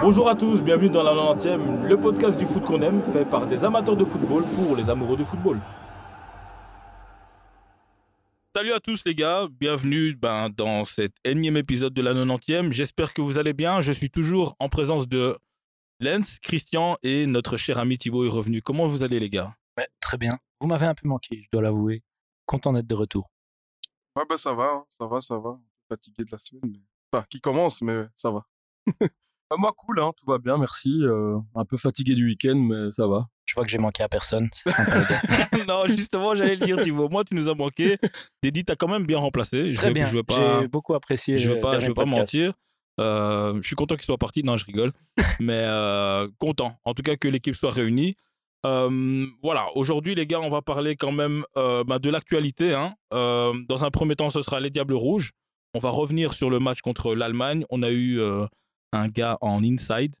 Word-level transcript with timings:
Bonjour 0.00 0.28
à 0.28 0.34
tous, 0.34 0.60
bienvenue 0.60 0.90
dans 0.90 1.04
la 1.04 1.12
90e, 1.12 1.86
le 1.86 1.96
podcast 1.96 2.36
du 2.36 2.46
foot 2.46 2.64
qu'on 2.64 2.82
aime, 2.82 3.00
fait 3.12 3.24
par 3.24 3.46
des 3.46 3.64
amateurs 3.64 3.96
de 3.96 4.04
football 4.04 4.42
pour 4.56 4.74
les 4.74 4.90
amoureux 4.90 5.16
du 5.16 5.24
football. 5.24 5.60
Salut 8.56 8.72
à 8.72 8.80
tous 8.80 9.04
les 9.06 9.14
gars, 9.14 9.46
bienvenue 9.48 10.16
ben, 10.16 10.48
dans 10.50 10.84
cet 10.84 11.12
énième 11.24 11.56
épisode 11.56 11.94
de 11.94 12.02
la 12.02 12.12
90e. 12.12 12.72
J'espère 12.72 13.14
que 13.14 13.22
vous 13.22 13.38
allez 13.38 13.52
bien. 13.52 13.80
Je 13.80 13.92
suis 13.92 14.10
toujours 14.10 14.56
en 14.58 14.68
présence 14.68 15.08
de 15.08 15.38
Lens, 16.00 16.40
Christian 16.40 16.96
et 17.04 17.26
notre 17.26 17.56
cher 17.56 17.78
ami 17.78 17.98
Thibaut 17.98 18.26
est 18.26 18.28
revenu. 18.28 18.60
Comment 18.62 18.88
vous 18.88 19.04
allez 19.04 19.20
les 19.20 19.30
gars? 19.30 19.54
Ouais, 19.78 19.88
très 20.00 20.18
bien. 20.18 20.38
Vous 20.60 20.66
m'avez 20.66 20.86
un 20.86 20.94
peu 20.94 21.08
manqué, 21.08 21.42
je 21.44 21.48
dois 21.52 21.62
l'avouer. 21.62 22.02
Content 22.46 22.72
d'être 22.72 22.86
de 22.86 22.94
retour. 22.94 23.30
Ouais, 24.16 24.24
bah 24.28 24.36
ça 24.36 24.52
va, 24.54 24.64
hein, 24.64 24.84
ça 24.90 25.06
va, 25.06 25.20
ça 25.20 25.38
va. 25.38 25.58
Fatigué 25.88 26.24
de 26.24 26.30
la 26.32 26.38
semaine, 26.38 26.62
mais... 26.70 26.78
Enfin, 27.12 27.24
qui 27.30 27.40
commence, 27.40 27.82
mais 27.82 28.04
ça 28.16 28.30
va. 28.30 28.46
Bah, 29.50 29.56
moi, 29.58 29.74
cool, 29.76 30.00
hein, 30.00 30.12
tout 30.16 30.24
va 30.26 30.38
bien, 30.38 30.56
merci. 30.56 31.02
euh, 31.02 31.38
un 31.54 31.66
peu 31.66 31.76
fatigué 31.76 32.14
du 32.14 32.24
week-end, 32.24 32.54
mais 32.56 32.90
ça 32.90 33.06
va. 33.06 33.26
Je 33.44 33.52
vois 33.54 33.64
que 33.64 33.70
j'ai 33.70 33.76
manqué 33.76 34.02
à 34.02 34.08
personne. 34.08 34.48
Sympa. 34.54 35.04
Non, 35.68 35.86
justement, 35.88 36.34
j'allais 36.34 36.56
le 36.56 36.64
dire 36.64 36.80
Thibaut. 36.80 37.10
Moi, 37.10 37.22
tu 37.22 37.34
nous 37.34 37.50
as 37.50 37.54
manqué. 37.54 37.98
Dédi, 38.42 38.64
t'as 38.64 38.76
quand 38.76 38.88
même 38.88 39.04
bien 39.04 39.18
remplacé. 39.18 39.74
Très 39.74 39.92
bien. 39.92 40.06
Je 40.06 40.16
veux 40.16 40.22
pas, 40.22 40.60
J'ai 40.62 40.68
beaucoup 40.68 40.94
apprécié. 40.94 41.36
je 41.36 41.52
veux 41.52 41.60
pas, 41.60 41.80
je 41.80 41.88
veux 41.88 41.92
pas 41.92 42.06
mentir. 42.06 42.54
Euh, 42.98 43.58
je 43.60 43.66
suis 43.66 43.76
content 43.76 43.94
qu'il 43.96 44.06
soit 44.06 44.16
parti. 44.16 44.42
Non, 44.42 44.56
je 44.56 44.64
rigole. 44.64 44.92
Mais 45.40 45.64
euh, 45.66 46.28
content. 46.38 46.78
En 46.84 46.94
tout 46.94 47.02
cas, 47.02 47.16
que 47.16 47.28
l'équipe 47.28 47.54
soit 47.54 47.72
réunie. 47.72 48.16
Euh, 48.66 49.26
voilà. 49.42 49.66
Aujourd'hui, 49.74 50.14
les 50.14 50.26
gars, 50.26 50.40
on 50.40 50.50
va 50.50 50.62
parler 50.62 50.96
quand 50.96 51.12
même 51.12 51.44
euh, 51.56 51.84
bah, 51.84 51.98
de 51.98 52.10
l'actualité. 52.10 52.74
hein. 52.74 52.94
Euh, 53.12 53.52
dans 53.68 53.84
un 53.84 53.90
premier 53.90 54.14
temps, 54.16 54.30
ce 54.30 54.42
sera 54.42 54.60
les 54.60 54.70
Diables 54.70 54.94
Rouges. 54.94 55.32
On 55.74 55.78
va 55.78 55.90
revenir 55.90 56.32
sur 56.34 56.50
le 56.50 56.58
match 56.58 56.80
contre 56.80 57.14
l'Allemagne. 57.14 57.64
On 57.70 57.82
a 57.82 57.90
eu 57.90 58.20
un 58.92 59.08
gars 59.08 59.38
en 59.40 59.62
inside. 59.64 60.14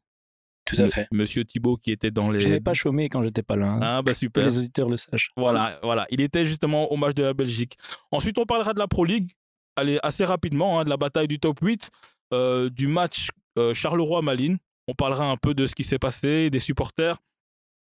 Tout 0.64 0.76
à 0.78 0.88
fait. 0.88 1.08
Monsieur 1.12 1.44
Thibaut 1.44 1.76
qui 1.76 1.90
était 1.90 2.10
dans 2.12 2.30
les. 2.30 2.40
Je 2.40 2.48
n'ai 2.48 2.60
pas 2.60 2.72
chômé 2.72 3.08
quand 3.08 3.22
j'étais 3.22 3.42
pas 3.42 3.56
là. 3.56 3.66
hein. 3.72 3.80
Ah, 3.82 4.02
bah 4.02 4.12
Que 4.12 4.16
super. 4.18 4.44
les 4.44 4.58
auditeurs 4.58 4.88
le 4.88 4.96
sachent. 4.96 5.30
Voilà, 5.36 5.78
voilà. 5.82 6.06
Il 6.10 6.20
était 6.20 6.44
justement 6.44 6.90
au 6.92 6.96
match 6.96 7.14
de 7.14 7.24
la 7.24 7.34
Belgique. 7.34 7.76
Ensuite, 8.12 8.38
on 8.38 8.46
parlera 8.46 8.72
de 8.72 8.78
la 8.78 8.86
Pro 8.88 9.04
League. 9.04 9.30
Allez, 9.76 9.98
assez 10.02 10.24
rapidement, 10.24 10.78
hein, 10.80 10.84
de 10.84 10.88
la 10.90 10.96
bataille 10.96 11.26
du 11.28 11.38
top 11.40 11.58
8, 11.60 11.90
euh, 12.32 12.70
du 12.70 12.86
match 12.86 13.28
Charleroi-Malines. 13.74 14.58
On 14.88 14.94
parlera 14.94 15.26
un 15.30 15.36
peu 15.36 15.52
de 15.54 15.66
ce 15.66 15.74
qui 15.74 15.84
s'est 15.84 15.98
passé, 15.98 16.48
des 16.50 16.58
supporters, 16.58 17.16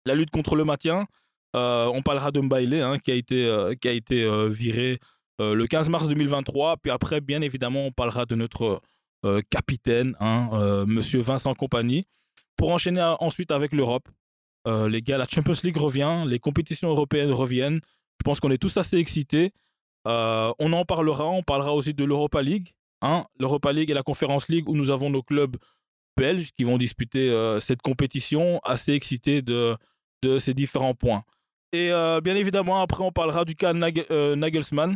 la 0.06 0.16
lutte 0.16 0.32
contre 0.32 0.56
le 0.56 0.66
maintien. 0.66 1.08
Euh, 1.56 1.86
on 1.94 2.02
parlera 2.02 2.32
de 2.32 2.40
Mbailé, 2.42 2.82
hein, 2.82 2.98
qui 2.98 3.12
a 3.12 3.16
été, 3.16 3.46
euh, 3.46 3.76
qui 3.76 3.88
a 3.88 3.92
été 3.92 4.24
euh, 4.24 4.50
viré 4.50 5.00
le 5.40 5.66
15 5.66 5.90
mars 5.90 6.08
2023. 6.08 6.78
Puis 6.78 6.92
après, 6.92 7.20
bien 7.20 7.42
évidemment, 7.42 7.88
on 7.88 7.92
parlera 7.92 8.26
de 8.26 8.36
notre 8.36 8.82
capitaine, 9.50 10.16
hein, 10.22 10.86
Monsieur 10.88 11.20
Vincent 11.20 11.54
Compagnie. 11.54 12.06
Pour 12.56 12.70
enchaîner 12.70 13.02
ensuite 13.20 13.52
avec 13.52 13.74
l'Europe. 13.74 14.08
Les 14.66 15.02
gars, 15.02 15.18
la 15.18 15.26
Champions 15.26 15.60
League 15.64 15.76
revient, 15.76 16.24
les 16.28 16.40
compétitions 16.40 16.90
européennes 16.90 17.32
reviennent. 17.32 17.82
Je 18.22 18.24
pense 18.24 18.40
qu'on 18.40 18.52
est 18.52 18.58
tous 18.58 18.78
assez 18.78 18.96
excités. 18.98 19.52
On 20.06 20.72
en 20.72 20.86
parlera, 20.86 21.26
on 21.26 21.44
parlera 21.44 21.74
aussi 21.74 21.94
de 21.94 22.06
l'Europa 22.06 22.42
League. 22.42 22.72
Hein, 23.02 23.26
L'Europa 23.38 23.74
League 23.74 23.90
et 23.90 23.94
la 23.94 24.04
Conference 24.04 24.48
League 24.48 24.70
où 24.70 24.78
nous 24.78 24.92
avons 24.92 25.10
nos 25.10 25.24
clubs 25.24 25.58
belges 26.16 26.52
qui 26.56 26.64
vont 26.64 26.78
disputer 26.78 27.58
cette 27.60 27.82
compétition, 27.82 28.62
assez 28.64 28.94
excités 28.94 29.42
de, 29.42 29.76
de 30.24 30.40
ces 30.40 30.54
différents 30.54 30.96
points. 30.96 31.24
Et 31.74 31.92
euh, 31.92 32.22
bien 32.22 32.36
évidemment, 32.36 32.82
après, 32.82 33.04
on 33.04 33.12
parlera 33.12 33.46
du 33.46 33.56
cas 33.56 33.74
Nag- 33.74 34.06
euh, 34.12 34.36
Nagelsmann. 34.36 34.96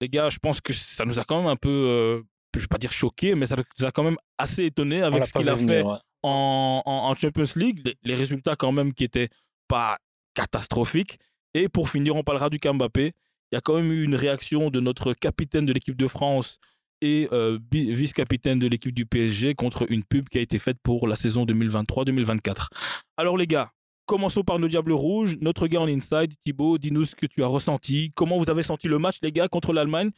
Les 0.00 0.08
gars, 0.08 0.30
je 0.30 0.38
pense 0.38 0.60
que 0.60 0.72
ça 0.72 1.04
nous 1.04 1.18
a 1.18 1.24
quand 1.24 1.38
même 1.38 1.48
un 1.48 1.56
peu, 1.56 1.68
euh, 1.68 2.22
je 2.54 2.60
vais 2.60 2.66
pas 2.66 2.78
dire 2.78 2.92
choqué, 2.92 3.34
mais 3.34 3.46
ça 3.46 3.56
nous 3.56 3.86
a 3.86 3.92
quand 3.92 4.02
même 4.02 4.16
assez 4.38 4.64
étonné 4.64 5.02
On 5.02 5.06
avec 5.06 5.26
ce 5.26 5.32
qu'il 5.32 5.48
a 5.48 5.56
fait 5.56 5.82
ouais. 5.82 5.96
en, 6.22 7.14
Champions 7.18 7.44
League, 7.56 7.94
les, 8.02 8.14
résultats 8.14 8.56
quand 8.56 8.72
même 8.72 8.92
qui 8.92 9.04
étaient 9.04 9.28
pas 9.68 9.98
catastrophiques. 10.34 11.18
Et 11.54 11.68
pour 11.68 11.88
finir, 11.88 12.16
on 12.16 12.22
parlera 12.22 12.50
du 12.50 12.58
cas 12.58 12.72
Mbappé. 12.72 13.12
Il 13.52 13.54
y 13.54 13.58
a 13.58 13.60
quand 13.60 13.76
même 13.76 13.92
eu 13.92 14.02
une 14.02 14.16
réaction 14.16 14.70
de 14.70 14.80
notre 14.80 15.12
capitaine 15.12 15.66
de 15.66 15.72
l'équipe 15.72 15.96
de 15.96 16.08
France 16.08 16.58
et 17.02 17.28
vice-capitaine 17.70 18.58
de 18.58 18.66
l'équipe 18.66 18.92
du 18.92 19.06
PSG 19.06 19.54
contre 19.54 19.90
une 19.90 20.02
pub 20.02 20.28
qui 20.28 20.38
a 20.38 20.40
été 20.40 20.58
faite 20.58 20.78
pour 20.82 21.06
la 21.08 21.14
saison 21.14 21.44
2023-2024. 21.44 22.68
Alors 23.16 23.36
les 23.36 23.46
gars, 23.46 23.70
commençons 24.06 24.42
par 24.42 24.58
nos 24.58 24.68
Diables 24.68 24.92
Rouges. 24.92 25.36
Notre 25.40 25.66
gars 25.66 25.80
en 25.80 25.88
inside, 25.88 26.32
Thibaut, 26.40 26.78
dis-nous 26.78 27.04
ce 27.04 27.14
que 27.14 27.26
tu 27.26 27.42
as 27.42 27.46
ressenti. 27.46 28.12
Comment 28.14 28.38
vous 28.38 28.48
avez 28.48 28.62
senti 28.62 28.88
le 28.88 28.98
match, 28.98 29.18
les 29.22 29.32
gars, 29.32 29.48
contre 29.48 29.72
l'Allemagne? 29.72 30.10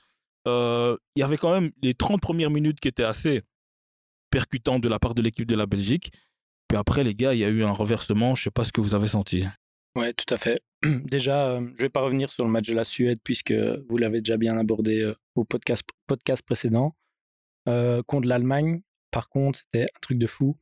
Euh, 0.47 0.97
Il 1.17 1.21
y 1.21 1.23
avait 1.23 1.37
quand 1.37 1.53
même 1.53 1.73
les 1.83 1.95
30 1.95 2.21
premières 2.21 2.51
minutes 2.51 2.79
qui 2.81 2.89
étaient 2.89 3.05
assez 3.05 3.43
percutantes 4.31 4.83
de 4.83 4.89
la 4.89 4.99
part 4.99 5.15
de 5.15 5.23
l'équipe 5.23 5.47
de 5.47 5.57
la 5.57 5.67
Belgique. 5.67 6.13
Puis 6.69 6.77
après, 6.79 7.03
les 7.03 7.15
gars, 7.15 7.35
il 7.35 7.41
y 7.41 7.45
a 7.45 7.49
eu 7.49 7.65
un 7.65 7.73
renversement. 7.73 8.35
Je 8.35 8.45
sais 8.45 8.51
pas 8.51 8.65
ce 8.65 8.73
que 8.73 8.81
vous 8.81 8.95
avez 8.95 9.09
senti. 9.09 9.45
Ouais, 9.97 10.13
tout 10.13 10.33
à 10.33 10.37
fait. 10.37 10.61
Déjà, 11.05 11.49
euh, 11.49 11.69
je 11.77 11.83
vais 11.83 11.89
pas 11.89 12.03
revenir 12.03 12.31
sur 12.31 12.45
le 12.45 12.51
match 12.51 12.69
de 12.69 12.75
la 12.75 12.85
Suède 12.85 13.19
puisque 13.25 13.53
vous 13.53 13.97
l'avez 13.97 14.21
déjà 14.21 14.37
bien 14.37 14.57
abordé 14.57 15.01
euh, 15.01 15.15
au 15.35 15.45
podcast, 15.45 15.83
précédent. 16.47 16.95
Contre 18.07 18.27
l'Allemagne, 18.27 18.81
par 19.11 19.29
contre, 19.29 19.59
c'était 19.59 19.83
un 19.83 19.99
truc 20.01 20.19
de 20.19 20.27
fou. 20.27 20.57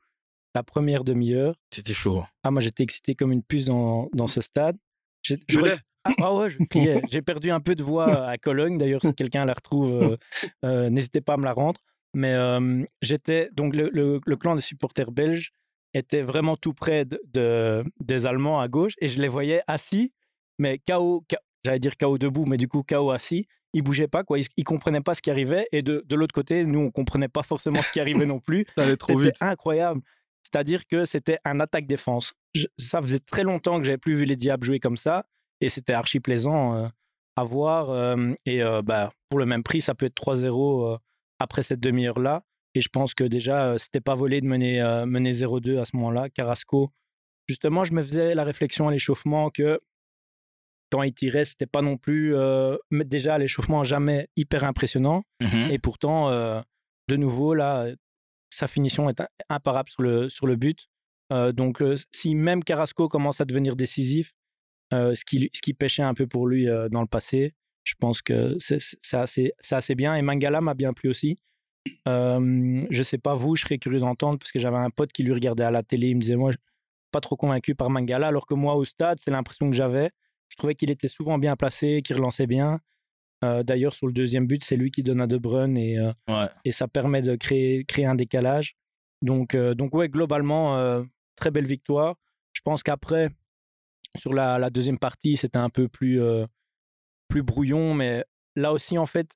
La 0.57 0.63
première 0.63 1.05
demi-heure, 1.05 1.55
C'était 1.71 1.93
chaud. 1.93 2.25
ah, 2.43 2.51
moi 2.51 2.63
j'étais 2.63 2.83
excité 2.83 3.15
comme 3.15 3.31
une 3.31 3.43
puce 3.43 3.67
dans, 3.67 4.09
dans 4.15 4.27
ce 4.27 4.41
stade. 4.41 4.79
J'ai- 5.23 5.37
Je 5.51 5.59
je- 5.59 5.65
l'ai. 5.67 5.75
Ah, 6.05 6.13
ah 6.23 6.35
ouais, 6.35 6.49
je 6.49 6.57
criais. 6.65 7.03
J'ai 7.11 7.21
perdu 7.21 7.51
un 7.51 7.61
peu 7.61 7.75
de 7.75 7.83
voix 7.83 8.27
à 8.27 8.39
Cologne. 8.39 8.79
D'ailleurs, 8.79 9.03
si 9.03 9.13
quelqu'un 9.15 9.45
la 9.45 9.53
retrouve, 9.53 9.91
euh, 9.91 10.17
euh, 10.65 10.89
n'hésitez 10.89 11.21
pas 11.21 11.35
à 11.35 11.37
me 11.37 11.45
la 11.45 11.53
rendre. 11.53 11.79
Mais 12.15 12.33
euh, 12.33 12.83
j'étais 13.03 13.51
donc 13.53 13.75
le, 13.75 13.91
le- 13.93 14.21
le 14.25 14.37
clan 14.37 14.55
des 14.55 14.63
supporters 14.63 15.11
belges 15.13 15.51
était 15.93 16.23
vraiment 16.23 16.57
tout 16.57 16.73
près 16.73 17.05
de, 17.05 17.21
de- 17.35 17.85
des 18.01 18.25
Allemands 18.25 18.59
à 18.61 18.69
gauche 18.69 18.95
et 19.03 19.09
je 19.09 19.21
les 19.21 19.29
voyais 19.29 19.61
assis, 19.67 20.15
mais 20.59 20.79
KO, 20.89 21.23
j'allais 21.67 21.81
dire 21.81 21.99
KO 21.99 22.17
debout, 22.17 22.47
mais 22.47 22.57
du 22.57 22.67
coup 22.69 22.83
KO 22.83 23.11
assis. 23.11 23.47
Ils 23.75 23.83
bougeaient 23.83 24.09
pas, 24.09 24.25
quoi. 24.25 24.39
Ils, 24.39 24.47
ils 24.57 24.65
comprenaient 24.65 25.03
pas 25.03 25.13
ce 25.13 25.21
qui 25.21 25.31
arrivait. 25.31 25.67
Et 25.71 25.83
de, 25.83 26.03
de 26.07 26.17
l'autre 26.17 26.33
côté, 26.33 26.65
nous, 26.65 26.79
on 26.79 26.91
comprenait 26.91 27.29
pas 27.29 27.43
forcément 27.43 27.83
ce 27.83 27.93
qui 27.93 28.01
arrivait 28.01 28.25
non 28.25 28.41
plus. 28.41 28.65
Ça 28.79 28.85
allait 28.85 28.97
trop 28.97 29.13
C'était 29.19 29.33
vite. 29.33 29.43
incroyable. 29.43 30.01
C'est-à-dire 30.47 30.87
que 30.87 31.05
c'était 31.05 31.39
un 31.45 31.59
attaque-défense. 31.59 32.35
Ça 32.79 33.03
faisait 33.03 33.19
très 33.19 33.43
longtemps 33.43 33.79
que 33.79 33.85
j'avais 33.85 33.99
plus 33.99 34.15
vu 34.15 34.25
les 34.25 34.37
Diables 34.37 34.65
jouer 34.65 34.81
comme 34.81 34.97
ça, 34.97 35.27
et 35.61 35.69
c'était 35.69 35.93
archi 35.93 36.21
plaisant 36.21 36.77
euh, 36.77 36.89
à 37.37 37.45
voir. 37.45 37.91
euh, 37.91 38.33
et 38.45 38.63
euh, 38.63 38.81
bah, 38.83 39.13
pour 39.29 39.39
le 39.39 39.47
même 39.47 39.63
prix, 39.63 39.81
ça 39.81 39.95
peut 39.95 40.07
être 40.07 40.15
3-0 40.15 40.95
euh, 40.95 40.99
après 41.41 41.63
cette 41.63 41.81
demi-heure-là. 41.81 42.45
Et 42.75 42.81
je 42.81 42.89
pense 42.89 43.15
que 43.15 43.25
déjà, 43.25 43.77
c'était 43.79 44.01
pas 44.01 44.15
volé 44.15 44.41
de 44.41 44.47
mener, 44.47 44.83
mener 45.07 45.33
0-2 45.33 45.79
à 45.81 45.87
ce 45.87 45.97
moment-là. 45.97 46.29
Carrasco, 46.29 46.91
justement, 47.49 47.85
je 47.85 47.95
me 47.95 48.03
faisais 48.03 48.35
la 48.35 48.45
réflexion 48.45 48.87
à 48.87 48.91
l'échauffement 48.93 49.49
que 49.49 49.81
quand 50.93 51.03
il 51.03 51.15
tirait, 51.15 51.47
c'était 51.47 51.65
pas 51.67 51.81
non 51.81 51.97
plus 51.97 52.37
déjà 52.93 53.37
à 53.37 53.39
l'échauffement 53.39 53.83
jamais 53.83 54.29
hyper 54.37 54.65
impressionnant. 54.65 55.23
Mhm. 55.41 55.71
Et 55.71 55.79
pourtant, 55.79 56.31
de 56.31 57.17
nouveau, 57.17 57.55
là, 57.55 57.87
sa 58.51 58.67
finition 58.67 59.09
est 59.11 59.23
imparable 59.49 59.91
sur 59.91 60.03
le, 60.03 60.29
sur 60.29 60.47
le 60.47 60.57
but. 60.57 60.89
Euh, 61.33 61.53
donc, 61.53 61.83
si 62.13 62.35
même 62.35 62.63
Carrasco 62.63 63.09
commence 63.09 63.41
à 63.41 63.45
devenir 63.45 63.77
décisif, 63.77 64.33
ce, 64.93 65.25
qui, 65.25 65.51
ce 65.53 65.61
qui 65.61 65.75
pêchait 65.75 66.03
un 66.03 66.15
peu 66.15 66.27
pour 66.27 66.47
lui 66.47 66.67
dans 66.91 67.01
le 67.01 67.09
passé, 67.09 67.55
je 67.83 67.95
pense 67.99 68.23
que 68.23 68.57
c'est 68.59 68.79
assez, 69.15 69.53
assez 69.71 69.95
bien. 69.95 70.15
Et 70.15 70.23
Mangala 70.23 70.61
m'a 70.61 70.75
bien 70.75 70.93
plu 70.93 71.11
aussi. 71.11 71.39
je 72.07 73.03
sais 73.03 73.19
pas 73.19 73.35
vous, 73.35 73.57
je 73.57 73.63
serais 73.63 73.79
curieux 73.79 73.99
d'entendre 73.99 74.39
parce 74.39 74.53
que 74.53 74.61
j'avais 74.61 74.77
un 74.77 74.91
pote 74.91 75.13
qui 75.13 75.25
lui 75.25 75.33
regardait 75.33 75.65
à 75.65 75.73
la 75.73 75.83
télé, 75.83 76.11
il 76.11 76.17
me 76.17 76.21
disait 76.21 76.37
moi, 76.37 76.53
pas 77.11 77.21
trop 77.21 77.37
convaincu 77.37 77.75
par 77.75 77.91
Mangala, 77.91 78.29
alors 78.29 78.47
que 78.47 78.55
moi 78.55 78.75
au 78.75 78.85
stade, 78.85 79.19
c'est 79.21 79.31
l'impression 79.31 79.71
que 79.71 79.77
j'avais. 79.77 80.11
Je 80.49 80.57
trouvais 80.57 80.75
qu'il 80.75 80.91
était 80.91 81.09
souvent 81.09 81.39
bien 81.39 81.57
placé, 81.57 82.03
qu'il 82.03 82.17
relançait 82.17 82.47
bien. 82.47 82.81
D'ailleurs, 83.43 83.95
sur 83.95 84.07
le 84.07 84.13
deuxième 84.13 84.47
but, 84.47 84.65
c'est 84.65 84.77
lui 84.77 84.91
qui 84.91 85.03
donne 85.03 85.21
à 85.21 85.27
De 85.27 85.39
Bruyne 85.39 85.77
et, 85.77 85.99
et 86.65 86.73
ça 86.73 86.89
permet 86.89 87.23
de 87.23 87.37
créer, 87.37 87.85
créer 87.85 88.07
un 88.07 88.15
décalage. 88.15 88.77
Donc, 89.23 89.57
donc 89.57 89.95
ouais, 89.95 90.09
globalement, 90.09 91.05
très 91.37 91.51
belle 91.51 91.67
victoire. 91.67 92.17
Je 92.55 92.61
pense 92.65 92.83
qu'après, 92.83 93.29
sur 94.17 94.33
la, 94.33 94.59
la, 94.59 94.71
deuxième 94.71 94.99
partie, 94.99 95.37
c'était 95.37 95.59
un 95.59 95.71
peu 95.71 95.89
plus, 95.89 96.21
plus 97.29 97.43
brouillon, 97.43 97.95
mais 97.95 98.25
là 98.57 98.73
aussi, 98.73 98.99
en 98.99 99.07
fait, 99.07 99.31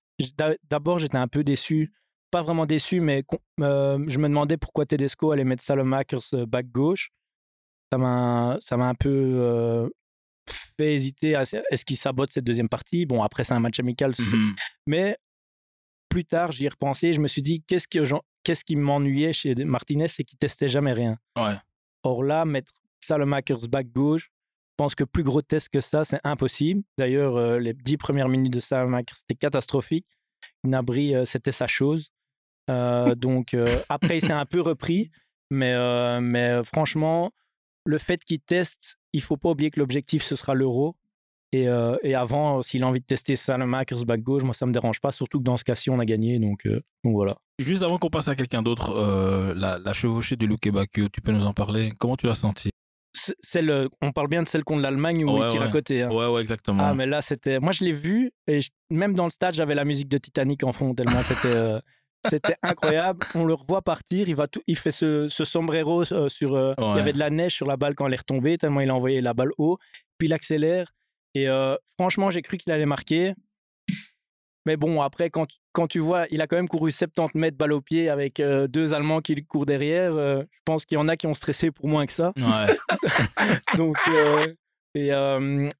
d'abord, 0.69 0.99
j'étais 0.99 1.19
un 1.19 1.29
peu 1.29 1.45
déçu. 1.45 1.93
Pas 2.31 2.43
vraiment 2.43 2.67
déçu, 2.67 3.01
mais 3.01 3.25
je 3.59 4.19
me 4.19 4.29
demandais 4.29 4.57
pourquoi 4.57 4.87
Tedesco 4.87 5.33
allait 5.33 5.45
mettre 5.45 5.63
Salomakers 5.63 6.47
back 6.47 6.69
gauche. 6.71 7.11
Ça 7.93 7.99
m'a 7.99 8.59
un 8.71 8.95
peu 8.95 9.91
fait 10.51 10.95
hésiter 10.95 11.35
à 11.35 11.43
est-ce 11.43 11.85
qu'il 11.85 11.97
sabote 11.97 12.33
cette 12.33 12.45
deuxième 12.45 12.69
partie? 12.69 13.07
Bon, 13.07 13.23
après, 13.23 13.45
c'est 13.45 13.55
un 13.55 13.61
match 13.61 13.79
amical. 13.81 14.13
Mmh 14.19 14.55
mais 14.87 15.17
plus 16.09 16.25
tard, 16.25 16.53
j'y 16.53 16.67
ai 16.67 16.69
repensé. 16.69 17.13
Je 17.13 17.21
me 17.21 17.29
suis 17.29 17.43
dit, 17.43 17.63
qu'est-ce, 17.63 17.87
que 17.87 18.05
qu'est-ce 18.43 18.65
qui 18.65 18.77
m'ennuyait 18.77 19.33
chez 19.33 19.55
Martinez, 19.55 20.09
c'est 20.09 20.25
qu'il 20.25 20.39
testait 20.39 20.69
jamais 20.69 20.93
rien. 20.93 21.17
Ouais. 21.39 21.55
Or 22.03 22.25
là, 22.25 22.45
mettre 22.45 22.73
Salomakers 23.01 23.69
back 23.69 23.89
gauche, 23.93 24.25
je 24.25 24.75
pense 24.77 24.95
que 24.95 25.05
plus 25.05 25.23
grotesque 25.23 25.73
que 25.73 25.81
ça, 25.81 26.05
c'est 26.05 26.21
impossible. 26.25 26.83
D'ailleurs, 26.99 27.37
euh, 27.37 27.59
les 27.59 27.75
dix 27.75 27.97
premières 27.97 28.29
minutes 28.29 28.53
de 28.53 28.61
Salomakers, 28.61 29.19
c'était 29.19 29.37
catastrophique. 29.37 30.07
Nabri, 30.65 31.15
euh, 31.15 31.25
c'était 31.25 31.53
sa 31.53 31.67
chose. 31.67 32.11
Euh, 32.69 33.15
donc 33.15 33.57
après, 33.89 34.19
il 34.19 34.21
s'est 34.25 34.33
un 34.33 34.47
peu 34.47 34.61
repris. 34.61 35.11
Mais, 35.51 36.21
mais 36.21 36.63
franchement, 36.65 37.33
le 37.85 37.99
fait 37.99 38.25
qu'il 38.25 38.41
teste, 38.41 38.97
il 39.13 39.23
faut 39.23 39.37
pas 39.37 39.51
oublier 39.51 39.71
que 39.71 39.81
l'objectif, 39.81 40.23
ce 40.23 40.37
sera 40.37 40.55
l'euro. 40.55 40.97
Et, 41.53 41.69
euh, 41.69 41.97
et, 42.05 42.15
avant, 42.15 42.63
s'il 42.63 42.85
a 42.85 42.87
envie 42.87 43.01
de 43.01 43.05
tester 43.05 43.35
Salamakers 43.35 44.05
back 44.05 44.23
gauche, 44.23 44.45
moi 44.45 44.55
ça 44.55 44.67
me 44.67 44.73
dérange 44.73 45.01
pas, 45.01 45.11
surtout 45.11 45.39
que 45.39 45.45
dans 45.45 45.57
ce 45.57 45.65
cas-ci 45.65 45.91
on 45.91 45.99
a 45.99 46.05
gagné, 46.05 46.39
donc, 46.39 46.65
euh, 46.67 46.81
donc 47.03 47.15
voilà. 47.15 47.37
Juste 47.59 47.83
avant 47.83 47.99
qu'on 47.99 48.09
passe 48.09 48.29
à 48.29 48.37
quelqu'un 48.37 48.63
d'autre, 48.63 48.93
euh, 48.95 49.53
la, 49.57 49.79
la, 49.79 49.93
chevauchée 49.93 50.37
de 50.37 50.47
Luke 50.47 50.69
Bakio, 50.69 51.09
tu 51.09 51.21
peux 51.21 51.33
nous 51.33 51.47
en 51.47 51.53
parler? 51.53 51.93
Comment 51.99 52.17
tu 52.17 52.27
l'as 52.27 52.37
senti? 52.37 52.71
Celle, 53.43 53.89
on 54.01 54.13
parle 54.13 54.29
bien 54.29 54.45
de 54.45 54.49
celle 54.49 54.63
contre 54.63 54.83
l'Allemagne 54.83 55.25
où 55.25 55.43
il 55.43 55.49
tire 55.49 55.63
à 55.63 55.69
côté. 55.69 56.03
Hein. 56.03 56.11
Ouais, 56.11 56.29
ouais, 56.29 56.41
exactement. 56.41 56.85
Ah, 56.85 56.95
mais 56.95 57.07
là, 57.07 57.21
c'était. 57.21 57.59
Moi, 57.59 57.73
je 57.73 57.85
l'ai 57.85 57.93
vu, 57.93 58.31
et 58.47 58.61
même 58.89 59.15
dans 59.15 59.25
le 59.25 59.31
stade, 59.31 59.53
j'avais 59.53 59.75
la 59.75 59.85
musique 59.85 60.09
de 60.09 60.19
Titanic 60.19 60.63
en 60.63 60.73
fond, 60.73 60.95
tellement 60.95 61.23
c'était. 61.23 61.81
C'était 62.29 62.57
incroyable. 62.63 63.27
On 63.35 63.45
le 63.45 63.55
revoit 63.55 63.83
partir. 63.83 64.29
Il, 64.29 64.35
va 64.35 64.47
tout, 64.47 64.63
il 64.67 64.77
fait 64.77 64.93
ce, 64.93 65.29
ce 65.29 65.45
sombrero 65.45 66.05
sur. 66.05 66.75
Il 66.79 66.97
y 66.97 67.01
avait 67.01 67.13
de 67.13 67.19
la 67.19 67.31
neige 67.31 67.55
sur 67.55 67.67
la 67.67 67.77
balle 67.77 67.95
quand 67.95 68.07
elle 68.07 68.15
est 68.15 68.19
retombée, 68.19 68.59
tellement 68.59 68.81
il 68.81 68.91
a 68.91 68.95
envoyé 68.95 69.21
la 69.21 69.35
balle 69.35 69.51
haut. 69.59 69.79
Puis 70.19 70.29
il 70.29 70.33
accélère. 70.33 70.93
Et 71.35 71.47
franchement, 71.99 72.31
j'ai 72.31 72.43
cru 72.43 72.59
qu'il 72.59 72.73
allait 72.73 72.87
marquer. 72.87 73.35
Mais 74.67 74.77
bon, 74.77 75.01
après, 75.01 75.31
quand, 75.31 75.49
quand 75.73 75.87
tu 75.87 76.01
vois, 76.01 76.27
il 76.31 76.43
a 76.43 76.47
quand 76.47 76.57
même 76.57 76.69
couru 76.69 76.91
70 76.91 77.39
mètres 77.39 77.57
balle 77.57 77.73
au 77.73 77.81
pied 77.81 78.11
avec 78.11 78.43
deux 78.69 78.93
Allemands 78.93 79.21
qui 79.21 79.35
courent 79.47 79.67
derrière. 79.67 80.13
je 80.13 80.45
pense 80.65 80.85
qu'il 80.85 80.97
y 80.97 81.01
en 81.01 81.09
a 81.09 81.17
qui 81.17 81.27
ont 81.27 81.35
stressé 81.35 81.71
pour 81.71 81.89
moins 81.89 82.05
que 82.05 82.13
ça. 82.13 82.33
Ouais. 82.37 82.77
donc, 83.79 83.97
et, 84.95 85.11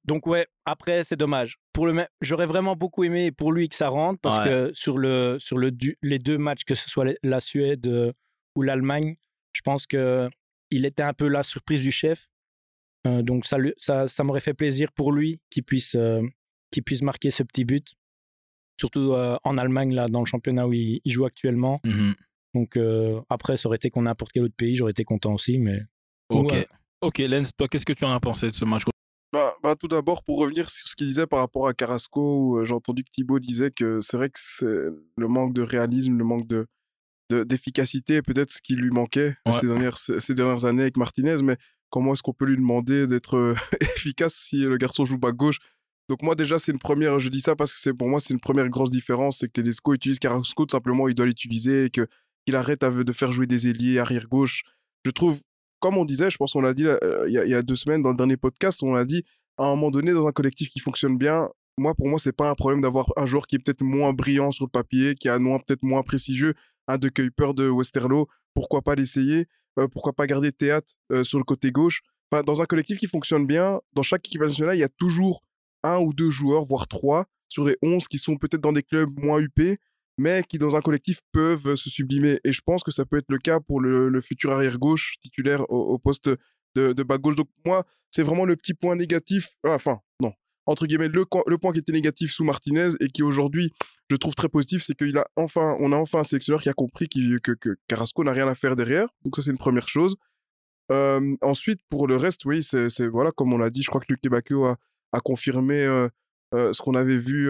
donc, 0.05 0.25
ouais, 0.27 0.47
après, 0.65 1.03
c'est 1.03 1.17
dommage. 1.17 1.57
Pour 1.73 1.87
le 1.87 2.05
J'aurais 2.21 2.45
vraiment 2.45 2.75
beaucoup 2.75 3.03
aimé 3.03 3.31
pour 3.31 3.51
lui 3.51 3.67
que 3.69 3.75
ça 3.75 3.89
rentre 3.89 4.19
parce 4.21 4.47
que 4.47 4.71
sur, 4.73 4.97
le, 4.97 5.37
sur 5.39 5.57
le 5.57 5.71
les 6.01 6.19
deux 6.19 6.37
matchs, 6.37 6.63
que 6.63 6.75
ce 6.75 6.89
soit 6.89 7.05
la 7.23 7.39
Suède 7.39 8.13
ou 8.55 8.61
l'Allemagne, 8.61 9.15
je 9.53 9.61
pense 9.61 9.85
qu'il 9.87 10.85
était 10.85 11.03
un 11.03 11.13
peu 11.13 11.27
la 11.27 11.43
surprise 11.43 11.83
du 11.83 11.91
chef. 11.91 12.27
Euh, 13.07 13.23
donc 13.23 13.45
ça, 13.47 13.57
ça, 13.77 14.07
ça 14.07 14.23
m'aurait 14.23 14.41
fait 14.41 14.53
plaisir 14.53 14.91
pour 14.91 15.11
lui 15.11 15.41
qu'il 15.49 15.63
puisse, 15.63 15.97
qu'il 16.71 16.83
puisse 16.83 17.01
marquer 17.01 17.31
ce 17.31 17.43
petit 17.43 17.65
but, 17.65 17.95
surtout 18.79 19.13
en 19.43 19.57
Allemagne, 19.57 19.93
là, 19.93 20.07
dans 20.07 20.21
le 20.21 20.25
championnat 20.25 20.67
où 20.67 20.73
il, 20.73 21.01
joue 21.05 21.25
actuellement. 21.25 21.81
Mmh 21.85 22.11
donc 22.53 22.77
après, 23.29 23.55
ça 23.55 23.69
aurait 23.69 23.77
été 23.77 23.89
qu'on 23.89 24.01
n'importe 24.01 24.33
quel 24.33 24.43
autre 24.43 24.55
pays, 24.55 24.75
j'aurais 24.75 24.91
été 24.91 25.05
content 25.05 25.33
aussi. 25.33 25.57
Mais... 25.57 25.79
Ok, 26.29 26.53
ok 26.99 27.19
Lens, 27.19 27.51
toi, 27.55 27.69
qu'est-ce 27.69 27.85
que 27.85 27.93
tu 27.93 28.03
en 28.03 28.11
as 28.11 28.19
pensé 28.19 28.47
de 28.47 28.53
ce 28.53 28.65
match 28.65 28.83
bah, 29.33 29.53
bah, 29.63 29.75
tout 29.75 29.87
d'abord, 29.87 30.23
pour 30.23 30.39
revenir 30.39 30.69
sur 30.69 30.87
ce 30.87 30.95
qu'il 30.95 31.07
disait 31.07 31.27
par 31.27 31.39
rapport 31.39 31.67
à 31.67 31.73
Carrasco, 31.73 32.63
j'ai 32.63 32.73
entendu 32.73 33.03
que 33.03 33.09
Thibaut 33.11 33.39
disait 33.39 33.71
que 33.71 33.99
c'est 34.01 34.17
vrai 34.17 34.29
que 34.29 34.39
c'est 34.39 34.65
le 34.65 35.27
manque 35.27 35.53
de 35.53 35.61
réalisme, 35.61 36.17
le 36.17 36.25
manque 36.25 36.47
de, 36.47 36.67
d'efficacité, 37.43 38.21
peut-être 38.21 38.51
ce 38.51 38.61
qui 38.61 38.75
lui 38.75 38.89
manquait 38.89 39.35
ces, 39.53 39.67
dernières, 39.67 39.97
ces 39.97 40.33
dernières 40.33 40.65
années 40.65 40.83
avec 40.83 40.97
Martinez, 40.97 41.37
mais 41.43 41.57
comment 41.89 42.13
est-ce 42.13 42.23
qu'on 42.23 42.33
peut 42.33 42.45
lui 42.45 42.57
demander 42.57 43.07
d'être 43.07 43.37
euh, 43.37 43.55
efficace 43.81 44.33
si 44.33 44.61
le 44.61 44.77
garçon 44.77 45.05
joue 45.05 45.17
bas 45.17 45.31
gauche? 45.31 45.59
Donc 46.09 46.23
moi 46.23 46.35
déjà 46.35 46.59
c'est 46.59 46.71
une 46.71 46.79
première, 46.79 47.19
je 47.19 47.29
dis 47.29 47.39
ça 47.41 47.55
parce 47.55 47.73
que 47.73 47.79
c'est 47.79 47.93
pour 47.93 48.09
moi 48.09 48.19
c'est 48.19 48.33
une 48.33 48.39
première 48.39 48.67
grosse 48.69 48.89
différence, 48.89 49.39
c'est 49.39 49.47
que 49.47 49.53
Tedesco 49.53 49.93
utilise 49.93 50.19
Carrasco 50.19 50.65
tout 50.65 50.75
simplement 50.75 51.07
il 51.07 51.15
doit 51.15 51.25
l'utiliser 51.25 51.85
et 51.85 51.89
que 51.89 52.07
qu'il 52.45 52.55
arrête 52.55 52.83
de 52.83 53.11
faire 53.13 53.31
jouer 53.31 53.47
des 53.47 53.69
ailiers 53.69 53.99
arrière 53.99 54.27
gauche. 54.27 54.63
Je 55.05 55.11
trouve, 55.11 55.39
comme 55.81 55.97
on 55.97 56.05
disait, 56.05 56.29
je 56.29 56.37
pense 56.37 56.53
qu'on 56.53 56.61
l'a 56.61 56.73
dit 56.73 56.85
euh, 56.85 57.25
il 57.27 57.33
y, 57.33 57.53
a 57.53 57.61
deux 57.61 57.75
semaines 57.75 58.01
dans 58.01 58.11
le 58.11 58.15
dernier 58.15 58.37
podcast, 58.37 58.81
on 58.83 58.93
l'a 58.93 59.03
dit 59.03 59.25
à 59.57 59.65
un 59.65 59.71
moment 59.71 59.91
donné 59.91 60.13
dans 60.13 60.25
un 60.27 60.31
collectif 60.31 60.69
qui 60.69 60.79
fonctionne 60.79 61.17
bien, 61.17 61.49
moi 61.77 61.93
pour 61.93 62.07
moi 62.07 62.19
c'est 62.19 62.35
pas 62.35 62.49
un 62.49 62.55
problème 62.55 62.81
d'avoir 62.81 63.11
un 63.17 63.25
joueur 63.25 63.47
qui 63.47 63.57
est 63.57 63.59
peut-être 63.59 63.83
moins 63.83 64.13
brillant 64.13 64.51
sur 64.51 64.65
le 64.65 64.69
papier, 64.69 65.15
qui 65.15 65.27
a 65.27 65.37
peut-être 65.37 65.83
moins 65.83 66.03
prestigieux, 66.03 66.53
un 66.87 66.97
de 66.97 67.09
Kuiper 67.09 67.53
de 67.53 67.67
Westerlo, 67.67 68.27
pourquoi 68.53 68.81
pas 68.81 68.95
l'essayer 68.95 69.47
euh, 69.79 69.87
pourquoi 69.87 70.13
pas 70.13 70.27
garder 70.27 70.51
théâtre 70.51 70.93
euh, 71.11 71.23
sur 71.23 71.37
le 71.37 71.43
côté 71.43 71.71
gauche. 71.71 72.01
Dans 72.45 72.61
un 72.61 72.65
collectif 72.65 72.97
qui 72.97 73.07
fonctionne 73.07 73.45
bien, 73.45 73.81
dans 73.93 74.03
chaque 74.03 74.25
équipe 74.25 74.41
nationale, 74.41 74.75
il 74.75 74.79
y 74.79 74.85
a 74.85 74.89
toujours 74.89 75.43
un 75.83 75.99
ou 75.99 76.13
deux 76.13 76.29
joueurs, 76.29 76.63
voire 76.63 76.87
trois, 76.87 77.25
sur 77.49 77.65
les 77.65 77.77
onze 77.81 78.07
qui 78.07 78.17
sont 78.17 78.37
peut-être 78.37 78.61
dans 78.61 78.71
des 78.71 78.83
clubs 78.83 79.09
moins 79.17 79.39
huppés, 79.39 79.79
mais 80.21 80.43
qui 80.47 80.59
dans 80.59 80.75
un 80.75 80.81
collectif 80.81 81.21
peuvent 81.31 81.75
se 81.75 81.89
sublimer. 81.89 82.39
Et 82.43 82.51
je 82.51 82.61
pense 82.63 82.83
que 82.83 82.91
ça 82.91 83.05
peut 83.05 83.17
être 83.17 83.29
le 83.29 83.39
cas 83.39 83.59
pour 83.59 83.81
le, 83.81 84.21
futur 84.21 84.51
arrière-gauche 84.51 85.15
titulaire 85.19 85.69
au, 85.69 85.97
poste 85.97 86.29
de, 86.75 86.93
de 86.93 87.03
gauche. 87.03 87.35
Donc 87.35 87.49
moi, 87.65 87.83
c'est 88.11 88.23
vraiment 88.23 88.45
le 88.45 88.55
petit 88.55 88.75
point 88.75 88.95
négatif. 88.95 89.49
Ah, 89.65 89.73
enfin, 89.73 89.99
non, 90.21 90.31
entre 90.67 90.85
guillemets, 90.85 91.07
le, 91.07 91.25
le, 91.47 91.57
point 91.57 91.71
qui 91.73 91.79
était 91.79 91.91
négatif 91.91 92.31
sous 92.31 92.43
Martinez 92.43 92.89
et 92.99 93.07
qui 93.07 93.23
aujourd'hui, 93.23 93.71
je 94.09 94.15
trouve 94.15 94.35
très 94.35 94.49
positif, 94.49 94.83
c'est 94.83 94.95
qu'il 94.95 95.17
a 95.17 95.25
enfin, 95.35 95.75
a 95.79 95.95
enfin 95.95 96.19
un 96.19 96.23
sélectionneur 96.23 96.61
qui 96.61 96.69
a 96.69 96.73
compris 96.73 97.09
que, 97.09 97.53
que 97.55 97.75
Carrasco 97.87 98.23
n'a 98.23 98.31
rien 98.31 98.47
à 98.47 98.55
faire 98.55 98.75
derrière. 98.75 99.07
Donc 99.25 99.35
ça, 99.35 99.41
c'est 99.41 99.51
une 99.51 99.57
première 99.57 99.87
chose. 99.87 100.15
Euh, 100.91 101.35
ensuite, 101.41 101.79
pour 101.89 102.07
le 102.07 102.15
reste, 102.15 102.45
oui, 102.45 102.61
c'est 102.61 103.07
voilà, 103.07 103.31
comme 103.31 103.53
on 103.53 103.57
l'a 103.57 103.69
dit, 103.69 103.81
je 103.81 103.87
crois 103.87 104.01
que 104.01 104.07
Luc 104.09 104.19
a, 104.31 104.75
a 105.13 105.19
confirmé 105.19 105.81
euh, 105.81 106.09
euh, 106.53 106.73
ce 106.73 106.81
qu'on 106.81 106.95
avait 106.95 107.17
vu 107.17 107.49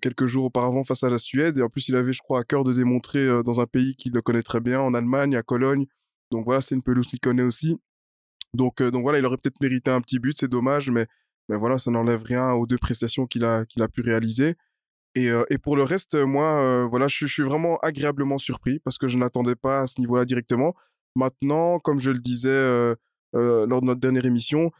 quelques 0.00 0.26
jours 0.26 0.46
auparavant 0.46 0.84
face 0.84 1.04
à 1.04 1.10
la 1.10 1.18
Suède. 1.18 1.58
Et 1.58 1.62
en 1.62 1.68
plus, 1.68 1.88
il 1.88 1.96
avait, 1.96 2.12
je 2.12 2.20
crois, 2.20 2.40
à 2.40 2.44
cœur 2.44 2.64
de 2.64 2.72
démontrer 2.72 3.42
dans 3.44 3.60
un 3.60 3.66
pays 3.66 3.96
qu'il 3.96 4.12
le 4.12 4.22
connaît 4.22 4.42
très 4.42 4.60
bien, 4.60 4.80
en 4.80 4.94
Allemagne, 4.94 5.36
à 5.36 5.42
Cologne. 5.42 5.86
Donc 6.30 6.44
voilà, 6.44 6.60
c'est 6.60 6.74
une 6.74 6.82
pelouse 6.82 7.06
qu'il 7.06 7.20
connaît 7.20 7.42
aussi. 7.42 7.78
Donc, 8.54 8.82
donc 8.82 9.02
voilà, 9.02 9.18
il 9.18 9.26
aurait 9.26 9.36
peut-être 9.36 9.60
mérité 9.60 9.90
un 9.90 10.00
petit 10.00 10.18
but, 10.18 10.36
c'est 10.38 10.48
dommage, 10.48 10.90
mais 10.90 11.06
mais 11.48 11.56
voilà, 11.56 11.78
ça 11.78 11.90
n'enlève 11.90 12.22
rien 12.22 12.52
aux 12.52 12.66
deux 12.66 12.78
prestations 12.78 13.26
qu'il 13.26 13.44
a, 13.44 13.64
qu'il 13.64 13.82
a 13.82 13.88
pu 13.88 14.02
réaliser. 14.02 14.54
Et, 15.14 15.30
euh, 15.30 15.44
et 15.50 15.58
pour 15.58 15.76
le 15.76 15.82
reste, 15.82 16.14
moi, 16.14 16.60
euh, 16.60 16.86
voilà, 16.86 17.08
je, 17.08 17.26
suis 17.26 17.42
vraiment 17.42 17.78
agréablement 17.78 18.38
surpris 18.38 18.78
parce 18.80 18.98
que 18.98 19.08
je 19.08 19.18
n'attendais 19.18 19.56
pas 19.56 19.80
à 19.80 19.86
ce 19.86 20.00
niveau-là 20.00 20.24
directement. 20.24 20.74
Maintenant, 21.16 21.78
comme 21.78 21.98
je 21.98 22.10
le 22.10 22.20
disais 22.20 22.50
euh, 22.50 22.94
lors 23.32 23.80
de 23.80 23.86
notre 23.86 24.00
dernière 24.00 24.26
émission, 24.26 24.70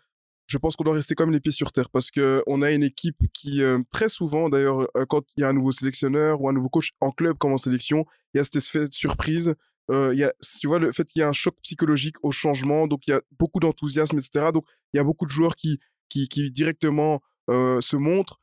je 0.48 0.58
pense 0.58 0.76
qu'on 0.76 0.84
doit 0.84 0.94
rester 0.94 1.14
comme 1.14 1.30
les 1.30 1.40
pieds 1.40 1.52
sur 1.52 1.70
terre 1.72 1.90
parce 1.90 2.10
qu'on 2.10 2.62
a 2.62 2.72
une 2.72 2.82
équipe 2.82 3.22
qui, 3.32 3.60
très 3.90 4.08
souvent, 4.08 4.48
d'ailleurs, 4.48 4.88
quand 5.08 5.22
il 5.36 5.42
y 5.42 5.44
a 5.44 5.48
un 5.48 5.52
nouveau 5.52 5.72
sélectionneur 5.72 6.40
ou 6.40 6.48
un 6.48 6.52
nouveau 6.52 6.68
coach 6.68 6.92
en 7.00 7.10
club 7.10 7.36
comme 7.38 7.52
en 7.52 7.58
sélection, 7.58 8.06
il 8.34 8.38
y 8.38 8.40
a 8.40 8.44
cette 8.44 8.56
espèce 8.56 8.88
de 8.88 8.94
surprise. 8.94 9.54
il 9.90 10.14
y 10.14 10.24
a, 10.24 10.32
tu 10.58 10.66
vois, 10.66 10.78
le 10.78 10.90
fait 10.92 11.04
qu'il 11.04 11.20
y 11.20 11.22
a 11.22 11.28
un 11.28 11.34
choc 11.34 11.54
psychologique 11.62 12.16
au 12.22 12.32
changement, 12.32 12.86
donc 12.86 13.06
il 13.06 13.10
y 13.10 13.14
a 13.14 13.20
beaucoup 13.38 13.60
d'enthousiasme, 13.60 14.16
etc. 14.16 14.46
Donc 14.52 14.64
il 14.92 14.96
y 14.96 15.00
a 15.00 15.04
beaucoup 15.04 15.26
de 15.26 15.30
joueurs 15.30 15.54
qui, 15.54 15.78
qui, 16.08 16.50
directement 16.50 17.20
euh, 17.50 17.80
se 17.80 17.96
montrent. 17.96 18.38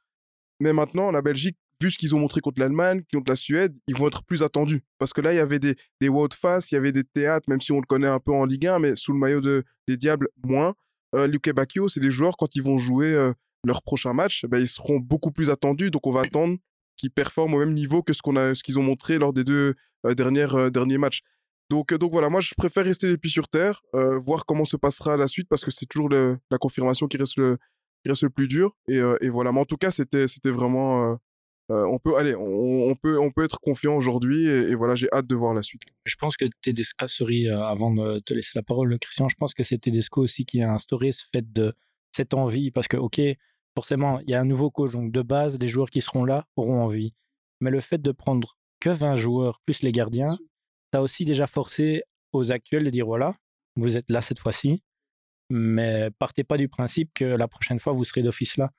Mais 0.59 0.73
maintenant, 0.73 1.11
la 1.11 1.21
Belgique, 1.21 1.57
vu 1.81 1.91
ce 1.91 1.97
qu'ils 1.97 2.15
ont 2.15 2.19
montré 2.19 2.41
contre 2.41 2.61
l'Allemagne, 2.61 3.03
contre 3.13 3.29
la 3.29 3.35
Suède, 3.35 3.77
ils 3.87 3.95
vont 3.95 4.07
être 4.07 4.23
plus 4.23 4.43
attendus. 4.43 4.83
Parce 4.97 5.11
que 5.11 5.21
là, 5.21 5.33
il 5.33 5.37
y 5.37 5.39
avait 5.39 5.59
des, 5.59 5.75
des 5.99 6.09
face, 6.33 6.71
il 6.71 6.75
y 6.75 6.77
avait 6.77 6.91
des 6.91 7.03
théâtres, 7.03 7.49
même 7.49 7.61
si 7.61 7.71
on 7.71 7.79
le 7.79 7.85
connaît 7.85 8.07
un 8.07 8.19
peu 8.19 8.31
en 8.31 8.45
Ligue 8.45 8.67
1, 8.67 8.79
mais 8.79 8.95
sous 8.95 9.11
le 9.11 9.19
maillot 9.19 9.41
de, 9.41 9.63
des 9.87 9.97
Diables, 9.97 10.29
moins. 10.43 10.75
Euh, 11.13 11.27
Luke 11.27 11.49
Bacchio, 11.51 11.87
c'est 11.87 11.99
des 11.99 12.11
joueurs, 12.11 12.37
quand 12.37 12.55
ils 12.55 12.63
vont 12.63 12.77
jouer 12.77 13.13
euh, 13.13 13.33
leur 13.63 13.81
prochain 13.83 14.13
match, 14.13 14.45
ben, 14.45 14.59
ils 14.59 14.67
seront 14.67 14.99
beaucoup 14.99 15.31
plus 15.31 15.49
attendus. 15.49 15.91
Donc, 15.91 16.07
on 16.07 16.11
va 16.11 16.21
attendre 16.21 16.57
qu'ils 16.97 17.11
performent 17.11 17.55
au 17.55 17.59
même 17.59 17.73
niveau 17.73 18.01
que 18.01 18.13
ce 18.13 18.63
qu'ils 18.63 18.79
ont 18.79 18.83
montré 18.83 19.17
lors 19.17 19.33
des 19.33 19.43
deux 19.43 19.75
dernières, 20.15 20.71
derniers 20.71 20.97
matchs. 20.97 21.21
Donc, 21.69 21.91
euh, 21.91 21.97
donc 21.97 22.11
voilà, 22.11 22.29
moi 22.29 22.41
je 22.41 22.53
préfère 22.55 22.85
rester 22.85 23.07
les 23.07 23.17
pieds 23.17 23.31
sur 23.31 23.47
terre, 23.47 23.81
euh, 23.95 24.19
voir 24.19 24.45
comment 24.45 24.65
se 24.65 24.77
passera 24.77 25.17
la 25.17 25.27
suite 25.27 25.47
parce 25.49 25.65
que 25.65 25.71
c'est 25.71 25.87
toujours 25.87 26.09
la 26.09 26.57
confirmation 26.59 27.07
qui 27.07 27.17
reste 27.17 27.37
le, 27.37 27.57
reste 28.05 28.23
le 28.23 28.29
plus 28.29 28.47
dur. 28.47 28.75
Et, 28.87 28.97
euh, 28.97 29.17
et 29.21 29.29
voilà, 29.29 29.51
mais 29.51 29.59
en 29.59 29.65
tout 29.65 29.77
cas, 29.77 29.91
c'était 29.91 30.27
c'était 30.27 30.51
vraiment. 30.51 31.17
Euh, 31.71 31.83
on 31.85 31.97
peut 31.97 32.15
aller, 32.15 32.35
on, 32.35 32.93
peut, 32.95 33.19
on 33.19 33.31
peut 33.31 33.43
être 33.43 33.59
confiant 33.59 33.95
aujourd'hui 33.95 34.45
et, 34.47 34.69
et 34.69 34.75
voilà, 34.75 34.93
j'ai 34.93 35.07
hâte 35.11 35.25
de 35.25 35.35
voir 35.35 35.53
la 35.53 35.63
suite. 35.63 35.81
Je 36.03 36.15
pense 36.15 36.37
que 36.37 36.45
Tedesco, 36.61 36.93
ah, 36.99 37.07
sorry, 37.07 37.49
euh, 37.49 37.63
avant 37.63 37.91
de 37.91 38.19
te 38.19 38.35
laisser 38.35 38.51
la 38.55 38.61
parole, 38.61 38.97
Christian, 38.99 39.29
je 39.29 39.35
pense 39.35 39.55
que 39.55 39.63
c'est 39.63 39.79
Tedesco 39.79 40.21
aussi 40.21 40.45
qui 40.45 40.61
a 40.61 40.71
instauré 40.71 41.11
ce 41.11 41.25
fait 41.33 41.51
de 41.51 41.73
cette 42.15 42.35
envie, 42.35 42.69
parce 42.69 42.87
que, 42.87 42.97
ok, 42.97 43.19
forcément, 43.75 44.19
il 44.21 44.29
y 44.29 44.35
a 44.35 44.39
un 44.39 44.45
nouveau 44.45 44.69
coach, 44.69 44.91
donc 44.91 45.11
de 45.11 45.21
base, 45.23 45.57
les 45.59 45.67
joueurs 45.67 45.89
qui 45.89 46.01
seront 46.01 46.23
là 46.23 46.47
auront 46.55 46.81
envie. 46.81 47.13
Mais 47.61 47.71
le 47.71 47.81
fait 47.81 48.01
de 48.01 48.11
prendre 48.11 48.57
que 48.79 48.89
20 48.91 49.17
joueurs 49.17 49.59
plus 49.65 49.81
les 49.81 49.91
gardiens, 49.91 50.37
ça 50.93 50.99
a 50.99 51.01
aussi 51.01 51.25
déjà 51.25 51.47
forcé 51.47 52.03
aux 52.31 52.51
actuels 52.51 52.83
de 52.83 52.89
dire 52.91 53.05
voilà, 53.05 53.35
vous 53.75 53.97
êtes 53.97 54.09
là 54.09 54.21
cette 54.21 54.39
fois-ci, 54.39 54.83
mais 55.49 56.09
partez 56.19 56.43
pas 56.43 56.57
du 56.57 56.69
principe 56.69 57.11
que 57.13 57.25
la 57.25 57.47
prochaine 57.47 57.79
fois 57.79 57.93
vous 57.93 58.05
serez 58.05 58.21
d'office 58.21 58.57
là. 58.57 58.71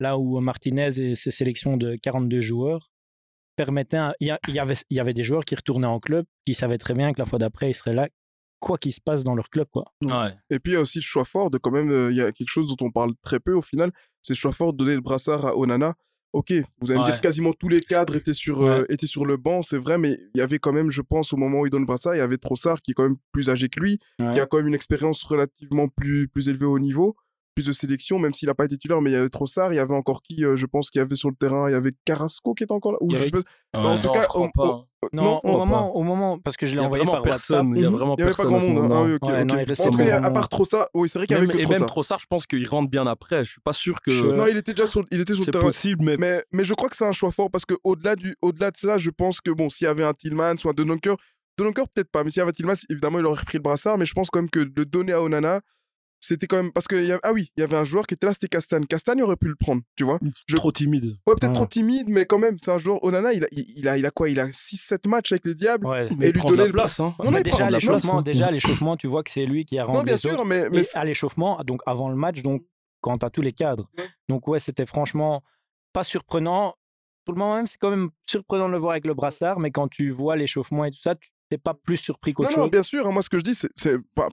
Là 0.00 0.18
où 0.18 0.40
Martinez 0.40 0.98
et 0.98 1.14
ses 1.14 1.30
sélections 1.30 1.76
de 1.76 1.94
42 1.96 2.40
joueurs 2.40 2.90
permettaient. 3.56 3.96
un- 3.98 4.14
Il 4.20 4.28
y, 4.48 4.58
avait, 4.58 4.74
il 4.88 4.96
y 4.96 5.00
avait 5.00 5.14
des 5.14 5.22
joueurs 5.22 5.44
qui 5.44 5.54
retournaient 5.54 5.86
en 5.86 6.00
club 6.00 6.24
qui 6.46 6.54
savaient 6.54 6.78
très 6.78 6.94
bien 6.94 7.12
que 7.12 7.18
la 7.20 7.26
fois 7.26 7.38
d'après 7.38 7.70
ils 7.70 7.74
seraient 7.74 7.94
là, 7.94 8.08
quoi 8.60 8.78
qu'il 8.78 8.92
se 8.92 9.00
passe 9.00 9.24
dans 9.24 9.34
leur 9.34 9.50
club. 9.50 9.66
Quoi. 9.72 9.84
Ouais. 10.02 10.32
Et 10.50 10.58
puis 10.58 10.72
il 10.72 10.74
y 10.74 10.78
a 10.78 10.80
aussi 10.80 10.98
le 10.98 11.02
choix 11.02 11.24
fort 11.24 11.50
de 11.50 11.58
quand 11.58 11.70
même, 11.70 11.90
euh, 11.90 12.10
il 12.10 12.16
y 12.16 12.22
a 12.22 12.32
quelque 12.32 12.48
chose 12.50 12.66
dont 12.66 12.86
on 12.86 12.90
parle 12.90 13.12
très 13.22 13.40
peu 13.40 13.52
au 13.52 13.62
final, 13.62 13.92
c'est 14.22 14.32
le 14.34 14.38
choix 14.38 14.52
fort 14.52 14.72
de 14.72 14.78
donner 14.78 14.94
le 14.94 15.00
brassard 15.00 15.44
à 15.46 15.56
Onana. 15.56 15.94
Ok, 16.32 16.52
vous 16.80 16.92
allez 16.92 17.00
me 17.00 17.06
dire 17.06 17.20
quasiment 17.20 17.52
tous 17.52 17.68
les 17.68 17.80
cadres 17.80 18.14
étaient 18.14 18.32
sur, 18.32 18.62
euh, 18.62 18.84
étaient 18.88 19.08
sur 19.08 19.26
le 19.26 19.36
banc, 19.36 19.62
c'est 19.62 19.78
vrai, 19.78 19.98
mais 19.98 20.16
il 20.34 20.38
y 20.38 20.40
avait 20.42 20.60
quand 20.60 20.72
même, 20.72 20.88
je 20.88 21.02
pense, 21.02 21.32
au 21.32 21.36
moment 21.36 21.58
où 21.60 21.66
il 21.66 21.70
donne 21.70 21.80
le 21.80 21.86
brassard, 21.86 22.14
il 22.14 22.18
y 22.18 22.20
avait 22.20 22.36
Trossard 22.38 22.82
qui 22.82 22.92
est 22.92 22.94
quand 22.94 23.02
même 23.02 23.16
plus 23.32 23.50
âgé 23.50 23.68
que 23.68 23.80
lui, 23.80 23.98
Ouais. 24.20 24.32
qui 24.34 24.38
a 24.40 24.46
quand 24.46 24.58
même 24.58 24.68
une 24.68 24.74
expérience 24.76 25.24
relativement 25.24 25.88
plus, 25.88 26.28
plus 26.28 26.48
élevée 26.48 26.66
au 26.66 26.78
niveau, 26.78 27.16
plus 27.60 27.66
de 27.68 27.72
sélection, 27.72 28.18
même 28.18 28.32
s'il 28.34 28.48
n'a 28.48 28.54
pas 28.54 28.64
été 28.64 28.76
titulaire, 28.76 29.00
mais 29.02 29.10
il 29.10 29.14
y 29.14 29.16
avait 29.16 29.28
Trossard, 29.28 29.72
il 29.72 29.76
y 29.76 29.78
avait 29.78 29.94
encore 29.94 30.22
qui, 30.22 30.44
euh, 30.44 30.56
je 30.56 30.66
pense, 30.66 30.90
qu'il 30.90 30.98
y 31.00 31.02
avait 31.02 31.14
sur 31.14 31.28
le 31.28 31.34
terrain, 31.36 31.68
il 31.68 31.72
y 31.72 31.74
avait 31.74 31.92
Carrasco 32.04 32.54
qui 32.54 32.64
était 32.64 32.72
encore 32.72 32.92
là. 32.92 32.98
Ou 33.00 33.12
je 33.14 33.18
sais 33.24 33.30
pas- 33.30 33.38
Ouais. 33.38 33.44
En 33.74 34.00
tout 34.00 34.08
Non, 34.08 34.12
cas, 34.14 34.22
je 34.22 34.26
crois 34.28 34.46
au- 34.46 34.50
pas, 34.54 34.62
au- 34.64 34.72
hein. 34.72 34.84
Non, 35.14 35.22
non, 35.24 35.40
au, 35.44 35.56
moment, 35.58 35.96
au 35.96 36.02
moment, 36.02 36.38
parce 36.38 36.56
que 36.58 36.66
je 36.66 36.74
l'ai 36.74 36.80
envoyé 36.80 37.02
vraiment 37.04 37.22
par 37.22 37.32
WhatsApp. 37.32 37.48
personne. 37.48 37.68
Il 37.76 37.82
y 37.82 37.86
a 37.86 37.88
il 37.88 37.92
y 37.92 37.96
avait 37.96 38.16
pas 38.16 38.16
personne 38.16 38.46
grand 38.46 38.60
monde. 38.60 38.92
hein. 38.92 38.96
Ah 39.00 39.02
oui, 39.04 39.12
Ouais, 39.30 39.44
non, 39.44 39.54
En 39.54 39.90
tout 39.90 39.96
cas, 39.98 40.22
à 40.22 40.30
part 40.30 40.48
Trossard, 40.50 40.88
oui, 40.94 41.08
c'est 41.08 41.18
vrai 41.18 41.26
qu'il 41.26 41.34
y 41.34 41.38
avait 41.38 41.46
Même- 41.46 41.56
que 41.56 41.62
et 41.62 41.66
même 41.66 41.86
Trossard. 41.86 42.18
Je 42.20 42.26
pense 42.28 42.46
qu'il 42.46 42.66
rentre 42.68 42.90
bien 42.90 43.06
après. 43.06 43.44
Je 43.44 43.52
suis 43.52 43.60
pas 43.62 43.72
sûr 43.72 44.00
que 44.02 44.10
Je- 44.10 44.24
Non, 44.26 44.46
il 44.46 44.56
était 44.58 44.72
déjà 44.74 44.84
sur, 44.86 45.04
il 45.10 45.20
était 45.20 45.32
sur 45.32 45.40
le 45.40 45.44
c'est 45.46 45.50
terrain. 45.52 45.64
possible, 45.64 46.04
mais 46.04 46.16
Mais, 46.18 46.44
mais 46.52 46.64
je 46.64 46.74
crois 46.74 46.88
que 46.90 46.96
c'est 46.96 47.06
un 47.06 47.12
choix 47.12 47.30
fort 47.30 47.50
parce 47.50 47.64
que 47.64 47.74
au-delà 47.84 48.14
du, 48.16 48.36
au-delà 48.42 48.70
de 48.70 48.76
cela, 48.76 48.98
je 48.98 49.08
pense 49.10 49.40
que 49.40 49.50
bon, 49.50 49.70
s'il 49.70 49.86
y 49.86 49.88
avait 49.88 50.04
un 50.04 50.12
Tillman 50.12 50.54
ou 50.64 50.68
un 50.68 50.72
Dononker, 50.74 51.16
Dononker 51.56 51.84
peut-être 51.94 52.10
pas, 52.10 52.22
mais 52.24 52.30
s'il 52.30 52.40
y 52.40 52.42
avait 52.42 52.50
un 52.50 52.52
Tillman, 52.52 52.74
évidemment, 52.90 53.18
il 53.20 53.26
aurait 53.26 53.40
repris 53.40 53.56
le 53.58 53.62
brassard. 53.62 53.96
Mais 53.96 54.04
je 54.04 54.12
pense 54.12 54.28
quand 54.30 54.40
même 54.40 54.50
que 54.50 54.60
le 54.60 54.84
donner 54.84 55.12
à 55.12 55.22
Onana, 55.22 55.60
c'était 56.20 56.46
quand 56.46 56.56
même 56.56 56.72
parce 56.72 56.86
que 56.86 56.96
il 56.96 57.06
y 57.06 57.12
a- 57.12 57.18
ah 57.22 57.32
oui, 57.32 57.50
il 57.56 57.60
y 57.60 57.64
avait 57.64 57.76
un 57.76 57.84
joueur 57.84 58.06
qui 58.06 58.14
était 58.14 58.26
là, 58.26 58.32
c'était 58.32 58.48
Castagne. 58.48 58.84
Castagne 58.86 59.22
aurait 59.22 59.36
pu 59.36 59.48
le 59.48 59.56
prendre, 59.56 59.82
tu 59.96 60.04
vois. 60.04 60.18
Je- 60.46 60.54
trop 60.56 60.70
timide. 60.70 61.06
Ouais, 61.26 61.34
peut-être 61.34 61.46
Ouais. 61.48 61.52
trop 61.52 61.66
timide, 61.66 62.08
mais 62.08 62.26
quand 62.26 62.38
même, 62.38 62.58
c'est 62.58 62.70
un 62.70 62.78
joueur. 62.78 63.02
Onana, 63.02 63.32
il 63.32 63.44
a, 63.44 63.48
il, 63.52 63.88
a, 63.88 63.96
il 63.98 64.04
a 64.06 64.10
quoi? 64.10 64.28
Il 64.28 64.38
a 64.38 64.46
6-7 64.52 65.06
matchs 65.08 65.32
avec 65.32 65.46
les 65.46 65.54
Diables. 65.54 65.86
Ouais. 65.86 66.08
Mais 66.18 66.28
Et 66.28 66.32
lui 66.32 66.42
donner 66.42 66.56
la 66.58 66.66
le- 66.66 66.72
place. 66.72 67.00
Hein. 67.00 67.14
Non, 67.18 67.24
non, 67.26 67.30
Mais 67.32 67.42
déjà, 67.42 67.58
la 67.58 67.66
place, 67.68 67.82
l'échauffement, 67.82 68.18
hein. 68.18 68.22
déjà, 68.22 68.50
l'échauffement, 68.50 68.96
tu 68.96 69.06
vois 69.06 69.22
que 69.22 69.30
c'est 69.30 69.46
lui 69.46 69.64
qui 69.64 69.78
a 69.78 69.82
Non, 69.86 69.92
rendu 69.94 70.04
bien 70.04 70.14
les 70.14 70.18
sûr, 70.18 70.44
mais, 70.44 70.68
mais 70.70 70.82
à 70.94 71.04
l'échauffement, 71.04 71.60
donc 71.64 71.80
avant 71.86 72.08
le 72.10 72.16
match, 72.16 72.42
donc 72.42 72.62
quant 73.00 73.16
à 73.16 73.30
tous 73.30 73.40
les 73.42 73.52
cadres. 73.52 73.88
Donc 74.28 74.46
ouais, 74.46 74.60
c'était 74.60 74.86
franchement 74.86 75.42
pas 75.92 76.02
surprenant. 76.04 76.74
Pour 77.24 77.34
le 77.34 77.38
moment 77.38 77.56
même, 77.56 77.66
c'est 77.66 77.78
quand 77.78 77.90
même 77.90 78.10
surprenant 78.28 78.66
de 78.68 78.72
le 78.72 78.78
voir 78.78 78.92
avec 78.92 79.06
le 79.06 79.14
brassard, 79.14 79.58
mais 79.58 79.70
quand 79.70 79.88
tu 79.88 80.10
vois 80.10 80.36
l'échauffement 80.36 80.84
et 80.84 80.90
tout 80.90 81.00
ça, 81.00 81.14
tu 81.14 81.30
n'es 81.50 81.58
pas 81.58 81.74
plus 81.74 81.96
surpris 81.96 82.32
qu'autre 82.32 82.50
Non, 82.56 82.68
bien 82.68 82.82
sûr. 82.82 83.06
hein, 83.06 83.10
moi, 83.12 83.22
ce 83.22 83.28
que 83.28 83.38
je 83.38 83.42
dis, 83.42 83.54
c'est, 83.54 83.70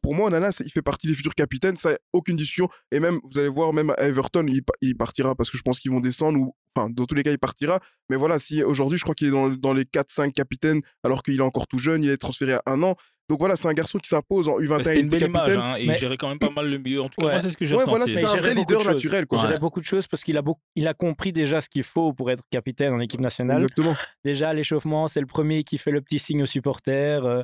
pour 0.01 0.13
moi, 0.15 0.29
c'est- 0.51 0.65
il 0.65 0.71
fait 0.71 0.81
partie 0.81 1.07
des 1.07 1.15
futurs 1.15 1.35
capitaines. 1.35 1.75
Ça, 1.77 1.97
aucune 2.13 2.35
discussion. 2.35 2.67
Et 2.91 2.99
même, 2.99 3.19
vous 3.23 3.39
allez 3.39 3.49
voir, 3.49 3.73
même 3.73 3.89
à 3.97 4.03
Everton, 4.07 4.45
il, 4.47 4.61
il 4.81 4.95
partira 4.95 5.35
parce 5.35 5.49
que 5.49 5.57
je 5.57 5.63
pense 5.63 5.79
qu'ils 5.79 5.91
vont 5.91 5.99
descendre. 5.99 6.39
Ou, 6.39 6.55
enfin, 6.75 6.89
dans 6.89 7.05
tous 7.05 7.15
les 7.15 7.23
cas, 7.23 7.31
il 7.31 7.39
partira. 7.39 7.79
Mais 8.09 8.15
voilà, 8.17 8.39
si 8.39 8.63
aujourd'hui, 8.63 8.97
je 8.97 9.03
crois 9.03 9.15
qu'il 9.15 9.27
est 9.27 9.31
dans, 9.31 9.49
dans 9.49 9.73
les 9.73 9.85
4-5 9.85 10.31
capitaines, 10.33 10.81
alors 11.03 11.23
qu'il 11.23 11.35
est 11.37 11.41
encore 11.41 11.67
tout 11.67 11.79
jeune, 11.79 12.03
il 12.03 12.09
est 12.09 12.17
transféré 12.17 12.53
à 12.53 12.61
un 12.67 12.83
an. 12.83 12.95
Donc 13.29 13.39
voilà, 13.39 13.55
c'est 13.57 13.67
un 13.67 13.73
garçon 13.73 13.97
qui 13.99 14.07
s'impose 14.07 14.47
en 14.47 14.57
U21. 14.59 14.77
Mais 14.77 14.83
C'était 14.85 14.99
il 14.99 15.03
une 15.03 15.09
belle 15.09 15.23
image, 15.23 15.41
capitaine. 15.41 15.61
hein, 15.61 15.75
et 15.75 15.85
Mais- 15.87 15.93
il 15.95 15.97
gérait 15.99 16.15
quand 16.17 16.29
même 16.29 16.39
pas 16.39 16.49
mal 16.49 16.69
le 16.69 16.77
milieu. 16.77 17.01
En 17.01 17.09
tout 17.09 17.19
cas, 17.19 17.25
Ouais. 17.27 17.31
moi, 17.33 17.41
c'est 17.41 17.49
ce 17.49 17.57
que 17.57 17.65
j'ai 17.65 17.75
Ouais, 17.75 17.83
voilà, 17.85 18.05
c'est 18.07 18.21
il 18.21 18.25
un 18.25 18.35
vrai 18.37 18.53
leader 18.55 18.85
naturel. 18.85 19.25
Quoi. 19.27 19.37
Il 19.37 19.41
gérait 19.41 19.59
beaucoup 19.59 19.81
de 19.81 19.85
choses 19.85 20.07
parce 20.07 20.23
qu'il 20.23 20.37
a, 20.37 20.41
beaucoup, 20.41 20.61
il 20.75 20.87
a 20.87 20.93
compris 20.93 21.33
déjà 21.33 21.59
ce 21.59 21.67
qu'il 21.67 21.83
faut 21.83 22.13
pour 22.13 22.31
être 22.31 22.43
capitaine 22.49 22.93
en 22.93 22.99
équipe 23.01 23.19
nationale. 23.19 23.57
Exactement. 23.57 23.95
Déjà, 24.23 24.53
l'échauffement, 24.53 25.07
c'est 25.07 25.19
le 25.19 25.25
premier 25.25 25.63
qui 25.63 25.77
fait 25.77 25.91
le 25.91 26.01
petit 26.01 26.19
signe 26.19 26.41
aux 26.43 26.47
supporters. 26.47 27.25
euh, 27.25 27.43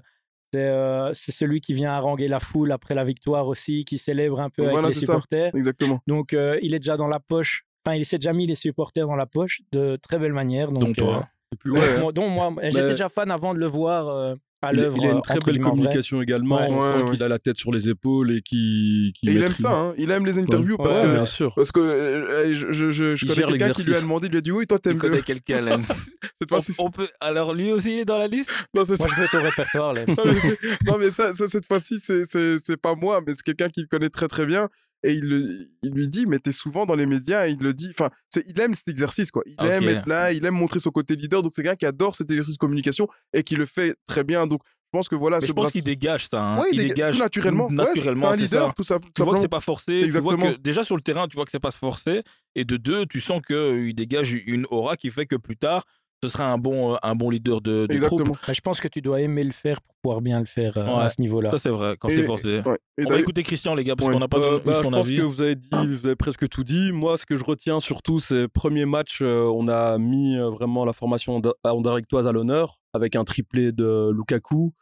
c'est 0.53 0.59
euh, 0.61 1.11
c'est 1.15 1.31
celui 1.31 1.61
qui 1.61 1.73
vient 1.73 1.91
haranguer 1.91 2.27
la 2.27 2.39
foule 2.39 2.71
après 2.71 2.93
la 2.93 3.03
victoire 3.03 3.47
aussi, 3.47 3.83
qui 3.85 3.97
célèbre 3.97 4.39
un 4.39 4.49
peu 4.51 4.61
Donc 4.61 4.65
avec 4.67 4.71
voilà, 4.73 4.87
les 4.89 4.93
ça. 4.93 4.99
supporters. 5.01 5.53
Exactement. 5.55 5.99
Donc, 6.05 6.33
euh, 6.33 6.59
il 6.61 6.75
est 6.75 6.79
déjà 6.79 6.95
dans 6.95 7.07
la 7.07 7.19
poche. 7.19 7.63
Enfin, 7.85 7.97
il 7.97 8.05
s'est 8.05 8.19
déjà 8.19 8.31
mis 8.33 8.45
les 8.47 8.53
supporters 8.55 9.07
dans 9.07 9.15
la 9.15 9.25
poche 9.25 9.61
de 9.73 9.97
très 9.97 10.19
belle 10.19 10.31
manière. 10.31 10.67
Donc, 10.67 10.83
Donc, 10.83 10.95
toi. 10.95 11.27
Euh, 11.65 11.71
ouais, 11.71 11.99
moi- 11.99 12.11
donc, 12.13 12.31
moi, 12.31 12.53
j'étais 12.63 12.89
déjà 12.91 13.09
fan 13.09 13.29
avant 13.31 13.53
de 13.55 13.59
le 13.59 13.65
voir 13.65 14.07
euh, 14.07 14.35
à 14.63 14.73
il, 14.73 14.79
l'œuvre. 14.79 14.97
il 14.99 15.07
a 15.07 15.11
une 15.11 15.21
très 15.21 15.39
belle 15.39 15.59
vrai. 15.59 15.69
communication 15.69 16.21
également. 16.21 16.57
Ouais. 16.61 16.67
On 16.69 16.79
Ouais, 16.81 16.91
sent 16.93 17.03
ouais. 17.03 17.11
qu'il 17.11 17.23
a 17.23 17.27
la 17.27 17.39
tête 17.39 17.57
sur 17.57 17.71
les 17.71 17.89
épaules 17.89 18.31
et 18.31 18.41
qu'il 18.41 19.09
Et 19.09 19.11
il 19.31 19.43
aime 19.43 19.51
ça. 19.55 19.71
hein. 19.71 19.93
Il 19.97 20.09
aime 20.11 20.25
les 20.25 20.37
interviews 20.39 20.77
parce 20.77 20.97
Ouais, 20.97 21.03
que. 21.03 21.13
bien 21.13 21.25
sûr. 21.25 21.53
Parce 21.55 21.71
que 21.71 21.79
euh, 21.79 22.53
je, 22.53 22.71
je, 22.71 22.91
je, 22.91 23.15
je 23.15 23.25
connais 23.27 23.45
quelqu'un 23.57 23.73
qui 23.73 23.83
lui 23.83 23.95
a 23.95 24.01
demandé, 24.01 24.27
il 24.27 24.31
lui 24.31 24.37
a 24.39 24.41
dit 24.41 24.51
oui, 24.51 24.65
toi 24.67 24.79
t'aimes 24.79 24.97
connais 24.97 25.17
le... 25.17 25.21
quelqu'un, 25.21 25.61
Lens 25.61 26.09
cette 26.41 26.51
on, 26.51 26.55
fois-ci. 26.55 26.75
on 26.79 26.89
peut... 26.91 27.07
Alors, 27.21 27.53
lui 27.53 27.71
aussi, 27.71 27.91
il 27.93 27.99
est 27.99 28.05
dans 28.05 28.17
la 28.17 28.27
liste? 28.27 28.51
Non, 28.73 28.83
cette 28.85 28.99
Moi, 28.99 29.09
je 29.15 29.21
veux 29.21 29.27
ton 29.27 29.43
répertoire. 29.43 29.93
Là. 29.93 30.01
non, 30.07 30.15
mais, 30.25 30.35
c'est- 30.39 30.59
non, 30.87 30.97
mais 30.97 31.11
ça, 31.11 31.33
ça, 31.33 31.47
cette 31.47 31.65
fois-ci, 31.67 31.99
c'est- 32.01 32.25
c'est 32.25 32.57
c'est 32.63 32.77
pas 32.77 32.95
moi, 32.95 33.21
mais 33.25 33.33
c'est 33.33 33.43
quelqu'un 33.43 33.69
qui 33.69 33.81
le 33.81 33.87
connaît 33.87 34.09
très 34.09 34.27
très 34.27 34.45
bien. 34.45 34.69
Et 35.03 35.13
il, 35.13 35.27
le- 35.27 35.67
il 35.83 35.91
lui 35.91 36.07
dit, 36.07 36.25
mais 36.25 36.39
t'es 36.39 36.51
souvent 36.53 36.85
dans 36.85 36.95
les 36.95 37.05
médias, 37.05 37.47
et 37.47 37.51
il 37.51 37.59
le 37.59 37.73
dit. 37.73 37.89
Enfin, 37.91 38.09
il 38.45 38.59
aime 38.61 38.73
cet 38.73 38.87
exercice, 38.87 39.31
quoi. 39.31 39.43
Il 39.45 39.65
aime 39.65 39.83
être 39.89 40.07
là, 40.07 40.31
il 40.31 40.45
aime 40.45 40.53
montrer 40.55 40.79
son 40.79 40.91
côté 40.91 41.15
leader. 41.15 41.43
Donc, 41.43 41.51
c'est 41.55 41.61
quelqu'un 41.61 41.75
qui 41.75 41.85
adore 41.85 42.15
cet 42.15 42.31
exercice 42.31 42.53
de 42.53 42.59
communication 42.59 43.07
et 43.33 43.43
qui 43.43 43.55
le 43.55 43.65
fait 43.65 43.95
très 44.07 44.23
bien. 44.23 44.47
Donc, 44.47 44.61
je 44.65 44.97
pense 44.97 45.09
que 45.09 45.15
voilà, 45.15 45.37
Mais 45.37 45.41
ce 45.41 45.47
je 45.47 45.51
pense 45.53 45.63
brass- 45.65 45.71
qu'il 45.73 45.83
dégage 45.83 46.27
ça. 46.29 46.41
hein. 46.41 46.59
Ouais, 46.59 46.67
il 46.71 46.75
il 46.79 46.81
déga- 46.83 46.93
dégage 46.93 47.15
tout 47.15 47.21
naturellement. 47.23 47.67
Ouais, 47.67 47.73
naturellement, 47.73 48.29
un 48.31 48.35
leader, 48.35 48.67
ça. 48.67 48.73
tout 48.77 48.83
ça. 48.83 48.99
Tu 49.15 49.23
vois 49.23 49.33
que 49.33 49.39
c'est 49.39 49.47
pas 49.47 49.59
forcé. 49.59 49.85
Tu 49.85 49.97
vois 49.97 50.05
Exactement. 50.05 50.53
que 50.53 50.57
déjà 50.59 50.83
sur 50.83 50.95
le 50.95 51.01
terrain, 51.01 51.27
tu 51.27 51.35
vois 51.35 51.45
que 51.45 51.51
c'est 51.51 51.59
pas 51.59 51.71
forcé. 51.71 52.21
Et 52.55 52.63
de 52.63 52.77
deux, 52.77 53.05
tu 53.07 53.19
sens 53.19 53.41
qu'il 53.45 53.93
dégage 53.95 54.31
une 54.45 54.65
aura 54.69 54.95
qui 54.95 55.09
fait 55.11 55.25
que 55.25 55.35
plus 55.35 55.57
tard, 55.57 55.83
ce 56.23 56.29
sera 56.29 56.45
un 56.51 56.57
bon, 56.57 56.93
euh, 56.93 56.97
un 57.03 57.15
bon 57.15 57.29
leader 57.29 57.61
de, 57.61 57.85
de 57.87 57.93
Exactement. 57.93 58.23
troupe. 58.33 58.37
Mais 58.47 58.53
je 58.53 58.61
pense 58.61 58.79
que 58.79 58.87
tu 58.87 59.01
dois 59.01 59.21
aimer 59.21 59.43
le 59.43 59.51
faire 59.51 59.81
pour 59.81 59.93
pouvoir 60.01 60.21
bien 60.21 60.39
le 60.39 60.45
faire 60.45 60.77
euh, 60.77 60.85
Ouais. 60.85 61.03
à 61.03 61.09
ce 61.09 61.19
niveau-là. 61.21 61.51
Ça, 61.51 61.57
c'est 61.57 61.69
vrai, 61.69 61.95
quand 61.99 62.09
c'est 62.09 62.23
forcé. 62.23 62.57
ouais. 62.57 62.59
Et 62.61 62.63
On 62.63 62.65
va 62.67 62.77
d'ailleurs- 63.05 63.19
écouter 63.19 63.43
Christian, 63.43 63.75
les 63.75 63.83
gars, 63.83 63.95
parce 63.95 64.07
Ouais. 64.07 64.13
qu'on 64.13 64.19
n'a 64.19 64.27
pas 64.27 64.37
Euh, 64.37 64.51
donné 64.59 64.63
bah, 64.65 64.73
je 64.79 64.83
son 64.83 64.91
pense 64.91 65.05
avis. 65.05 65.15
que 65.17 65.21
vous 65.21 65.41
avez 65.41 65.55
dit, 65.55 65.69
vous 65.71 66.05
avez 66.05 66.15
presque 66.15 66.47
tout 66.49 66.63
dit. 66.63 66.91
Moi, 66.91 67.17
ce 67.17 67.25
que 67.25 67.35
je 67.35 67.43
retiens 67.43 67.79
surtout, 67.79 68.19
c'est 68.19 68.47
premier 68.47 68.85
match, 68.85 69.19
euh, 69.21 69.43
on 69.53 69.67
a 69.67 69.97
mis 69.97 70.37
euh, 70.37 70.49
vraiment 70.49 70.85
la 70.85 70.93
formation 70.93 71.35
anda- 71.37 71.53
anderlechtoise 71.63 72.27
à 72.27 72.31
l'honneur 72.31 72.79
avec 72.93 73.15
un 73.15 73.23
triplé 73.23 73.71
de 73.71 74.11
Lukaku, 74.13 74.73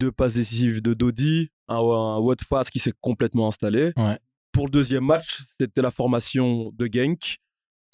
deux 0.00 0.12
passes 0.12 0.34
décisives 0.34 0.82
de 0.82 0.94
Dodi, 0.94 1.50
un, 1.68 1.76
un 1.76 2.18
Watford 2.18 2.64
qui 2.64 2.78
s'est 2.78 2.92
complètement 3.00 3.48
installé. 3.48 3.92
Ouais. 3.96 4.18
Pour 4.52 4.66
le 4.66 4.70
deuxième 4.70 5.04
match, 5.04 5.42
c'était 5.60 5.82
la 5.82 5.90
formation 5.90 6.70
de 6.74 6.88
Genk 6.90 7.38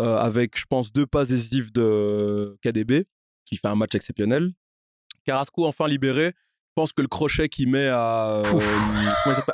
euh, 0.03 0.19
avec, 0.19 0.59
je 0.59 0.65
pense, 0.69 0.93
deux 0.93 1.07
passes 1.07 1.29
décisives 1.29 1.73
de 1.73 2.57
KDB 2.63 3.05
qui 3.45 3.57
fait 3.57 3.69
un 3.69 3.75
match 3.77 3.95
exceptionnel. 3.95 4.53
Carrasco 5.25 5.67
enfin 5.67 5.87
libéré. 5.89 6.27
Je 6.35 6.73
pense 6.75 6.93
que 6.93 7.03
le 7.03 7.09
crochet 7.09 7.49
qu'il 7.49 7.69
met 7.71 7.89
à, 7.89 8.43
euh, 8.45 8.61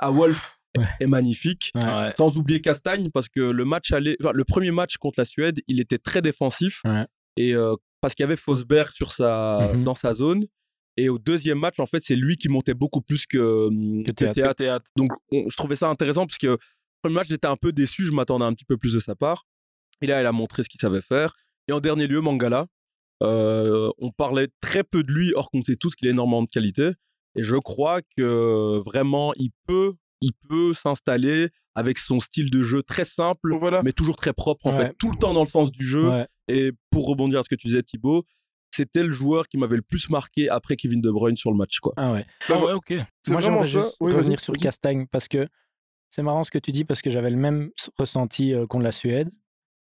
à 0.00 0.10
Wolf 0.10 0.54
Ouais. 0.76 0.84
est 1.00 1.06
magnifique. 1.06 1.72
Ouais. 1.74 2.12
Sans 2.16 2.36
oublier 2.36 2.60
Castagne, 2.60 3.08
parce 3.10 3.28
que 3.28 3.40
le 3.40 3.64
match 3.64 3.90
allait, 3.90 4.16
enfin, 4.22 4.32
le 4.34 4.44
premier 4.44 4.70
match 4.70 4.96
contre 4.98 5.18
la 5.18 5.24
Suède, 5.24 5.60
il 5.66 5.80
était 5.80 5.98
très 5.98 6.20
défensif. 6.22 6.82
Ouais. 6.84 7.06
Et 7.36 7.54
euh, 7.54 7.74
parce 8.00 8.14
qu'il 8.14 8.22
y 8.22 8.26
avait 8.26 8.36
Fosberg 8.36 8.90
sur 8.92 9.10
sa, 9.12 9.70
Mhm. 9.72 9.84
dans 9.84 9.94
sa 9.94 10.12
zone. 10.12 10.44
Et 10.98 11.08
au 11.08 11.18
deuxième 11.18 11.58
match, 11.58 11.80
en 11.80 11.86
fait, 11.86 12.04
c'est 12.04 12.16
lui 12.16 12.36
qui 12.36 12.48
montait 12.48 12.74
beaucoup 12.74 13.00
plus 13.00 13.26
que, 13.26 13.66
hum, 13.68 14.02
Que 14.04 14.12
que 14.12 14.52
Théâtre. 14.52 14.90
Donc, 14.96 15.10
on- 15.32 15.48
je 15.48 15.56
trouvais 15.56 15.74
ça 15.76 15.88
intéressant 15.88 16.26
parce 16.26 16.38
que 16.38 16.48
le 16.48 16.58
premier 17.02 17.14
match, 17.16 17.28
j'étais 17.28 17.46
un 17.48 17.56
peu 17.56 17.72
déçu. 17.72 18.04
Je 18.04 18.12
m'attendais 18.12 18.44
un 18.44 18.52
petit 18.52 18.64
peu 18.66 18.76
plus 18.76 18.92
de 18.92 18.98
sa 19.00 19.14
part. 19.16 19.44
Et 20.00 20.06
là, 20.06 20.20
il 20.22 20.26
a 20.26 20.32
montré 20.32 20.62
ce 20.62 20.68
qu'il 20.68 20.80
savait 20.80 21.02
faire. 21.02 21.34
Et 21.68 21.72
en 21.72 21.80
dernier 21.80 22.06
lieu, 22.06 22.20
Mangala. 22.20 22.66
Euh, 23.22 23.90
on 23.98 24.12
parlait 24.12 24.48
très 24.60 24.84
peu 24.84 25.02
de 25.02 25.12
lui, 25.12 25.32
or 25.34 25.50
qu'on 25.50 25.62
sait 25.62 25.74
tous 25.76 25.94
qu'il 25.96 26.06
a 26.06 26.12
énormément 26.12 26.42
de 26.42 26.48
qualité. 26.48 26.90
Et 27.34 27.42
je 27.42 27.56
crois 27.56 28.00
que 28.16 28.80
vraiment, 28.86 29.34
il 29.34 29.50
peut, 29.66 29.94
il 30.20 30.32
peut 30.48 30.72
s'installer 30.72 31.48
avec 31.74 31.98
son 31.98 32.20
style 32.20 32.48
de 32.50 32.62
jeu 32.62 32.82
très 32.82 33.04
simple, 33.04 33.56
Voilà. 33.56 33.82
mais 33.82 33.92
toujours 33.92 34.16
très 34.16 34.32
propre 34.32 34.66
en 34.66 34.72
Ouais. 34.76 34.86
fait, 34.86 34.94
tout 34.98 35.10
le 35.10 35.16
temps 35.16 35.34
dans 35.34 35.42
le 35.42 35.48
sens 35.48 35.70
du 35.72 35.84
jeu. 35.84 36.08
Ouais. 36.10 36.26
Et 36.48 36.72
pour 36.90 37.06
rebondir 37.08 37.40
à 37.40 37.42
ce 37.42 37.48
que 37.48 37.54
tu 37.56 37.66
disais, 37.66 37.82
Thibaut, 37.82 38.24
c'était 38.70 39.02
le 39.02 39.10
joueur 39.12 39.48
qui 39.48 39.58
m'avait 39.58 39.76
le 39.76 39.82
plus 39.82 40.08
marqué 40.10 40.48
après 40.48 40.76
Kevin 40.76 41.00
De 41.00 41.10
Bruyne 41.10 41.36
sur 41.36 41.50
le 41.50 41.56
match. 41.56 41.78
Quoi. 41.80 41.94
Ah 41.96 42.12
ouais. 42.12 42.24
Ah 42.48 42.64
ouais, 42.64 42.72
ok. 42.72 42.94
C'est 43.22 43.32
Moi, 43.32 43.40
j'aimerais 43.40 43.64
juste 43.64 43.96
Oui, 44.00 44.12
revenir 44.12 44.38
sur. 44.40 44.54
Castagne 44.54 45.06
parce 45.10 45.26
que 45.28 45.48
c'est 46.10 46.22
marrant 46.22 46.44
ce 46.44 46.50
que 46.52 46.58
tu 46.58 46.70
dis 46.72 46.84
parce 46.84 47.02
que 47.02 47.10
j'avais 47.10 47.30
le 47.30 47.36
même 47.36 47.70
ressenti 47.98 48.54
euh, 48.54 48.66
contre 48.66 48.84
la 48.84 48.92
Suède 48.92 49.30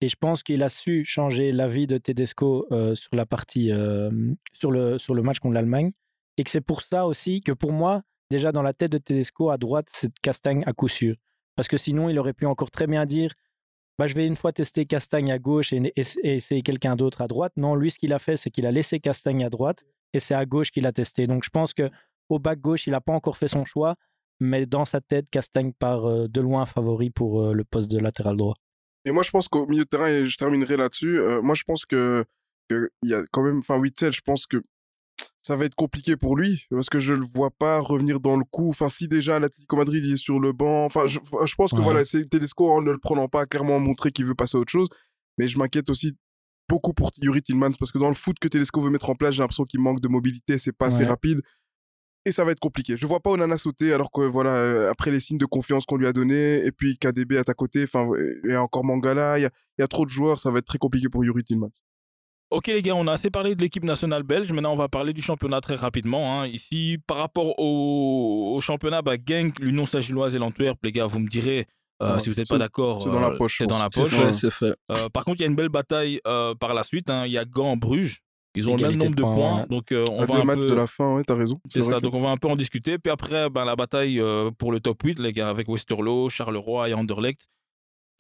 et 0.01 0.09
je 0.09 0.17
pense 0.17 0.43
qu'il 0.43 0.63
a 0.63 0.69
su 0.69 1.05
changer 1.05 1.53
la 1.53 1.69
vie 1.69 1.87
de 1.87 1.99
Tedesco 1.99 2.67
euh, 2.73 2.95
sur 2.95 3.15
la 3.15 3.27
partie 3.27 3.71
euh, 3.71 4.11
sur 4.53 4.71
le 4.71 4.99
sur 4.99 5.15
le 5.15 5.23
match 5.23 5.41
contre 5.41 5.55
l'Allemagne 5.55 5.93
et 6.41 6.45
que 6.45 6.51
c'est 6.51 6.63
pour 6.63 6.83
ça 6.83 7.07
aussi 7.07 7.43
que 7.43 7.53
pour 7.53 7.73
moi, 7.73 8.03
déjà 8.31 8.51
dans 8.51 8.63
la 8.63 8.73
tête 8.73 8.93
de 8.93 8.99
Tedesco, 8.99 9.51
à 9.51 9.59
droite, 9.59 9.89
c'est 9.93 10.11
Castagne 10.23 10.63
à 10.67 10.73
coup 10.73 10.89
sûr. 10.89 11.17
Parce 11.55 11.69
que 11.69 11.77
sinon, 11.77 12.09
il 12.09 12.19
aurait 12.19 12.33
pu 12.33 12.47
encore 12.47 12.71
très 12.71 12.87
bien 12.87 13.05
dire 13.05 13.35
bah, 13.99 14.07
je 14.07 14.15
vais 14.15 14.27
une 14.27 14.37
fois 14.37 14.53
tester 14.53 14.87
Castagne 14.87 15.31
à 15.31 15.39
gauche 15.39 15.75
et, 15.75 15.93
essayer 15.97 16.63
quelqu'un 16.63 16.97
d'autre 16.97 17.21
à 17.21 17.29
droite. 17.29 17.53
Non, 17.59 17.75
lui, 17.75 17.91
ce 17.91 17.99
qu'il 17.99 18.15
a 18.15 18.19
fait, 18.19 18.39
c'est 18.39 18.51
qu'il 18.51 18.67
a 18.67 18.73
laissé 18.73 19.01
Castagne 19.01 19.45
à 19.45 19.51
droite 19.51 19.85
et 20.15 20.21
c'est 20.21 20.35
à 20.35 20.47
gauche 20.47 20.71
qu'il 20.71 20.87
a 20.87 20.93
testé. 20.93 21.27
Donc 21.27 21.45
je 21.45 21.51
pense 21.51 21.75
que 21.75 21.91
au 22.31 22.39
bac 22.39 22.59
gauche, 22.61 22.87
il 22.87 22.93
n'a 22.93 23.03
pas 23.03 23.13
encore 23.13 23.37
fait 23.37 23.49
son 23.49 23.67
choix, 23.67 23.97
mais 24.41 24.65
dans 24.65 24.87
sa 24.87 25.03
tête, 25.03 25.29
Castagne 25.31 25.73
part 25.75 26.07
euh, 26.07 26.29
de 26.29 26.41
loin 26.41 26.65
favori 26.65 27.11
pour 27.11 27.53
le 27.53 27.65
poste 27.65 27.91
de 27.91 27.99
latéral 27.99 28.39
droit. 28.39 28.55
Et 29.05 29.13
moi, 29.13 29.23
je 29.23 29.31
pense 29.31 29.49
qu'au 29.49 29.67
milieu 29.67 29.85
de 29.85 29.89
terrain, 29.89 30.09
et 30.09 30.27
je 30.27 30.37
terminerai 30.37 30.77
là-dessus, 30.77 31.19
euh, 31.21 31.41
moi, 31.43 31.55
je 31.55 31.63
pense 31.65 31.85
que, 31.87 32.25
que 32.69 32.91
il 33.03 33.11
y 33.11 33.15
a 33.15 33.23
quand 33.33 33.43
même, 33.43 33.59
enfin, 33.59 33.79
Witzel, 33.79 34.13
je 34.13 34.21
pense 34.21 34.47
que 34.47 34.59
ça 35.43 35.57
va 35.57 35.65
être 35.65 35.75
compliqué 35.75 36.17
pour 36.17 36.37
lui, 36.37 36.67
parce 36.71 36.91
que 36.91 36.99
je 36.99 37.15
le 37.15 37.25
vois 37.25 37.51
pas 37.51 37.79
revenir 37.81 38.21
dans 38.21 38.37
le 38.37 38.45
coup. 38.45 38.69
Enfin, 38.69 38.89
si 38.91 39.09
déjà 39.09 39.39
l'Atlético 39.39 39.77
Madrid 39.77 40.05
il 40.05 40.13
est 40.13 40.17
sur 40.17 40.39
le 40.39 40.53
banc, 40.53 40.85
enfin, 40.85 41.07
je, 41.07 41.19
je 41.19 41.55
pense 41.55 41.71
que 41.73 41.77
Ouais. 41.79 41.83
voilà, 41.83 42.05
c'est 42.05 42.25
Tedesco, 42.29 42.71
en 42.71 42.83
ne 42.83 42.91
le 42.93 42.99
prenant 42.99 43.27
pas, 43.29 43.43
a 43.43 43.47
clairement 43.47 43.81
montré 43.81 44.13
qu'il 44.13 44.27
veut 44.27 44.35
passer 44.35 44.59
à 44.59 44.61
autre 44.61 44.71
chose. 44.71 44.89
Mais 45.39 45.49
je 45.49 45.59
m'inquiète 45.59 45.89
aussi 45.89 46.13
beaucoup 46.69 46.93
pour 46.93 47.11
Yuri 47.23 47.43
Tillmans, 47.43 47.73
parce 47.79 47.91
que 47.91 47.99
dans 47.99 48.09
le 48.09 48.15
foot 48.15 48.39
que 48.39 48.49
Tedesco 48.49 48.81
veut 48.81 48.91
mettre 48.91 49.09
en 49.09 49.15
place, 49.15 49.35
j'ai 49.35 49.41
l'impression 49.41 49.65
qu'il 49.65 49.81
manque 49.81 50.01
de 50.01 50.09
mobilité, 50.09 50.59
c'est 50.59 50.73
pas 50.73 50.87
assez 50.87 51.05
rapide. 51.09 51.41
Et 52.27 52.33
ça 52.33 52.45
va 52.45 52.53
être 52.53 52.61
compliqué. 52.61 52.97
Je 52.99 53.07
vois 53.07 53.21
pas 53.21 53.31
Onana 53.31 53.57
sauter 53.57 53.95
alors 53.95 54.11
que 54.13 54.21
voilà, 54.21 54.51
euh, 54.51 54.91
après 54.91 55.11
les 55.11 55.21
signes 55.21 55.39
de 55.39 55.47
confiance 55.47 55.87
qu'on 55.87 55.97
lui 55.97 56.07
a 56.07 56.13
donnés, 56.13 56.65
et 56.67 56.71
puis 56.71 56.99
KDB 56.99 57.39
à 57.39 57.45
ta 57.45 57.55
côté, 57.55 57.83
enfin, 57.85 58.09
il 58.45 58.51
y 58.51 58.55
a 58.55 58.63
encore 58.63 58.85
Mangala, 58.85 59.39
il 59.39 59.43
y 59.43 59.45
a, 59.47 59.51
il 59.79 59.81
y 59.81 59.85
a 59.85 59.89
trop 59.89 60.05
de 60.05 60.11
joueurs, 60.11 60.39
ça 60.39 60.51
va 60.51 60.59
être 60.59 60.67
très 60.67 60.77
compliqué 60.79 61.09
pour 61.09 61.25
Yuri 61.25 61.43
Tillmans. 61.45 61.71
Ok 62.51 62.67
les 62.67 62.83
gars, 62.83 62.95
on 62.97 63.07
a 63.07 63.13
assez 63.13 63.31
parlé 63.31 63.55
de 63.55 63.63
l'équipe 63.63 63.85
nationale 63.85 64.23
belge. 64.25 64.53
Maintenant, 64.53 64.73
on 64.73 64.77
va 64.77 64.89
parler 64.89 65.13
du 65.13 65.23
championnat 65.23 65.61
très 65.61 65.77
rapidement. 65.77 66.43
hein. 66.43 66.47
Ici, 66.49 66.99
par 67.07 67.19
rapport 67.19 67.55
au, 67.59 68.55
au 68.57 68.61
championnat, 68.61 69.03
bah, 69.03 69.15
Genk, 69.25 69.59
l'Union 69.61 69.87
Saint-Gilloise 69.87 70.35
et 70.35 70.39
l'Antwerp, 70.41 70.77
les 70.83 70.91
gars, 70.93 71.07
vous 71.07 71.21
me 71.21 71.29
direz 71.29 71.69
euh, 72.03 72.15
Ouais, 72.17 72.21
si 72.21 72.29
vous 72.29 72.37
n'êtes 72.37 72.49
pas 72.49 72.59
d'accord. 72.59 73.03
c'est 73.03 73.11
dans 73.11 73.21
la 73.21 73.29
euh, 73.31 73.37
poche, 73.39 73.59
C'est 73.59 73.67
dans 73.69 73.79
la 73.79 73.89
C'est 73.93 74.01
poche. 74.03 74.11
fait, 74.11 74.25
Ouais, 74.27 74.33
c'est 74.35 74.51
fait. 74.51 74.75
Euh, 74.91 75.09
par 75.11 75.25
contre, 75.25 75.39
il 75.39 75.43
y 75.43 75.45
a 75.45 75.49
une 75.49 75.55
belle 75.55 75.69
bataille 75.69 76.21
euh, 76.27 76.55
par 76.57 76.75
la 76.75 76.83
suite. 76.83 77.09
hein. 77.09 77.25
Il 77.25 77.33
y 77.33 77.39
a 77.39 77.45
Gand, 77.45 77.77
Bruges. 77.77 78.21
Ils 78.57 78.69
ont 78.69 78.77
le 78.77 78.83
même 78.89 78.97
nombre 78.97 79.15
de 79.15 79.23
points, 79.23 79.35
points. 79.35 79.61
ouais. 79.61 79.67
Donc, 79.69 79.93
euh, 79.93 80.05
on 80.11 80.21
À 80.23 80.27
va 80.27 80.35
deux 80.35 80.41
un 80.41 80.45
matchs 80.45 80.59
peu... 80.61 80.67
de 80.67 80.75
la 80.75 80.87
fin, 80.87 81.15
ouais, 81.15 81.23
t'as 81.25 81.37
raison. 81.37 81.59
C'est 81.69 81.83
ça, 81.83 81.97
que- 81.97 82.01
donc 82.01 82.15
on 82.15 82.21
va 82.21 82.31
un 82.31 82.37
peu 82.37 82.49
en 82.49 82.57
discuter. 82.57 82.99
Puis 82.99 83.11
après, 83.13 83.49
ben, 83.49 83.65
la 83.65 83.77
bataille 83.77 84.19
euh, 84.21 84.51
pour 84.51 84.73
le 84.73 84.81
top 84.81 85.01
8, 85.03 85.19
les 85.21 85.33
gars, 85.33 85.49
avec 85.49 85.69
Westerlo, 85.69 86.29
Charleroi 86.29 86.89
et 86.89 86.95
Anderlecht, 86.95 87.47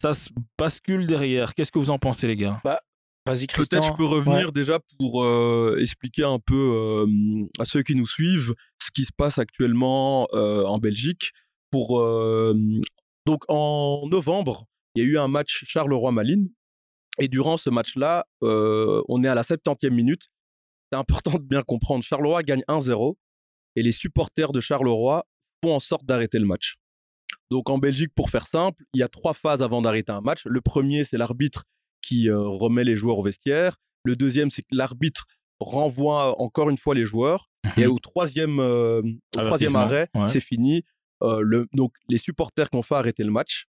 ça 0.01 0.15
se 0.15 0.31
bascule 0.59 1.07
derrière. 1.07 1.55
Qu'est-ce 1.55 1.73
que 1.73 1.79
vous 1.81 1.91
en 1.91 1.99
pensez, 1.99 2.27
les 2.29 2.37
gars? 2.37 2.61
Vas-y, 3.27 3.47
Christian. 3.49 3.81
Peut-être 3.81 3.93
je 3.93 3.97
peux 3.99 4.05
revenir 4.07 4.51
déjà 4.53 4.79
pour 4.99 5.23
euh, 5.23 5.77
expliquer 5.81 6.25
un 6.25 6.39
peu 6.39 6.55
euh, 7.07 7.47
à 7.59 7.65
ceux 7.67 7.83
qui 7.83 7.95
nous 7.95 8.07
suivent 8.07 8.55
ce 8.83 8.91
qui 8.93 9.05
se 9.05 9.13
passe 9.15 9.39
actuellement 9.39 10.27
euh, 10.33 10.65
en 10.65 10.79
Belgique. 10.79 11.33
Pour 11.71 12.01
euh, 12.01 12.55
donc 13.27 13.43
en 13.49 14.07
novembre, 14.11 14.65
il 14.95 15.03
y 15.05 15.07
a 15.07 15.09
eu 15.09 15.19
un 15.19 15.29
match 15.29 15.65
Charleroi-Malines 15.67 16.49
et 17.19 17.29
durant 17.29 17.57
ce 17.57 17.71
match-là, 17.71 18.27
euh, 18.43 19.03
on 19.09 19.23
est 19.25 19.29
à 19.29 19.35
la 19.35 19.43
70e 19.43 19.91
minute. 19.91 20.29
C'est 20.91 20.99
important 20.99 21.33
de 21.33 21.45
bien 21.45 21.63
comprendre. 21.63 22.03
Charleroi 22.05 22.43
gagne 22.43 22.63
1-0 22.69 23.17
et 23.77 23.83
les 23.83 23.93
supporters 23.93 24.53
de 24.53 24.61
Charleroi 24.61 25.27
font 25.63 25.75
en 25.75 25.81
sorte 25.81 26.05
d'arrêter 26.05 26.39
le 26.39 26.47
match. 26.47 26.77
Donc 27.51 27.69
en 27.71 27.79
Belgique, 27.79 28.13
pour 28.15 28.31
faire 28.31 28.47
simple, 28.47 28.85
il 28.95 29.01
y 29.01 29.03
a 29.03 29.09
trois 29.09 29.35
phases 29.35 29.63
avant 29.63 29.83
d'arrêter 29.83 30.13
un 30.13 30.21
match. 30.21 30.43
Le 30.47 30.61
premier, 30.61 31.05
c'est 31.05 31.19
l'arbitre 31.19 31.65
qui 32.03 32.29
euh, 32.29 32.41
remet 32.41 32.85
les 32.85 32.97
joueurs 32.97 33.19
au 33.19 33.23
vestiaire. 33.23 33.77
Le 34.05 34.17
deuxième, 34.17 34.51
c'est 34.51 34.63
que 34.63 34.69
l'arbitre 34.75 35.27
renvoie 35.59 36.41
encore 36.41 36.71
une 36.71 36.79
fois 36.79 36.95
les 36.95 37.05
joueurs. 37.05 37.49
Et 37.77 37.87
au 37.87 37.99
troisième, 37.99 38.59
euh, 38.59 39.03
au 39.37 39.41
troisième 39.41 39.77
arrêt, 39.77 40.09
ouais. 40.15 40.29
c'est 40.29 40.41
fini. 40.41 40.83
Euh, 41.23 41.41
le, 41.43 41.67
donc 41.75 41.93
les 42.09 42.17
supporters 42.17 42.71
qui 42.71 42.77
ont 42.77 42.83
fait 42.83 42.95
arrêter 42.95 43.25
le 43.25 43.31
match 43.31 43.67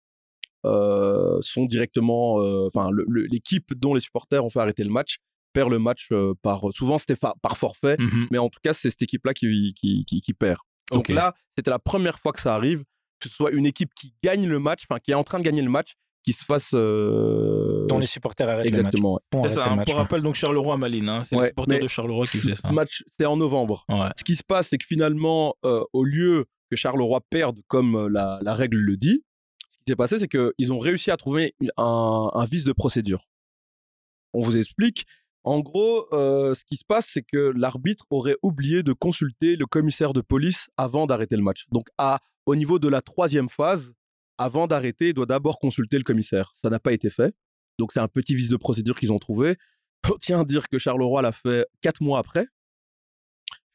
euh, 0.64 1.38
sont 1.40 1.64
directement, 1.66 2.40
euh, 2.40 2.66
enfin 2.72 2.90
le- 2.90 3.05
le- 3.09 3.27
l'équipe 3.27 3.74
dont 3.74 3.94
les 3.94 4.00
supporters 4.00 4.44
ont 4.44 4.50
fait 4.50 4.61
arrêter 4.61 4.85
le 4.85 4.90
match 4.90 5.16
perd 5.53 5.70
le 5.70 5.79
match 5.79 6.09
euh, 6.11 6.35
par, 6.42 6.62
souvent 6.72 6.98
c'était 6.98 7.14
par 7.16 7.57
forfait, 7.57 7.96
Mhm. 8.00 8.27
mais 8.33 8.38
en 8.38 8.48
tout 8.48 8.59
cas 8.62 8.72
c'est 8.74 8.90
cette 8.90 9.03
équipe-là 9.03 9.35
qui, 9.35 9.72
qui, 9.77 10.05
qui, 10.05 10.20
qui 10.20 10.35
perd. 10.35 10.59
Donc 10.90 11.09
là, 11.09 11.33
c'était 11.57 11.70
la 11.70 11.79
première 11.79 12.18
fois 12.18 12.33
que 12.33 12.40
ça 12.40 12.55
arrive, 12.57 12.83
que 13.20 13.29
ce 13.29 13.35
soit 13.37 13.53
une 13.53 13.64
équipe 13.64 13.90
qui 13.94 14.12
gagne 14.22 14.46
le 14.48 14.59
match, 14.59 14.83
enfin 14.90 14.98
qui 14.98 15.12
est 15.12 15.14
en 15.14 15.22
train 15.22 15.38
de 15.38 15.44
gagner 15.44 15.62
le 15.62 15.70
match, 15.70 15.94
qui 16.24 16.33
se 16.33 16.44
fasse. 16.44 16.72
euh, 16.74 17.87
dont 17.87 17.98
les 17.98 18.07
supporters 18.07 18.48
arrêtent 18.48 18.66
Exactement. 18.66 19.14
ouais. 19.14 19.20
le 19.33 19.38
match. 19.38 19.46
Arrêter 19.46 19.61
ça, 19.62 19.70
le 19.70 19.77
match, 19.77 19.87
pour 19.87 19.94
ouais. 19.94 20.00
rappel, 20.00 20.22
donc 20.22 20.35
Charleroi-Malines, 20.35 21.09
hein, 21.09 21.22
c'est 21.24 21.37
Ouais, 21.37 21.42
les 21.42 21.48
supporters 21.48 21.81
de 21.83 21.88
Charleroi 21.88 22.27
qui 22.27 22.38
faisaient 22.38 22.55
ça. 22.57 22.72
match, 22.72 23.05
c'est 23.18 23.27
en 23.27 23.37
novembre. 23.37 23.85
Ouais. 23.88 24.09
Ce 24.18 24.24
qui 24.24 24.35
se 24.35 24.42
passe, 24.42 24.68
c'est 24.68 24.79
que 24.79 24.87
finalement, 24.87 25.55
euh, 25.64 25.83
au 25.92 26.05
lieu 26.05 26.46
que 26.70 26.77
Charleroi 26.77 27.20
perde 27.31 27.61
comme 27.68 28.09
la, 28.09 28.38
la 28.42 28.55
règle 28.55 28.79
le 28.79 28.96
dit, 28.96 29.22
qui 29.85 29.92
s'est 29.92 29.97
passé, 29.97 30.18
c'est 30.18 30.29
qu'ils 30.29 30.73
ont 30.73 30.79
réussi 30.79 31.11
à 31.11 31.16
trouver 31.16 31.55
un, 31.77 32.47
vice 32.51 32.64
de 32.64 32.73
procédure. 32.73 33.25
On 34.33 34.42
vous 34.42 34.57
explique. 34.57 35.05
En 35.44 35.61
gros, 35.61 36.07
euh, 36.14 36.55
ce 36.55 36.64
qui 36.64 36.77
se 36.77 36.85
passe, 36.87 37.07
c'est 37.12 37.23
que 37.23 37.53
l'arbitre 37.55 38.07
aurait 38.09 38.37
oublié 38.42 38.83
de 38.83 38.94
consulter 38.94 39.57
le 39.57 39.66
commissaire 39.66 40.14
de 40.14 40.23
police 40.23 40.68
avant 40.79 41.07
d'arrêter 41.07 41.37
le 41.37 41.42
match. 41.42 41.66
Donc, 41.70 41.88
à, 41.99 42.20
au 42.47 42.57
niveau 42.57 42.79
de 42.79 42.88
la 42.88 43.03
troisième 43.03 43.51
phase, 43.51 43.92
avant 44.38 44.66
d'arrêter, 44.66 45.09
il 45.09 45.14
doit 45.14 45.27
d'abord 45.27 45.59
consulter 45.59 45.99
le 45.99 46.03
commissaire. 46.03 46.55
Ça 46.62 46.70
n'a 46.70 46.81
pas 46.81 46.92
été 46.92 47.11
fait. 47.11 47.35
Donc, 47.79 47.92
c'est 47.92 48.01
un 48.01 48.09
petit 48.09 48.35
vice 48.35 48.49
de 48.49 48.57
procédure 48.57 48.99
qu'ils 48.99 49.12
ont 49.12 49.18
trouvé. 49.18 49.57
On 50.11 50.16
tient 50.16 50.40
à 50.40 50.44
dire 50.44 50.68
que 50.68 50.79
Charleroi 50.79 51.20
l'a 51.20 51.33
fait 51.33 51.66
quatre 51.83 52.01
mois 52.01 52.18
après. 52.18 52.47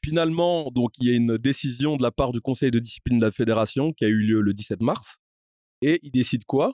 Finalement, 0.03 0.71
donc, 0.71 0.93
il 0.99 1.07
y 1.07 1.11
a 1.11 1.15
une 1.15 1.37
décision 1.37 1.97
de 1.97 2.03
la 2.03 2.11
part 2.11 2.31
du 2.31 2.41
conseil 2.41 2.71
de 2.71 2.79
discipline 2.79 3.19
de 3.19 3.25
la 3.25 3.31
fédération 3.31 3.93
qui 3.93 4.05
a 4.05 4.07
eu 4.07 4.17
lieu 4.17 4.41
le 4.41 4.53
17 4.53 4.81
mars. 4.81 5.18
Et 5.81 5.99
il 6.03 6.11
décide 6.11 6.45
quoi? 6.45 6.73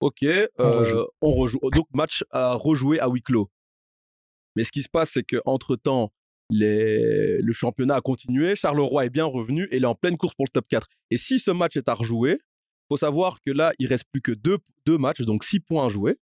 Ok, 0.00 0.22
euh, 0.22 0.46
rejoue. 0.58 1.06
on 1.20 1.32
rejoue. 1.32 1.58
Donc, 1.74 1.86
match 1.94 2.24
à 2.30 2.54
rejouer 2.54 3.00
à 3.00 3.08
huis 3.08 3.22
clos. 3.22 3.50
Mais 4.54 4.64
ce 4.64 4.72
qui 4.72 4.82
se 4.82 4.88
passe, 4.88 5.12
c'est 5.12 5.24
qu'entre-temps, 5.24 6.12
les... 6.50 7.40
le 7.40 7.52
championnat 7.52 7.96
a 7.96 8.00
continué, 8.00 8.56
Charleroi 8.56 9.06
est 9.06 9.10
bien 9.10 9.24
revenu 9.24 9.68
et 9.70 9.76
il 9.76 9.82
est 9.82 9.86
en 9.86 9.94
pleine 9.94 10.16
course 10.16 10.34
pour 10.34 10.46
le 10.46 10.50
top 10.50 10.66
4. 10.68 10.86
Et 11.10 11.16
si 11.16 11.38
ce 11.38 11.50
match 11.50 11.76
est 11.76 11.88
à 11.88 11.94
rejouer, 11.94 12.38
faut 12.88 12.96
savoir 12.96 13.40
que 13.40 13.50
là, 13.50 13.72
il 13.78 13.88
reste 13.88 14.04
plus 14.12 14.22
que 14.22 14.32
deux, 14.32 14.58
deux 14.84 14.98
matchs, 14.98 15.22
donc 15.22 15.44
six 15.44 15.60
points 15.60 15.86
à 15.86 15.88
jouer. 15.88 16.18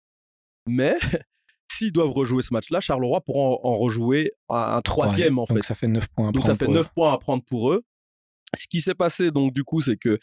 Mais 0.67 0.95
s'ils 1.71 1.91
doivent 1.91 2.11
rejouer 2.11 2.43
ce 2.43 2.53
match-là, 2.53 2.79
Charleroi 2.79 3.21
pourra 3.21 3.39
en, 3.39 3.59
en 3.63 3.73
rejouer 3.73 4.31
un, 4.49 4.77
un 4.77 4.81
troisième 4.81 5.39
en 5.39 5.45
fait. 5.45 5.55
Donc 5.55 5.63
ça 5.63 5.75
fait 5.75 5.87
9 5.87 6.07
points. 6.09 6.29
à 6.29 6.31
Donc 6.31 6.43
ça 6.45 6.55
fait 6.55 6.65
pour 6.65 6.73
eux. 6.73 6.77
9 6.77 6.93
points 6.93 7.13
à 7.13 7.17
prendre 7.17 7.43
pour 7.43 7.71
eux. 7.71 7.83
Ce 8.55 8.67
qui 8.67 8.81
s'est 8.81 8.95
passé 8.95 9.31
donc 9.31 9.53
du 9.53 9.63
coup, 9.63 9.81
c'est 9.81 9.97
que 9.97 10.19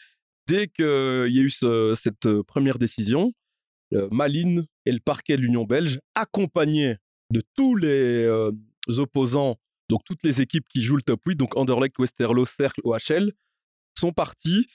dès 0.49 0.67
qu'il 0.67 0.85
y 1.35 1.39
a 1.39 1.43
eu 1.43 1.49
ce- 1.49 1.93
cette 1.95 2.25
euh, 2.25 2.43
première 2.43 2.77
décision, 2.79 3.29
Malines 4.11 4.65
et 4.85 4.91
le 4.91 4.99
parquet 4.99 5.35
de 5.35 5.41
l'Union 5.41 5.63
belge, 5.63 5.99
accompagnés 6.15 6.95
de 7.31 7.41
tous 7.55 7.75
les 7.75 8.23
euh, 8.25 8.51
opposants, 8.97 9.55
donc 9.89 10.01
toutes 10.05 10.23
les 10.23 10.41
équipes 10.41 10.67
qui 10.67 10.81
jouent 10.83 10.97
le 10.97 11.01
top 11.01 11.21
8, 11.25 11.35
donc 11.35 11.55
Anderlecht, 11.57 11.97
Westerlo, 11.97 12.45
Cercle, 12.45 12.81
OHL, 12.83 13.31
sont 13.97 14.11
partis 14.13 14.67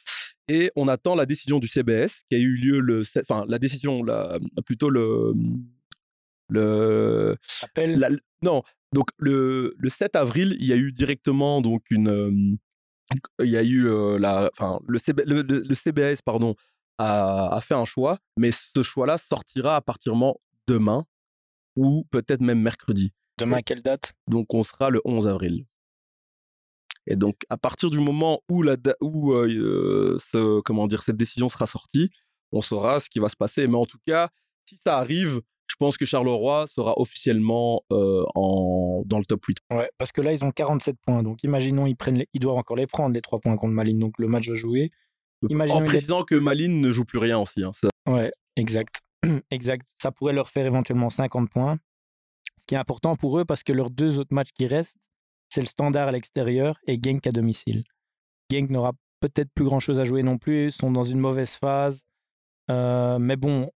et 0.48 0.70
on 0.76 0.88
attend 0.88 1.14
la 1.14 1.26
décision 1.26 1.58
du 1.60 1.68
CBS 1.68 2.24
qui 2.28 2.36
a 2.36 2.38
eu 2.38 2.54
lieu 2.56 2.80
le, 2.80 3.02
enfin 3.22 3.44
la 3.48 3.58
décision, 3.58 4.02
la, 4.02 4.38
plutôt 4.66 4.90
le, 4.90 5.32
le, 6.48 7.36
Appel. 7.62 7.98
la- 7.98 8.10
non, 8.42 8.62
donc 8.92 9.08
le, 9.18 9.74
le 9.78 9.90
7 9.90 10.16
avril, 10.16 10.56
il 10.60 10.66
y 10.66 10.72
a 10.72 10.76
eu 10.76 10.92
directement 10.92 11.60
donc 11.60 11.82
une, 11.90 12.08
euh, 12.08 12.30
il 13.40 13.50
y 13.50 13.56
a 13.56 13.62
eu 13.62 13.86
euh, 13.86 14.18
la, 14.18 14.50
enfin 14.52 14.80
le, 14.86 14.98
CB 14.98 15.24
le, 15.26 15.42
le- 15.42 15.60
le 15.60 15.74
CBS 15.74 16.22
pardon 16.24 16.54
a, 16.98 17.54
a 17.54 17.60
fait 17.60 17.74
un 17.74 17.84
choix, 17.84 18.18
mais 18.36 18.50
ce 18.50 18.82
choix-là 18.82 19.18
sortira 19.18 19.76
à 19.76 19.80
partir 19.80 20.14
de 20.14 20.18
demain 20.66 21.04
ou 21.76 22.04
peut-être 22.10 22.40
même 22.40 22.60
mercredi. 22.60 23.12
Demain, 23.38 23.62
quelle 23.62 23.82
date? 23.82 24.12
Donc 24.28 24.54
on 24.54 24.62
sera 24.62 24.90
le 24.90 25.00
11 25.04 25.26
avril. 25.26 25.66
Et 27.06 27.16
donc 27.16 27.36
à 27.50 27.56
partir 27.58 27.90
du 27.90 27.98
moment 27.98 28.40
où 28.48 28.62
la 28.62 28.76
où 29.00 29.32
euh, 29.32 30.16
ce, 30.18 30.60
comment 30.62 30.86
dire 30.86 31.02
cette 31.02 31.16
décision 31.16 31.48
sera 31.48 31.66
sortie, 31.66 32.10
on 32.52 32.62
saura 32.62 33.00
ce 33.00 33.10
qui 33.10 33.18
va 33.18 33.28
se 33.28 33.36
passer. 33.36 33.66
Mais 33.66 33.76
en 33.76 33.86
tout 33.86 33.98
cas, 34.06 34.30
si 34.66 34.76
ça 34.76 34.98
arrive, 34.98 35.40
je 35.66 35.76
pense 35.78 35.96
que 35.96 36.04
Charleroi 36.04 36.66
sera 36.66 36.98
officiellement 37.00 37.82
euh, 37.90 38.24
en, 38.34 39.02
dans 39.06 39.18
le 39.18 39.24
top 39.24 39.44
8. 39.46 39.58
Ouais, 39.72 39.90
parce 39.98 40.12
que 40.12 40.20
là, 40.20 40.32
ils 40.32 40.44
ont 40.44 40.50
47 40.50 40.96
points. 41.00 41.22
Donc, 41.22 41.42
imaginons, 41.42 41.86
ils, 41.86 41.96
prennent 41.96 42.18
les- 42.18 42.28
ils 42.34 42.40
doivent 42.40 42.56
encore 42.56 42.76
les 42.76 42.86
prendre, 42.86 43.14
les 43.14 43.22
3 43.22 43.40
points 43.40 43.56
contre 43.56 43.72
Malines. 43.72 43.98
Donc, 43.98 44.14
le 44.18 44.28
match 44.28 44.48
va 44.48 44.54
jouer. 44.54 44.90
Imaginons, 45.48 45.78
en 45.80 45.84
précisant 45.84 46.22
que 46.22 46.34
Malines 46.34 46.80
ne 46.80 46.90
joue 46.90 47.04
plus 47.04 47.18
rien 47.18 47.38
aussi. 47.38 47.62
hein, 47.64 47.72
ça- 47.72 47.88
Ouais, 48.08 48.30
exact. 48.56 49.00
exact. 49.50 49.86
Ça 50.00 50.10
pourrait 50.12 50.32
leur 50.34 50.48
faire 50.50 50.66
éventuellement 50.66 51.10
50 51.10 51.50
points. 51.50 51.78
Ce 52.60 52.66
qui 52.66 52.74
est 52.74 52.78
important 52.78 53.16
pour 53.16 53.38
eux, 53.38 53.44
parce 53.44 53.62
que 53.62 53.72
leurs 53.72 53.90
deux 53.90 54.18
autres 54.18 54.32
matchs 54.34 54.52
qui 54.54 54.66
restent, 54.66 54.96
c'est 55.50 55.60
le 55.60 55.66
standard 55.66 56.08
à 56.08 56.10
l'extérieur 56.12 56.78
et 56.86 56.98
Genk 57.02 57.26
à 57.26 57.30
domicile. 57.30 57.84
Genk 58.50 58.70
n'aura 58.70 58.92
peut-être 59.20 59.50
plus 59.54 59.64
grand-chose 59.64 59.98
à 59.98 60.04
jouer 60.04 60.22
non 60.22 60.38
plus, 60.38 60.66
ils 60.66 60.72
sont 60.72 60.90
dans 60.90 61.02
une 61.04 61.18
mauvaise 61.18 61.54
phase. 61.54 62.04
Euh, 62.70 63.18
mais 63.18 63.36
bon, 63.36 63.70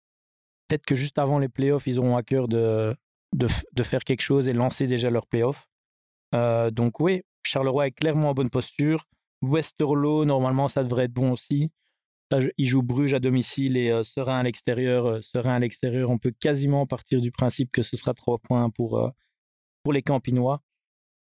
peut-être 0.69 0.87
que 0.87 0.95
juste 0.95 1.19
avant 1.19 1.39
les 1.39 1.49
playoffs, 1.49 1.87
ils 1.87 1.99
auront 1.99 2.17
à 2.17 2.23
cœur 2.23 2.47
de, 2.49 2.95
de, 3.35 3.47
de 3.73 3.83
faire 3.83 4.05
quelque 4.05 4.21
chose 4.23 4.49
et 4.49 4.53
lancer 4.53 4.87
déjà 4.87 5.11
leurs 5.11 5.27
playoffs. 5.27 5.67
Euh, 6.35 6.71
donc 6.71 7.01
oui, 7.01 7.23
Charleroi 7.43 7.87
est 7.89 7.93
clairement 7.93 8.31
en 8.31 8.35
bonne 8.35 8.51
posture. 8.51 9.07
Westerlo, 9.43 10.25
normalement, 10.25 10.69
ça 10.69 10.83
devrait 10.85 11.05
être 11.05 11.13
bon 11.13 11.33
aussi. 11.33 11.71
Ça, 12.31 12.41
je- 12.41 12.49
il 12.59 12.67
joue 12.67 12.83
Bruges 12.83 13.15
à 13.15 13.21
domicile 13.21 13.77
et 13.77 13.91
euh, 13.91 14.03
Serein 14.03 14.39
à 14.41 14.43
l'extérieur. 14.43 15.07
Euh, 15.07 15.21
Serein 15.23 15.55
à 15.55 15.59
l'extérieur, 15.59 16.11
on 16.11 16.19
peut 16.19 16.33
quasiment 16.39 16.87
partir 16.87 17.21
du 17.23 17.31
principe 17.33 17.71
que 17.73 17.83
ce 17.83 17.97
sera 17.97 18.13
trois 18.15 18.39
points 18.39 18.69
pour, 18.71 18.99
euh, 18.99 19.09
pour 19.83 19.93
les 19.95 20.03
Campinois. 20.03 20.61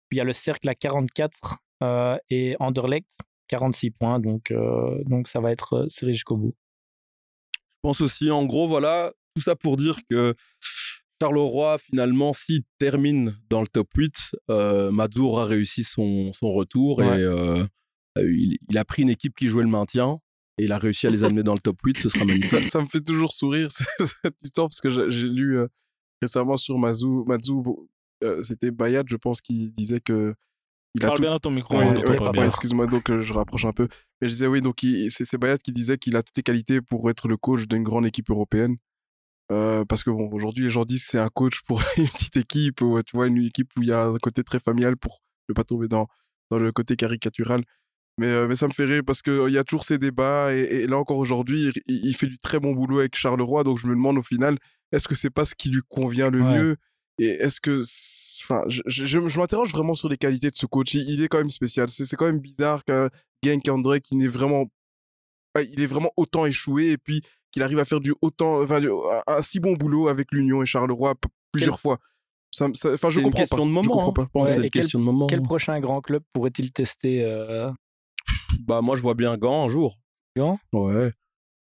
Puis 0.10 0.18
il 0.18 0.20
y 0.20 0.22
a 0.22 0.26
le 0.26 0.34
Cercle 0.34 0.70
à 0.70 0.76
44 0.76 1.58
euh, 1.82 2.18
et 2.30 2.56
Anderlecht 2.60 3.10
46 3.48 3.92
points. 3.92 4.20
Donc, 4.20 4.52
euh, 4.52 5.02
donc 5.06 5.28
ça 5.28 5.40
va 5.40 5.52
être 5.52 5.88
serré 5.90 6.14
jusqu'au 6.14 6.38
bout. 6.38 6.54
Je 7.56 7.90
pense 7.90 8.02
aussi, 8.02 8.30
en 8.30 8.46
gros, 8.46 8.68
voilà, 8.68 9.12
tout 9.36 9.42
ça 9.42 9.56
pour 9.56 9.78
dire 9.78 10.00
que 10.10 10.36
Charleroi, 11.22 11.78
finalement, 11.78 12.34
s'il 12.34 12.62
termine 12.80 13.38
dans 13.50 13.62
le 13.62 13.68
top 13.68 13.88
8, 13.96 14.14
euh, 14.50 14.92
Mazou 14.92 15.26
aura 15.26 15.46
réussi 15.46 15.84
son, 15.84 16.32
son 16.34 16.52
retour 16.52 17.00
Ouais. 17.00 17.06
et 17.20 17.24
euh, 17.24 17.64
euh, 18.18 18.32
il, 18.32 18.58
il 18.70 18.78
a 18.78 18.86
pris 18.86 19.04
une 19.04 19.10
équipe 19.10 19.36
qui 19.36 19.48
jouait 19.48 19.64
le 19.64 19.70
maintien 19.70 20.20
et 20.58 20.66
il 20.66 20.72
a 20.72 20.78
réussi 20.78 21.08
à 21.08 21.10
les 21.10 21.24
amener 21.24 21.42
dans 21.44 21.54
le 21.54 21.60
top 21.60 21.78
8. 21.84 21.98
Ce 21.98 22.10
sera 22.10 22.20
ça, 22.20 22.26
magnifique. 22.26 22.70
ça 22.72 22.82
me 22.82 22.88
fait 22.88 23.00
toujours 23.02 23.32
sourire 23.32 23.70
cette 23.72 24.42
histoire 24.44 24.68
parce 24.68 24.82
que 24.82 24.90
j'ai 25.10 25.28
lu 25.30 25.58
euh, 25.60 25.68
récemment 26.22 26.58
sur 26.58 26.78
Mazou, 26.78 27.24
Mazou 27.26 27.88
euh, 28.24 28.42
c'était 28.42 28.72
Bayat, 28.72 29.04
je 29.08 29.16
pense, 29.16 29.42
qui 29.42 29.72
disait 29.72 30.00
que 30.00 30.34
il 30.96 31.04
a 31.04 31.08
Parle 31.08 31.18
tout- 31.18 31.22
bien 31.24 31.32
dans 31.32 31.40
ton 31.40 31.50
micro, 31.52 31.76
Ouais, 31.78 32.06
ouais, 32.06 32.32
bien. 32.34 32.46
excuse-moi, 32.46 32.86
donc 32.86 33.10
euh, 33.10 33.20
je 33.22 33.34
rapproche 33.34 33.66
un 33.66 33.72
peu. 33.74 33.88
Mais 34.22 34.28
je 34.28 34.34
disais 34.34 34.46
oui, 34.48 34.62
donc 34.62 34.86
c'est 35.10 35.38
Bayat 35.40 35.58
qui 35.58 35.72
disait 35.72 35.98
qu'il 35.98 36.16
a 36.16 36.22
toutes 36.22 36.38
les 36.38 36.44
qualités 36.44 36.82
pour 36.82 37.10
être 37.10 37.28
le 37.28 37.36
coach 37.38 37.68
d'une 37.68 37.82
grande 37.84 38.06
équipe 38.06 38.30
européenne. 38.30 38.76
Euh, 39.54 39.86
parce 39.86 40.04
que 40.04 40.10
bon, 40.10 40.30
aujourd'hui, 40.32 40.64
les 40.64 40.70
gens 40.70 40.84
disent 40.86 41.04
que 41.06 41.12
c'est 41.12 41.20
un 41.20 41.30
coach 41.30 41.62
pour 41.68 41.82
une 41.98 42.08
petite 42.08 42.38
équipe, 42.38 42.82
ou 42.82 43.02
tu 43.04 43.16
vois, 43.16 43.28
une 43.28 43.38
équipe 43.44 43.70
où 43.78 43.82
il 43.84 43.90
y 43.90 43.92
a 43.92 44.06
un 44.06 44.18
côté 44.18 44.44
très 44.44 44.60
familial 44.60 44.98
pour 44.98 45.22
ne 45.50 45.54
pas 45.54 45.64
tomber 45.64 45.88
dans, 45.88 46.08
dans 46.50 46.58
le 46.58 46.72
côté 46.72 46.96
caricatural. 46.96 47.64
Mais, 48.18 48.28
euh, 48.28 48.48
mais 48.48 48.56
ça 48.56 48.68
me 48.68 48.74
fait 48.74 48.86
rire 48.86 49.02
parce 49.06 49.22
qu'il 49.22 49.50
y 49.50 49.58
a 49.58 49.64
toujours 49.64 49.84
ces 49.84 49.98
débats 49.98 50.54
et, 50.54 50.60
et 50.60 50.88
là 50.88 50.98
encore 50.98 51.18
aujourd'hui, 51.18 51.72
il, 51.88 52.08
il 52.08 52.16
fait 52.16 52.28
du 52.28 52.38
très 52.38 52.60
bon 52.60 52.74
boulot 52.74 53.00
avec 53.00 53.16
Charleroi. 53.16 53.64
Donc 53.64 53.80
je 53.80 53.88
me 53.88 53.94
demande 53.96 54.18
au 54.18 54.22
final, 54.22 54.58
est-ce 54.92 55.08
que 55.08 55.16
c'est 55.16 55.32
pas 55.32 55.46
ce 55.46 55.56
qui 55.56 55.70
lui 55.70 55.82
convient 55.88 56.30
le 56.30 56.42
Ouais. 56.42 56.58
mieux? 56.60 56.78
Et 57.20 57.28
est-ce 57.28 57.62
que. 57.62 57.80
Enfin, 58.44 58.64
je, 58.68 58.82
je, 58.88 59.20
m'interroge 59.40 59.72
vraiment 59.72 59.94
sur 59.94 60.10
les 60.10 60.18
qualités 60.18 60.50
de 60.50 60.56
ce 60.56 60.66
coach. 60.66 60.94
Il, 60.96 61.10
il 61.10 61.22
est 61.22 61.28
quand 61.28 61.38
même 61.38 61.50
spécial. 61.52 61.88
C'est 61.90 62.06
c'est 62.06 62.16
quand 62.16 62.26
même 62.26 62.40
bizarre 62.40 62.84
qu'un 62.86 63.10
Genk 63.44 63.68
André 63.70 64.02
qui 64.02 64.16
n'est 64.16 64.28
vraiment. 64.28 64.66
Il 65.56 65.82
est 65.82 65.86
vraiment 65.86 66.12
autant 66.18 66.48
échoué 66.48 66.90
et 66.90 66.98
puis 66.98 67.22
qu'il 67.54 67.64
arrive 67.64 67.80
à 67.80 67.86
faire 67.86 68.02
du 68.02 68.14
autant. 68.22 68.62
Enfin, 68.62 68.82
du- 68.82 68.90
un, 68.90 69.22
un 69.28 69.42
si 69.42 69.60
bon 69.62 69.74
boulot 69.74 70.10
avec 70.10 70.28
l'Union 70.32 70.62
et 70.62 70.66
Charleroi 70.66 71.16
plusieurs 71.54 71.80
fois. 71.80 72.00
Ça 72.52 72.68
ça- 72.74 72.94
Enfin, 72.94 73.10
je 73.10 73.20
une 73.20 73.26
comprends 73.28 73.40
question 73.40 73.58
pas. 73.58 73.64
de 73.64 73.68
Je 73.70 73.74
moment. 73.74 73.90
comprends 74.04 74.10
hein. 74.10 74.14
pas. 74.14 74.22
Je 74.24 74.28
que 74.28 74.40
Ouais, 74.40 74.48
c'est 74.48 74.56
une 74.58 74.62
quel- 74.64 74.82
question 74.82 75.00
de 75.00 75.06
moment. 75.06 75.28
Quel 75.28 75.42
prochain 75.42 75.80
grand 75.80 76.02
club 76.02 76.24
pourrait-il 76.34 76.72
tester 76.74 77.24
euh, 77.24 77.72
Bah, 78.60 78.82
moi, 78.82 78.96
je 78.96 79.02
vois 79.02 79.14
bien 79.16 79.38
Gant 79.38 79.66
un 79.66 79.70
jour. 79.70 79.98
Gant 80.38 80.60
Ouais. 80.74 81.12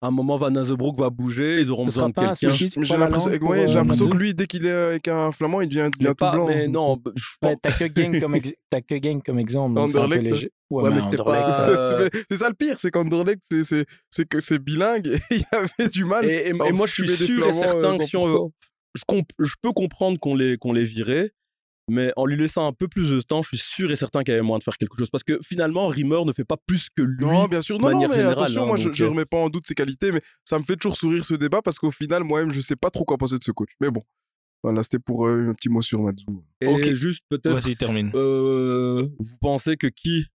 À 0.06 0.10
un 0.10 0.12
moment, 0.12 0.38
Van 0.38 0.54
Azebroek 0.54 1.00
va 1.00 1.10
bouger, 1.10 1.62
ils 1.62 1.72
auront 1.72 1.82
Ce 1.84 1.88
besoin 1.88 2.12
sera 2.16 2.32
de 2.36 2.38
quelqu'un. 2.38 2.56
J'ai 2.84 2.98
l'impression 2.98 4.06
euh, 4.06 4.10
que 4.10 4.18
lui, 4.18 4.34
dès 4.36 4.46
qu'il 4.46 4.66
est 4.68 4.70
avec 4.72 5.08
un 5.08 5.32
flamand, 5.32 5.62
il 5.62 5.68
devient, 5.68 5.90
devient 6.00 6.14
pas- 6.16 6.30
tout 6.32 6.38
blanc. 6.38 6.48
mais 6.48 6.68
non, 6.68 6.98
bah, 7.42 7.56
t'as 7.62 7.72
que 7.72 7.86
Gang 7.86 8.20
comme, 8.20 8.36
ex- 8.36 8.54
t'as 8.70 8.82
que 8.82 8.96
Gang 8.96 9.22
comme 9.24 9.40
exemple. 9.40 9.80
Anderlecht. 9.80 10.22
léger. 10.24 10.52
Ouais, 10.70 10.84
Ouais, 10.84 10.90
mais 10.90 10.96
mais 10.98 11.02
c'était 11.02 11.18
pas- 11.18 11.52
ça- 11.52 11.68
Euh, 11.70 12.10
C'est- 12.30 12.38
ça 12.38 12.50
le 12.50 12.56
pire, 12.56 12.80
c'est 12.80 12.92
qu'Anderlecht, 12.92 13.42
c'est- 13.64 14.26
que 14.30 14.40
c'est 14.40 14.60
bilingue 14.60 15.08
et 15.08 15.20
il 15.32 15.44
avait 15.52 15.90
du 15.90 16.06
mal. 16.06 16.26
Et, 16.26 16.30
et- 16.30 16.48
et 16.48 16.52
Alors, 16.52 16.74
moi, 16.74 16.86
je 16.88 16.94
suis 16.94 17.08
sûr 17.10 17.46
et 17.46 17.50
euh, 17.50 17.52
certain 17.52 17.98
que 17.98 18.04
si 18.04 18.16
on 18.18 18.24
veut- 18.24 18.38
100%. 19.10 19.24
je, 19.40 19.54
peux 19.62 19.72
comprendre 19.74 20.20
qu'on 20.20 20.36
les, 20.36 20.58
qu'on 20.58 20.72
les 20.74 20.86
virait, 20.86 21.32
mais 21.88 22.12
en 22.16 22.26
lui 22.26 22.36
laissant 22.38 22.68
un 22.68 22.74
peu 22.74 22.88
plus 22.88 23.10
de 23.12 23.22
temps, 23.22 23.42
je 23.44 23.50
suis 23.50 23.58
sûr 23.58 23.92
et 23.92 23.96
certain 23.96 24.24
qu'il 24.24 24.32
y 24.32 24.36
avait 24.36 24.42
moyen 24.46 24.58
de 24.60 24.64
faire 24.64 24.78
quelque 24.78 24.98
chose. 24.98 25.10
Parce 25.10 25.24
que 25.24 25.40
finalement, 25.44 25.88
Rimmer 25.88 26.26
ne 26.26 26.34
fait 26.34 26.44
pas 26.46 26.58
plus 26.66 26.90
que 26.96 27.04
lui. 27.04 27.26
Non, 27.26 27.46
bien 27.46 27.62
sûr. 27.62 27.78
de 27.78 27.84
Non, 27.84 27.90
non, 27.90 27.96
manière 27.96 28.10
mais 28.10 28.16
générale, 28.16 28.38
attention, 28.44 28.64
hein, 28.64 28.68
moi, 28.68 28.78
je, 28.78 28.86
donc, 28.86 28.94
je 28.96 29.06
euh, 29.06 29.10
remets 29.10 29.26
pas 29.26 29.38
en 29.38 29.50
doute 29.50 29.68
ses 29.68 29.76
qualités, 29.76 30.12
mais 30.12 30.22
ça 30.44 30.58
me 30.60 30.64
fait 30.64 30.76
toujours 30.76 30.96
sourire 30.96 31.24
ce 31.24 31.34
débat 31.36 31.62
parce 31.62 31.78
qu'au 31.78 31.92
final, 31.92 32.24
moi-même, 32.24 32.52
je 32.52 32.60
sais 32.62 32.76
pas 32.76 32.90
trop 32.90 33.06
quoi 33.06 33.18
penser 33.18 33.38
de 33.38 33.44
ce 33.44 33.52
coach. 33.52 33.70
Mais 33.80 33.92
bon, 33.92 34.02
voilà, 34.64 34.82
c'était 34.84 35.00
pour 35.00 35.28
euh, 35.28 35.50
un 35.50 35.54
petit 35.54 35.70
mot 35.70 35.82
sur 35.82 36.02
Mazou. 36.02 36.44
Et 36.62 36.68
Ok. 36.68 36.94
juste 36.94 37.24
peut-être, 37.30 37.62
Vas-y, 37.62 37.76
termine. 37.76 38.12
euh, 38.16 39.08
vous 39.20 39.38
pensez 39.40 39.78
que 39.78 39.88
qui 39.88 40.26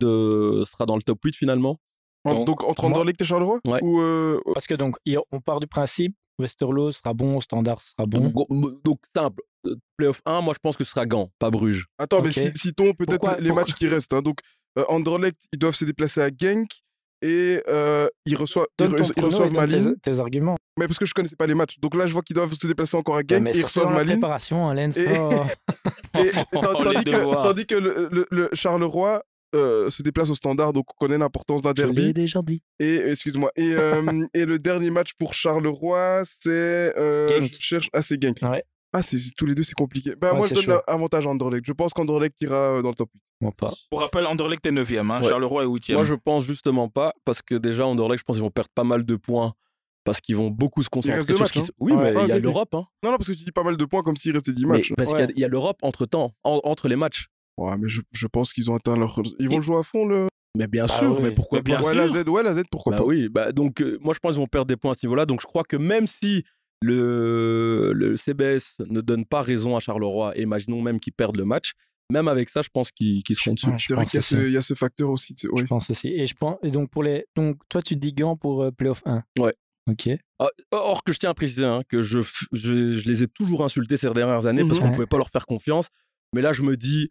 de, 0.00 0.64
sera 0.66 0.86
dans 0.86 0.96
le 0.96 1.02
top 1.02 1.18
8 1.24 1.36
finalement? 1.36 1.80
En- 2.24 2.44
Donc, 2.44 2.62
entre 2.62 2.84
Anderlecht 2.84 3.20
et 3.20 3.24
Charleroi? 3.24 3.60
Ouais. 3.66 3.82
Ou, 3.82 4.00
euh, 4.00 4.40
Parce 4.54 4.66
que 4.66 4.74
donc, 4.74 4.96
on 5.32 5.40
part 5.40 5.60
du 5.60 5.66
principe, 5.66 6.16
Westerlo 6.38 6.92
sera 6.92 7.14
bon, 7.14 7.40
Standard 7.40 7.80
sera 7.80 8.04
bon. 8.06 8.30
donc, 8.48 8.82
donc, 8.84 9.00
simple, 9.14 9.42
playoff 9.96 10.20
1, 10.26 10.40
moi 10.40 10.54
je 10.54 10.58
pense 10.62 10.76
que 10.76 10.84
ce 10.84 10.90
sera 10.90 11.06
Gant, 11.06 11.30
pas 11.38 11.50
Bruges. 11.50 11.86
Attends, 11.98 12.22
mais 12.22 12.30
citons 12.32 12.92
peut-être 12.94 13.18
Pourquoi- 13.20 13.38
les 13.40 13.52
matchs 13.52 13.74
qui 13.74 13.86
restent. 13.88 14.12
hein. 14.14 14.22
Donc, 14.22 14.38
euh, 14.78 14.84
Anderlecht, 14.88 15.38
ils 15.52 15.58
doivent 15.58 15.74
se 15.74 15.84
déplacer 15.84 16.20
à 16.22 16.28
Genk 16.28 16.68
et 17.24 17.62
euh, 17.68 18.08
ils 18.26 18.34
reçoivent, 18.36 18.66
ils, 18.80 18.86
reçoivent 18.86 19.52
tes- 20.02 20.18
arguments. 20.18 20.56
Mais 20.78 20.86
parce 20.86 20.98
que 20.98 21.06
je 21.06 21.14
connaissais 21.14 21.36
pas 21.36 21.46
les 21.46 21.54
matchs. 21.54 21.78
Donc 21.78 21.94
là, 21.94 22.06
je 22.06 22.12
vois 22.12 22.22
qu'ils 22.22 22.34
doivent 22.34 22.52
se 22.52 22.66
déplacer 22.66 22.96
encore 22.96 23.14
à 23.14 23.18
Ouais, 23.18 23.24
Genk 23.28 23.48
et 23.54 23.58
ils 23.58 23.62
reçoivent 23.62 23.92
Malines. 23.92 24.14
préparation. 24.14 24.72
Et- 24.72 24.90
ça. 24.90 25.00
Et, 25.00 25.18
Oh, 25.18 25.44
les 26.14 26.30
tandis, 26.84 27.04
que, 27.04 27.10
devoirs. 27.10 27.42
tandis 27.44 27.66
que 27.66 27.74
le, 27.74 28.08
le- 28.10 28.26
le 28.30 28.48
Charleroi 28.52 29.22
euh, 29.54 29.90
se 29.90 30.02
déplace 30.02 30.30
au 30.30 30.34
standard, 30.34 30.72
donc 30.72 30.86
on 30.94 31.06
connaît 31.06 31.18
l'importance 31.18 31.60
d'un 31.62 31.72
derby. 31.74 32.12
déjà 32.14 32.40
dit. 32.42 32.62
Et 32.80 32.96
excuse-moi. 32.96 33.50
Et, 33.56 33.74
euh, 33.74 34.02
et 34.34 34.44
le 34.46 34.58
dernier 34.58 34.90
match 34.90 35.10
pour 35.18 35.34
Charleroi, 35.34 36.22
c'est. 36.24 36.50
euh, 36.96 37.28
Genk. 37.28 37.52
je 37.52 37.56
cherche. 37.60 37.88
Ah, 37.92 38.00
c'est 38.02 38.20
Genk. 38.20 38.38
Ouais. 38.42 38.64
Ah, 38.92 39.00
c'est 39.02 39.18
c'est- 39.18 39.32
tous 39.36 39.46
les 39.46 39.54
deux, 39.54 39.62
c'est 39.62 39.74
compliqué. 39.74 40.14
Ben, 40.16 40.32
Ouais, 40.32 40.38
moi, 40.38 40.46
je 40.48 40.54
donne 40.54 40.80
l'avantage 40.86 41.26
à 41.26 41.30
Anderlecht. 41.30 41.64
Je 41.66 41.72
pense 41.72 41.92
qu'Anderlecht 41.94 42.40
ira 42.42 42.76
euh, 42.76 42.82
dans 42.82 42.90
le 42.90 42.94
top 42.94 43.08
8. 43.14 43.20
Moi 43.40 43.52
pas. 43.56 43.72
Pour 43.90 44.00
rappel, 44.00 44.26
Anderlecht 44.26 44.64
est 44.66 44.70
9ème, 44.70 45.10
hein, 45.10 45.22
Ouais. 45.22 45.28
Charleroi 45.28 45.64
est 45.64 45.66
8ème. 45.66 45.94
Moi 45.94 46.04
je 46.04 46.14
pense 46.14 46.44
justement 46.44 46.88
pas, 46.88 47.12
parce 47.24 47.40
que 47.42 47.54
déjà 47.54 47.86
Anderlecht, 47.86 48.20
je 48.20 48.24
pense 48.24 48.36
qu'ils 48.36 48.42
vont 48.44 48.50
perdre 48.50 48.70
pas 48.74 48.84
mal 48.84 49.04
de 49.04 49.16
points. 49.16 49.54
Parce 50.04 50.20
qu'ils 50.20 50.34
vont 50.34 50.50
beaucoup 50.50 50.82
se 50.82 50.88
concentrer 50.90 51.18
reste 51.18 51.28
deux 51.28 51.36
sur 51.36 51.46
ce 51.46 51.52
qui 51.52 51.58
matchs, 51.60 51.66
se- 51.68 51.72
hein. 51.72 51.76
Oui, 51.78 51.92
Ouais. 51.92 52.12
mais 52.12 52.18
Ah, 52.18 52.22
il 52.24 52.28
y 52.28 52.32
a 52.32 52.36
ok. 52.38 52.42
l'Europe. 52.42 52.74
Hein. 52.74 52.84
Non, 53.04 53.12
non, 53.12 53.16
parce 53.18 53.28
que 53.28 53.34
tu 53.34 53.44
dis 53.44 53.52
pas 53.52 53.62
mal 53.62 53.76
de 53.76 53.84
points 53.84 54.02
comme 54.02 54.16
s'il 54.16 54.32
restait 54.32 54.52
10 54.52 54.66
Mais 54.66 54.78
matchs. 54.78 54.92
parce 54.96 55.10
qu'il 55.10 55.20
y 55.20 55.22
a- 55.22 55.26
Ouais. 55.26 55.32
il 55.36 55.40
y 55.40 55.44
a 55.44 55.48
l'Europe 55.48 55.76
entre 55.82 56.06
temps, 56.06 56.32
entre 56.42 56.88
les 56.88 56.96
matchs. 56.96 57.28
Ouais, 57.56 57.76
mais 57.78 57.88
je, 57.88 58.00
je 58.12 58.26
pense 58.26 58.52
qu'ils 58.52 58.68
ont 58.70 58.74
atteint 58.74 58.96
leur. 58.96 59.20
Ils 59.38 59.48
vont 59.48 59.56
le 59.56 59.62
jouer 59.62 59.76
à 59.78 59.82
fond, 59.84 60.04
le. 60.06 60.26
Mais 60.58 60.66
bien 60.66 60.86
Ah 60.88 60.98
sûr, 60.98 61.12
oui. 61.16 61.22
mais 61.22 61.30
pourquoi 61.30 61.58
Mais 61.58 61.62
bien 61.62 61.76
pas? 61.80 61.86
Ouais, 61.86 61.92
sûr. 61.92 62.00
la 62.00 62.08
Z, 62.08 62.28
ouais, 62.28 62.42
la 62.42 62.52
Z, 62.52 62.62
pourquoi 62.70 62.90
Bah 62.92 62.98
pas. 62.98 63.04
oui, 63.04 63.28
bah 63.30 63.52
donc 63.52 63.80
euh, 63.80 63.96
moi 64.02 64.12
je 64.12 64.18
pense 64.18 64.32
qu'ils 64.32 64.40
vont 64.40 64.46
perdre 64.48 64.66
des 64.66 64.76
points 64.76 64.90
à 64.90 64.94
ce 64.94 65.06
niveau-là. 65.06 65.24
Donc 65.24 65.40
je 65.40 65.46
crois 65.46 65.62
que 65.62 65.76
même 65.76 66.06
si 66.08 66.44
le, 66.82 67.92
le 67.94 68.16
CBS 68.16 68.76
ne 68.88 69.00
donne 69.00 69.24
pas 69.24 69.42
raison 69.42 69.76
à 69.76 69.80
Charleroi, 69.80 70.36
et 70.36 70.42
imaginons 70.42 70.80
même 70.82 71.00
qu'ils 71.00 71.12
perdent 71.12 71.36
le 71.36 71.44
match, 71.44 71.72
même 72.10 72.28
avec 72.28 72.48
ça, 72.50 72.62
je 72.62 72.68
pense 72.72 72.90
qu'ils 72.90 73.22
qu'ils 73.22 73.36
seront 73.36 73.54
dessus. 73.54 73.68
Ouais, 73.70 73.78
je 73.78 73.94
pense 73.94 74.10
qu'il 74.10 74.18
y, 74.18 74.18
a 74.18 74.22
ce- 74.22 74.46
il 74.46 74.52
y 74.52 74.56
a 74.56 74.62
ce 74.62 74.74
facteur 74.74 75.10
aussi. 75.10 75.34
tu 75.34 75.48
sais, 75.48 75.52
Je 75.56 75.64
pense 75.64 75.88
aussi. 75.90 76.08
Et 76.08 76.26
je 76.26 76.34
pense. 76.34 76.58
Et 76.62 76.70
donc 76.70 76.90
pour 76.90 77.02
les. 77.02 77.24
Donc 77.36 77.56
toi 77.68 77.80
tu 77.82 77.94
te 77.94 78.00
dis 78.00 78.12
Gant 78.12 78.36
pour 78.36 78.62
euh, 78.64 78.70
playoff 78.70 79.02
1. 79.06 79.22
Ouais. 79.38 79.54
Ok. 79.90 80.08
Ah, 80.38 80.48
Or 80.70 81.02
que 81.04 81.12
je 81.12 81.18
tiens 81.18 81.30
à 81.30 81.34
préciser 81.34 81.64
hein, 81.64 81.82
que 81.88 82.02
je, 82.02 82.20
f- 82.20 82.46
je, 82.52 82.96
je 82.96 83.08
les 83.08 83.22
ai 83.24 83.26
toujours 83.28 83.64
insultés 83.64 83.96
ces 83.96 84.08
dernières 84.12 84.46
années 84.46 84.62
parce 84.64 84.74
Mhm. 84.78 84.80
qu'on 84.80 84.86
Ouais. 84.90 84.94
pouvait 84.94 85.06
pas 85.06 85.16
leur 85.16 85.30
faire 85.30 85.46
confiance. 85.46 85.88
Mais 86.34 86.40
là, 86.42 86.52
je 86.52 86.62
me 86.62 86.76
dis, 86.76 87.08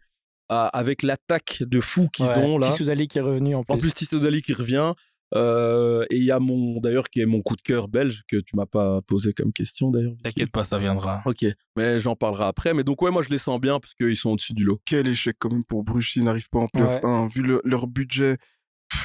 ah, 0.48 0.68
avec 0.68 1.02
l'attaque 1.02 1.62
de 1.66 1.80
fou 1.80 2.08
qu'ils 2.08 2.24
Ouais. 2.26 2.38
ont 2.38 2.56
là, 2.58 2.70
Tissoudali 2.70 3.08
qui 3.08 3.18
est 3.18 3.22
revenu 3.22 3.54
en 3.54 3.62
plus. 3.64 3.74
en 3.74 3.78
plus 3.78 3.92
Tissodali 3.92 4.40
qui 4.40 4.54
revient, 4.54 4.92
euh, 5.34 6.04
et 6.10 6.16
il 6.18 6.24
y 6.24 6.30
a 6.30 6.38
mon 6.40 6.78
d'ailleurs 6.80 7.08
qui 7.08 7.20
est 7.20 7.26
mon 7.26 7.40
coup 7.42 7.56
de 7.56 7.62
cœur 7.62 7.88
belge 7.88 8.22
que 8.28 8.36
tu 8.36 8.54
m'as 8.56 8.66
pas 8.66 9.00
posé 9.02 9.32
comme 9.32 9.52
question 9.52 9.90
d'ailleurs. 9.90 10.14
T'inquiète 10.22 10.50
pas, 10.50 10.64
ça 10.64 10.78
viendra. 10.78 11.22
Ok, 11.26 11.44
mais 11.76 11.98
j'en 12.00 12.16
parlerai 12.16 12.44
après. 12.44 12.74
Mais 12.74 12.84
donc 12.84 13.00
ouais, 13.02 13.10
moi 13.10 13.22
je 13.22 13.28
les 13.30 13.38
sens 13.38 13.60
bien 13.60 13.80
parce 13.80 13.94
qu'ils 13.94 14.16
sont 14.16 14.30
au-dessus 14.30 14.52
du 14.54 14.64
lot. 14.64 14.80
Quel 14.84 15.08
échec, 15.08 15.36
quand 15.38 15.50
même, 15.52 15.64
pour 15.64 15.84
Bruges 15.84 16.12
s'ils 16.12 16.24
n'arrivent 16.24 16.50
pas 16.50 16.58
en 16.60 16.68
playoff 16.68 16.94
Ouais. 17.02 17.08
1. 17.08 17.28
Vu 17.28 17.42
le- 17.42 17.62
leur 17.64 17.86
budget, 17.86 18.36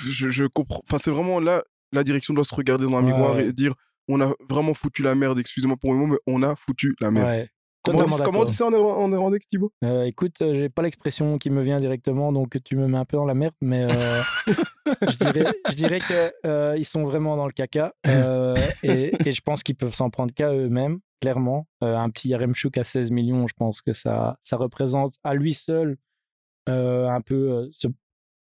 je, 0.05 0.29
je 0.29 0.45
comprends. 0.45 0.81
Enfin, 0.87 0.97
c'est 0.97 1.11
vraiment 1.11 1.39
là, 1.39 1.63
la 1.93 2.03
direction 2.03 2.33
doit 2.33 2.43
se 2.43 2.53
regarder 2.55 2.85
dans 2.85 2.97
un 2.97 3.03
Ouais, 3.05 3.11
miroir 3.13 3.39
et 3.39 3.53
dire 3.53 3.73
on 4.09 4.21
a 4.21 4.33
vraiment 4.49 4.73
foutu 4.73 5.03
la 5.03 5.15
merde. 5.15 5.37
Excusez-moi 5.39 5.77
pour 5.77 5.93
le 5.93 5.99
mot, 5.99 6.07
mais 6.07 6.17
on 6.27 6.41
a 6.43 6.55
foutu 6.55 6.95
la 7.01 7.11
merde. 7.11 7.27
Ouais. 7.27 7.49
Comment, 7.88 8.00
on 8.04 8.06
dit, 8.06 8.12
comment 8.26 8.39
on 8.39 8.43
dit 8.45 8.54
ça 8.54 8.65
en, 8.67 8.71
néerla- 8.71 8.95
en 9.04 9.08
néerlandais, 9.10 9.39
Thibaut? 9.39 9.71
Euh, 9.84 10.04
écoute, 10.04 10.41
euh, 10.41 10.54
j'ai 10.54 10.69
pas 10.69 10.82
l'expression 10.82 11.38
qui 11.38 11.50
me 11.50 11.62
vient 11.62 11.80
directement, 11.80 12.32
donc 12.32 12.58
tu 12.63 12.76
me 12.76 12.88
mets 12.88 12.97
un 12.97 13.06
peu 13.06 13.17
dans 13.17 13.26
la 13.26 13.34
merde, 13.34 13.54
mais 13.62 13.84
euh, 13.84 14.21
je 15.10 15.17
dirais, 15.32 15.52
je 15.69 15.76
dirais 15.76 16.00
que 16.00 16.32
euh, 16.45 16.76
ils 16.78 16.86
sont 16.86 17.04
vraiment 17.04 17.36
dans 17.38 17.45
le 17.45 17.52
caca 17.54 17.93
et, 18.84 19.12
et 19.26 19.32
je 19.32 19.41
pense 19.41 19.63
qu'ils 19.63 19.76
peuvent 19.76 19.93
s'en 19.93 20.10
prendre 20.10 20.34
qu'à 20.34 20.54
eux-mêmes, 20.54 21.00
clairement. 21.21 21.67
Un 21.82 22.10
petit 22.10 22.30
Yaremchuk 22.30 22.78
à 22.78 22.84
16 22.84 23.12
millions, 23.12 23.47
je 23.47 23.54
pense 23.58 23.82
que 23.82 23.93
ça, 23.93 24.38
ça 24.41 24.58
représente 24.58 25.15
à 25.23 25.34
lui 25.34 25.54
seul 25.54 25.97
un 26.67 27.21
peu 27.21 27.69
ce- 27.71 27.88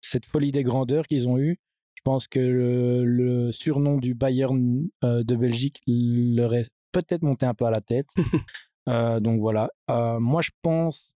cette 0.02 0.26
folie 0.26 0.52
des 0.52 0.64
grandeurs 0.64 1.08
qu'ils 1.08 1.28
ont 1.28 1.38
eue. 1.38 1.60
Je 1.96 2.02
pense 2.04 2.28
que 2.28 2.40
le, 2.40 3.06
le 3.06 3.52
surnom 3.54 3.98
du 3.98 4.14
Bayern 4.14 4.88
de 5.02 5.36
Belgique 5.36 5.82
leur 5.88 6.54
est 6.54 6.70
peut-être 6.92 7.22
monté 7.24 7.46
un 7.46 7.54
peu 7.54 7.66
à 7.66 7.72
la 7.72 7.82
tête. 7.82 8.08
Euh, 8.90 9.20
donc 9.20 9.40
voilà. 9.40 9.70
Euh, 9.90 10.20
moi, 10.20 10.42
je 10.42 10.52
pense, 10.62 11.16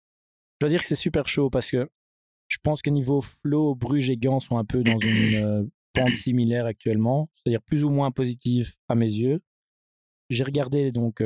je 0.54 0.66
dois 0.66 0.70
dire 0.70 0.80
que 0.80 0.86
c'est 0.86 0.94
super 0.94 1.28
chaud 1.28 1.50
parce 1.50 1.70
que 1.70 1.88
je 2.48 2.58
pense 2.62 2.82
que 2.82 2.90
niveau 2.90 3.20
flow, 3.20 3.74
Bruges 3.74 4.10
et 4.10 4.16
Gand 4.16 4.40
sont 4.40 4.58
un 4.58 4.64
peu 4.64 4.82
dans 4.84 4.98
une 4.98 5.44
euh, 5.44 5.64
pente 5.92 6.10
similaire 6.10 6.66
actuellement, 6.66 7.28
c'est-à-dire 7.34 7.62
plus 7.62 7.84
ou 7.84 7.90
moins 7.90 8.10
positif 8.10 8.76
à 8.88 8.94
mes 8.94 9.10
yeux. 9.10 9.40
J'ai 10.30 10.44
regardé 10.44 10.92
donc 10.92 11.22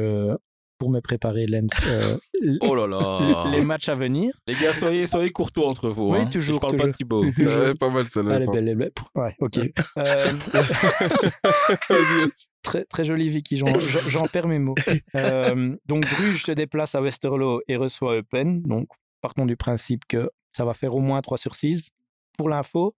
pour 0.80 0.90
me 0.90 1.00
préparer, 1.00 1.46
Lens. 1.46 1.70
euh, 1.86 2.16
Oh 2.62 2.74
là 2.74 2.86
là. 2.86 3.44
les 3.52 3.62
matchs 3.62 3.90
à 3.90 3.94
venir. 3.94 4.32
Les 4.46 4.54
gars, 4.54 4.72
soyez, 4.72 5.06
soyez 5.06 5.30
courtois 5.30 5.68
entre 5.68 5.90
vous. 5.90 6.12
Oui, 6.12 6.20
hein. 6.20 6.26
toujours, 6.26 6.54
Je 6.56 6.60
parle 6.60 6.76
pas 6.76 6.86
de. 6.86 6.92
Thibaut. 6.92 7.22
Ouais, 7.38 7.74
pas 7.78 7.90
mal 7.90 8.06
celle-là. 8.08 8.36
Allez, 8.36 8.46
pas- 8.46 8.52
belle, 8.52 8.74
belle. 8.74 8.92
Ouais, 9.14 9.36
ok. 9.40 9.58
Euh, 9.98 10.32
très, 12.62 12.84
très 12.86 13.04
joli, 13.04 13.28
Vicky. 13.28 13.56
J'en, 13.58 14.22
perds 14.32 14.48
mes 14.48 14.58
mots. 14.58 14.74
Euh, 15.16 15.76
donc, 15.86 16.06
Bruges 16.16 16.44
se 16.44 16.52
déplace 16.52 16.94
à 16.94 17.02
Westerlo 17.02 17.60
et 17.68 17.76
reçoit 17.76 18.16
Eupen. 18.16 18.62
Donc, 18.62 18.88
partons 19.20 19.44
du 19.44 19.56
principe 19.56 20.04
que 20.08 20.30
ça 20.56 20.64
va 20.64 20.72
faire 20.72 20.94
au 20.94 21.00
moins 21.00 21.20
3 21.20 21.36
sur 21.36 21.54
6. 21.54 21.90
Pour 22.38 22.48
l'info, 22.48 22.94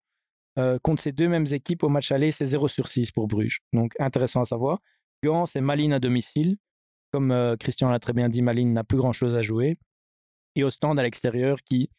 euh, 0.56 0.78
contre 0.84 1.02
ces 1.02 1.10
deux 1.10 1.28
mêmes 1.28 1.46
équipes, 1.50 1.82
au 1.82 1.88
match 1.88 2.12
aller, 2.12 2.30
c'est 2.30 2.46
0 2.46 2.68
sur 2.68 2.86
6 2.86 3.10
pour 3.10 3.26
Bruges. 3.26 3.58
Donc, 3.72 3.92
intéressant 3.98 4.42
à 4.42 4.44
savoir. 4.44 4.78
Gand, 5.24 5.46
c'est 5.46 5.60
Malines 5.60 5.92
à 5.92 5.98
domicile. 5.98 6.58
Comme 7.12 7.30
euh, 7.30 7.56
Christian 7.56 7.90
l'a 7.90 7.98
très 7.98 8.12
bien 8.12 8.28
dit, 8.28 8.42
Malines 8.42 8.72
n'a 8.72 8.84
plus 8.84 8.98
grand-chose 8.98 9.36
à 9.36 9.42
jouer. 9.42 9.78
Et 10.56 10.64
Ostende 10.64 10.98
à 10.98 11.02
l'extérieur 11.02 11.58
qui, 11.62 11.90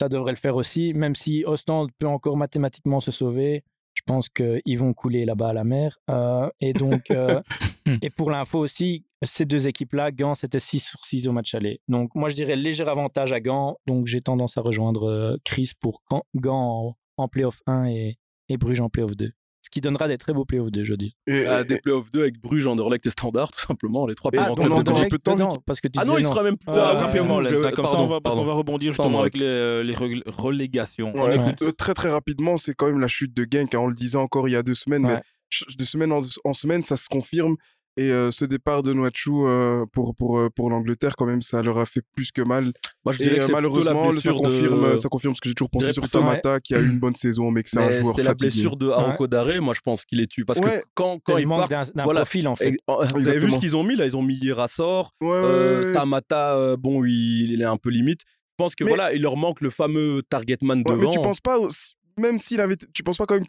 ça 0.00 0.08
devrait 0.08 0.32
le 0.32 0.36
faire 0.36 0.56
aussi, 0.56 0.94
même 0.94 1.14
si 1.14 1.44
Ostende 1.46 1.90
peut 1.98 2.06
encore 2.06 2.36
mathématiquement 2.36 3.00
se 3.00 3.10
sauver. 3.10 3.64
Je 3.94 4.02
pense 4.04 4.28
qu'ils 4.28 4.78
vont 4.78 4.92
couler 4.92 5.24
là-bas 5.24 5.48
à 5.48 5.52
la 5.54 5.64
mer. 5.64 5.98
Euh, 6.10 6.50
et 6.60 6.72
donc, 6.74 7.10
euh, 7.10 7.40
et 8.02 8.10
pour 8.10 8.30
l'info 8.30 8.58
aussi, 8.58 9.06
ces 9.22 9.46
deux 9.46 9.66
équipes-là, 9.66 10.12
Gand, 10.12 10.34
c'était 10.34 10.60
6 10.60 10.80
sur 10.80 11.04
6 11.04 11.28
au 11.28 11.32
match 11.32 11.54
aller. 11.54 11.80
Donc, 11.88 12.14
moi, 12.14 12.28
je 12.28 12.34
dirais 12.34 12.56
léger 12.56 12.86
avantage 12.86 13.32
à 13.32 13.40
Gand. 13.40 13.78
Donc, 13.86 14.06
j'ai 14.06 14.20
tendance 14.20 14.58
à 14.58 14.60
rejoindre 14.60 15.38
Chris 15.44 15.70
pour 15.80 16.02
Gand- 16.10 16.24
Gand 16.34 16.96
en, 17.16 17.22
en 17.22 17.28
playoff 17.28 17.62
1 17.66 17.86
et, 17.86 18.18
et 18.50 18.56
Bruges 18.58 18.80
en 18.80 18.90
playoff 18.90 19.16
2. 19.16 19.32
Qui 19.76 19.82
donnera 19.82 20.08
des 20.08 20.16
très 20.16 20.32
beaux 20.32 20.46
playoffs 20.46 20.70
2, 20.70 20.84
je 20.84 20.94
dis. 20.94 21.14
Et- 21.26 21.44
Ah, 21.44 21.60
et- 21.60 21.64
des 21.66 21.78
playoffs 21.78 22.10
2 22.10 22.22
avec 22.22 22.40
Bruges, 22.40 22.66
Anderlecht 22.66 23.04
et 23.04 23.10
Standard, 23.10 23.50
tout 23.52 23.60
simplement. 23.60 24.06
Les 24.06 24.14
trois 24.14 24.30
Ah, 24.34 24.50
en 24.50 24.54
de 24.54 24.62
un 24.62 25.08
peu 25.08 25.18
de 25.18 25.22
temps, 25.22 25.36
parce 25.66 25.82
que 25.82 25.88
tu 25.88 25.98
Ah 26.00 26.06
non, 26.06 26.16
il 26.16 26.24
sera 26.24 26.42
même 26.42 26.56
plus. 26.56 26.64
Ah, 26.68 26.92
ah, 26.96 26.98
Rapidement, 27.00 27.42
je- 27.44 27.50
Lens, 27.50 27.74
comme 27.74 27.84
ça, 27.84 27.90
on 27.90 27.94
pardon, 27.94 28.06
va, 28.06 28.20
parce 28.22 28.34
qu'on 28.34 28.44
va 28.46 28.54
rebondir 28.54 28.92
justement 28.94 29.20
avec 29.20 29.36
les, 29.36 29.44
euh, 29.44 29.94
relégations. 30.26 31.12
Euh, 31.16 31.52
très 31.76 31.92
très 31.92 32.10
rapidement, 32.10 32.56
c'est 32.56 32.72
quand 32.74 32.86
même 32.86 33.00
la 33.00 33.08
chute 33.08 33.34
de 33.36 33.46
Genk. 33.50 33.74
hein, 33.74 33.80
on 33.82 33.86
le 33.88 33.94
disait 33.94 34.16
encore 34.16 34.48
il 34.48 34.52
y 34.52 34.56
a 34.56 34.62
deux 34.62 34.72
semaines, 34.72 35.04
Ouais. 35.04 35.20
mais 35.20 35.76
de 35.78 35.84
semaine 35.84 36.10
en, 36.10 36.22
en 36.44 36.52
semaine, 36.54 36.82
ça 36.84 36.96
se 36.96 37.08
confirme. 37.10 37.56
Et 37.98 38.10
euh, 38.12 38.30
ce 38.30 38.44
départ 38.44 38.82
de 38.82 38.92
Noachou 38.92 39.46
euh, 39.46 39.86
pour, 39.90 40.14
pour, 40.14 40.38
euh, 40.38 40.50
pour 40.54 40.68
l'Angleterre, 40.68 41.16
quand 41.16 41.24
même, 41.24 41.40
ça 41.40 41.62
leur 41.62 41.78
a 41.78 41.86
fait 41.86 42.02
plus 42.14 42.30
que 42.30 42.42
mal. 42.42 42.72
Moi, 43.06 43.12
je 43.14 43.22
Et 43.22 43.24
dirais 43.24 43.36
que 43.36 43.42
c'est 43.46 43.46
plutôt 43.46 43.52
la 43.54 43.56
malheureusement, 43.94 44.12
ça 44.20 44.32
confirme, 44.34 44.90
de... 44.90 44.96
ça 44.96 45.08
confirme 45.08 45.34
ce 45.34 45.40
que 45.40 45.48
j'ai 45.48 45.54
toujours 45.54 45.70
pensé 45.70 45.92
sur 45.94 46.06
Samata, 46.06 46.60
qui 46.60 46.74
a 46.74 46.78
eu 46.78 46.86
une 46.90 46.98
bonne 46.98 47.14
saison, 47.14 47.50
mais 47.50 47.62
que 47.62 47.70
c'est 47.70 47.78
un 47.78 47.88
joueur 48.02 48.14
c'est 48.14 48.22
la 48.22 48.30
fatigué. 48.32 48.50
blessure 48.50 48.76
de 48.76 48.90
Arauco 48.90 49.26
Daré, 49.26 49.60
moi 49.60 49.72
je 49.74 49.80
pense 49.80 50.04
qu'il 50.04 50.20
est 50.20 50.26
tue. 50.26 50.44
Parce 50.44 50.58
Ouais. 50.58 50.80
que 50.82 50.86
quand, 50.94 51.20
quand 51.24 51.38
il 51.38 51.46
manque 51.46 51.70
d'un 51.70 51.84
voilà. 52.04 52.20
profil, 52.20 52.48
en 52.48 52.56
fait. 52.56 52.68
Et- 52.72 52.76
Vous 53.14 53.28
avez 53.30 53.38
vu 53.40 53.50
ce 53.50 53.58
qu'ils 53.58 53.76
ont 53.76 53.82
mis 53.84 53.96
là 53.96 54.04
Ils 54.04 54.16
ont 54.16 54.22
mis 54.22 54.38
Rassor, 54.52 55.12
Ouais, 55.22 55.28
ouais, 55.28 55.34
euh, 55.34 55.80
ouais, 55.80 55.86
ouais. 55.86 55.94
Samata, 55.94 56.56
euh, 56.56 56.76
bon, 56.76 57.02
il, 57.04 57.52
il 57.52 57.62
est 57.62 57.64
un 57.64 57.78
peu 57.78 57.88
limite. 57.88 58.20
Je 58.26 58.64
pense 58.64 58.74
que 58.74 58.84
Mais- 58.84 58.90
voilà, 58.90 59.14
il 59.14 59.22
leur 59.22 59.36
manque 59.38 59.62
le 59.62 59.70
fameux 59.70 60.22
target 60.28 60.58
man 60.60 60.82
Ouais, 60.84 60.92
devant. 60.92 61.08
mais 61.10 61.16
tu 61.16 61.22
penses 61.22 61.40
pas, 61.40 61.58
aussi- 61.58 61.94
même 62.18 62.38
s'il 62.38 62.60
avait, 62.60 62.76
tu 62.92 63.02
penses 63.02 63.16
pas 63.16 63.24
quand 63.24 63.36
même, 63.36 63.44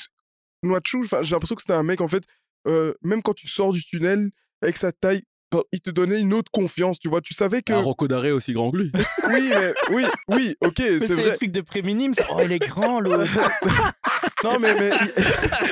Noachou, 0.63 1.01
enfin, 1.03 1.21
j'ai 1.21 1.31
l'impression 1.35 1.55
que 1.55 1.61
c'était 1.61 1.73
un 1.73 1.83
mec, 1.83 1.99
en 2.01 2.07
fait, 2.07 2.23
euh, 2.67 2.93
même 3.03 3.21
quand 3.21 3.33
tu 3.33 3.47
sors 3.47 3.73
du 3.73 3.83
tunnel, 3.83 4.29
avec 4.61 4.77
sa 4.77 4.91
taille, 4.91 5.21
bah, 5.51 5.61
il 5.71 5.79
te 5.79 5.89
donnait 5.89 6.19
une 6.19 6.33
autre 6.33 6.51
confiance, 6.51 6.99
tu 6.99 7.07
vois, 7.07 7.21
tu 7.21 7.33
savais 7.33 7.61
que... 7.61 7.71
Arauco 7.71 8.07
Daré 8.09 8.31
aussi 8.31 8.51
grand 8.53 8.69
que 8.71 8.77
lui. 8.77 8.91
Oui, 9.29 9.49
mais, 9.49 9.73
oui, 9.91 10.03
oui, 10.27 10.55
ok, 10.61 10.79
Mais 10.79 10.99
c'est 10.99 11.07
c'est 11.07 11.13
vrai. 11.15 11.29
le 11.31 11.37
truc 11.37 11.51
de 11.51 11.61
préminime. 11.61 12.13
c'est- 12.13 12.25
Oh, 12.29 12.41
il 12.43 12.51
est 12.51 12.59
grand, 12.59 12.99
l'autre. 12.99 13.19
Non, 14.43 14.59
mais, 14.59 14.73
mais 14.79 14.91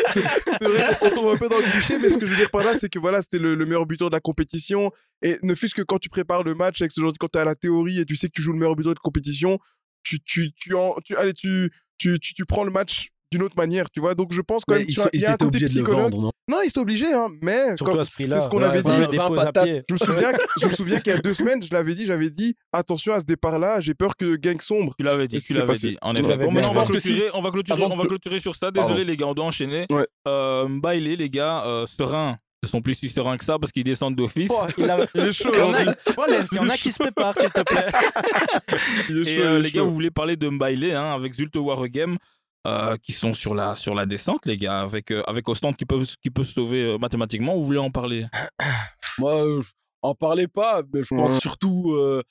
c'est 0.08 0.24
c'est 0.24 0.64
vrai 0.64 0.98
qu'on 1.00 1.10
tombe 1.12 1.28
un 1.28 1.38
peu 1.38 1.48
dans 1.50 1.58
le 1.60 1.64
cliché, 1.70 2.00
mais 2.00 2.10
ce 2.10 2.18
que 2.18 2.26
je 2.26 2.32
veux 2.32 2.38
dire 2.38 2.50
par 2.50 2.64
là, 2.64 2.74
c'est 2.74 2.90
que 2.90 2.98
voilà, 2.98 3.22
c'était 3.22 3.38
le, 3.38 3.54
le 3.54 3.66
meilleur 3.66 3.86
buteur 3.86 4.10
de 4.10 4.16
la 4.16 4.20
compétition. 4.20 4.92
Et 5.22 5.38
ne 5.44 5.54
fût-ce 5.54 5.76
que 5.76 5.84
quand 5.84 6.00
tu 6.00 6.10
prépares 6.10 6.42
le 6.44 6.56
match, 6.56 6.82
avec 6.82 6.92
ce 6.92 7.00
genre 7.00 7.14
de- 7.14 7.18
quand 7.18 7.28
tu 7.28 7.38
es 7.38 7.42
à 7.42 7.46
la 7.46 7.54
théorie 7.56 8.00
et 8.00 8.06
tu 8.06 8.16
sais 8.16 8.28
que 8.28 8.34
tu 8.34 8.42
joues 8.42 8.54
le 8.54 8.58
meilleur 8.60 8.76
buteur 8.76 8.96
de 8.96 9.00
compétition, 9.00 9.60
tu, 10.04 10.20
tu, 10.24 10.52
tu, 10.56 10.74
en, 10.74 10.96
tu, 11.04 11.16
allez, 11.16 11.34
tu, 11.34 11.70
tu, 12.00 12.20
tu, 12.20 12.34
tu 12.34 12.46
prends 12.46 12.64
le 12.64 12.72
match 12.72 13.10
d'une 13.36 13.44
autre 13.44 13.58
manière, 13.58 13.90
tu 13.92 14.00
vois. 14.00 14.16
Donc 14.16 14.32
je 14.34 14.42
pense 14.42 14.64
quand 14.66 14.74
Mais 14.76 14.80
même 14.82 14.88
ils 14.90 14.94
tu 14.94 14.96
sont- 14.96 15.02
vois, 15.04 15.10
il 15.14 15.20
ils 15.20 15.24
y 15.24 15.26
a 15.26 15.34
un 15.34 15.38
côté 15.38 15.66
psychologue. 15.66 16.02
vendre, 16.02 16.22
non? 16.22 16.32
Non, 16.48 16.58
ils 16.64 16.68
étaient 16.70 16.80
obligés, 16.80 17.12
hein, 17.14 17.28
mais 17.42 17.76
ce 17.78 17.84
c'est 18.04 18.40
ce 18.40 18.48
qu'on 18.50 18.58
Ouais, 18.60 18.66
avait 18.66 18.82
dit. 18.84 18.92
Je 18.92 19.94
me 19.94 19.98
souviens, 19.98 20.32
que- 20.34 20.44
je 20.62 20.68
me 20.68 20.72
souviens 20.72 21.00
qu'il 21.00 21.14
y 21.14 21.16
a 21.16 21.20
deux 21.20 21.34
semaines, 21.34 21.62
je 21.64 21.70
l'avais 21.74 21.96
dit, 21.96 22.06
j'avais 22.06 22.30
dit 22.30 22.56
attention 22.72 23.14
à 23.14 23.20
ce 23.20 23.26
départ-là, 23.26 23.82
j'ai 23.82 23.94
peur 23.94 24.16
que 24.16 24.36
Gang 24.36 24.60
sombre. 24.62 24.94
Tu 24.98 25.04
l'avais 25.04 25.28
dit, 25.28 25.38
tu 25.38 25.42
c'est 25.54 25.60
l'avais 25.60 25.74
dit. 25.74 25.98
En 26.02 26.16
effet. 26.16 26.38
Bon, 26.38 26.50
on 26.50 26.74
va 26.74 26.86
clôturer, 26.86 27.30
on 27.34 27.42
va 27.42 27.52
clôturer, 27.52 27.84
on 27.84 27.96
va 27.98 28.06
clôturer 28.06 28.40
sur 28.40 28.56
ça. 28.56 28.72
Désolé, 28.72 29.04
les 29.04 29.18
gars, 29.18 29.28
on 29.28 29.34
doit 29.34 29.46
enchaîner. 29.46 29.88
Euh, 30.28 30.68
Bailey, 30.70 31.16
les 31.16 31.30
gars, 31.30 31.64
euh, 31.66 31.86
serein. 31.88 32.38
Ils 32.64 32.70
sont 32.70 32.82
plus 32.82 32.96
si 32.96 33.10
sereins 33.10 33.38
que 33.38 33.46
ça 33.46 33.60
parce 33.60 33.72
qu'ils 33.72 33.84
descendent 33.84 34.16
d'office. 34.16 34.50
Oh, 34.52 34.66
il, 34.80 34.90
a... 34.90 35.06
Il 35.14 35.22
est 35.22 35.32
chaud 35.32 35.50
il 35.54 35.60
y 35.60 35.62
en 35.62 35.66
a, 35.66 35.82
aujourd'hui. 35.82 35.94
Ouais, 36.18 36.32
Lens, 36.40 36.48
il 36.52 36.56
y 36.56 36.60
en 36.60 36.70
a 36.70 36.78
qui 36.78 36.92
se 36.92 36.98
préparent, 36.98 37.38
s'il 37.38 37.50
te 37.52 37.62
plaît. 37.62 37.86
Il 39.10 39.18
est 39.20 39.22
Et 39.22 39.36
chaud, 39.38 39.44
euh, 39.44 39.52
il 39.52 39.60
est 39.60 39.62
les 39.62 39.72
gars, 39.72 39.82
vous 39.84 39.94
voulez 39.94 40.10
parler 40.10 40.36
de 40.36 40.50
Mbailé 40.50 40.94
hein, 40.94 41.14
avec 41.14 41.34
Zulte 41.36 41.56
Waregem 41.58 42.18
euh, 42.66 42.98
qui 43.02 43.14
sont 43.14 43.34
sur 43.34 43.54
la, 43.56 43.76
sur 43.76 43.94
la 43.96 44.06
descente, 44.06 44.46
les 44.46 44.58
gars, 44.58 44.82
avec, 44.82 45.12
euh, 45.12 45.22
avec 45.28 45.48
Ostende 45.50 45.76
qui 45.76 45.86
peut, 45.86 46.04
qui 46.22 46.30
peut 46.30 46.44
se 46.44 46.54
sauver 46.54 46.84
euh, 46.84 46.98
mathématiquement. 46.98 47.56
Vous 47.56 47.64
voulez 47.66 47.80
en 47.80 47.92
parler? 47.92 48.26
Moi, 49.20 49.34
euh, 49.46 49.62
je- 49.62 49.70
en 50.02 50.14
parlais 50.16 50.48
pas, 50.48 50.82
mais 50.94 51.02
je 51.04 51.16
pense 51.16 51.40
surtout. 51.40 51.94
euh, 51.94 52.22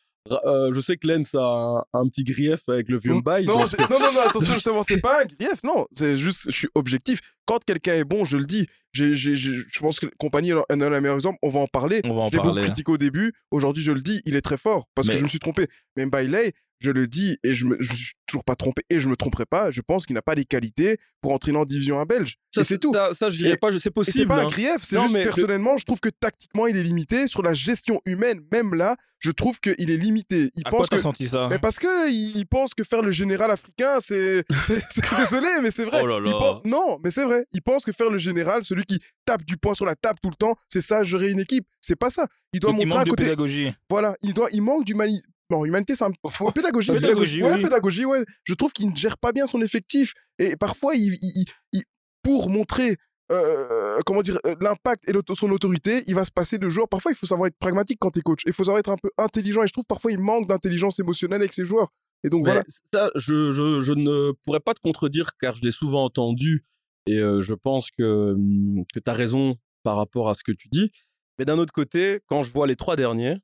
euh, 0.47 0.73
je 0.73 0.81
sais 0.81 0.97
que 0.97 1.07
Lens 1.07 1.35
a 1.35 1.41
un, 1.43 1.85
un 2.01 2.09
petit 2.09 2.25
grief 2.25 2.61
avec 2.69 2.89
le 2.89 2.99
vieux 2.99 3.15
Mbaye. 3.15 3.47
Non, 3.47 3.59
donc- 3.59 3.69
j'ai- 3.71 3.77
non, 3.77 3.99
non, 4.01 4.13
non, 4.13 4.21
attention, 4.27 4.55
justement, 4.55 4.83
c'est 4.83 5.01
pas 5.01 5.23
un 5.23 5.25
grief, 5.25 5.63
non, 5.65 5.87
c'est 5.93 6.17
juste, 6.17 6.43
je 6.47 6.51
suis 6.57 6.69
objectif. 6.75 7.21
Quand 7.47 7.63
quelqu'un 7.65 7.95
est 7.95 8.05
bon, 8.05 8.25
je 8.25 8.37
le 8.37 8.47
dis. 8.47 8.67
Je 8.93 9.79
pense 9.81 9.99
que 10.01 10.07
Compagnie 10.19 10.51
est 10.51 10.77
le 10.77 11.01
meilleur 11.01 11.17
exemple, 11.17 11.39
on 11.43 11.49
va 11.49 11.61
en 11.61 11.67
parler. 11.67 12.01
On 12.05 12.15
va 12.15 12.23
en 12.23 12.27
Je 12.29 12.33
l'ai 12.33 12.37
beaucoup 12.39 12.49
parler. 12.51 12.63
hein. 12.63 12.67
critiqué 12.67 12.93
au 12.93 12.97
début, 12.99 13.33
aujourd'hui 13.51 13.83
je 13.83 13.91
le 13.93 14.01
dis, 14.01 14.23
il 14.25 14.37
est 14.37 14.41
très 14.41 14.57
fort, 14.57 14.87
parce 14.95 15.09
que 15.09 15.17
je 15.19 15.23
me 15.25 15.29
suis 15.29 15.41
trompé. 15.41 15.67
Mais 15.97 16.07
Bailey, 16.07 16.53
je 16.85 16.91
le 16.91 17.07
dis, 17.09 17.39
et 17.43 17.55
je 17.55 17.65
me, 17.65 17.77
je 17.81 17.91
me 17.91 17.97
suis 17.97 18.13
toujours 18.27 18.45
pas 18.45 18.55
trompé, 18.55 18.83
et 18.91 19.01
je 19.01 19.09
me 19.09 19.17
tromperai 19.17 19.47
pas, 19.47 19.71
je 19.71 19.81
pense 19.81 20.07
qu'il 20.07 20.15
n'a 20.15 20.23
pas 20.23 20.35
les 20.35 20.45
qualités 20.45 20.99
pour 21.21 21.33
entraîner 21.33 21.59
en 21.59 21.65
division 21.65 21.99
1 22.01 22.05
belge. 22.05 22.37
Ça, 22.55 22.61
et 22.61 22.65
c'est 22.65 22.79
tout. 22.79 22.93
Ça, 22.93 23.15
ça, 23.15 23.31
je 23.31 23.39
dirais 23.39 23.57
pas, 23.57 23.71
je- 23.71 23.79
c'est 23.79 23.91
possible. 23.91 24.19
c'est 24.19 24.27
pas 24.27 24.43
un 24.43 24.45
hein. 24.45 24.49
grief, 24.49 24.77
c'est 24.83 24.97
Non, 24.97 25.03
juste 25.05 25.15
mais 25.15 25.25
personnellement, 25.25 25.77
je 25.77 25.85
trouve 25.85 26.01
que 26.01 26.09
tactiquement 26.11 26.67
il 26.67 26.77
est 26.77 26.83
limité. 26.83 27.27
Sur 27.27 27.43
la 27.43 27.55
gestion 27.55 28.01
humaine, 28.07 28.41
même 28.53 28.75
là, 28.75 28.97
je 29.19 29.31
trouve 29.31 29.59
qu'il 29.61 29.91
est 29.91 29.97
limité. 29.97 30.51
Il 30.55 30.63
À 30.67 30.71
quoi 30.71 30.81
pense 30.81 30.89
t'as 30.91 30.97
que 30.97 31.03
senti 31.03 31.27
ça 31.29 31.49
mais 31.49 31.59
parce 31.59 31.79
que 31.79 32.11
il 32.11 32.37
il 32.37 32.47
pense 32.47 32.75
que 32.75 32.85
faire 32.85 33.01
le 33.03 33.11
général 33.11 33.51
africain, 33.51 33.99
c'est. 34.01 34.45
c'est- 34.65 34.83
c'est- 34.91 35.17
Désolé, 35.19 35.49
mais 35.63 35.71
c'est 35.71 35.85
vrai. 35.85 36.01
Oh 36.03 36.07
là 36.07 36.19
Il 36.25 36.31
là. 36.31 36.39
pense- 36.39 36.61
Non, 36.65 36.99
mais 37.03 37.11
c'est 37.11 37.25
vrai. 37.25 37.47
Il 37.55 37.63
pense 37.63 37.85
que 37.85 37.93
faire 37.93 38.11
le 38.11 38.19
général, 38.19 38.63
celui 38.65 38.85
qui 38.85 38.99
tape 39.25 39.45
du 39.45 39.57
poing 39.57 39.75
sur 39.75 39.87
la 39.87 39.95
table 39.95 40.19
tout 40.23 40.31
le 40.31 40.37
temps, 40.37 40.55
c'est 40.69 40.81
ça, 40.83 41.03
gérer 41.05 41.31
une 41.31 41.41
équipe. 41.41 41.67
C'est 41.81 41.97
pas 41.97 42.11
ça. 42.11 42.27
Il 42.53 42.61
doit 42.61 42.71
il 42.71 42.75
montrer 42.77 42.91
un 42.93 42.95
manque 42.97 43.05
de 43.07 43.11
côté. 43.11 43.23
pédagogie. 43.25 43.73
Voilà, 43.91 44.15
il, 44.23 44.35
doit... 44.35 44.49
il 44.53 44.63
manque 44.63 44.85
d'humanité. 44.85 45.25
Bon, 45.51 45.65
humanité, 45.65 45.95
c'est 45.95 46.05
un 46.05 46.11
peu. 46.11 46.51
Pédagogie. 46.53 46.93
Pédagogie, 46.93 47.43
ouais, 47.43 47.55
oui. 47.57 47.63
pédagogie, 47.63 48.05
ouais. 48.05 48.25
Je 48.45 48.55
trouve 48.55 48.73
qu'il 48.73 48.89
ne 48.91 48.97
gère 48.97 49.19
pas 49.19 49.33
bien 49.33 49.47
son 49.47 49.61
effectif. 49.63 50.15
Et 50.39 50.57
parfois, 50.57 50.95
il, 50.95 51.13
il- 51.21 51.33
il- 51.37 51.45
il- 51.73 51.85
pour 52.23 52.49
montrer. 52.49 52.97
euh, 53.33 54.01
comment 54.05 54.21
dire 54.21 54.39
euh, 54.45 54.55
l'impact 54.61 55.09
et 55.09 55.13
son 55.35 55.51
autorité 55.51 56.05
il 56.07 56.15
va 56.15 56.27
se 56.27 56.31
passer 56.31 56.59
de 56.59 56.69
joueurs 56.69 56.91
parfois 56.91 57.11
il 57.11 57.15
faut 57.15 57.25
savoir 57.25 57.47
être 57.47 57.57
pragmatique 57.59 57.97
quand 57.99 58.11
t'es 58.11 58.21
coach 58.21 58.43
il 58.45 58.53
faut 58.53 58.65
savoir 58.65 58.81
être 58.81 58.91
un 58.91 58.99
peu 59.03 59.11
intelligent 59.17 59.63
et 59.63 59.67
je 59.67 59.73
trouve 59.73 59.87
parfois 59.87 60.13
il 60.13 60.19
manque 60.19 60.47
d'intelligence 60.47 60.99
émotionnelle 60.99 61.41
avec 61.41 61.55
ses 61.55 61.65
joueurs 61.65 61.89
et 62.23 62.29
donc 62.29 62.45
Mais 62.45 62.51
voilà 62.53 62.65
ça, 62.93 63.11
je, 63.15 63.51
je, 63.53 63.81
je 63.81 63.93
ne 63.93 64.33
pourrais 64.45 64.61
pas 64.61 64.75
te 64.75 64.81
contredire 64.81 65.31
car 65.41 65.57
je 65.57 65.63
l'ai 65.63 65.71
souvent 65.71 66.05
entendu 66.05 66.67
et 67.07 67.19
euh, 67.19 67.41
je 67.41 67.55
pense 67.55 67.91
que, 67.91 68.33
hum, 68.35 68.85
que 68.93 69.01
tu 69.01 69.11
as 69.11 69.15
raison 69.15 69.57
par 69.85 69.97
rapport 69.97 70.29
à 70.29 70.35
ce 70.35 70.45
que 70.45 70.53
tu 70.53 70.69
dis. 70.69 70.91
Mais 71.39 71.47
d'un 71.47 71.57
autre 71.59 71.73
côté, 71.73 72.21
quand 72.27 72.43
je 72.43 72.51
vois 72.53 72.67
les 72.67 72.77
trois 72.77 72.95
derniers, 72.97 73.39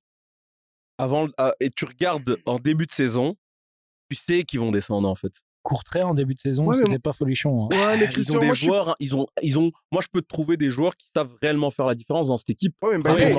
avant, 1.00 1.28
ah, 1.38 1.54
et 1.60 1.70
tu 1.70 1.84
regardes 1.84 2.36
en 2.46 2.58
début 2.58 2.86
de 2.86 2.92
saison, 2.92 3.34
tu 4.10 4.16
sais 4.16 4.42
qu'ils 4.44 4.60
vont 4.60 4.70
descendre 4.70 5.08
en 5.08 5.14
fait. 5.14 5.32
Courtrai 5.62 6.02
en 6.02 6.14
début 6.14 6.32
de 6.34 6.40
saison, 6.40 6.64
Ouais, 6.64 6.76
c'était 6.82 6.98
pas 6.98 7.12
folichon. 7.12 7.64
hein. 7.64 7.68
ouais 7.76 7.98
mais 7.98 8.08
Ils 8.16 8.34
ont 8.34 8.38
des 8.38 8.46
moi 8.46 8.54
suis 8.54 8.64
joueurs, 8.66 8.94
ils 8.98 9.14
ont, 9.14 9.26
ils 9.42 9.58
ont, 9.58 9.70
moi 9.92 10.00
je 10.02 10.08
peux 10.10 10.22
te 10.22 10.26
trouver 10.26 10.56
des 10.56 10.70
joueurs 10.70 10.96
qui 10.96 11.06
savent 11.14 11.34
réellement 11.42 11.70
faire 11.70 11.84
la 11.84 11.94
différence 11.94 12.28
dans 12.28 12.38
cette 12.38 12.48
équipe. 12.48 12.74
Ouais, 12.82 12.96
mais 12.96 13.30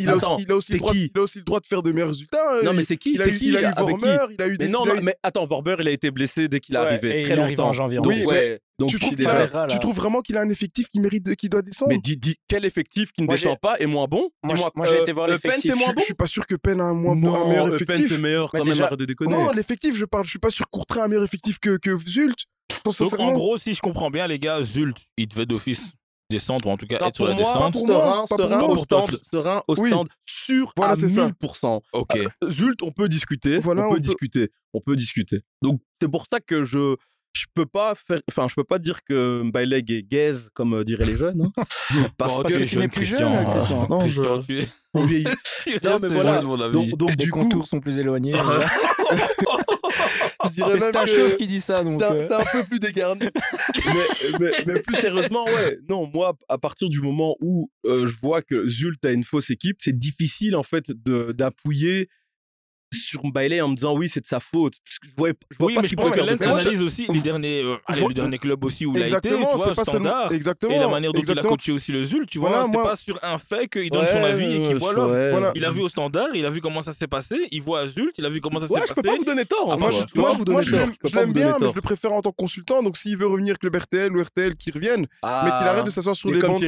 il, 0.00 0.08
a 0.10 0.16
aussi, 0.16 0.24
attends, 0.26 0.36
il 0.38 0.50
a 0.50 0.56
aussi 0.56 0.72
le 0.72 0.78
c'est 0.78 0.82
droit, 0.82 0.92
qui? 0.92 1.10
il 1.14 1.18
a 1.20 1.22
aussi 1.22 1.38
le 1.38 1.44
droit 1.44 1.60
de 1.60 1.66
faire 1.66 1.82
de 1.84 1.92
meilleurs 1.92 2.08
résultats. 2.08 2.56
hein. 2.58 2.60
Non, 2.64 2.72
mais 2.72 2.82
c'est 2.84 2.96
qui? 2.96 3.12
il 3.14 3.22
a 3.22 3.26
C'est 3.26 3.30
eu, 3.30 3.38
qui 3.38 3.48
il 3.48 3.56
a 3.56 3.70
eu 3.70 3.72
Vormer, 3.78 4.16
il 4.36 4.42
a 4.42 4.48
eu 4.48 4.58
des. 4.58 4.64
Mais 4.66 4.70
non, 4.72 4.84
mais 5.02 5.14
attends, 5.22 5.46
Vorber, 5.46 5.76
il 5.78 5.86
a 5.86 5.92
été 5.92 6.10
blessé 6.10 6.48
dès 6.48 6.58
qu'il 6.58 6.74
est 6.74 6.78
arrivé, 6.78 7.22
très 7.22 7.38
arrive 7.38 7.60
en 7.60 7.64
longtemps. 7.64 7.72
janvier, 7.74 8.00
Oui, 8.04 8.24
ouais, 8.26 8.60
donc 8.80 8.90
tu 8.90 8.98
trouves 8.98 9.14
il 9.18 9.26
a- 9.26 9.46
là. 9.46 9.66
tu 9.68 9.78
trouves 9.78 9.94
vraiment 9.94 10.20
qu'il 10.20 10.36
a 10.36 10.40
un 10.40 10.48
effectif 10.48 10.88
qui 10.88 10.98
mérite, 11.00 11.24
de- 11.26 11.34
qui 11.34 11.48
doit 11.48 11.62
descendre? 11.62 11.90
Mais 11.90 11.98
dis, 11.98 12.16
dis 12.16 12.36
quel 12.48 12.64
effectif 12.64 13.12
qui 13.12 13.22
ne 13.22 13.26
Moi, 13.26 13.36
descend 13.36 13.58
pas 13.60 13.78
est 13.78 13.86
moins 13.86 14.06
bon? 14.06 14.30
Moi, 14.42 14.54
Dis-moi, 14.54 14.70
moi, 14.74 14.86
j'ai 14.88 14.98
euh, 14.98 15.02
été 15.02 15.12
voir 15.12 15.28
Le 15.28 15.38
Pen, 15.38 15.50
l'effectif. 15.52 15.70
c'est 15.72 15.76
moins 15.78 15.88
je, 15.88 15.92
bon? 15.94 16.00
je 16.00 16.04
suis 16.06 16.14
pas 16.14 16.26
sûr 16.26 16.46
que 16.46 16.54
Penn 16.56 16.80
a 16.80 16.84
un, 16.84 16.94
moins 16.94 17.14
bon, 17.14 17.34
un 17.34 17.38
Non, 17.40 17.48
meilleur 17.48 17.66
Le 17.66 17.76
Pen, 17.76 17.82
effectif. 17.90 18.08
c'est 18.16 18.18
meilleur 18.22 18.50
Mais 18.52 18.58
quand 18.60 18.64
même, 18.66 18.74
déjà- 18.74 18.86
arrête 18.86 18.98
de 18.98 19.04
déconner. 19.04 19.30
Non, 19.36 19.52
l'effectif, 19.52 19.94
je 19.96 20.04
parle. 20.04 20.24
Je 20.24 20.30
suis 20.30 20.38
pas 20.38 20.50
sûr 20.50 20.68
Courtrai 20.70 21.00
a 21.00 21.04
un 21.04 21.08
meilleur 21.08 21.24
effectif 21.24 21.58
que, 21.58 21.76
que 21.76 21.96
Zult. 21.98 22.38
Donc, 22.84 23.20
en 23.20 23.32
gros, 23.32 23.58
si 23.58 23.74
je 23.74 23.80
comprends 23.80 24.10
bien, 24.10 24.26
les 24.26 24.38
gars, 24.38 24.62
Zult, 24.62 24.96
il 25.16 25.28
devait 25.28 25.46
d'office 25.46 25.92
descendre, 26.30 26.68
ou 26.68 26.70
en 26.70 26.76
tout 26.76 26.86
cas 26.86 26.98
Non, 27.00 27.08
être 27.08 27.16
sur 27.16 27.24
la 27.26 27.34
pour 27.34 27.40
moi, 27.42 27.52
descente. 27.54 27.72
pour 27.72 27.86
moi, 27.88 27.96
Serein, 27.96 28.10
pas 28.20 28.26
pour 28.28 28.38
serein 28.38 28.58
moi. 28.60 28.68
au 28.70 28.74
Pour 28.76 28.86
toi, 28.86 29.04
stand, 29.08 29.20
serein 29.32 29.62
au 29.66 29.74
stand, 29.74 30.08
sûr 30.24 30.72
Voilà, 30.76 30.92
à 30.92 30.96
c'est 30.96 31.08
ça. 31.08 31.26
1000%. 31.26 31.80
Ok. 31.92 32.18
Zult, 32.48 32.82
on 32.82 32.92
peut 32.92 33.08
discuter, 33.08 33.58
Voilà, 33.58 33.88
on 33.88 33.94
peut- 33.94 33.98
discuter, 34.00 34.48
on 34.72 34.80
peut 34.80 34.94
discuter. 34.94 35.40
Donc 35.60 35.80
c'est 36.00 36.08
pour 36.08 36.26
ça 36.32 36.38
que 36.38 36.62
je 36.62 36.94
je 37.32 37.46
peux 37.54 37.66
pas 37.66 37.94
faire, 37.94 38.20
enfin, 38.28 38.48
je 38.48 38.54
peux 38.54 38.64
pas 38.64 38.78
dire 38.78 39.04
que 39.04 39.42
Bailey 39.50 39.78
est 39.78 40.02
gaze, 40.02 40.50
comme 40.54 40.74
euh, 40.74 40.84
diraient 40.84 41.06
les 41.06 41.16
jeunes, 41.16 41.50
hein, 41.56 41.62
parce 42.18 42.42
que 42.42 42.58
je 42.58 42.64
suis 42.64 42.88
plus 42.88 43.06
jeune, 43.06 43.46
Christian. 43.50 43.86
Non, 43.90 44.00
je... 44.06 44.22
On 44.92 45.04
vieillit. 45.04 45.26
non, 45.84 45.98
mais 46.00 46.08
voilà. 46.08 46.42
Donc, 46.70 46.90
donc 46.96 47.10
les 47.10 47.16
du 47.16 47.30
contours 47.30 47.62
coup... 47.62 47.66
sont 47.66 47.80
plus 47.80 47.98
éloignés. 47.98 48.32
Voilà. 48.32 48.66
Euh. 50.42 50.48
je 50.48 50.50
dirais 50.50 50.78
même 50.78 51.36
qui 51.36 51.46
dit 51.46 51.60
ça, 51.60 51.82
donc. 51.82 52.00
C'est 52.00 52.06
un, 52.06 52.14
euh. 52.14 52.38
un, 52.38 52.44
peu 52.52 52.64
plus 52.64 52.78
dégarni. 52.78 53.26
mais, 53.74 54.38
mais, 54.38 54.50
mais, 54.66 54.80
plus 54.80 54.96
sérieusement, 54.96 55.44
ouais. 55.44 55.78
Non, 55.88 56.08
moi, 56.12 56.36
à 56.48 56.58
partir 56.58 56.88
du 56.88 57.00
moment 57.00 57.36
où 57.40 57.70
euh, 57.84 58.06
je 58.06 58.16
vois 58.20 58.42
que 58.42 58.68
Zult 58.68 59.04
a 59.04 59.10
une 59.10 59.24
fausse 59.24 59.50
équipe, 59.50 59.78
c'est 59.80 59.98
difficile 59.98 60.56
en 60.56 60.62
fait 60.62 60.90
d'appuyer 60.92 62.08
sur 62.92 63.24
Mbaile 63.24 63.62
en 63.62 63.68
me 63.68 63.76
disant 63.76 63.96
oui 63.96 64.08
c'est 64.08 64.20
de 64.20 64.26
sa 64.26 64.40
faute. 64.40 64.74
Parce 64.84 64.98
que 64.98 65.08
je 65.08 65.12
vois, 65.16 65.28
je 65.50 65.56
vois 65.56 65.66
oui, 65.66 65.74
pas 65.74 65.82
mais 65.82 65.88
ce 65.88 65.90
je 65.92 65.96
pense 65.96 66.10
que 66.10 66.20
Lens 66.20 66.42
analyse 66.42 66.82
aussi 66.82 67.06
les 67.08 67.20
derniers 67.20 67.62
euh, 67.62 67.76
allez, 67.86 68.06
le 68.06 68.14
dernier 68.14 68.38
club 68.38 68.64
aussi 68.64 68.86
où 68.86 68.96
il 68.96 69.02
a 69.02 69.06
été 69.06 69.28
tu 69.28 69.34
vois, 69.34 69.74
pas 69.74 69.84
standard. 69.84 69.84
seulement... 69.84 70.30
exactement. 70.30 70.74
Et 70.74 70.78
la 70.78 70.88
manière 70.88 71.12
dont 71.12 71.18
exactement. 71.18 71.50
il 71.50 71.54
a 71.54 71.56
coaché 71.56 71.72
aussi 71.72 71.92
le 71.92 72.04
Zul 72.04 72.26
tu 72.26 72.38
vois 72.38 72.50
voilà, 72.50 72.64
c'est 72.64 72.72
moi... 72.72 72.82
pas 72.84 72.96
sur 72.96 73.18
un 73.22 73.38
fait 73.38 73.68
qu'il 73.68 73.90
donne 73.90 74.02
ouais, 74.02 74.12
son 74.12 74.24
avis 74.24 74.56
et 74.56 74.62
qu'il 74.62 74.76
voit 74.76 74.92
l'homme. 74.92 75.10
Ouais. 75.12 75.30
voilà. 75.30 75.52
il 75.54 75.64
a 75.64 75.70
vu 75.70 75.80
au 75.80 75.88
standard 75.88 76.28
il 76.34 76.44
a 76.44 76.50
vu 76.50 76.60
comment 76.60 76.82
ça 76.82 76.92
s'est 76.92 77.08
passé 77.08 77.48
il 77.50 77.62
voit 77.62 77.86
Zult 77.86 78.14
il 78.18 78.24
a 78.24 78.30
vu 78.30 78.40
comment 78.40 78.60
ça 78.60 78.66
s'est 78.66 78.74
ouais, 78.74 78.80
passé. 78.80 78.94
je 78.96 79.00
peux 79.00 79.08
pas 79.08 79.16
vous 79.16 79.24
donner 79.24 79.44
tort. 79.44 79.72
Hein, 79.72 79.76
moi 79.76 79.90
je 79.90 81.14
l'aime 81.14 81.32
bien 81.32 81.56
mais 81.60 81.68
je 81.68 81.74
le 81.74 81.80
préfère 81.80 82.12
en 82.12 82.22
tant 82.22 82.30
que 82.30 82.36
consultant. 82.36 82.82
Donc 82.82 82.96
s'il 82.96 83.16
veut 83.16 83.26
revenir 83.26 83.58
que 83.58 83.66
le 83.66 83.70
Bertel 83.70 84.16
ou 84.16 84.22
RTL 84.22 84.56
qui 84.56 84.70
reviennent 84.70 85.06
mais 85.22 85.50
qu'il 85.50 85.68
arrête 85.68 85.84
de 85.84 85.90
s'asseoir 85.90 86.16
sur 86.16 86.30
les 86.30 86.40
bancs 86.40 86.60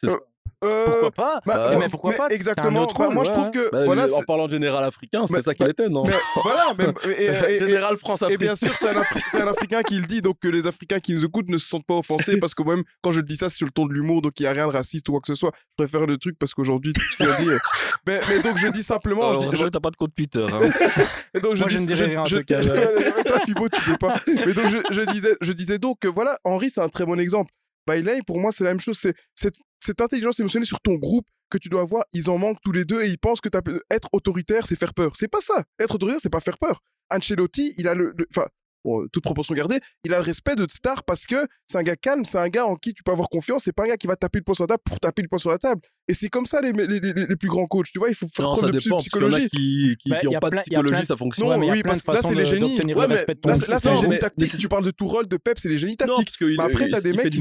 c'est 0.00 0.08
ça 0.08 0.18
euh, 0.62 0.84
bah, 0.86 0.92
pourquoi 1.00 1.40
pas 1.40 1.78
Mais 1.78 1.88
pourquoi 1.88 2.12
pas 2.12 2.28
Exactement. 2.28 2.86
Bah, 2.86 3.08
moi, 3.10 3.24
je 3.24 3.30
trouve 3.30 3.50
que 3.50 3.70
bah, 3.70 3.86
voilà, 3.86 4.06
en 4.12 4.22
parlant 4.22 4.48
général 4.48 4.84
africain, 4.84 5.24
c'est 5.26 5.42
ça 5.42 5.54
qu'il 5.54 5.66
était, 5.68 5.88
non 5.88 6.02
mais, 6.04 6.12
Voilà. 6.42 6.74
Mais, 6.76 7.58
général 7.58 7.96
France 7.96 8.22
Et 8.28 8.36
bien 8.36 8.54
sûr, 8.54 8.76
c'est 8.76 8.88
un, 8.88 9.00
Afri 9.00 9.20
un, 9.34 9.46
africain 9.46 9.82
qui 9.82 9.98
le 9.98 10.06
dit, 10.06 10.20
donc 10.20 10.38
que 10.40 10.48
les 10.48 10.66
Africains 10.66 11.00
qui 11.00 11.14
nous 11.14 11.24
écoutent 11.24 11.48
ne 11.48 11.56
se 11.56 11.66
sentent 11.66 11.86
pas 11.86 11.94
offensés, 11.94 12.38
parce 12.38 12.54
que 12.54 12.62
moi-même, 12.62 12.84
quand 13.00 13.10
je 13.10 13.20
dis 13.20 13.36
ça, 13.36 13.48
c'est 13.48 13.56
sur 13.56 13.66
le 13.66 13.72
ton 13.72 13.86
de 13.86 13.94
l'humour, 13.94 14.20
donc 14.20 14.38
il 14.38 14.42
n'y 14.42 14.48
a 14.48 14.52
rien 14.52 14.66
de 14.66 14.72
raciste 14.72 15.08
ou 15.08 15.12
quoi 15.12 15.20
que 15.20 15.28
ce 15.28 15.34
soit. 15.34 15.52
Je 15.54 15.84
préfère 15.84 16.06
le 16.06 16.18
truc 16.18 16.38
parce 16.38 16.52
qu'aujourd'hui, 16.52 16.92
tu 16.92 17.22
l'as 17.24 17.40
dit. 17.40 17.48
Euh, 17.48 17.58
mais, 18.06 18.42
donc 18.42 18.58
je 18.58 18.68
dis 18.68 18.82
simplement, 18.82 19.30
euh, 19.30 19.40
je 19.40 19.48
dis, 19.48 19.56
je... 19.56 19.66
t'as 19.66 19.80
pas 19.80 19.90
de 19.90 19.96
compte 19.96 20.14
Twitter. 20.14 20.46
Hein. 20.46 20.60
Et 21.34 21.40
donc 21.40 21.56
moi, 21.56 21.68
je, 21.68 21.78
dis, 21.78 21.94
rien. 21.94 22.22
Toi, 22.24 23.40
tu 23.44 23.54
peux 23.54 23.96
pas. 23.98 24.14
Mais 24.26 24.52
donc 24.52 24.66
je, 24.90 25.10
disais, 25.10 25.36
je 25.40 25.52
disais 25.52 25.78
donc 25.78 26.00
que 26.00 26.08
voilà, 26.08 26.38
Henri, 26.44 26.68
c'est 26.68 26.82
un 26.82 26.88
très 26.88 27.06
bon 27.06 27.18
exemple. 27.18 27.50
Bailey, 27.86 28.20
pour 28.26 28.40
moi, 28.40 28.52
c'est 28.52 28.64
la 28.64 28.70
même 28.70 28.80
chose. 28.80 28.98
C'est 28.98 29.14
cette, 29.34 30.00
intelligence 30.00 30.38
émotionnelle 30.38 30.66
sur 30.66 30.80
ton 30.80 30.94
groupe 30.94 31.26
que 31.50 31.58
tu 31.58 31.68
dois 31.68 31.82
avoir, 31.82 32.04
ils 32.12 32.30
en 32.30 32.38
manquent 32.38 32.60
tous 32.62 32.72
les 32.72 32.84
deux 32.84 33.02
et 33.02 33.08
ils 33.08 33.18
pensent 33.18 33.40
que 33.40 33.48
être 33.90 34.08
autoritaire, 34.12 34.66
c'est 34.66 34.78
faire 34.78 34.94
peur. 34.94 35.12
C'est 35.16 35.28
pas 35.28 35.40
ça. 35.40 35.64
Être 35.80 35.96
autoritaire, 35.96 36.20
c'est 36.22 36.30
pas 36.30 36.40
faire 36.40 36.58
peur. 36.58 36.80
Ancelotti, 37.10 37.74
il 37.76 37.88
a 37.88 37.94
le. 37.94 38.14
Enfin, 38.30 38.46
euh, 38.86 39.06
toute 39.12 39.22
proportion 39.22 39.54
gardée, 39.54 39.78
il 40.04 40.14
a 40.14 40.18
le 40.18 40.24
respect 40.24 40.56
de 40.56 40.66
Star 40.70 41.04
parce 41.04 41.26
que 41.26 41.46
c'est 41.66 41.78
un 41.78 41.82
gars 41.82 41.96
calme, 41.96 42.24
c'est 42.24 42.38
un 42.38 42.48
gars 42.48 42.66
en 42.66 42.76
qui 42.76 42.94
tu 42.94 43.02
peux 43.02 43.12
avoir 43.12 43.28
confiance, 43.28 43.64
c'est 43.64 43.72
pas 43.72 43.84
un 43.84 43.88
gars 43.88 43.96
qui 43.96 44.06
va 44.06 44.16
taper 44.16 44.38
le 44.38 44.44
poing 44.44 44.54
sur 44.54 44.64
la 44.64 44.68
table 44.68 44.82
pour 44.84 44.98
taper 44.98 45.22
le 45.22 45.28
poing 45.28 45.38
sur 45.38 45.50
la 45.50 45.58
table. 45.58 45.82
Et 46.08 46.14
c'est 46.14 46.28
comme 46.28 46.46
ça 46.46 46.60
les, 46.60 46.72
les, 46.72 46.98
les, 46.98 47.36
plus 47.36 47.48
grands 47.48 47.66
coachs, 47.66 47.86
tu 47.92 47.98
vois, 47.98 48.08
il 48.08 48.14
faut 48.14 48.26
faire 48.26 48.46
non, 48.46 48.54
preuve 48.56 48.70
de 48.70 48.78
dépend, 48.78 48.96
psychologie. 48.98 49.48
Il 49.52 49.96
y 50.06 50.14
a 50.14 50.20
qui 50.20 50.26
n'ont 50.26 50.38
pas 50.40 50.50
de 50.50 50.56
psychologie, 50.60 51.06
ça 51.06 51.16
fonctionne. 51.16 51.48
Non, 51.48 51.70
oui, 51.70 51.82
parce 51.82 52.02
que 52.02 52.10
là, 52.10 52.22
c'est 52.22 52.34
les 52.34 52.44
génies. 52.44 52.80
Ouais, 52.94 53.06
mais 53.06 53.26
là, 53.44 53.54
là 53.68 53.78
c'est 53.78 53.90
les 53.90 54.00
génies 54.00 54.18
tactiques. 54.18 54.56
Tu 54.58 54.68
parles 54.68 54.84
de 54.84 54.90
Tourol, 54.90 55.28
de 55.28 55.36
Pep, 55.36 55.58
c'est 55.58 55.68
les 55.68 55.78
génies 55.78 55.96
tactiques. 55.96 56.16
Non, 56.16 56.24
parce 56.24 56.36
que 56.36 56.56
bah 56.56 56.64
après, 56.64 56.84
euh, 56.84 56.88
t'as 56.90 57.00
des 57.00 57.12
mecs 57.12 57.30
qui 57.30 57.40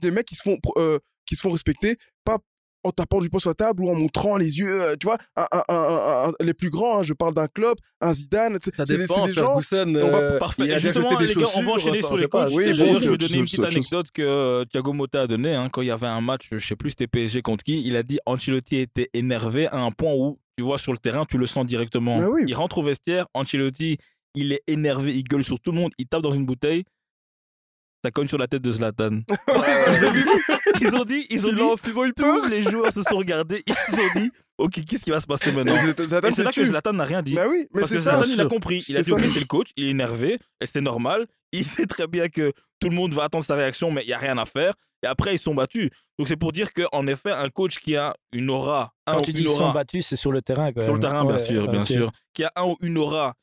des 0.00 0.10
mecs 0.10 0.26
qui 0.26 0.34
se 0.34 0.42
font 0.42 0.58
euh, 0.76 0.98
qui 1.26 1.36
se 1.36 1.40
font 1.40 1.50
respecter, 1.50 1.96
pas 2.24 2.38
en 2.86 2.90
tapant 2.90 3.20
du 3.20 3.28
poing 3.28 3.40
sur 3.40 3.50
la 3.50 3.54
table 3.54 3.82
ou 3.82 3.90
en 3.90 3.94
montrant 3.94 4.36
les 4.36 4.58
yeux, 4.58 4.82
euh, 4.82 4.94
tu 4.98 5.06
vois, 5.06 5.18
un, 5.36 6.32
les 6.40 6.54
plus 6.54 6.70
grands, 6.70 6.98
hein, 7.00 7.02
je 7.02 7.12
parle 7.12 7.34
d'un 7.34 7.48
Klopp, 7.48 7.78
un 8.00 8.12
Zidane, 8.12 8.58
ça 8.60 8.84
dépend, 8.84 9.22
des, 9.26 9.32
des 9.32 9.32
gens, 9.34 9.54
on 9.54 9.56
va 9.56 10.78
justement 10.78 11.18
les 11.18 11.36
on 11.56 11.62
va 11.62 11.72
enchaîner 11.72 12.02
sur 12.02 12.16
les 12.16 12.28
coachs. 12.28 12.50
Je 12.50 13.10
vais 13.10 13.18
donner 13.18 13.36
une 13.38 13.44
petite 13.44 13.64
anecdote 13.64 14.06
que 14.12 14.22
euh, 14.22 14.64
Thiago 14.64 14.92
Motta 14.92 15.22
a 15.22 15.26
donnée 15.26 15.54
hein, 15.54 15.68
quand 15.70 15.82
il 15.82 15.88
y 15.88 15.90
avait 15.90 16.06
un 16.06 16.20
match, 16.20 16.48
je 16.52 16.58
sais 16.58 16.76
plus 16.76 16.90
c'était 16.90 17.06
PSG 17.06 17.42
contre 17.42 17.64
qui, 17.64 17.82
il 17.86 17.96
a 17.96 18.02
dit 18.02 18.18
Ancelotti 18.26 18.76
était 18.76 19.10
énervé 19.14 19.66
à 19.66 19.78
un 19.78 19.90
point 19.90 20.12
où 20.14 20.38
tu 20.56 20.62
vois 20.62 20.78
sur 20.78 20.92
le 20.92 20.98
terrain, 20.98 21.24
tu 21.26 21.38
le 21.38 21.46
sens 21.46 21.66
directement. 21.66 22.20
Il 22.46 22.54
rentre 22.54 22.78
au 22.78 22.82
vestiaire, 22.82 23.26
Ancelotti, 23.34 23.98
il 24.34 24.52
est 24.52 24.62
énervé, 24.66 25.14
il 25.14 25.24
gueule 25.24 25.44
sur 25.44 25.60
tout 25.60 25.72
le 25.72 25.78
monde, 25.78 25.92
il 25.98 26.06
tape 26.06 26.22
dans 26.22 26.30
une 26.30 26.46
bouteille 26.46 26.84
ça 28.04 28.10
cogne 28.10 28.28
sur 28.28 28.38
la 28.38 28.46
tête 28.46 28.62
de 28.62 28.70
Zlatan. 28.70 29.20
ils 29.48 30.04
ont 30.04 30.12
dit, 30.12 30.24
ils 30.80 30.96
ont 30.96 31.04
dit, 31.04 31.26
ils 31.30 31.98
ont 31.98 32.04
eu 32.04 32.12
peur. 32.12 32.48
Les 32.48 32.62
joueurs 32.62 32.92
se 32.92 33.02
sont 33.02 33.16
regardés, 33.16 33.62
ils 33.66 34.00
ont 34.00 34.20
dit, 34.20 34.30
ok, 34.58 34.84
qu'est-ce 34.84 35.04
qui 35.04 35.10
va 35.10 35.20
se 35.20 35.26
passer 35.26 35.52
maintenant 35.52 35.74
Et 35.74 36.32
c'est 36.32 36.44
là 36.44 36.52
que 36.52 36.64
Zlatan 36.64 36.92
n'a 36.92 37.04
rien 37.04 37.22
dit. 37.22 37.34
Bah 37.34 37.46
oui, 37.48 37.66
mais 37.74 37.80
parce 37.80 37.92
que 37.92 37.98
ça, 37.98 38.16
Zlatan, 38.16 38.32
il 38.32 38.40
a 38.40 38.46
compris. 38.46 38.84
Il 38.88 38.96
a 38.96 39.02
dit, 39.02 39.12
ok, 39.12 39.20
c'est 39.20 39.40
le 39.40 39.46
coach, 39.46 39.70
il 39.76 39.86
est 39.86 39.90
énervé, 39.90 40.38
et 40.60 40.66
c'est 40.66 40.80
normal. 40.80 41.26
Il 41.52 41.64
sait 41.64 41.86
très 41.86 42.06
bien 42.06 42.28
que 42.28 42.52
tout 42.80 42.88
le 42.88 42.94
monde 42.94 43.14
va 43.14 43.24
attendre 43.24 43.44
sa 43.44 43.54
réaction, 43.54 43.90
mais 43.90 44.02
il 44.02 44.08
n'y 44.08 44.12
a 44.12 44.18
rien 44.18 44.38
à 44.38 44.46
faire. 44.46 44.74
Et 45.02 45.06
après, 45.06 45.34
ils 45.34 45.38
sont 45.38 45.54
battus. 45.54 45.90
Donc 46.18 46.28
c'est 46.28 46.36
pour 46.36 46.52
dire 46.52 46.72
qu'en 46.72 47.06
effet, 47.06 47.30
un 47.30 47.48
coach 47.50 47.78
qui 47.78 47.96
a 47.96 48.14
une 48.32 48.50
aura, 48.50 48.92
un 49.06 49.14
Quand 49.14 49.22
tu 49.22 49.32
dis 49.32 49.42
ils 49.42 49.48
sont 49.48 49.72
battus, 49.72 50.06
c'est 50.06 50.16
sur 50.16 50.32
le 50.32 50.42
terrain. 50.42 50.70
Sur 50.82 50.94
le 50.94 51.00
terrain, 51.00 51.24
bien 51.24 51.38
sûr, 51.38 51.68
bien 51.68 51.84
sûr. 51.84 52.10
Qui 52.34 52.44
a 52.44 52.52
un 52.56 52.64
ou 52.64 52.76
une 52.80 52.98
aura 52.98 53.34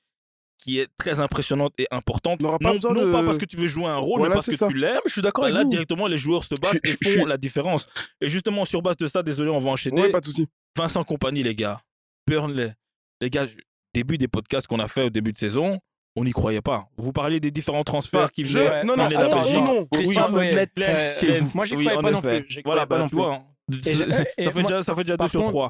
qui 0.63 0.79
est 0.79 0.87
très 0.97 1.19
impressionnante 1.19 1.73
et 1.77 1.87
importante. 1.91 2.41
Pas 2.41 2.57
non, 2.73 3.11
pas 3.11 3.23
parce 3.23 3.37
que 3.37 3.45
tu 3.45 3.57
veux 3.57 3.67
jouer 3.67 3.87
un 3.87 3.97
rôle, 3.97 4.21
mais 4.21 4.29
parce 4.29 4.47
que 4.47 4.67
tu 4.67 4.77
l'aimes. 4.77 5.01
Je 5.05 5.11
suis 5.11 5.21
d'accord. 5.21 5.43
Bah 5.43 5.51
là, 5.51 5.63
directement, 5.65 6.07
les 6.07 6.17
joueurs 6.17 6.43
se 6.43 6.55
battent 6.55 6.77
et 6.83 7.15
font 7.15 7.25
la 7.25 7.37
différence. 7.37 7.87
Et 8.21 8.29
justement, 8.29 8.65
sur 8.65 8.81
base 8.81 8.97
de 8.97 9.07
ça, 9.07 9.23
désolé, 9.23 9.49
on 9.49 9.59
va 9.59 9.71
enchaîner. 9.71 10.09
Pas 10.09 10.21
de 10.21 10.25
souci. 10.25 10.47
Vincent 10.77 11.03
Compagnie, 11.03 11.43
les 11.43 11.55
gars. 11.55 11.81
Burnley. 12.27 12.73
Les 13.21 13.29
gars, 13.29 13.45
début 13.93 14.17
des 14.17 14.27
podcasts 14.27 14.67
qu'on 14.67 14.79
a 14.79 14.87
fait 14.87 15.03
au 15.03 15.09
début 15.09 15.33
de 15.33 15.37
saison, 15.37 15.79
on 16.15 16.23
n'y 16.23 16.31
croyait 16.31 16.61
pas. 16.61 16.87
Vous 16.97 17.11
parliez 17.11 17.39
des 17.39 17.51
différents 17.51 17.83
transferts 17.83 18.31
qui 18.31 18.43
venaient. 18.43 18.81
Je... 18.81 18.87
Non, 18.87 18.95
non, 18.95 19.09
bah, 19.09 19.29
non, 19.29 19.63
non. 19.63 19.85
Christian 19.91 20.29
oui, 20.33 20.49
oui, 20.51 21.29
euh, 21.29 21.41
Moi, 21.53 21.65
j'y 21.65 21.75
croyais 21.75 22.01
pas 22.01 22.11
non 22.11 22.21
plus. 22.21 22.61
Voilà, 22.65 22.85
bah, 22.85 23.05
tu 23.09 23.15
vois, 23.15 23.43
ça, 23.71 24.95
fait 24.95 25.03
déjà, 25.03 25.17
deux 25.17 25.27
sur 25.27 25.43
trois. 25.45 25.69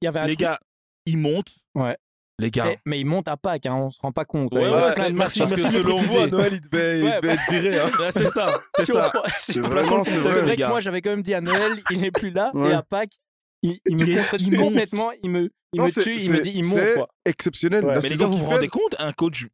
Les 0.00 0.36
gars, 0.36 0.58
ils 1.06 1.18
montent. 1.18 1.54
Ouais 1.74 1.96
les 2.38 2.50
gars. 2.50 2.64
Mais, 2.64 2.78
mais 2.86 3.00
ils 3.00 3.04
montent 3.04 3.28
à 3.28 3.36
Pâques, 3.36 3.66
hein, 3.66 3.74
on 3.74 3.90
se 3.90 4.00
rend 4.00 4.12
pas 4.12 4.24
compte. 4.24 4.54
Ouais, 4.54 4.62
ouais, 4.62 4.70
ouais, 4.70 5.12
merci, 5.12 5.40
parce 5.40 5.50
merci 5.50 5.66
à 5.66 6.26
Noël, 6.26 6.52
il 6.52 6.60
devait, 6.60 7.00
il 7.00 7.20
devait 7.50 7.78
hein. 7.78 7.90
c'est 8.10 8.30
ça. 8.30 8.60
C'est 8.76 8.84
si 8.84 8.92
ça. 8.92 9.12
Vraiment, 9.60 10.02
c'est 10.02 10.18
vrai, 10.18 10.46
les 10.46 10.56
gars. 10.56 10.68
Moi, 10.68 10.80
j'avais 10.80 11.02
quand 11.02 11.10
même 11.10 11.22
dit 11.22 11.34
à 11.34 11.40
Noël, 11.40 11.80
il 11.90 12.00
n'est 12.00 12.10
plus 12.10 12.30
là, 12.30 12.50
et 12.54 12.72
à 12.72 12.82
Pâques, 12.82 13.18
il, 13.62 13.78
me 13.90 14.40
il 14.40 14.56
complètement, 14.56 15.10
il 15.22 15.30
me, 15.30 15.50
il 15.72 15.82
me 15.82 15.88
tue, 15.88 16.20
il 16.20 16.32
me 16.32 16.40
dit, 16.40 16.52
il 16.54 16.66
monte. 16.66 17.08
Exceptionnel. 17.24 17.84
mais 17.84 18.08
les 18.08 18.16
gars, 18.16 18.26
vous 18.26 18.38
vous 18.38 18.46
rendez 18.46 18.68
compte, 18.68 18.96
un 18.98 19.12
coach 19.12 19.46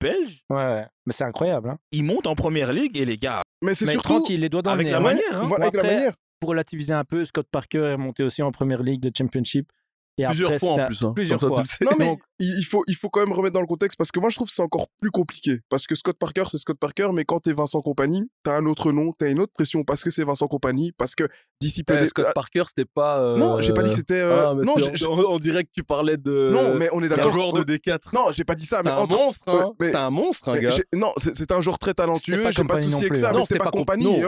belge. 0.00 0.42
Ouais, 0.50 0.84
mais 1.06 1.12
c'est 1.12 1.24
incroyable. 1.24 1.70
Hein. 1.70 1.78
Il 1.90 2.04
monte 2.04 2.26
en 2.26 2.34
première 2.34 2.72
ligue 2.72 2.96
et 2.98 3.04
les 3.04 3.16
gars. 3.16 3.42
Mais 3.62 3.74
c'est 3.74 3.90
surtout 3.90 4.22
qu'il 4.22 4.40
les 4.40 4.48
doigts 4.48 4.62
dans 4.62 4.70
hein. 4.70 4.74
avec 4.74 4.90
la 4.90 5.00
manière. 5.00 5.42
Avec 5.42 5.74
la 5.74 5.82
manière. 5.82 6.12
Pour 6.38 6.50
relativiser 6.50 6.92
un 6.92 7.04
peu, 7.04 7.24
Scott 7.24 7.46
Parker 7.50 7.92
est 7.94 7.96
monté 7.96 8.22
aussi 8.22 8.42
en 8.42 8.52
première 8.52 8.82
ligue 8.82 9.00
de 9.00 9.10
Championship. 9.16 9.72
Plusieurs 10.16 10.58
fois 10.58 10.72
en 10.72 10.86
plus. 10.86 11.04
Hein. 11.04 11.12
Plusieurs 11.14 11.40
fois. 11.40 11.62
non, 11.82 11.92
mais 11.98 12.16
il, 12.38 12.64
faut, 12.64 12.84
il 12.86 12.94
faut 12.94 13.08
quand 13.08 13.20
même 13.20 13.32
remettre 13.32 13.54
dans 13.54 13.60
le 13.60 13.66
contexte 13.66 13.96
parce 13.96 14.10
que 14.10 14.20
moi 14.20 14.30
je 14.30 14.36
trouve 14.36 14.48
que 14.48 14.54
c'est 14.54 14.62
encore 14.62 14.88
plus 15.00 15.10
compliqué. 15.10 15.60
Parce 15.68 15.86
que 15.86 15.94
Scott 15.94 16.16
Parker, 16.18 16.44
c'est 16.48 16.58
Scott 16.58 16.78
Parker, 16.78 17.08
mais 17.14 17.24
quand 17.24 17.40
t'es 17.40 17.52
Vincent 17.52 17.80
Compagnie, 17.80 18.30
t'as 18.42 18.56
un 18.56 18.66
autre 18.66 18.92
nom, 18.92 19.12
t'as 19.12 19.30
une 19.30 19.40
autre 19.40 19.52
pression 19.52 19.84
parce 19.84 20.02
que 20.02 20.10
c'est 20.10 20.24
Vincent 20.24 20.48
Compagnie, 20.48 20.92
parce 20.92 21.14
que 21.14 21.28
d'ici 21.60 21.82
peu. 21.82 22.04
Scott 22.06 22.26
ah 22.28 22.32
Parker, 22.34 22.64
c'était 22.68 22.84
pas. 22.84 23.18
Euh, 23.18 23.36
non, 23.36 23.60
j'ai 23.60 23.72
pas 23.72 23.82
dit 23.82 23.90
que 23.90 23.96
c'était. 23.96 24.20
Euh... 24.20 24.50
Ah, 24.50 24.54
non, 24.54 24.74
on, 24.76 25.34
on 25.34 25.38
dirait 25.38 25.64
que 25.64 25.70
tu 25.72 25.82
parlais 25.82 26.16
de. 26.16 26.50
Non, 26.52 26.74
mais 26.74 26.88
on 26.92 27.02
est 27.02 27.08
d'accord. 27.08 27.28
Un 27.28 27.32
joueur 27.32 27.52
de 27.52 27.62
D4. 27.62 28.14
Non, 28.14 28.32
j'ai 28.32 28.44
pas 28.44 28.54
dit 28.54 28.66
ça. 28.66 28.82
mais 28.84 28.90
un 28.90 29.06
monstre, 29.06 29.48
hein. 29.48 29.90
un 29.94 30.10
monstre, 30.10 30.50
un 30.50 30.58
gars. 30.58 30.76
Non, 30.94 31.12
c'est 31.16 31.52
un 31.52 31.60
joueur 31.60 31.78
très 31.78 31.94
talentueux, 31.94 32.50
j'ai 32.50 32.64
pas 32.64 32.76
de 32.76 32.82
souci 32.82 33.04
avec 33.04 33.16
ça, 33.16 33.32
mais 33.32 33.42
c'était 33.42 33.58
pas 33.58 33.70
Compagnie. 33.70 34.22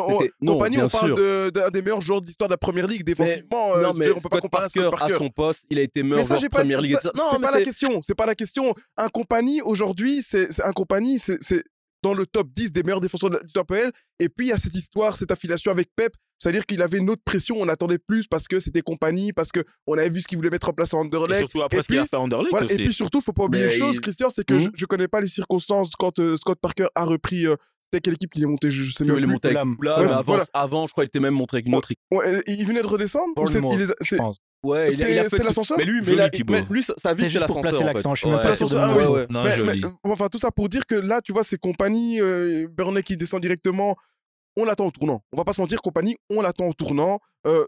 Compagnie, 0.44 0.82
on 0.82 0.88
parle 0.88 1.50
d'un 1.50 1.68
des 1.70 1.82
meilleurs 1.82 2.00
joueurs 2.00 2.20
de 2.20 2.26
l'histoire 2.26 2.48
de 2.48 2.54
la 2.54 2.58
première 2.58 2.86
ligue 2.86 3.04
défensivement. 3.04 3.76
Euh, 3.76 3.82
non, 3.82 3.92
mais 3.94 4.08
Scott 4.18 4.48
Parker, 4.50 4.90
à 5.00 5.08
son 5.10 5.30
poste, 5.30 5.66
il 5.80 5.84
été 5.84 6.02
meilleur. 6.02 6.24
Ça, 6.24 6.34
non, 6.34 6.40
c'est 6.40 6.48
pas 6.48 7.50
la 7.50 7.62
question. 7.62 8.00
C'est 8.02 8.14
pas 8.14 8.26
la 8.26 8.34
question. 8.34 8.74
Un 8.96 9.08
compagnie 9.08 9.60
aujourd'hui, 9.62 10.22
c'est 10.22 10.48
un 10.62 10.72
compagnie, 10.72 11.18
c'est 11.18 11.62
dans 12.02 12.14
le 12.14 12.26
top 12.26 12.48
10 12.54 12.72
des 12.72 12.82
meilleurs 12.82 13.00
défenseurs 13.00 13.30
du 13.30 13.52
top 13.52 13.68
PL. 13.68 13.92
Et 14.20 14.28
puis, 14.28 14.46
il 14.46 14.50
y 14.50 14.52
a 14.52 14.56
cette 14.56 14.74
histoire, 14.74 15.16
cette 15.16 15.30
affiliation 15.30 15.70
avec 15.70 15.88
Pep. 15.96 16.14
C'est-à-dire 16.38 16.66
qu'il 16.66 16.80
avait 16.82 16.98
une 16.98 17.10
autre 17.10 17.22
pression, 17.24 17.56
on 17.58 17.68
attendait 17.68 17.98
plus 17.98 18.28
parce 18.28 18.46
que 18.46 18.60
c'était 18.60 18.80
compagnie, 18.80 19.32
parce 19.32 19.50
qu'on 19.50 19.94
avait 19.94 20.08
vu 20.08 20.20
ce 20.20 20.28
qu'il 20.28 20.38
voulait 20.38 20.50
mettre 20.50 20.68
en 20.68 20.72
place 20.72 20.94
à 20.94 20.96
Anderlecht. 20.96 21.32
Et 21.32 21.38
surtout 21.38 21.62
après 21.62 21.78
et 21.78 21.82
ce 21.82 21.88
qu'il 21.88 21.98
a 21.98 22.06
fait 22.06 22.14
à 22.16 22.20
Anderlecht. 22.20 22.70
Et 22.70 22.76
puis 22.76 22.92
surtout, 22.92 23.20
faut 23.20 23.32
pas 23.32 23.44
oublier 23.44 23.66
Mais 23.66 23.74
une 23.74 23.78
chose. 23.78 24.00
Christian, 24.00 24.28
c'est 24.30 24.44
que 24.44 24.54
hmm 24.54 24.70
je, 24.74 24.84
ne 24.84 24.86
connais 24.86 25.08
pas 25.08 25.20
les 25.20 25.26
circonstances 25.26 25.90
quand 25.98 26.18
euh, 26.20 26.36
Scott 26.36 26.58
Parker 26.60 26.86
a 26.94 27.04
repris 27.04 27.46
euh, 27.46 27.56
c'était 27.90 28.02
quelle 28.02 28.14
équipe 28.14 28.32
qu'il 28.32 28.42
est 28.42 28.46
monté 28.46 28.70
Je 28.70 28.92
sais 28.92 29.04
même 29.04 29.16
Il 29.16 29.24
est 29.24 29.26
monté 29.26 29.48
avec 29.48 29.62
Fulham. 29.78 30.08
Avant, 30.08 30.38
avant, 30.52 30.86
je 30.86 30.92
crois 30.92 31.04
qu'il 31.04 31.08
était 31.08 31.20
même 31.20 31.34
monté 31.34 31.56
avec 31.56 31.66
une 31.66 31.78
il 32.46 32.66
venait 32.66 32.82
de 32.82 32.86
redescendre 32.86 33.34
Bournemouth, 33.34 33.78
je 34.02 34.16
pense. 34.16 34.36
Ouais, 34.64 34.90
l'ascenseur. 34.90 35.78
Mais 35.78 35.84
lui, 35.84 36.00
mais, 36.04 36.14
la, 36.14 36.28
mais 36.48 36.64
lui 36.68 36.82
ça, 36.82 36.92
ça 36.98 37.14
c'est 37.16 37.38
l'ascenseur. 37.38 37.84
l'accent, 37.84 38.10
en 38.10 38.14
fait. 38.16 39.06
ouais. 39.06 39.26
ah, 39.32 39.92
enfin, 40.02 40.28
tout 40.28 40.38
ça 40.38 40.50
pour 40.50 40.68
dire 40.68 40.84
que 40.84 40.96
là, 40.96 41.20
tu 41.22 41.32
vois, 41.32 41.44
ces 41.44 41.58
compagnies, 41.58 42.20
euh, 42.20 42.66
qui 43.04 43.16
descend 43.16 43.40
directement, 43.40 43.94
on 44.56 44.64
l'attend 44.64 44.86
au 44.86 44.90
tournant. 44.90 45.22
On 45.32 45.36
va 45.36 45.44
pas 45.44 45.52
se 45.52 45.60
mentir, 45.60 45.80
compagnie, 45.80 46.16
on 46.28 46.42
l'attend 46.42 46.66
au 46.66 46.72
tournant. 46.72 47.20
Euh, 47.46 47.64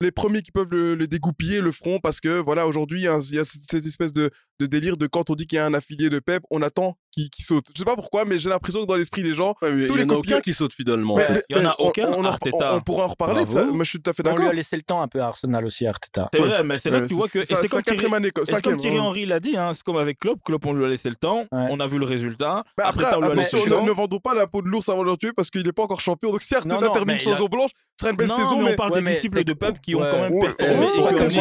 les 0.00 0.12
premiers 0.12 0.42
qui 0.42 0.52
peuvent 0.52 0.70
le, 0.70 1.06
dégoupiller 1.06 1.60
le 1.60 1.72
front 1.72 2.00
parce 2.00 2.20
que 2.20 2.40
voilà 2.40 2.66
aujourd'hui 2.66 3.00
il 3.00 3.04
y, 3.04 3.08
a 3.08 3.44
cette 3.44 3.86
espèce 3.86 4.12
de, 4.12 4.30
de 4.62 4.66
délire 4.66 4.96
de 4.96 5.06
quand 5.06 5.28
on 5.30 5.34
dit 5.34 5.46
qu'il 5.46 5.56
y 5.56 5.58
a 5.58 5.66
un 5.66 5.74
affilié 5.74 6.08
de 6.10 6.18
Pep, 6.18 6.42
on 6.50 6.62
attend 6.62 6.96
qu'il 7.10 7.28
qu'il 7.30 7.44
saute. 7.44 7.66
Je 7.74 7.78
sais 7.78 7.84
pas 7.84 7.94
pourquoi, 7.96 8.24
mais 8.24 8.38
j'ai 8.38 8.48
l'impression 8.48 8.80
que 8.82 8.86
dans 8.86 8.94
l'esprit 8.96 9.22
des 9.22 9.34
gens, 9.34 9.54
Ouais, 9.60 9.70
tous 9.86 9.94
il 9.94 10.00
y 10.00 10.04
les 10.04 10.04
en 10.04 10.14
a 10.14 10.18
aucun 10.18 10.40
qui 10.40 10.52
saute 10.54 10.72
fidèlement. 10.72 11.16
Mais- 11.16 11.24
en 11.24 11.26
fait. 11.26 11.32
mais- 11.34 11.42
Il 11.50 11.56
y 11.58 11.60
en 11.60 11.68
a 11.70 11.76
on- 11.78 11.88
aucun, 11.88 12.08
on, 12.12 12.20
en- 12.20 12.24
Arteta. 12.24 12.74
on 12.76 12.80
pourra 12.80 13.04
en 13.04 13.08
reparler 13.08 13.44
de 13.44 13.50
ça. 13.50 13.64
Moi, 13.64 13.84
je 13.84 13.90
suis 13.90 14.00
tout 14.00 14.08
à 14.10 14.14
fait 14.14 14.22
On 14.26 14.30
lui 14.30 14.36
d'accord. 14.36 14.50
a 14.50 14.54
laissé 14.54 14.76
le 14.76 14.82
temps 14.82 15.02
un 15.02 15.08
peu 15.08 15.20
à 15.20 15.26
Arsenal 15.26 15.64
aussi, 15.66 15.86
Arteta. 15.86 16.28
C'est 16.32 16.38
vrai, 16.40 16.62
mais 16.64 16.78
c'est 16.78 16.90
là 16.90 16.98
Ouais, 16.98 17.02
que 17.02 17.08
tu 17.08 17.14
vois 17.14 17.26
que. 17.26 17.44
c'est 17.44 17.54
comme 17.54 17.66
Thierry- 17.66 17.82
quatrième 17.84 18.14
année, 18.14 18.30
comme 18.30 18.44
cinquième, 18.46 18.76
Thierry. 18.78 18.98
Henry 18.98 19.26
l'a 19.26 19.40
dit, 19.40 19.56
hein, 19.56 19.72
c'est 19.74 19.82
comme 19.82 19.96
avec 19.98 20.18
Klopp. 20.18 20.40
Klopp, 20.44 20.64
on 20.66 20.72
lui 20.72 20.84
a 20.84 20.88
laissé 20.88 21.08
le 21.10 21.16
temps, 21.16 21.44
on 21.52 21.80
a 21.80 21.86
vu 21.86 21.98
le 21.98 22.06
résultat. 22.06 22.64
Mais 22.78 22.84
après, 22.84 23.04
on 23.16 23.84
ne, 23.84 23.90
vendons 23.90 24.18
pas 24.20 24.32
la 24.34 24.46
peau 24.46 24.62
de 24.62 24.68
l'ours 24.68 24.88
avant 24.88 25.04
de 25.04 25.10
le 25.10 25.16
tuer 25.16 25.32
parce 25.36 25.50
qu'il 25.50 25.64
n'est 25.64 25.72
pas 25.72 25.82
encore 25.82 26.00
champion. 26.00 26.30
Donc, 26.30 26.40
si 26.42 26.54
Arteta 26.54 26.88
termine 26.88 27.18
saison 27.18 27.46
blanche, 27.46 27.70
ce 27.98 28.04
sera 28.06 28.10
une 28.10 28.16
belle 28.16 28.28
saison. 28.30 28.62
mais 28.62 28.72
on 28.72 28.76
parle 28.76 29.02
des 29.02 29.10
disciples 29.12 29.44
de 29.44 29.52
Pep 29.52 29.80
qui 29.82 29.94
ont 29.94 30.00
quand 30.00 30.20
même 30.20 30.40
performé 30.40 30.86
réussie. 30.86 31.38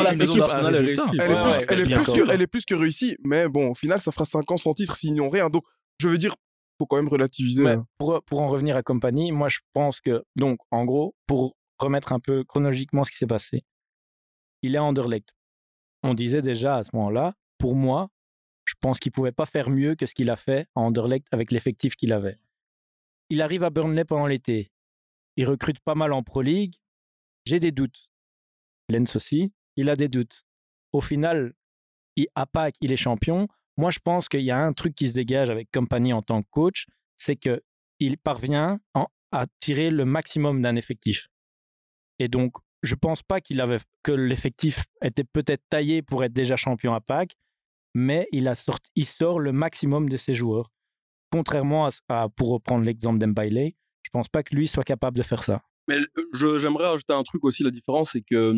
elle, 1.20 1.82
est 1.82 1.96
plus, 1.96 2.14
que, 2.14 2.32
elle 2.32 2.42
Mais 3.24 3.48
bon, 3.48 3.72
au 3.72 3.76
final, 3.76 4.00
ça 4.00 4.12
fera 4.12 4.26
5 4.26 4.50
ans 4.52 4.58
sans 4.58 4.74
titre 4.74 4.96
s'ils 4.96 5.14
n'ont 5.14 5.30
rien. 5.30 5.50
Donc, 5.50 5.64
je 6.00 6.08
veux 6.08 6.18
dire, 6.18 6.36
faut 6.82 6.88
quand 6.88 6.98
même 6.98 7.10
relativiser. 7.10 7.64
Ouais, 7.64 7.72
hein. 7.74 7.88
pour, 7.98 8.24
pour 8.24 8.42
en 8.42 8.48
revenir 8.48 8.76
à 8.76 8.84
Compagnie, 8.84 9.32
moi 9.32 9.50
je 9.50 9.60
pense 9.74 10.02
que, 10.02 10.24
donc 10.36 10.60
en 10.72 10.84
gros, 10.86 11.16
pour 11.28 11.56
remettre 11.80 12.12
un 12.12 12.20
peu 12.20 12.44
chronologiquement 12.44 13.04
ce 13.04 13.12
qui 13.12 13.18
s'est 13.18 13.28
passé, 13.28 13.64
il 14.64 14.76
est 14.76 14.80
à 14.80 14.84
Anderlecht. 14.84 15.36
On 16.04 16.16
disait 16.16 16.42
déjà 16.42 16.78
à 16.78 16.84
ce 16.84 16.90
moment-là, 16.94 17.36
pour 17.60 17.76
moi, 17.76 18.10
je 18.66 18.74
pense 18.80 19.00
qu'il 19.00 19.12
pouvait 19.12 19.32
pas 19.32 19.46
faire 19.46 19.70
mieux 19.70 19.96
que 19.96 20.06
ce 20.06 20.16
qu'il 20.16 20.30
a 20.30 20.36
fait 20.36 20.68
à 20.76 20.82
Anderlecht 20.82 21.28
avec 21.32 21.52
l'effectif 21.52 21.96
qu'il 21.96 22.14
avait. 22.14 22.40
Il 23.30 23.42
arrive 23.42 23.64
à 23.64 23.70
Burnley 23.70 24.04
pendant 24.04 24.28
l'été. 24.28 24.72
Il 25.38 25.48
recrute 25.48 25.80
pas 25.80 25.96
mal 25.96 26.14
en 26.14 26.24
Pro 26.24 26.42
League. 26.42 26.76
J'ai 27.46 27.60
des 27.60 27.72
doutes. 27.72 28.10
Lens 28.90 29.16
aussi, 29.16 29.54
il 29.76 29.90
a 29.90 29.96
des 29.96 30.10
doutes. 30.10 30.46
Au 30.94 31.02
final, 31.02 31.54
il, 32.16 32.28
à 32.36 32.46
Pâques, 32.46 32.76
il 32.82 32.92
est 32.92 32.98
champion. 32.98 33.48
Moi, 33.78 33.90
je 33.92 34.00
pense 34.00 34.28
qu'il 34.30 34.42
y 34.42 34.52
a 34.52 34.60
un 34.64 34.74
truc 34.74 34.96
qui 34.96 35.10
se 35.10 35.14
dégage 35.16 35.50
avec 35.50 35.70
Compagnie 35.72 36.14
en 36.14 36.22
tant 36.22 36.42
que 36.42 36.48
coach, 36.50 36.86
c'est 37.18 37.36
que 37.36 37.62
il 38.00 38.18
parvient 38.18 38.80
en- 38.94 39.08
à 39.32 39.46
tirer 39.60 39.92
le 39.92 40.06
maximum 40.06 40.62
d'un 40.62 40.76
effectif. 40.76 41.28
Et 42.20 42.28
donc, 42.28 42.54
je 42.84 42.96
pense 42.96 43.24
pas 43.24 43.40
qu'il 43.42 43.62
avait 43.62 43.80
que 44.04 44.12
l'effectif 44.12 44.84
était 45.04 45.24
peut-être 45.24 45.64
taillé 45.70 46.02
pour 46.02 46.24
être 46.24 46.34
déjà 46.34 46.56
champion 46.56 46.94
à 46.94 47.00
Pâques, 47.02 47.36
mais 47.94 48.28
il 48.32 48.52
sort 49.06 49.40
le 49.40 49.52
maximum 49.52 50.10
de 50.10 50.18
ses 50.18 50.34
joueurs. 50.34 50.72
Contrairement 51.32 51.88
à, 52.10 52.30
pour 52.30 52.50
reprendre 52.50 52.84
l'exemple 52.84 53.20
d'Embailey, 53.20 53.76
je 54.04 54.10
pense 54.12 54.28
pas 54.28 54.44
que 54.44 54.56
lui 54.56 54.68
soit 54.68 54.84
capable 54.84 55.18
de 55.18 55.24
faire 55.24 55.44
ça. 55.44 55.62
Mais 55.88 55.98
euh, 56.18 56.58
j'aimerais 56.60 56.88
ajouter 56.88 57.14
un 57.14 57.24
truc 57.24 57.44
aussi. 57.44 57.64
La 57.64 57.72
différence, 57.72 58.12
c'est 58.12 58.22
que 58.22 58.56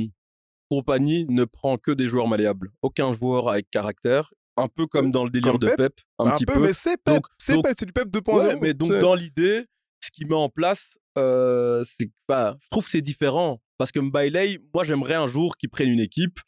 Compagnie 0.69 1.25
ne 1.29 1.45
prend 1.45 1.77
que 1.77 1.91
des 1.91 2.07
joueurs 2.07 2.27
malléables. 2.27 2.69
Aucun 2.81 3.11
joueur 3.13 3.49
avec 3.49 3.69
caractère. 3.69 4.33
Un 4.57 4.67
peu 4.67 4.85
comme 4.87 5.11
dans 5.11 5.23
le 5.23 5.29
délire 5.29 5.51
Comme 5.53 5.61
de 5.61 5.67
Pep. 5.69 5.77
Pep. 5.77 5.93
Un, 6.19 6.31
petit 6.31 6.45
peu. 6.45 6.59
mais 6.59 6.73
c'est 6.73 6.97
Pep. 7.03 7.15
Donc- 7.15 7.25
C'est 7.37 7.61
Pep, 7.61 7.73
c'est 7.77 7.85
du 7.85 7.91
Pep 7.93 8.07
2.0. 8.09 8.45
Ouais, 8.47 8.57
mais 8.61 8.73
donc 8.73 8.91
dans 8.99 9.15
l'idée, 9.15 9.65
ce 10.03 10.11
qu'il 10.11 10.27
met 10.27 10.35
en 10.35 10.49
place, 10.49 10.91
euh, 11.17 11.83
c'est 11.97 12.09
bah, 12.27 12.55
je 12.61 12.67
trouve 12.69 12.85
que 12.85 12.91
c'est 12.91 13.01
différent 13.01 13.61
parce 13.77 13.91
que 13.91 13.99
Mbailey, 13.99 14.59
moi 14.73 14.83
j'aimerais 14.83 15.15
un 15.15 15.27
jour 15.27 15.57
qu'il 15.57 15.69
prenne 15.69 15.89
une 15.89 15.99
équipe, 15.99 16.39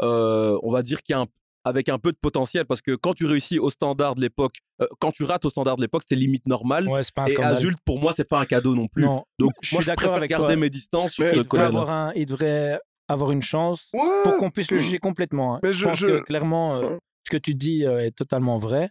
euh, 0.00 0.58
on 0.62 0.70
va 0.72 0.82
dire 0.82 1.02
qui 1.02 1.12
a 1.12 1.20
un- 1.20 1.26
avec 1.64 1.88
un 1.88 1.98
peu 1.98 2.10
de 2.10 2.16
potentiel 2.20 2.64
parce 2.64 2.82
que 2.82 2.96
quand 2.96 3.14
tu 3.14 3.24
réussis 3.26 3.60
au 3.60 3.70
standard 3.70 4.16
de 4.16 4.20
l'époque, 4.20 4.56
euh, 4.80 4.86
quand 4.98 5.12
tu 5.12 5.22
rates 5.22 5.44
au 5.44 5.50
standard 5.50 5.76
de 5.76 5.82
l'époque, 5.82 6.02
c'est 6.08 6.16
limite 6.16 6.46
normal. 6.46 6.88
Ouais, 6.88 7.02
pas 7.14 7.22
un 7.22 7.26
Et. 7.26 7.36
Azult 7.40 7.78
pour 7.84 8.00
moi 8.00 8.12
c'est 8.16 8.28
pas 8.28 8.40
un 8.40 8.46
cadeau 8.46 8.74
non 8.74 8.88
plus. 8.88 9.04
Non, 9.04 9.24
Donc 9.38 9.52
je 9.60 9.74
moi 9.74 9.82
je 9.82 9.92
préfère 9.92 10.14
avec 10.14 10.30
garder 10.30 10.46
toi. 10.54 10.56
mes 10.56 10.70
distances 10.70 11.16
Mais 11.20 11.30
il, 11.34 11.42
devrait 11.42 11.60
avoir 11.62 11.90
un, 11.90 12.12
il 12.16 12.26
devrait 12.26 12.80
avoir 13.12 13.30
une 13.32 13.42
chance 13.42 13.88
Ouais. 13.92 14.00
pour 14.24 14.36
qu'on 14.38 14.50
puisse 14.50 14.70
le 14.70 14.78
juger 14.78 14.98
complètement. 14.98 15.56
hein. 15.56 15.60
Mais 15.62 15.72
je, 15.72 15.78
je- 15.80 15.84
pense 15.86 15.98
je- 15.98 16.06
que 16.06 16.20
clairement, 16.24 16.76
euh, 16.76 16.96
ce 17.24 17.30
que 17.30 17.36
tu 17.36 17.54
dis 17.54 17.84
euh, 17.84 18.04
est 18.04 18.10
totalement 18.16 18.58
vrai, 18.58 18.90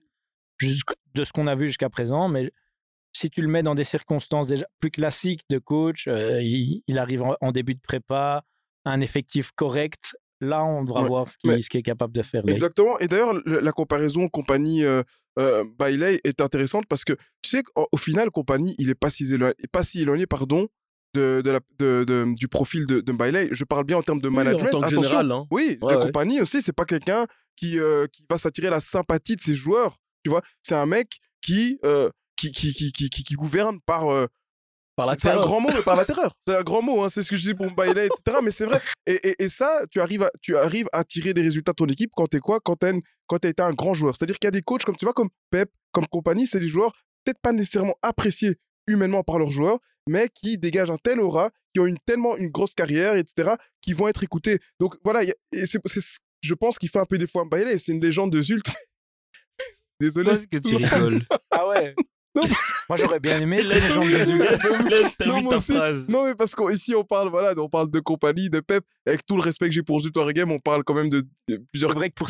de 1.16 1.24
ce 1.24 1.34
qu'on 1.34 1.48
a 1.48 1.56
vu 1.56 1.68
jusqu'à 1.68 1.90
présent. 1.90 2.28
Mais 2.30 2.52
si 3.14 3.30
tu 3.30 3.42
le 3.42 3.48
mets 3.48 3.64
dans 3.64 3.76
des 3.76 3.84
circonstances 3.84 4.48
déjà 4.48 4.66
plus 4.80 4.92
classiques 4.92 5.44
de 5.50 5.58
coach, 5.60 6.08
euh, 6.08 6.42
il, 6.42 6.82
il 6.88 6.98
arrive 7.00 7.24
en, 7.24 7.36
en 7.42 7.52
début 7.52 7.76
de 7.76 7.82
prépa, 7.82 8.44
un 8.86 9.02
effectif 9.02 9.52
correct. 9.56 10.16
Là, 10.44 10.64
on 10.64 10.84
devra 10.84 11.04
Ouais. 11.04 11.08
voir 11.08 11.28
ce 11.30 11.38
qu'il 11.38 11.52
est 11.80 11.84
capable 11.84 12.14
de 12.14 12.24
faire. 12.24 12.42
Exactement. 12.48 12.98
Et 13.00 13.08
d'ailleurs, 13.08 13.34
le- 13.46 13.60
la 13.60 13.72
comparaison 13.72 14.28
compagnie 14.28 14.84
euh, 14.84 15.04
euh, 15.38 15.64
Bailey 15.78 16.20
est 16.24 16.42
intéressante 16.42 16.86
parce 16.90 17.04
que 17.04 17.14
tu 17.44 17.50
sais 17.52 17.62
qu'au 17.64 17.98
final, 17.98 18.32
compagnie, 18.32 18.74
il 18.80 18.90
est 18.90 18.96
pas 18.96 19.12
si 19.12 19.32
éloigné, 19.34 19.54
pas 19.72 19.84
si 19.84 20.02
éloigné 20.02 20.26
pardon, 20.26 20.68
de, 21.14 21.42
de 21.44 21.50
la, 21.52 21.60
de, 21.80 22.04
de- 22.06 22.34
du 22.36 22.48
profil 22.48 22.86
de, 22.86 23.02
de 23.02 23.12
Bailey. 23.12 23.50
Je 23.52 23.64
parle 23.66 23.84
bien 23.86 23.98
en 23.98 24.04
termes 24.04 24.22
de 24.22 24.30
Oui, 24.30 24.36
management. 24.36 24.68
en 24.70 24.72
tant 24.72 24.82
que 24.82 24.86
Attention, 24.88 25.02
général. 25.04 25.32
hein. 25.32 25.46
Oui, 25.52 25.78
Ouais, 25.82 25.92
la 25.94 25.98
ouais. 26.00 26.06
compagnie 26.06 26.42
aussi, 26.42 26.62
c'est 26.62 26.74
pas 26.74 26.86
quelqu'un 26.86 27.26
qui, 27.56 27.80
euh, 27.80 28.08
qui 28.08 28.26
va 28.30 28.38
s'attirer 28.38 28.70
la 28.70 28.80
sympathie 28.80 29.36
de 29.36 29.42
ses 29.42 29.56
joueurs. 29.56 29.98
Tu 30.24 30.30
vois, 30.30 30.42
c'est 30.64 30.76
un 30.76 30.86
mec 30.86 31.20
qui, 31.42 31.80
euh, 31.86 32.10
qui, 32.38 32.52
qui, 32.52 32.74
qui, 32.74 32.92
qui, 32.92 33.10
qui- 33.10 33.24
qui 33.24 33.34
gouverne 33.36 33.80
par. 33.86 34.10
euh, 34.10 34.28
Par 34.96 35.06
la 35.08 35.16
c'est- 35.18 35.30
un 35.30 35.42
grand 35.42 35.60
mot, 35.60 35.70
mais 35.74 35.82
par 35.82 35.96
la 35.96 36.06
terreur. 36.06 36.34
C'est 36.48 36.56
un 36.56 36.64
grand 36.64 36.82
mot, 36.82 37.02
hein, 37.04 37.10
c'est 37.10 37.24
ce 37.24 37.30
que 37.30 37.38
je 37.38 37.42
dis 37.50 37.54
pour 37.54 37.72
Bailey, 37.72 38.08
etc. 38.08 38.38
Mais 38.44 38.52
c'est 38.52 38.66
vrai. 38.66 38.80
Et, 39.08 39.14
et, 39.30 39.44
et 39.44 39.50
ça, 39.50 39.82
tu 39.90 40.00
arrives, 40.02 40.24
à, 40.24 40.32
tu 40.42 40.56
arrives 40.58 40.88
à 40.94 41.04
tirer 41.04 41.34
des 41.34 41.42
résultats 41.42 41.72
de 41.72 41.76
ton 41.78 41.86
équipe 41.88 42.12
quand 42.16 42.28
t'es 42.28 42.40
quoi? 42.40 42.60
Quand 42.60 42.76
t'as 42.78 43.50
été 43.50 43.62
un 43.64 43.74
grand 43.74 43.94
joueur. 43.94 44.16
C'est-à-dire 44.18 44.38
qu'il 44.38 44.48
y 44.48 44.50
a 44.50 44.52
des 44.52 44.62
coachs, 44.62 44.84
comme 44.84 44.96
tu 44.98 45.06
vois, 45.06 45.14
comme 45.14 45.30
Pep, 45.50 45.70
comme 45.92 46.08
compagnie, 46.08 46.46
c'est 46.48 46.60
des 46.60 46.68
joueurs 46.68 46.92
peut-être 47.24 47.40
pas 47.42 47.52
nécessairement 47.52 47.96
appréciés 48.02 48.56
humainement 48.88 49.24
par 49.24 49.40
leurs 49.40 49.52
joueurs, 49.52 49.80
mais 50.08 50.30
qui 50.34 50.58
dégagent 50.58 50.92
un 50.92 50.98
tel 50.98 51.20
aura, 51.20 51.52
qui 51.74 51.80
ont 51.80 51.86
une, 51.86 51.98
tellement 52.06 52.36
une 52.38 52.50
grosse 52.50 52.74
carrière, 52.74 53.16
etc., 53.16 53.52
qui 53.82 53.94
vont 53.94 54.08
être 54.08 54.24
écoutés. 54.24 54.60
Donc 54.80 54.96
voilà, 55.04 55.24
il 55.24 55.30
y 55.30 55.32
a- 55.32 55.36
et 55.54 55.66
c'est, 55.66 55.80
c'est 55.86 56.02
ce- 56.02 56.20
je 56.42 56.54
pense 56.54 56.80
qu'il 56.80 56.90
fait 56.90 57.00
un 57.00 57.06
peu 57.06 57.18
des 57.18 57.28
fois 57.28 57.44
un 57.44 57.46
Bailey. 57.46 57.78
C'est 57.78 57.92
une 57.92 58.02
légende 58.02 58.32
de 58.32 58.42
Zult. 58.42 58.66
Désolé. 60.00 60.32
Qu'est-ce 60.50 60.64
que 60.64 60.68
tu 60.70 60.76
rigoles? 60.76 61.22
Ah 61.52 61.68
ouais 61.68 61.94
Non. 62.34 62.44
Moi, 62.88 62.98
j'aurais 62.98 63.20
bien 63.20 63.42
aimé 63.42 63.62
légendes 63.62 64.08
des 64.08 64.24
Zulus. 64.24 64.40
Laisse 64.90 65.12
Non, 65.28 65.42
moi 65.42 65.56
aussi. 65.58 65.74
Non, 66.08 66.26
mais 66.26 66.34
parce 66.34 66.56
qu'ici, 66.56 66.96
on 66.96 67.04
parle, 67.04 67.30
voilà, 67.30 67.54
on 67.58 67.68
parle 67.68 67.92
de 67.92 68.00
compagnie, 68.00 68.50
de 68.50 68.62
Pep. 68.62 68.86
Avec 69.06 69.26
tout 69.26 69.36
le 69.36 69.42
respect 69.42 69.68
que 69.68 69.74
j'ai 69.74 69.84
pour 69.84 70.00
Game, 70.32 70.50
on 70.50 70.60
parle 70.60 70.86
quand 70.86 70.94
même 70.94 71.10
de, 71.10 71.28
de 71.50 71.62
plusieurs, 71.74 71.92
pour 72.16 72.28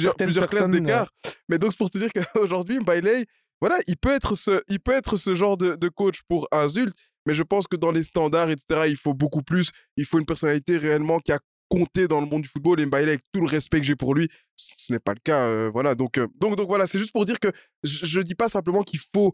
classes 0.47 0.69
d'écart. 0.71 1.11
Mais 1.49 1.59
donc, 1.59 1.71
c'est 1.71 1.77
pour 1.77 1.91
te 1.91 1.99
dire 1.99 2.09
qu'aujourd'hui, 2.11 2.79
Bailey, 2.79 3.27
voilà, 3.61 3.77
il 3.87 3.95
peut 3.97 4.11
être 4.13 4.35
ce, 4.35 4.61
il 4.67 4.79
peut 4.79 4.91
être 4.91 5.15
ce 5.15 5.33
genre 5.35 5.55
de, 5.55 5.75
de 5.75 5.87
coach 5.87 6.21
pour 6.27 6.47
un 6.51 6.67
Zult. 6.67 6.93
Mais 7.27 7.35
je 7.35 7.43
pense 7.43 7.67
que 7.67 7.75
dans 7.75 7.91
les 7.91 8.01
standards, 8.03 8.49
etc., 8.49 8.85
il 8.89 8.97
faut 8.97 9.13
beaucoup 9.13 9.43
plus. 9.43 9.69
Il 9.95 10.05
faut 10.05 10.17
une 10.17 10.25
personnalité 10.25 10.77
réellement 10.79 11.19
qui 11.19 11.31
a 11.31 11.39
compté 11.69 12.07
dans 12.07 12.19
le 12.19 12.25
monde 12.25 12.41
du 12.41 12.47
football. 12.49 12.79
Et 12.79 12.85
Bailey, 12.87 13.09
avec 13.11 13.21
tout 13.31 13.41
le 13.41 13.47
respect 13.47 13.79
que 13.79 13.85
j'ai 13.85 13.95
pour 13.95 14.15
lui, 14.15 14.27
ce 14.55 14.91
n'est 14.91 14.99
pas 14.99 15.13
le 15.13 15.19
cas. 15.23 15.41
euh, 15.41 15.69
voilà. 15.71 15.93
Donc, 15.93 16.17
euh, 16.17 16.27
donc, 16.39 16.55
donc 16.55 16.67
voilà, 16.67 16.87
c'est 16.87 16.97
juste 16.97 17.11
pour 17.11 17.23
dire 17.25 17.39
que 17.39 17.49
je 17.83 18.17
ne 18.19 18.23
dis 18.23 18.33
pas 18.33 18.49
simplement 18.49 18.81
qu'il 18.81 18.99
faut 19.13 19.33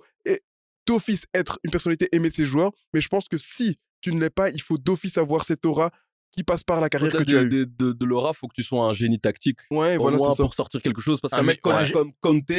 d'office 0.86 1.26
être 1.34 1.60
une 1.64 1.72
personnalité 1.72 2.08
aimée 2.12 2.30
de 2.30 2.34
ses 2.36 2.46
joueurs, 2.46 2.72
mais 2.94 3.02
je 3.02 3.08
pense 3.08 3.28
que 3.28 3.38
si 3.38 3.78
tu 4.02 4.14
ne 4.14 4.20
l'es 4.20 4.30
pas, 4.30 4.50
il 4.50 4.62
faut 4.62 4.78
d'office 4.78 5.18
avoir 5.18 5.44
cette 5.46 5.66
aura 5.66 5.92
qui 6.32 6.44
passe 6.44 6.64
par 6.64 6.80
la 6.82 6.90
carrière 6.90 7.12
que 7.14 7.24
tu 7.24 7.38
as 7.38 7.44
des- 7.46 7.66
de, 7.66 7.92
de 7.94 8.06
l'aura, 8.06 8.34
faut 8.34 8.48
que 8.48 8.54
tu 8.54 8.64
sois 8.64 8.86
un 8.86 8.94
génie 8.94 9.20
tactique. 9.20 9.60
Ouais, 9.72 9.98
voilà, 9.98 10.18
c'est 10.20 10.36
ça. 10.36 10.44
pour 10.44 10.54
sortir 10.54 10.82
quelque 10.82 11.02
chose. 11.02 11.20
Parce 11.20 11.32
qu'un 11.34 11.42
mec 11.44 11.62
comme, 11.62 11.74
ouais. 11.76 11.92
comme 11.92 12.12
Conte, 12.22 12.52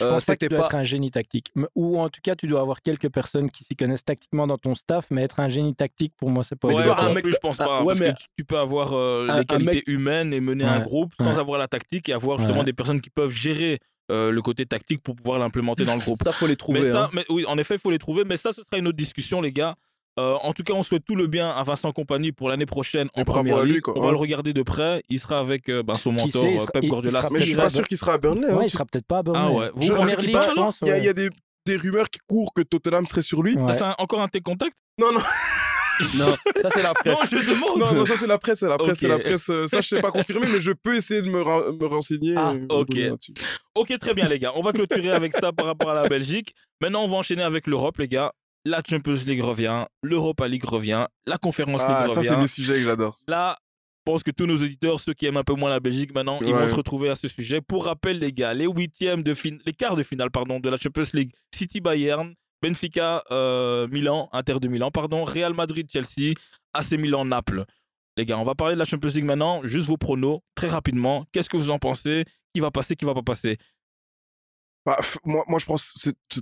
Je 0.00 0.06
euh, 0.06 0.10
pense 0.10 0.24
pas 0.24 0.36
que 0.36 0.44
tu 0.44 0.48
dois 0.48 0.58
pas. 0.60 0.66
être 0.66 0.74
un 0.76 0.82
génie 0.84 1.10
tactique. 1.10 1.52
Ou 1.74 1.98
en 1.98 2.08
tout 2.08 2.20
cas, 2.22 2.34
tu 2.36 2.46
dois 2.46 2.60
avoir 2.60 2.82
quelques 2.82 3.08
personnes 3.08 3.50
qui 3.50 3.64
s'y 3.64 3.74
connaissent 3.76 4.04
tactiquement 4.04 4.46
dans 4.46 4.58
ton 4.58 4.74
staff, 4.74 5.06
mais 5.10 5.22
être 5.22 5.40
un 5.40 5.48
génie 5.48 5.74
tactique, 5.74 6.12
pour 6.16 6.30
moi, 6.30 6.44
c'est 6.44 6.56
pas 6.58 6.68
Ouais, 6.68 6.82
un 6.84 7.08
en 7.08 7.12
mec- 7.14 7.24
plus, 7.24 7.32
je 7.32 7.38
pense 7.38 7.60
ah, 7.60 7.64
pas. 7.64 7.80
ouais, 7.80 7.86
parce 7.88 8.00
mais- 8.00 8.12
que 8.14 8.18
tu, 8.18 8.26
tu 8.38 8.44
peux 8.44 8.58
avoir 8.58 8.92
euh, 8.92 9.26
un- 9.28 9.34
un 9.34 9.38
les 9.40 9.44
qualités 9.44 9.74
mec- 9.76 9.88
humaines 9.88 10.32
et 10.32 10.40
mener 10.40 10.64
un 10.64 10.78
Ouais, 10.78 10.84
groupe 10.84 11.12
sans 11.18 11.26
ouais. 11.32 11.38
avoir 11.38 11.58
la 11.58 11.68
tactique 11.68 12.08
et 12.08 12.12
avoir 12.12 12.38
justement 12.38 12.60
Ouais. 12.60 12.64
des 12.64 12.72
personnes 12.72 13.00
qui 13.00 13.10
peuvent 13.10 13.30
gérer 13.30 13.78
euh, 14.10 14.30
le 14.30 14.40
côté 14.40 14.64
tactique 14.64 15.02
pour 15.02 15.16
pouvoir 15.16 15.38
l'implémenter 15.38 15.84
dans 15.84 15.92
le 15.94 16.00
groupe. 16.00 16.22
Ça, 16.24 16.32
faut 16.32 16.46
les 16.46 16.56
trouver. 16.56 16.80
mais 16.80 16.92
ça, 16.92 17.04
hein. 17.04 17.10
mais 17.12 17.26
oui, 17.28 17.44
en 17.46 17.58
effet, 17.58 17.74
il 17.74 17.78
faut 17.80 17.90
les 17.90 17.98
trouver. 17.98 18.24
Mais 18.24 18.38
ça, 18.38 18.54
ce 18.54 18.62
sera 18.62 18.78
une 18.78 18.86
autre 18.88 18.96
discussion, 18.96 19.42
les 19.42 19.52
gars. 19.52 19.74
Euh, 20.18 20.34
en 20.42 20.52
tout 20.52 20.64
cas, 20.64 20.72
on 20.74 20.82
souhaite 20.82 21.04
tout 21.06 21.14
le 21.14 21.26
bien 21.28 21.48
à 21.48 21.62
Vincent 21.62 21.92
Compagnie 21.92 22.32
pour 22.32 22.48
l'année 22.48 22.66
prochaine 22.66 23.08
en 23.14 23.24
première 23.24 23.62
lui, 23.62 23.74
ligue. 23.74 23.82
quoi. 23.82 23.94
On 23.96 24.00
va 24.00 24.10
le 24.10 24.16
regarder 24.16 24.52
de 24.52 24.62
près. 24.62 25.02
Il 25.08 25.20
sera 25.20 25.38
avec 25.38 25.68
euh, 25.68 25.82
ben, 25.82 25.94
son 25.94 26.10
Qui 26.14 26.24
mentor 26.24 26.42
sait, 26.42 26.50
il 26.52 26.56
euh, 26.56 26.60
sera- 26.60 26.72
Pep 26.72 26.82
il- 26.82 26.86
il 26.86 26.90
Guardiola. 26.90 27.20
sera 27.20 27.30
Mais 27.32 27.40
je 27.40 27.44
suis 27.46 27.54
pas 27.54 27.68
sûr 27.68 27.86
qu'il 27.86 27.96
sera 27.96 28.14
à 28.14 28.18
Burnley. 28.18 28.48
hein, 28.50 28.56
Ouais, 28.56 28.64
il 28.66 28.70
tu 28.70 28.76
sera 28.76 28.84
peut-être 28.84 29.06
pas 29.06 29.18
à 29.18 29.22
Burnley. 29.22 29.42
Ah 29.42 29.50
ouais. 29.52 29.70
Vous 29.74 29.82
Je- 29.82 29.88
pensez 29.88 29.98
Première 30.00 30.16
qu'il 30.18 30.28
ligue, 30.30 30.38
je 30.50 30.54
pense. 30.54 30.78
Il 30.82 30.88
y 30.88 30.90
a, 30.90 30.94
ouais. 30.94 31.00
il 31.00 31.04
y 31.04 31.08
a 31.08 31.12
des, 31.12 31.30
des 31.66 31.76
rumeurs 31.76 32.10
qui 32.10 32.18
courent 32.26 32.52
que 32.52 32.62
Tottenham 32.62 33.06
serait 33.06 33.22
sur 33.22 33.42
lui. 33.42 33.54
Ouais. 33.56 33.72
C'est 33.72 33.82
un- 33.82 33.94
encore 33.98 34.20
un 34.20 34.28
tes 34.28 34.40
contacts? 34.40 34.76
Non, 34.98 35.12
non, 35.12 35.20
Non, 36.16 36.36
ça 36.62 36.70
c'est 36.74 36.82
la 36.82 36.94
presse. 36.94 37.18
Non, 37.32 37.38
je 37.40 37.50
demande. 37.50 37.78
non, 37.78 37.92
non, 38.00 38.06
ça 38.06 38.16
c'est 38.16 38.26
la 38.26 38.38
presse, 38.38 38.58
c'est 38.60 38.68
la 38.68 38.76
presse, 38.78 38.90
Ok. 38.90 38.96
c'est 38.96 39.08
la 39.08 39.18
presse. 39.18 39.48
euh, 39.50 39.66
Ça, 39.66 39.80
je 39.80 39.88
sais 39.88 40.00
pas 40.00 40.10
confirmer, 40.12 40.46
mais 40.52 40.60
je 40.60 40.70
peux 40.72 40.96
essayer 40.96 41.22
de 41.22 41.28
me, 41.28 41.42
ren- 41.42 41.72
me 41.80 41.86
renseigner. 41.86 42.34
Ah, 42.36 42.54
euh, 42.54 42.66
ok. 42.70 42.94
là-dessus. 42.94 43.34
Ok, 43.74 43.96
très 44.00 44.14
bien, 44.14 44.28
les 44.28 44.38
gars. 44.40 44.52
On 44.56 44.62
va 44.62 44.72
clôturer 44.72 45.10
avec 45.10 45.32
ça 45.34 45.52
par 45.52 45.66
rapport 45.66 45.90
à 45.90 45.94
la 45.94 46.08
Belgique. 46.08 46.54
Maintenant, 46.80 47.02
on 47.04 47.08
va 47.08 47.16
enchaîner 47.18 47.42
avec 47.42 47.66
l'Europe, 47.66 47.98
les 47.98 48.08
gars. 48.08 48.32
La 48.68 48.82
Champions 48.86 49.14
League 49.26 49.40
revient, 49.42 49.86
l'Europa 50.02 50.46
League 50.46 50.64
revient, 50.64 51.06
la 51.26 51.38
Conférence 51.38 51.80
League 51.80 51.90
Ah, 51.90 52.08
ça, 52.08 52.16
revient. 52.16 52.28
c'est 52.28 52.40
des 52.40 52.46
sujets 52.46 52.74
que 52.74 52.84
j'adore. 52.84 53.16
Là, 53.26 53.56
je 53.60 54.12
pense 54.12 54.22
que 54.22 54.30
tous 54.30 54.44
nos 54.46 54.56
auditeurs, 54.56 55.00
ceux 55.00 55.14
qui 55.14 55.24
aiment 55.24 55.38
un 55.38 55.44
peu 55.44 55.54
moins 55.54 55.70
la 55.70 55.80
Belgique 55.80 56.14
maintenant, 56.14 56.38
ils 56.42 56.52
vont 56.52 56.66
se 56.68 56.74
retrouver 56.74 57.08
à 57.08 57.16
ce 57.16 57.28
sujet. 57.28 57.62
Pour 57.62 57.86
rappel, 57.86 58.18
les 58.18 58.32
gars, 58.32 58.52
les 58.52 58.66
huitièmes 58.66 59.22
de 59.22 59.32
fin... 59.32 59.56
les 59.64 59.72
quarts 59.72 59.96
de 59.96 60.02
finale 60.02 60.30
pardon, 60.30 60.60
de 60.60 60.68
la 60.68 60.76
Champions 60.76 61.04
League, 61.14 61.32
City 61.54 61.80
Bayern, 61.80 62.34
Benfica 62.62 63.22
euh, 63.30 63.88
Milan, 63.88 64.28
Inter 64.32 64.58
de 64.60 64.68
Milan, 64.68 64.90
pardon, 64.90 65.24
Real 65.24 65.54
Madrid 65.54 65.88
Chelsea, 65.90 66.34
AC 66.74 66.92
Milan 66.92 67.24
Naples. 67.24 67.64
Les 68.18 68.26
gars, 68.26 68.36
on 68.38 68.44
va 68.44 68.54
parler 68.54 68.74
de 68.74 68.78
la 68.80 68.84
Champions 68.84 69.12
League 69.14 69.24
maintenant. 69.24 69.60
Juste 69.64 69.86
vos 69.86 69.96
pronos, 69.96 70.40
très 70.54 70.68
rapidement. 70.68 71.24
Qu'est-ce 71.32 71.48
que 71.48 71.56
vous 71.56 71.70
en 71.70 71.78
pensez? 71.78 72.24
Qui 72.52 72.60
va 72.60 72.70
passer, 72.70 72.96
qui 72.96 73.04
va 73.04 73.14
pas 73.14 73.22
passer? 73.22 73.56
Bah, 74.84 74.98
moi, 75.24 75.44
moi, 75.48 75.58
je 75.58 75.66
pense 75.66 76.10
que 76.28 76.40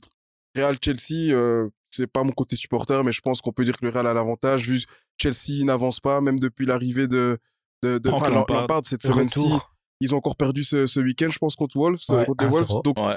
Real 0.56 0.76
Chelsea, 0.82 1.32
euh, 1.34 1.68
c'est 1.90 2.06
pas 2.06 2.22
mon 2.24 2.32
côté 2.32 2.56
supporter, 2.56 3.02
mais 3.04 3.12
je 3.12 3.20
pense 3.20 3.40
qu'on 3.40 3.52
peut 3.52 3.64
dire 3.64 3.76
que 3.78 3.84
le 3.84 3.90
Real 3.90 4.06
a 4.06 4.14
l'avantage 4.14 4.68
vu 4.68 4.80
que 4.80 4.86
Chelsea 5.18 5.64
n'avance 5.64 6.00
pas, 6.00 6.20
même 6.20 6.38
depuis 6.38 6.66
l'arrivée 6.66 7.08
de, 7.08 7.38
de, 7.82 7.98
de 7.98 8.10
enfin, 8.10 8.30
Lampard. 8.30 8.60
Lampard 8.62 8.82
cette 8.84 9.02
semaine-ci. 9.02 9.48
Ils 10.00 10.14
ont 10.14 10.18
encore 10.18 10.36
perdu 10.36 10.62
ce, 10.62 10.86
ce 10.86 11.00
week-end, 11.00 11.30
je 11.30 11.38
pense, 11.38 11.56
contre 11.56 11.76
Wolves, 11.78 11.98
Ouais, 12.10 12.26
contre 12.26 12.44
les 12.44 12.50
Wolves. 12.50 12.66
1-0. 12.68 12.82
Donc, 12.84 12.98
Ouais. 12.98 13.16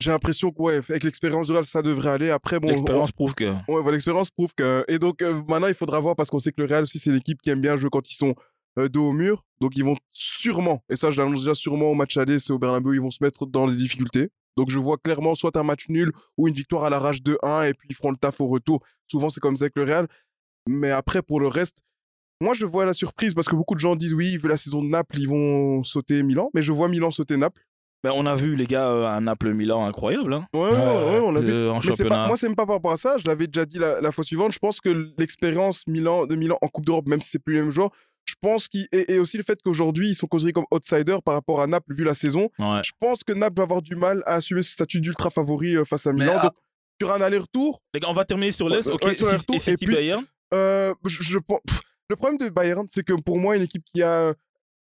j'ai 0.00 0.10
l'impression 0.10 0.50
que, 0.50 0.62
ouais, 0.62 0.76
avec 0.88 1.04
l'expérience 1.04 1.48
du 1.48 1.52
Real, 1.52 1.66
ça 1.66 1.82
devrait 1.82 2.10
aller. 2.10 2.30
Après, 2.30 2.58
bon, 2.60 2.68
L'expérience 2.68 3.12
prouve 3.12 3.34
que. 3.34 3.52
Ouais, 3.68 3.92
l'expérience 3.92 4.30
prouve 4.30 4.54
que. 4.56 4.84
Et 4.88 4.98
donc, 4.98 5.20
euh, 5.20 5.42
maintenant, 5.48 5.68
il 5.68 5.74
faudra 5.74 6.00
voir 6.00 6.16
parce 6.16 6.30
qu'on 6.30 6.38
sait 6.38 6.50
que 6.52 6.62
le 6.62 6.66
Real 6.66 6.84
aussi, 6.84 6.98
c'est 6.98 7.10
l'équipe 7.12 7.42
qui 7.42 7.50
aime 7.50 7.60
bien 7.60 7.76
jouer 7.76 7.90
quand 7.92 8.10
ils 8.10 8.14
sont 8.14 8.34
euh, 8.78 8.88
dos 8.88 9.08
au 9.08 9.12
mur. 9.12 9.44
Donc, 9.60 9.72
ils 9.76 9.84
vont 9.84 9.96
sûrement, 10.12 10.82
et 10.88 10.96
ça, 10.96 11.10
je 11.10 11.20
l'annonce 11.20 11.40
déjà 11.40 11.54
sûrement 11.54 11.86
au 11.90 11.94
match 11.94 12.16
aller, 12.16 12.38
c'est 12.38 12.52
au 12.54 12.58
Bernabeu, 12.58 12.94
ils 12.94 13.00
vont 13.02 13.10
se 13.10 13.22
mettre 13.22 13.44
dans 13.46 13.66
les 13.66 13.76
difficultés. 13.76 14.30
Donc, 14.56 14.70
je 14.70 14.78
vois 14.78 14.98
clairement 14.98 15.34
soit 15.34 15.56
un 15.56 15.62
match 15.62 15.86
nul 15.88 16.12
ou 16.38 16.48
une 16.48 16.54
victoire 16.54 16.84
à 16.84 16.90
l'arrache 16.90 17.22
de 17.22 17.38
1 17.42 17.62
et 17.64 17.74
puis 17.74 17.88
ils 17.90 17.94
feront 17.94 18.10
le 18.10 18.16
taf 18.16 18.40
au 18.40 18.46
retour. 18.46 18.80
Souvent, 19.06 19.30
c'est 19.30 19.40
comme 19.40 19.56
ça 19.56 19.64
avec 19.64 19.76
le 19.76 19.84
Real. 19.84 20.08
Mais 20.68 20.90
après, 20.90 21.22
pour 21.22 21.40
le 21.40 21.48
reste, 21.48 21.82
moi, 22.40 22.54
je 22.54 22.66
vois 22.66 22.84
la 22.84 22.94
surprise 22.94 23.34
parce 23.34 23.48
que 23.48 23.56
beaucoup 23.56 23.74
de 23.74 23.80
gens 23.80 23.96
disent 23.96 24.14
oui, 24.14 24.36
vu 24.36 24.48
la 24.48 24.56
saison 24.56 24.82
de 24.82 24.88
Naples, 24.88 25.18
ils 25.18 25.28
vont 25.28 25.82
sauter 25.82 26.22
Milan. 26.22 26.50
Mais 26.54 26.62
je 26.62 26.72
vois 26.72 26.88
Milan 26.88 27.10
sauter 27.10 27.36
Naples. 27.36 27.62
Ben, 28.04 28.12
on 28.14 28.26
a 28.26 28.34
vu, 28.34 28.54
les 28.54 28.66
gars, 28.66 28.86
euh, 28.90 29.06
un 29.06 29.22
Naples-Milan 29.22 29.86
incroyable. 29.86 30.34
Hein. 30.34 30.46
Ouais, 30.52 30.60
ouais, 30.60 30.76
ouais, 30.76 31.20
on 31.24 31.34
a 31.34 31.40
vu. 31.40 31.50
Euh, 31.50 31.72
en 31.72 31.80
Mais 31.82 31.92
c'est 31.96 32.06
pas, 32.06 32.26
moi, 32.26 32.36
c'est 32.36 32.46
même 32.46 32.54
pas 32.54 32.66
par 32.66 32.74
rapport 32.74 32.92
à 32.92 32.98
ça. 32.98 33.16
Je 33.16 33.26
l'avais 33.26 33.46
déjà 33.46 33.64
dit 33.64 33.78
la, 33.78 34.02
la 34.02 34.12
fois 34.12 34.24
suivante. 34.24 34.52
Je 34.52 34.58
pense 34.58 34.82
que 34.82 35.10
l'expérience 35.16 35.86
Milan, 35.86 36.26
de 36.26 36.36
Milan 36.36 36.58
en 36.60 36.68
Coupe 36.68 36.84
d'Europe, 36.84 37.08
même 37.08 37.22
si 37.22 37.30
c'est 37.30 37.38
plus 37.38 37.54
le 37.54 37.62
même 37.62 37.70
joueur, 37.70 37.92
je 38.24 38.34
pense 38.40 38.68
qu'il 38.68 38.86
et, 38.92 39.14
et 39.14 39.18
aussi 39.18 39.36
le 39.36 39.42
fait 39.42 39.58
qu'aujourd'hui 39.62 40.10
ils 40.10 40.14
sont 40.14 40.26
considérés 40.26 40.52
comme 40.52 40.66
outsiders 40.72 41.22
par 41.22 41.34
rapport 41.34 41.60
à 41.60 41.66
Naples 41.66 41.94
vu 41.94 42.04
la 42.04 42.14
saison. 42.14 42.48
Ouais. 42.58 42.80
Je 42.84 42.92
pense 43.00 43.22
que 43.24 43.32
Naples 43.32 43.56
va 43.58 43.62
avoir 43.64 43.82
du 43.82 43.96
mal 43.96 44.22
à 44.26 44.34
assumer 44.34 44.62
ce 44.62 44.72
statut 44.72 45.00
d'ultra 45.00 45.30
favori 45.30 45.76
euh, 45.76 45.84
face 45.84 46.06
à 46.06 46.12
Milan. 46.12 46.38
à- 46.38 46.42
Donc 46.44 46.52
sur 47.00 47.12
un 47.12 47.20
aller-retour, 47.20 47.82
on 48.06 48.12
va 48.12 48.24
terminer 48.24 48.52
sur 48.52 48.68
l'Est. 48.68 48.86
Ok, 48.88 49.02
ouais, 49.04 49.14
sur 49.14 49.30
et 49.32 49.36
et 49.56 49.58
City 49.58 49.84
puis- 49.86 49.94
Bayern 49.94 50.24
euh, 50.54 50.94
je, 51.04 51.22
je 51.22 51.38
pff, 51.38 51.80
le 52.08 52.16
problème 52.16 52.38
de 52.38 52.48
Bayern, 52.48 52.86
c'est 52.88 53.02
que 53.02 53.14
pour 53.14 53.38
moi, 53.40 53.56
une 53.56 53.62
équipe 53.62 53.82
qui 53.92 54.02
a 54.02 54.32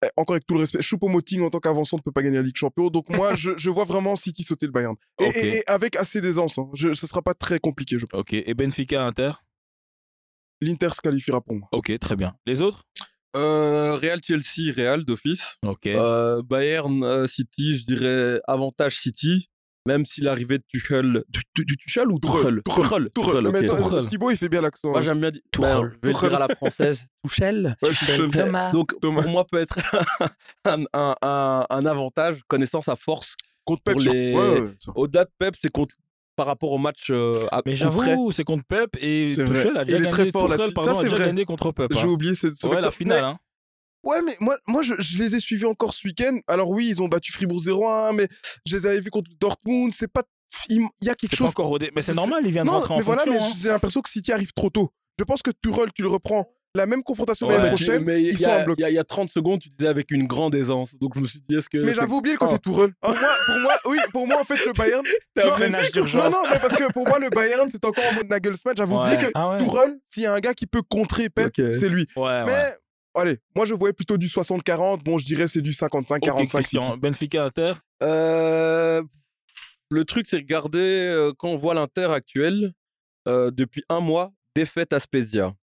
eh, 0.04 0.08
encore 0.18 0.34
avec 0.34 0.48
tout 0.48 0.56
le 0.56 0.62
respect, 0.62 0.82
Choupo-Moting 0.82 1.44
en 1.44 1.52
tant 1.52 1.60
qu'avançant 1.60 1.98
ne 1.98 2.02
peut 2.02 2.12
pas 2.12 2.24
gagner 2.24 2.38
la 2.38 2.42
Ligue 2.42 2.56
Champion. 2.58 2.88
Donc 2.90 3.10
moi, 3.10 3.34
je, 3.36 3.52
je 3.58 3.70
vois 3.70 3.86
vraiment 3.86 4.16
City 4.16 4.42
sauter 4.42 4.66
le 4.66 4.72
Bayern. 4.72 4.96
Et, 5.20 5.26
Ok. 5.28 5.36
et- 5.36 5.58
et 5.58 5.64
avec 5.70 5.96
assez 5.96 6.20
d'aisance. 6.22 6.58
Hein. 6.58 6.70
Je, 6.74 6.94
ce 6.96 7.06
sera 7.06 7.22
pas 7.22 7.36
très 7.36 7.60
compliqué, 7.60 8.00
je 8.00 8.08
pense. 8.08 8.20
Ok. 8.20 8.34
Et 8.34 8.54
Benfica 8.56 9.04
Inter? 9.04 9.34
L'Inter 10.62 10.90
se 10.94 11.02
qualifiera 11.02 11.42
pour 11.42 11.56
moi. 11.56 11.68
Ok, 11.72 11.92
très 12.00 12.16
bien. 12.16 12.36
Les 12.46 12.62
autres? 12.62 12.84
Euh, 13.36 13.96
Real 13.96 14.20
Chelsea, 14.24 14.74
Real 14.76 15.06
d'office. 15.06 15.58
Ok. 15.66 15.88
Euh, 15.88 16.42
Bayern 16.44 17.04
euh, 17.04 17.28
City, 17.28 17.76
je 17.78 17.86
dirais 17.86 18.42
avantage 18.48 18.98
City. 18.98 19.48
Même 19.88 20.06
si 20.06 20.22
l'arrivée 20.22 20.60
de 20.60 20.64
Tuchel, 20.68 21.24
tu, 21.34 21.42
tu, 21.56 21.66
tu- 21.66 21.76
Tuchel 21.76 22.12
ou 22.12 22.20
Tuchel 22.20 22.62
Tuchel, 22.64 23.10
Tuchel, 23.16 23.42
Mais 23.52 23.60
ok. 23.60 23.64
attends, 23.80 23.90
Tuchel. 23.90 24.10
Thibaut, 24.10 24.30
il 24.30 24.38
fait 24.38 24.48
bien 24.48 24.62
l'accent. 24.62 24.90
Moi 24.92 25.00
hein. 25.00 25.02
j'aime 25.02 25.20
bien 25.20 25.32
dire 25.32 25.42
Tuchel. 25.52 25.72
Ben, 25.72 25.92
je 26.04 26.08
vais 26.08 26.14
le 26.14 26.20
dire 26.20 26.36
à 26.36 26.40
la 26.48 26.56
française. 26.56 27.06
Tuchel. 27.26 27.76
Ouais, 27.82 27.90
Tuchel. 27.90 28.30
Thomas. 28.30 28.72
Donc 28.72 28.94
Thomas. 29.02 29.24
pour 29.24 29.32
moi 29.32 29.44
peut 29.52 29.58
être 29.58 29.80
un, 30.66 30.84
un, 30.94 31.16
un, 31.24 31.66
un 31.68 31.86
avantage 31.88 32.42
connaissant 32.48 32.82
sa 32.82 32.96
force. 32.96 33.36
Contre 33.66 33.82
Pep. 33.82 33.98
les- 34.02 34.36
Ouais, 34.36 34.60
ouais. 34.62 34.74
Au-delà 34.94 35.26
de 35.26 35.32
Pep, 35.40 35.56
c'est 35.60 35.72
contre 35.72 35.96
par 36.42 36.48
rapport 36.48 36.72
au 36.72 36.80
match. 36.80 37.12
euh, 37.12 37.46
à- 37.52 37.62
Mais 37.68 37.76
j'avoue, 37.76 38.32
c'est 38.32 38.44
contre 38.44 38.64
Pep 38.68 38.90
et 39.00 39.30
C'est 39.32 39.46
Tuchel 39.46 39.78
a 39.78 39.86
déjà 39.86 39.98
Il 39.98 40.02
est 40.02 40.10
gagné. 40.10 40.10
très 40.10 40.32
fort 40.32 40.50
Tuchel, 40.50 40.74
pardon, 40.74 40.94
Ça, 40.96 41.00
a 41.00 41.04
déjà 41.04 41.16
vrai. 41.16 41.26
gagné 41.28 41.46
contre 41.46 41.72
Pep. 41.72 41.94
J'ai 41.94 42.00
hein. 42.00 42.06
oublié 42.08 42.34
cette 42.34 42.56
ce 42.56 42.66
Ouais, 42.68 42.82
la 42.82 42.90
finale. 42.90 43.22
Mais- 43.22 43.28
Hein. 43.28 43.38
Ouais, 44.04 44.22
mais 44.24 44.36
moi, 44.40 44.58
moi 44.68 44.82
je, 44.82 44.96
je 44.98 45.20
les 45.20 45.36
ai 45.36 45.40
suivis 45.40 45.66
encore 45.66 45.94
ce 45.94 46.08
week-end. 46.08 46.40
Alors 46.48 46.72
oui, 46.72 46.88
ils 46.90 47.00
ont 47.04 47.08
battu 47.08 47.32
Fribourg 47.32 47.60
0-1, 47.60 48.14
mais 48.14 48.28
je 48.66 48.76
les 48.76 48.88
avais 48.88 49.00
vus 49.02 49.12
contre 49.12 49.30
Dortmund. 49.40 49.94
C'est 49.94 50.12
pas. 50.12 50.24
Il 50.70 50.80
y 51.04 51.10
a 51.10 51.14
quelque 51.14 51.30
pas 51.30 51.38
chose. 51.38 51.50
encore 51.52 51.68
rodé. 51.68 51.92
Mais 51.96 52.02
c'est 52.02 52.16
normal, 52.16 52.42
il 52.44 52.52
vient 52.52 52.64
de 52.64 52.68
Non, 52.70 52.74
rentrer 52.80 52.96
en 52.96 52.98
mais 52.98 53.04
voilà, 53.04 53.24
fonction. 53.24 53.40
mais 53.40 53.46
hein. 53.48 53.54
j'ai 53.62 53.70
l'impression 53.70 54.02
que 54.02 54.10
City 54.10 54.32
arrive 54.32 54.52
trop 54.54 54.72
tôt. 54.72 54.92
Je 55.20 55.24
pense 55.24 55.44
que 55.44 55.52
Tuchel, 55.52 55.92
tu 55.94 56.02
le 56.02 56.08
reprends. 56.08 56.50
La 56.74 56.86
même 56.86 57.04
confrontation 57.04 57.48
Ouais. 57.48 57.58
l'année 57.58 57.68
prochaine, 57.70 58.04
mais 58.06 58.22
ils 58.24 58.30
y, 58.34 58.38
sont 58.38 58.50
a- 58.50 58.62
en 58.62 58.64
bloc. 58.64 58.78
il 58.80 58.82
y 58.84 58.86
a- 58.86 58.90
il 58.90 58.96
y 58.96 59.00
a 59.00 59.04
30 59.04 59.30
secondes, 59.30 59.60
tu 59.60 59.70
disais 59.70 59.90
avec 59.90 60.10
une 60.10 60.26
grande 60.26 60.56
aisance. 60.56 60.96
Donc 60.96 61.16
je 61.16 61.20
me 61.20 61.28
suis 61.28 61.42
dit, 61.48 61.56
est-ce 61.58 61.68
que. 61.70 61.78
Mais 61.80 61.94
j'avais 61.94 62.14
oublié 62.14 62.36
le 62.36 62.40
côté 62.40 62.56
Ah. 62.56 62.60
Tuchel. 62.60 62.94
Pour 63.02 63.10
moi, 63.12 63.30
pour 63.46 63.60
moi, 63.60 63.74
oui, 63.88 63.98
pour 64.14 64.28
moi, 64.28 64.40
en 64.40 64.44
fait, 64.46 64.66
le 64.66 64.72
Bayern. 64.72 65.04
Non, 65.36 65.54
un 65.54 65.60
ménage 65.60 65.86
non, 65.88 65.92
d'urgence. 65.92 66.32
non, 66.34 66.44
mais 66.50 66.60
parce 66.60 66.76
que 66.78 66.90
pour 66.94 67.06
moi, 67.08 67.20
le 67.20 67.30
Bayern, 67.30 67.68
c'est 67.70 67.84
encore 67.84 68.04
en 68.10 68.16
mode 68.16 68.30
Nagelsmann. 68.30 68.74
J'avais 68.78 68.94
oublié 68.94 69.18
que 69.18 69.32
Ah 69.34 69.50
ouais. 69.52 69.58
Tuchel, 69.58 70.00
s'il 70.08 70.24
y 70.24 70.26
a 70.28 70.34
un 70.34 70.40
gars 70.40 70.54
qui 70.54 70.66
peut 70.66 70.82
contrer 70.82 71.30
Pep, 71.30 71.52
c'est 71.74 71.90
lui. 71.90 72.08
Ouais, 72.16 72.24
ouais. 72.24 72.46
Mais 72.46 72.74
allez, 73.16 73.40
moi, 73.54 73.66
je 73.66 73.74
voyais 73.74 73.94
plutôt 73.94 74.18
du 74.18 74.28
60-40. 74.30 75.04
Bon, 75.04 75.18
je 75.18 75.26
dirais 75.26 75.48
c'est 75.48 75.62
du 75.62 75.74
55-45 75.74 76.32
Ok, 76.58 76.64
City. 76.64 76.78
Christian. 76.78 76.98
Benfica 76.98 77.44
Inter. 77.44 77.74
Euh, 78.02 79.02
le 79.90 80.06
truc, 80.06 80.26
c'est 80.30 80.38
regarder 80.38 80.80
euh, 80.80 81.34
quand 81.38 81.50
on 81.50 81.58
voit 81.58 81.74
l'Inter 81.74 82.06
actuel, 82.14 82.72
euh, 83.28 83.52
depuis 83.52 83.84
un 83.90 84.00
mois, 84.00 84.32
défaite 84.56 84.94
à 84.94 85.00
Spezia, 85.02 85.54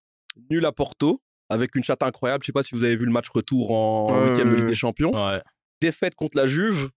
nul 0.51 0.65
à 0.67 0.73
Porto, 0.73 1.23
avec 1.49 1.75
une 1.75 1.83
chatte 1.85 2.03
incroyable. 2.03 2.43
Je 2.43 2.47
sais 2.47 2.53
pas 2.53 2.63
si 2.63 2.75
vous 2.75 2.85
avez 2.85 2.97
vu 2.97 3.05
le 3.07 3.13
match 3.13 3.29
retour 3.29 3.71
en 3.71 4.13
Ouais, 4.13 4.29
huitième 4.29 4.49
de 4.49 4.53
ouais, 4.53 4.57
Ligue 4.57 4.65
ouais. 4.65 4.71
des 4.71 4.75
Champions. 4.75 5.13
Ouais. 5.13 5.43
Défaite 5.81 6.15
contre 6.15 6.37
la 6.37 6.47
Juve, 6.47 6.91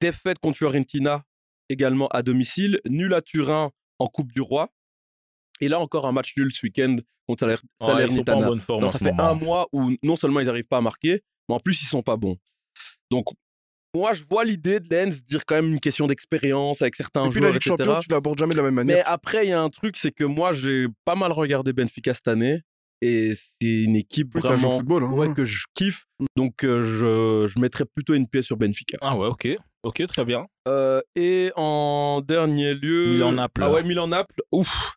défaite 0.00 0.38
contre 0.38 0.56
Fiorentina, 0.58 1.22
également 1.68 2.08
à 2.08 2.22
domicile, 2.22 2.80
nul 2.86 3.12
à 3.14 3.22
Turin 3.22 3.70
en 3.98 4.06
Coupe 4.08 4.32
du 4.32 4.40
Roi. 4.40 4.72
Et 5.60 5.68
là 5.68 5.78
encore 5.80 6.06
un 6.06 6.12
match 6.12 6.34
nul 6.36 6.52
ce 6.52 6.64
week-end 6.66 6.96
contre 7.26 7.46
Ouais, 7.46 7.56
Salernitana. 7.86 8.48
ça 8.90 8.98
fait 8.98 9.04
moment. 9.12 9.22
un 9.30 9.34
mois 9.34 9.68
où 9.72 9.90
non 10.02 10.16
seulement 10.16 10.40
ils 10.40 10.46
n'arrivent 10.46 10.68
pas 10.68 10.76
à 10.78 10.80
marquer, 10.82 11.22
mais 11.48 11.54
en 11.54 11.60
plus 11.60 11.82
ils 11.82 11.86
sont 11.86 12.02
pas 12.02 12.16
bons. 12.16 12.36
Donc 13.10 13.26
moi 13.96 14.12
je 14.12 14.22
vois 14.28 14.44
l'idée 14.44 14.80
de 14.80 14.86
Lens 14.94 15.24
dire 15.24 15.44
quand 15.46 15.54
même 15.56 15.72
une 15.72 15.80
question 15.80 16.06
d'expérience 16.06 16.82
avec 16.82 16.94
certains 16.96 17.26
Et 17.26 17.30
puis 17.30 17.40
la 17.40 17.48
joueurs, 17.48 17.52
Ligue 17.54 17.62
etc. 17.66 17.76
Champion, 17.84 17.98
tu 18.00 18.08
l'abordes 18.10 18.38
jamais 18.38 18.52
de 18.52 18.58
la 18.58 18.62
même 18.64 18.74
manière. 18.74 18.96
Mais 18.96 19.02
après 19.06 19.44
il 19.46 19.50
y 19.50 19.52
a 19.52 19.60
un 19.60 19.70
truc, 19.70 19.96
c'est 19.96 20.12
que 20.12 20.24
moi 20.24 20.52
j'ai 20.52 20.86
pas 21.04 21.14
mal 21.14 21.32
regardé 21.32 21.72
Benfica 21.72 22.14
cette 22.14 22.28
année 22.28 22.60
et 23.02 23.34
c'est 23.34 23.82
une 23.84 23.96
équipe 23.96 24.34
Oui, 24.34 24.40
vraiment 24.42 24.78
football. 24.78 25.04
hein. 25.04 25.10
ouais, 25.12 25.32
que 25.34 25.44
je 25.44 25.64
kiffe. 25.74 26.06
Donc 26.36 26.64
euh, 26.64 26.82
je, 26.82 27.52
je 27.52 27.60
mettrais 27.60 27.84
plutôt 27.84 28.14
une 28.14 28.26
pièce 28.26 28.46
sur 28.46 28.56
Benfica. 28.56 28.96
Ah 29.00 29.16
ouais, 29.16 29.28
ok. 29.28 29.48
Ok, 29.82 30.04
très 30.08 30.24
bien. 30.24 30.46
Euh, 30.66 31.00
et 31.14 31.52
en 31.54 32.20
dernier 32.20 32.74
lieu. 32.74 33.10
Milan-Naples. 33.12 33.62
Ah 33.62 33.70
ouais, 33.70 33.84
Milan-Naples. 33.84 34.40
Ouf. 34.50 34.94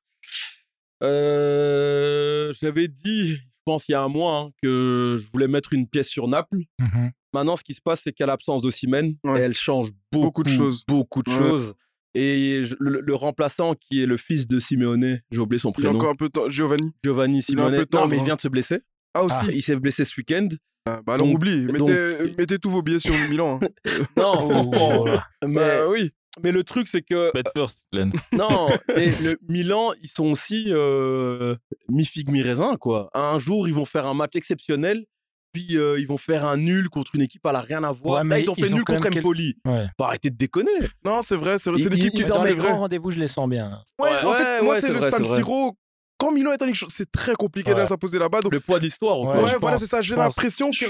Euh, 1.04 2.54
J'avais 2.60 2.88
dit, 2.88 3.36
je 3.36 3.41
pense, 3.66 3.88
il 3.88 3.91
y 3.93 3.95
a 3.95 4.02
un 4.02 4.08
mois, 4.08 4.38
hein, 4.38 4.50
que 4.62 5.18
je 5.22 5.28
voulais 5.32 5.47
mettre 5.47 5.74
une 5.74 5.88
pièce 5.88 6.08
sur 6.10 6.28
Naples. 6.28 6.62
Mhm. 6.80 7.12
Maintenant, 7.34 7.55
ce 7.55 7.63
qui 7.63 7.73
se 7.73 7.82
passe, 7.82 8.01
c'est 8.03 8.13
qu'à 8.13 8.25
l'absence 8.25 8.61
d'Osimhen, 8.61 9.15
Ouais. 9.23 9.39
elle 9.41 9.53
change 9.53 9.89
beaucoup, 10.11 10.25
Beaucoup 10.25 10.43
de 10.43 10.49
choses. 10.49 10.84
Beaucoup 10.88 11.21
de 11.23 11.30
Ouais. 11.32 11.38
choses. 11.38 11.73
Et 12.15 12.61
je- 12.63 12.75
le, 12.80 13.01
le 13.01 13.15
remplaçant, 13.15 13.75
qui 13.75 14.01
est 14.01 14.07
le 14.07 14.17
fils 14.17 14.47
de 14.47 14.59
Simeone, 14.59 15.19
j'ai 15.32 15.39
oublié 15.39 15.59
son 15.59 15.69
Il 15.69 15.82
est 15.82 15.84
prénom, 15.84 15.99
encore 15.99 16.09
un 16.09 16.15
peu 16.15 16.30
temps. 16.30 16.49
Giovanni. 16.49 16.91
Giovanni 17.03 17.38
il 17.39 17.43
Simeone. 17.43 17.86
peu 17.86 17.97
non, 17.97 18.07
mais 18.07 18.15
il 18.17 18.21
hein. 18.21 18.23
vient 18.25 18.36
de 18.36 18.41
se 18.41 18.47
blesser. 18.47 18.80
Ah 19.13 19.23
aussi. 19.23 19.45
Il 19.53 19.61
s'est 19.61 19.75
blessé 19.75 20.05
ce 20.05 20.15
week-end. 20.17 20.47
Ah, 20.88 21.01
bah 21.05 21.13
alors 21.13 21.27
Donc- 21.27 21.36
oublie. 21.36 21.65
Mettez, 21.65 21.77
donc- 21.77 21.89
euh, 21.91 22.27
mettez 22.38 22.57
tous 22.57 22.69
vos 22.71 22.82
billets 22.82 22.97
sur 22.99 23.13
Milan. 23.30 23.59
hein. 23.61 23.67
Non, 24.17 24.71
Oh, 24.73 25.05
mais, 25.45 25.53
Bah 25.55 25.88
oui. 25.89 26.09
mais 26.43 26.51
le 26.51 26.63
truc, 26.63 26.88
c'est 26.88 27.03
que 27.03 27.32
Bet 27.34 27.43
first, 27.55 27.86
Len. 27.91 28.11
Non, 28.34 28.69
mais 28.95 29.11
le 29.21 29.38
Milan, 29.47 29.91
ils 30.01 30.09
sont 30.09 30.32
aussi 30.32 30.65
euh, 30.69 31.55
mi-figue, 31.89 32.32
mi-raisin, 32.32 32.75
quoi. 32.77 33.11
Un 33.13 33.38
jour, 33.38 33.67
ils 33.67 33.73
vont 33.73 33.86
faire 33.86 34.07
un 34.07 34.15
match 34.15 34.36
exceptionnel, 34.36 35.05
puis 35.54 35.78
euh, 35.78 36.00
ils 36.00 36.08
vont 36.08 36.18
faire 36.18 36.45
un 36.45 36.58
nul 36.58 36.89
contre 36.89 37.16
une 37.16 37.22
équipe, 37.22 37.41
elle 37.50 37.56
a 37.56 37.62
rien 37.62 37.84
à 37.84 37.91
voir. 37.91 38.16
Ouais, 38.16 38.20
Là, 38.20 38.24
mais 38.24 38.43
ils 38.43 38.50
ont 38.50 38.56
fait 38.56 38.62
ils 38.68 38.74
nul 38.76 38.84
contre 38.84 39.04
même 39.04 39.14
quel- 39.14 39.22
Empoli. 39.24 39.58
Ouais. 39.66 39.88
Faut 39.97 40.04
arrêter 40.06 40.30
de 40.30 40.36
déconner. 40.38 40.72
Non, 41.06 41.22
c'est 41.22 41.36
vrai. 41.36 41.58
C'est 41.58 41.70
vrai, 41.70 41.80
c'est 41.80 41.86
Il- 41.86 41.91
l'équipe 41.93 42.12
qui 42.14 42.20
il- 42.22 42.26
Dans 42.28 42.38
c'est 42.38 42.50
les 42.50 42.54
vrai. 42.56 42.70
grands 42.70 42.80
rendez-vous, 42.80 43.12
je 43.12 43.20
les 43.20 43.28
sens 43.28 43.50
bien. 43.50 43.82
Ouais, 44.00 44.10
Ouais, 44.10 44.16
en 44.26 44.34
fait, 44.34 44.43
ouais, 44.43 44.62
moi, 44.64 44.80
c'est 44.80 44.89
le 44.91 45.00
vrai, 45.00 45.10
San. 45.10 45.26
Siro. 45.26 45.76
Quand 46.18 46.32
Milan 46.32 46.52
est 46.52 46.62
en 46.62 46.66
Ligue, 46.66 46.76
c'est 46.89 47.10
très 47.12 47.34
compliqué 47.34 47.74
Ouais. 47.74 47.82
de 47.82 47.86
s'imposer 47.86 48.20
là-bas. 48.20 48.41
Donc, 48.41 48.52
Le 48.52 48.60
poids 48.60 48.80
d'histoire, 48.80 49.20
ou 49.22 49.28
Ouais, 49.32 49.56
voilà, 49.60 49.78
c'est 49.78 49.88
ça. 49.88 50.02
J'ai 50.02 50.16
l'impression 50.16 50.70
je- 50.72 50.86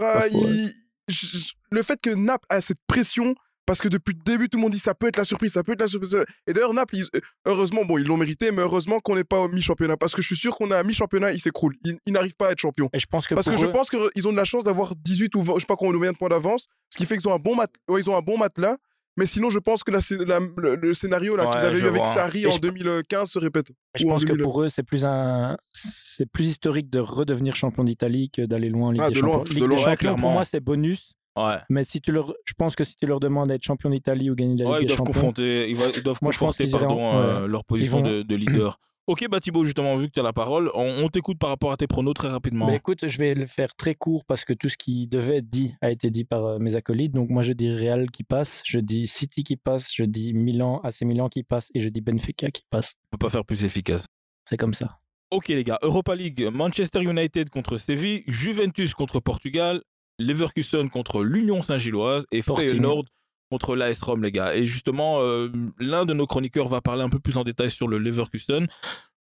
Le 1.71 1.83
fait 1.83 1.99
que 2.01 2.09
Naples 2.09 2.45
a 2.49 2.61
cette 2.61 2.79
pression, 2.87 3.35
parce 3.69 3.81
que 3.81 3.87
depuis 3.87 4.13
le 4.15 4.23
début, 4.23 4.49
tout 4.49 4.57
le 4.57 4.63
monde 4.63 4.71
dit 4.71 4.79
ça 4.79 4.95
peut 4.95 5.07
être 5.07 5.17
la 5.17 5.23
surprise, 5.23 5.51
ça 5.53 5.63
peut 5.63 5.73
être 5.73 5.81
la 5.81 5.87
surprise. 5.87 6.17
Et 6.47 6.53
d'ailleurs, 6.53 6.73
Naples, 6.73 6.95
ils- 6.97 7.09
heureusement, 7.45 7.85
bon, 7.85 7.99
ils 7.99 8.05
l'ont 8.05 8.17
mérité, 8.17 8.51
mais 8.51 8.63
heureusement 8.63 8.99
qu'on 8.99 9.15
n'est 9.15 9.23
pas 9.23 9.39
au 9.39 9.47
mi-championnat. 9.47 9.95
Parce 9.95 10.15
que 10.15 10.21
je 10.23 10.27
suis 10.27 10.35
sûr 10.35 10.57
qu'on 10.57 10.71
a 10.71 10.79
un 10.79 10.83
mi-championnat, 10.83 11.31
ils 11.33 11.39
s'écroulent. 11.39 11.75
Ils, 11.85 11.97
ils 12.07 12.13
n'arrivent 12.13 12.35
pas 12.35 12.47
à 12.47 12.51
être 12.53 12.59
champions. 12.59 12.89
Et 12.93 12.99
je 12.99 13.05
pense 13.05 13.27
que 13.27 13.35
Parce 13.35 13.47
que 13.47 13.57
je 13.57 13.67
pense 13.67 13.89
qu'ils 13.91 14.27
ont 14.27 14.31
de 14.31 14.37
la 14.37 14.45
chance 14.45 14.63
d'avoir 14.63 14.95
18 14.95 15.35
ou 15.35 15.41
20, 15.43 15.53
je 15.55 15.59
sais 15.59 15.65
pas 15.67 15.75
combien 15.75 16.11
de 16.11 16.17
points 16.17 16.29
d'avance, 16.29 16.65
ce 16.89 16.97
qui 16.97 17.05
fait 17.05 17.17
qu'ils 17.17 17.27
ont 17.29 17.33
un 17.35 17.39
bon 17.39 17.55
mat, 17.55 17.69
ouais, 17.89 18.01
ils 18.01 18.09
ont 18.09 18.17
un 18.17 18.21
bon 18.21 18.37
matelas. 18.37 18.77
Mais 19.17 19.25
sinon, 19.25 19.49
je 19.49 19.59
pense 19.59 19.83
que 19.83 19.91
la, 19.91 19.99
la- 20.25 20.39
le, 20.57 20.75
le 20.75 20.93
scénario 20.93 21.35
là, 21.35 21.45
qu'ils 21.47 21.59
Ouais, 21.59 21.65
avaient 21.67 21.79
eu 21.79 21.85
avec 21.87 22.03
vois. 22.03 22.05
Sarri 22.05 22.43
Et 22.43 22.47
en 22.47 22.51
je- 22.51 22.59
2015 22.59 23.29
se 23.29 23.37
répète. 23.39 23.67
Je 23.95 24.05
pense 24.05 24.23
que 24.23 24.29
2000. 24.29 24.43
pour 24.43 24.63
eux, 24.63 24.69
c'est 24.69 24.83
plus 24.83 25.03
un, 25.03 25.57
c'est 25.73 26.25
plus 26.25 26.45
historique 26.47 26.89
de 26.89 26.99
redevenir 26.99 27.53
champion 27.55 27.83
d'Italie 27.83 28.29
que 28.31 28.43
d'aller 28.43 28.69
loin 28.69 28.87
en 28.87 28.91
Ligue 28.91 29.01
Ah, 29.03 29.09
des 29.09 29.15
de 29.15 29.19
Champions. 29.19 29.43
de 29.43 29.49
Ligue 29.49 29.59
loin. 29.59 29.67
des 29.67 29.75
Ouais, 29.75 29.79
Champions, 29.81 29.95
clairement. 29.97 30.21
pour 30.21 30.31
moi, 30.31 30.45
c'est 30.45 30.61
bonus. 30.61 31.15
Ouais. 31.47 31.57
Mais 31.69 31.83
si 31.83 32.01
tu 32.01 32.11
leur, 32.11 32.33
je 32.45 32.53
pense 32.57 32.75
que 32.75 32.83
si 32.83 32.95
tu 32.97 33.05
leur 33.05 33.19
demandes 33.19 33.47
d'être 33.49 33.63
champion 33.63 33.89
d'Italie 33.89 34.29
ou 34.29 34.35
gagner 34.35 34.63
la 34.63 34.69
Ouais, 34.69 34.79
Ligue 34.79 34.83
ils 34.83 34.87
des 34.91 34.95
doivent 34.95 34.97
Champions, 34.99 35.13
confronter, 35.13 35.69
ils, 35.69 35.75
va- 35.75 35.85
ils 35.95 36.03
doivent 36.03 36.19
Moi, 36.21 36.31
je 36.31 36.37
pense 36.39 36.57
conforter 36.57 36.63
qu'ils 36.65 36.73
iraient 36.73 36.87
pardon, 36.87 37.01
en- 37.01 37.21
euh, 37.21 37.47
leur 37.47 37.63
position 37.65 38.01
vont- 38.01 38.07
de, 38.07 38.21
de 38.23 38.35
leader. 38.35 38.77
Ok, 39.07 39.25
bah 39.27 39.39
Thibaut, 39.39 39.63
justement, 39.63 39.95
vu 39.95 40.05
que 40.05 40.11
tu 40.11 40.19
as 40.19 40.23
la 40.23 40.33
parole, 40.33 40.69
on, 40.75 41.03
on 41.03 41.09
t'écoute 41.09 41.39
par 41.39 41.49
rapport 41.49 41.71
à 41.71 41.77
tes 41.77 41.87
pronos 41.87 42.13
très 42.13 42.27
rapidement. 42.27 42.67
Bah, 42.67 42.75
écoute, 42.75 43.07
je 43.07 43.17
vais 43.17 43.33
le 43.33 43.47
faire 43.47 43.73
très 43.75 43.95
court 43.95 44.23
parce 44.23 44.45
que 44.45 44.53
tout 44.53 44.69
ce 44.69 44.77
qui 44.77 45.07
devait 45.07 45.37
être 45.37 45.49
dit 45.49 45.73
a 45.81 45.89
été 45.89 46.11
dit 46.11 46.25
par 46.25 46.45
euh, 46.45 46.59
mes 46.59 46.75
acolytes. 46.75 47.11
Donc 47.11 47.27
moi, 47.31 47.41
je 47.41 47.53
dis 47.53 47.71
Real 47.71 48.11
qui 48.11 48.21
passe, 48.23 48.61
je 48.67 48.77
dis 48.77 49.07
City 49.07 49.43
qui 49.43 49.55
passe, 49.57 49.89
je 49.95 50.03
dis 50.03 50.35
Milan, 50.35 50.79
AC 50.83 51.01
Milan 51.01 51.27
qui 51.27 51.41
passe 51.41 51.71
et 51.73 51.79
je 51.79 51.89
dis 51.89 52.01
Benfica 52.01 52.51
qui 52.51 52.61
passe. 52.69 52.93
On 53.11 53.17
peut 53.17 53.25
pas 53.25 53.31
faire 53.31 53.45
plus 53.45 53.65
efficace. 53.65 54.05
C'est 54.47 54.57
comme 54.57 54.75
ça. 54.75 54.99
Ok 55.31 55.47
les 55.47 55.63
gars, 55.63 55.79
Europa 55.81 56.13
League, 56.15 56.47
Manchester 56.53 57.01
United 57.01 57.49
contre 57.49 57.77
Séville, 57.77 58.21
Juventus 58.27 58.93
contre 58.93 59.19
Portugal, 59.19 59.81
Leverkusen 60.19 60.89
contre 60.89 61.23
l'Union 61.23 61.61
Saint-Gilloise 61.61 62.25
et. 62.31 62.41
Feyenoord 62.41 63.05
contre 63.49 63.75
l'AS 63.75 63.99
Rome 64.01 64.23
les 64.23 64.31
gars. 64.31 64.55
Et 64.55 64.65
justement, 64.65 65.21
euh, 65.21 65.49
l'un 65.79 66.05
de 66.05 66.13
nos 66.13 66.27
chroniqueurs 66.27 66.67
va 66.67 66.81
parler 66.81 67.01
un 67.03 67.09
peu 67.09 67.19
plus 67.19 67.37
en 67.37 67.43
détail 67.43 67.71
sur 67.71 67.87
le 67.87 67.97
Leverkusen. 67.97 68.67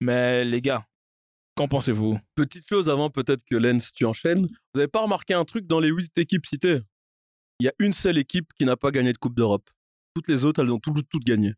Mais 0.01 0.43
les 0.43 0.61
gars, 0.61 0.85
qu'en 1.55 1.67
pensez-vous? 1.67 2.19
Petite 2.35 2.67
chose 2.67 2.89
avant 2.89 3.09
peut-être 3.09 3.43
que 3.49 3.55
Lens 3.55 3.91
tu 3.93 4.05
enchaînes. 4.05 4.47
Vous 4.73 4.79
avez 4.79 4.87
pas 4.87 5.01
remarqué 5.01 5.33
un 5.33 5.45
truc 5.45 5.67
dans 5.67 5.79
les 5.79 5.89
huit 5.89 6.17
équipes 6.17 6.45
citées? 6.45 6.79
Il 7.59 7.65
y 7.65 7.69
a 7.69 7.73
une 7.79 7.93
seule 7.93 8.17
équipe 8.17 8.51
qui 8.57 8.65
n'a 8.65 8.75
pas 8.75 8.91
gagné 8.91 9.13
de 9.13 9.17
Coupe 9.17 9.35
d'Europe. 9.35 9.69
Toutes 10.13 10.27
les 10.27 10.43
autres, 10.43 10.61
elles 10.61 10.71
ont 10.71 10.79
toutes, 10.79 11.07
toutes 11.09 11.23
gagné. 11.23 11.53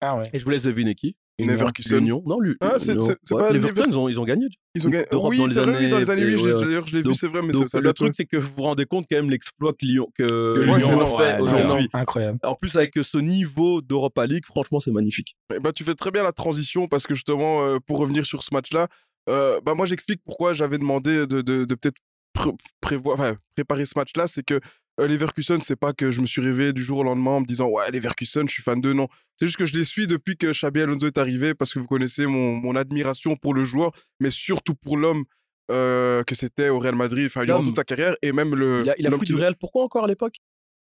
Ah 0.00 0.16
ouais. 0.16 0.24
Et 0.32 0.38
je 0.38 0.44
vous 0.44 0.50
laisse 0.50 0.62
deviner 0.62 0.94
qui 0.94 1.16
Leverkusen. 1.46 1.98
L'Union. 1.98 2.22
Non, 2.26 2.40
lui. 2.40 2.56
Ah, 2.60 2.74
c'est- 2.78 2.94
non. 2.94 3.00
c'est- 3.00 3.16
pas 3.36 3.50
les 3.52 3.58
Lever- 3.58 3.68
Everton, 3.70 3.90
ils 3.90 3.98
ont, 3.98 4.08
ils 4.08 4.20
ont 4.20 4.24
gagné. 4.24 4.46
Ils 4.74 4.86
ont 4.86 4.90
gagné. 4.90 5.04
Oui, 5.12 5.38
dans 5.38 5.46
les 5.46 5.52
c'est 5.52 5.60
vrai, 5.60 5.76
oui, 5.78 5.88
dans 5.88 5.98
les 5.98 6.10
années, 6.10 6.22
années, 6.22 6.32
oui, 6.34 6.38
je 6.40 6.46
l'ai- 6.46 6.52
ouais, 6.52 6.58
ouais. 6.60 6.64
d'ailleurs, 6.66 6.86
je 6.86 6.96
l'ai 6.96 7.02
vu, 7.02 7.14
c'est 7.14 7.26
vrai, 7.26 7.42
mais 7.42 7.52
donc, 7.52 7.62
ça, 7.62 7.68
ça 7.68 7.80
le 7.80 7.92
truc, 7.92 8.14
c'est 8.16 8.24
que 8.26 8.36
vous 8.36 8.50
vous 8.56 8.62
rendez 8.62 8.84
compte 8.86 9.06
quand 9.10 9.16
même 9.16 9.30
l'exploit 9.30 9.72
que 9.72 9.84
Lyon, 9.84 10.08
que 10.16 10.58
Ouais, 10.60 10.64
Lyon 10.66 10.78
c'est 10.78 10.90
a 10.90 10.96
fait 11.06 11.14
ouais, 11.16 11.40
aujourd'hui. 11.40 11.88
Incroyable. 11.92 12.38
En 12.44 12.54
plus, 12.54 12.74
avec 12.76 12.94
ce 13.02 13.18
niveau 13.18 13.80
d'Europa 13.80 14.26
League, 14.26 14.44
franchement, 14.46 14.80
c'est 14.80 14.92
magnifique. 14.92 15.36
Ben, 15.62 15.72
tu 15.72 15.84
fais 15.84 15.94
très 15.94 16.10
bien 16.10 16.22
la 16.22 16.32
transition 16.32 16.88
parce 16.88 17.06
que 17.06 17.14
justement, 17.14 17.64
euh, 17.64 17.78
pour 17.86 17.98
revenir 17.98 18.26
sur 18.26 18.42
ce 18.42 18.48
match-là, 18.52 18.88
euh, 19.28 19.60
bah, 19.64 19.74
moi 19.74 19.86
j'explique 19.86 20.20
pourquoi 20.24 20.54
j'avais 20.54 20.78
demandé 20.78 21.26
de, 21.26 21.42
de- 21.42 21.64
de 21.64 21.74
peut-être 21.74 21.98
pré- 22.32 22.50
prévoir, 22.80 23.18
enfin, 23.18 23.34
préparer 23.54 23.84
ce 23.84 23.92
match-là. 23.96 24.26
C'est 24.26 24.42
que 24.44 24.54
euh, 24.54 24.60
Leverkusen, 24.98 25.60
c'est 25.60 25.76
pas 25.76 25.92
que 25.92 26.10
je 26.10 26.20
me 26.20 26.26
suis 26.26 26.42
réveillé 26.42 26.72
du 26.72 26.82
jour 26.82 26.98
au 26.98 27.02
lendemain 27.04 27.32
en 27.32 27.40
me 27.40 27.46
disant 27.46 27.68
ouais, 27.68 27.90
Leverkusen, 27.90 28.46
je 28.48 28.52
suis 28.52 28.62
fan 28.62 28.80
d'eux. 28.80 28.92
Non, 28.92 29.08
c'est 29.36 29.46
juste 29.46 29.58
que 29.58 29.64
je 29.66 29.74
les 29.74 29.84
suis 29.84 30.06
depuis 30.06 30.36
que 30.36 30.52
Xabi 30.52 30.82
Alonso 30.82 31.06
est 31.06 31.16
arrivé 31.18 31.54
parce 31.54 31.72
que 31.72 31.78
vous 31.78 31.86
connaissez 31.86 32.26
mon, 32.26 32.52
mon 32.56 32.76
admiration 32.76 33.36
pour 33.36 33.54
le 33.54 33.64
joueur, 33.64 33.92
mais 34.20 34.30
surtout 34.30 34.74
pour 34.74 34.96
l'homme. 34.96 35.24
euh, 35.70 36.24
que 36.24 36.34
c'était 36.34 36.68
au 36.68 36.80
Real 36.80 36.96
Madrid, 36.96 37.26
enfin 37.26 37.44
durant 37.44 37.62
toute 37.62 37.76
sa 37.76 37.84
carrière 37.84 38.16
et 38.22 38.32
même 38.32 38.56
le. 38.56 38.82
Il 38.84 38.90
a, 38.90 38.94
il 38.98 39.06
a 39.06 39.10
fui 39.12 39.20
qui- 39.20 39.32
du 39.32 39.36
Real. 39.36 39.54
Pourquoi 39.56 39.84
encore 39.84 40.04
à 40.04 40.08
l'époque? 40.08 40.34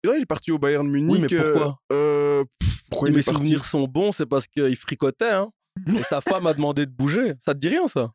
Là, 0.04 0.14
il 0.16 0.22
est 0.22 0.26
parti 0.28 0.52
au 0.52 0.60
Bayern 0.60 0.88
Munich. 0.88 1.20
mais 1.20 1.28
pourquoi 1.28 1.80
euh, 1.92 2.42
euh, 2.42 2.44
pff, 2.60 2.82
Pourquoi 2.92 3.10
il 3.10 3.14
Mes 3.16 3.20
est 3.20 3.24
souvenirs 3.24 3.66
sont 3.66 3.86
bons, 3.88 4.12
c'est 4.12 4.28
parce 4.28 4.46
qu'il 4.48 4.76
fricotait. 4.76 5.32
Hein. 5.32 5.50
Et 5.98 6.04
sa 6.04 6.22
femme 6.22 6.46
a 6.46 6.54
demandé 6.54 6.86
de 6.86 6.92
bouger. 6.92 7.34
Ça 7.44 7.54
te 7.56 7.60
dit 7.60 7.70
rien, 7.70 7.88
ça? 7.88 8.12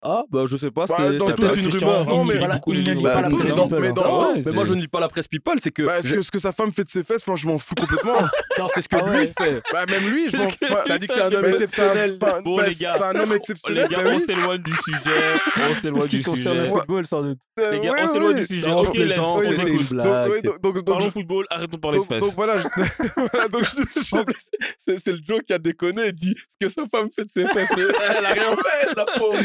Ah, 0.00 0.22
bah 0.30 0.44
je 0.46 0.56
sais 0.56 0.70
pas, 0.70 0.86
Bah, 0.86 0.94
c'est 0.96 1.18
dans 1.18 1.26
toute 1.32 1.56
les- 1.56 1.60
une 1.64 1.68
rumeur. 1.70 2.06
non, 2.06 2.24
mais 2.24 2.36
voilà, 2.36 2.54
beaucoup 2.54 2.70
les 2.72 2.82
livres. 2.82 3.02
Bah, 3.02 3.10
presse 3.14 3.32
mais 3.32 3.36
plus, 3.36 3.52
mais 3.80 3.92
non, 3.92 4.32
Ouais, 4.32 4.42
mais 4.46 4.52
moi, 4.52 4.64
je 4.64 4.74
ne 4.74 4.80
lis 4.80 4.86
pas 4.86 5.00
la 5.00 5.08
presse 5.08 5.26
people, 5.26 5.58
c'est 5.60 5.72
que. 5.72 5.82
Bah, 5.82 6.00
ce, 6.02 6.10
que, 6.12 6.22
ce 6.22 6.30
que 6.30 6.38
sa 6.38 6.52
femme 6.52 6.72
fait 6.72 6.84
de 6.84 6.88
ses 6.88 7.02
fesses, 7.02 7.22
enfin, 7.26 7.34
je 7.34 7.48
m'en 7.48 7.58
fous 7.58 7.74
complètement. 7.74 8.18
Non, 8.58 8.66
c'est 8.74 8.82
ce 8.82 8.88
que 8.88 8.96
Ah 8.96 9.04
ouais. 9.04 9.20
lui 9.26 9.32
fait. 9.38 9.62
bah, 9.72 9.86
même 9.86 10.08
lui, 10.08 10.28
je 10.30 10.36
m'en 10.36 10.48
fous. 10.48 10.56
T'as 10.86 10.98
dit 10.98 11.06
que 11.06 11.14
c'est 11.14 11.20
un 11.22 11.32
homme 11.32 11.44
exceptionnel. 11.44 12.18
c'est 12.20 12.28
un- 12.28 12.42
Bon, 12.42 12.56
bah, 12.56 12.66
les 12.68 12.74
gars. 12.74 12.94
C'est 12.96 13.02
un 13.04 13.20
homme 13.20 13.32
exceptionnel. 13.32 13.86
les 13.88 13.94
gars, 13.96 14.02
bah 14.02 14.10
on 14.14 14.18
s'éloigne 14.20 14.62
du 14.62 14.72
sujet. 14.72 14.98
On 15.70 15.74
s'éloigne 15.80 16.08
du 16.08 16.22
sujet. 16.22 16.54
le 16.54 16.68
football, 16.68 17.06
sans 17.06 17.22
doute. 17.22 17.38
Euh, 17.60 17.70
Les 17.72 17.80
gars, 17.80 17.92
ouais, 17.92 18.00
on 18.04 18.12
s'éloigne 18.12 18.36
du 18.36 18.46
sujet. 18.46 18.70
Ok, 18.72 18.94
Lens, 18.96 19.38
on 19.38 20.60
donc, 20.62 20.84
Parlons 20.84 21.10
football, 21.10 21.46
arrêtons 21.50 21.76
de 21.76 21.80
parler 21.80 21.98
de 21.98 22.04
donc 22.04 22.20
fesses. 22.24 22.34
voilà, 22.34 22.56
voilà, 23.32 23.48
donc 23.48 23.62
plus, 23.62 24.98
c'est 25.04 25.06
le 25.12 25.18
Joe 25.28 25.40
qui 25.46 25.52
a 25.52 25.58
déconné 25.58 26.06
et 26.08 26.12
dit 26.12 26.34
ce 26.60 26.66
que 26.66 26.72
sa 26.72 26.82
femme 26.86 27.08
fait 27.14 27.24
de 27.24 27.30
ses 27.30 27.46
fesses. 27.48 27.68
Elle 27.76 28.24
a 28.26 28.28
rien 28.30 28.56
fait, 28.56 28.94
la 28.96 29.04
pauvre. 29.18 29.38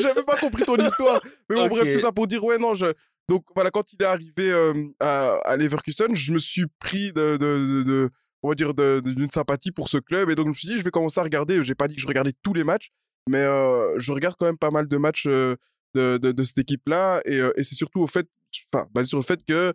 J'avais 0.00 0.22
pas 0.22 0.36
compris 0.36 0.64
ton 0.64 0.76
histoire. 0.76 1.20
Mais 1.48 1.56
bon, 1.56 1.64
Ok. 1.66 1.70
bref, 1.70 1.94
tout 1.94 2.00
ça 2.00 2.12
pour 2.12 2.26
dire, 2.26 2.44
ouais, 2.44 2.58
non, 2.58 2.74
je. 2.74 2.86
Donc 3.28 3.44
voilà, 3.54 3.70
quand 3.70 3.92
il 3.92 4.02
est 4.02 4.06
arrivé 4.06 4.50
euh, 4.50 4.74
à, 4.98 5.34
à 5.44 5.56
Leverkusen, 5.56 6.14
je 6.14 6.32
me 6.32 6.38
suis 6.38 6.66
pris 6.80 7.12
de, 7.12 7.36
de, 7.36 7.36
de- 7.36 7.82
de- 7.84 8.10
on 8.42 8.48
va 8.48 8.54
dire, 8.54 8.74
d'une 8.74 9.30
sympathie 9.30 9.70
pour 9.70 9.88
ce 9.88 9.98
club. 9.98 10.30
Et 10.30 10.34
donc, 10.34 10.46
je 10.46 10.50
me 10.50 10.54
suis 10.54 10.66
dit, 10.68 10.78
je 10.78 10.82
vais 10.82 10.90
commencer 10.90 11.20
à 11.20 11.22
regarder. 11.22 11.62
J'ai 11.62 11.74
pas 11.74 11.86
dit 11.88 11.94
que 11.94 12.00
je 12.00 12.06
regardais 12.08 12.32
tous 12.42 12.54
les 12.54 12.64
matchs, 12.64 12.90
mais 13.28 13.38
euh, 13.38 13.98
je 13.98 14.12
regarde 14.12 14.34
quand 14.38 14.46
même 14.46 14.58
pas 14.58 14.70
mal 14.70 14.88
de 14.88 14.96
matchs 14.96 15.26
euh, 15.26 15.54
de, 15.94 16.42
cette 16.42 16.58
équipe-là. 16.58 17.20
Et, 17.24 17.38
euh, 17.38 17.52
et 17.56 17.62
c'est 17.62 17.74
surtout 17.76 18.00
au 18.00 18.06
fait, 18.06 18.26
enfin, 18.72 18.86
basé 18.92 19.08
sur 19.08 19.18
le 19.18 19.24
fait 19.24 19.40
que 19.46 19.72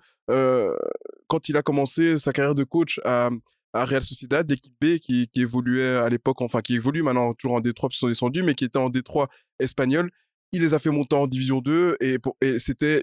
quand 1.27 1.47
il 1.49 1.57
a 1.57 1.61
commencé 1.61 2.17
sa 2.17 2.33
carrière 2.33 2.55
de 2.55 2.63
coach 2.63 2.99
à, 3.05 3.29
à 3.75 3.85
Real 3.85 4.01
Sociedad, 4.01 4.49
l'équipe 4.49 4.73
B 4.81 4.97
qui, 4.97 5.27
qui 5.27 5.41
évoluait 5.41 5.97
à 5.97 6.09
l'époque, 6.09 6.41
enfin 6.41 6.61
qui 6.61 6.75
évolue 6.75 7.03
maintenant 7.03 7.33
toujours 7.33 7.57
en 7.57 7.61
D3 7.61 7.73
parce 7.81 7.95
qu'ils 7.95 7.99
sont 7.99 8.07
descendus, 8.07 8.43
mais 8.43 8.55
qui 8.55 8.65
était 8.65 8.79
en 8.79 8.89
D3 8.89 9.27
espagnol, 9.59 10.09
il 10.53 10.61
les 10.61 10.73
a 10.73 10.79
fait 10.79 10.89
monter 10.89 11.15
en 11.15 11.27
Division 11.27 11.59
2 11.59 11.97
et, 11.99 12.17
c'était 12.57 13.01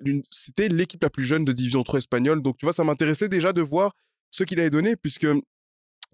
l'équipe 0.69 1.03
la 1.03 1.11
plus 1.11 1.25
jeune 1.25 1.45
de 1.45 1.53
Division 1.53 1.83
3 1.83 1.99
espagnole. 1.99 2.43
Donc 2.43 2.57
tu 2.57 2.65
vois, 2.65 2.73
ça 2.73 2.85
m'intéressait 2.85 3.29
déjà 3.29 3.53
de 3.53 3.61
voir 3.61 3.95
ce 4.31 4.45
qu'il 4.45 4.59
avait 4.61 4.71
donné 4.71 4.97
puisque 4.97 5.27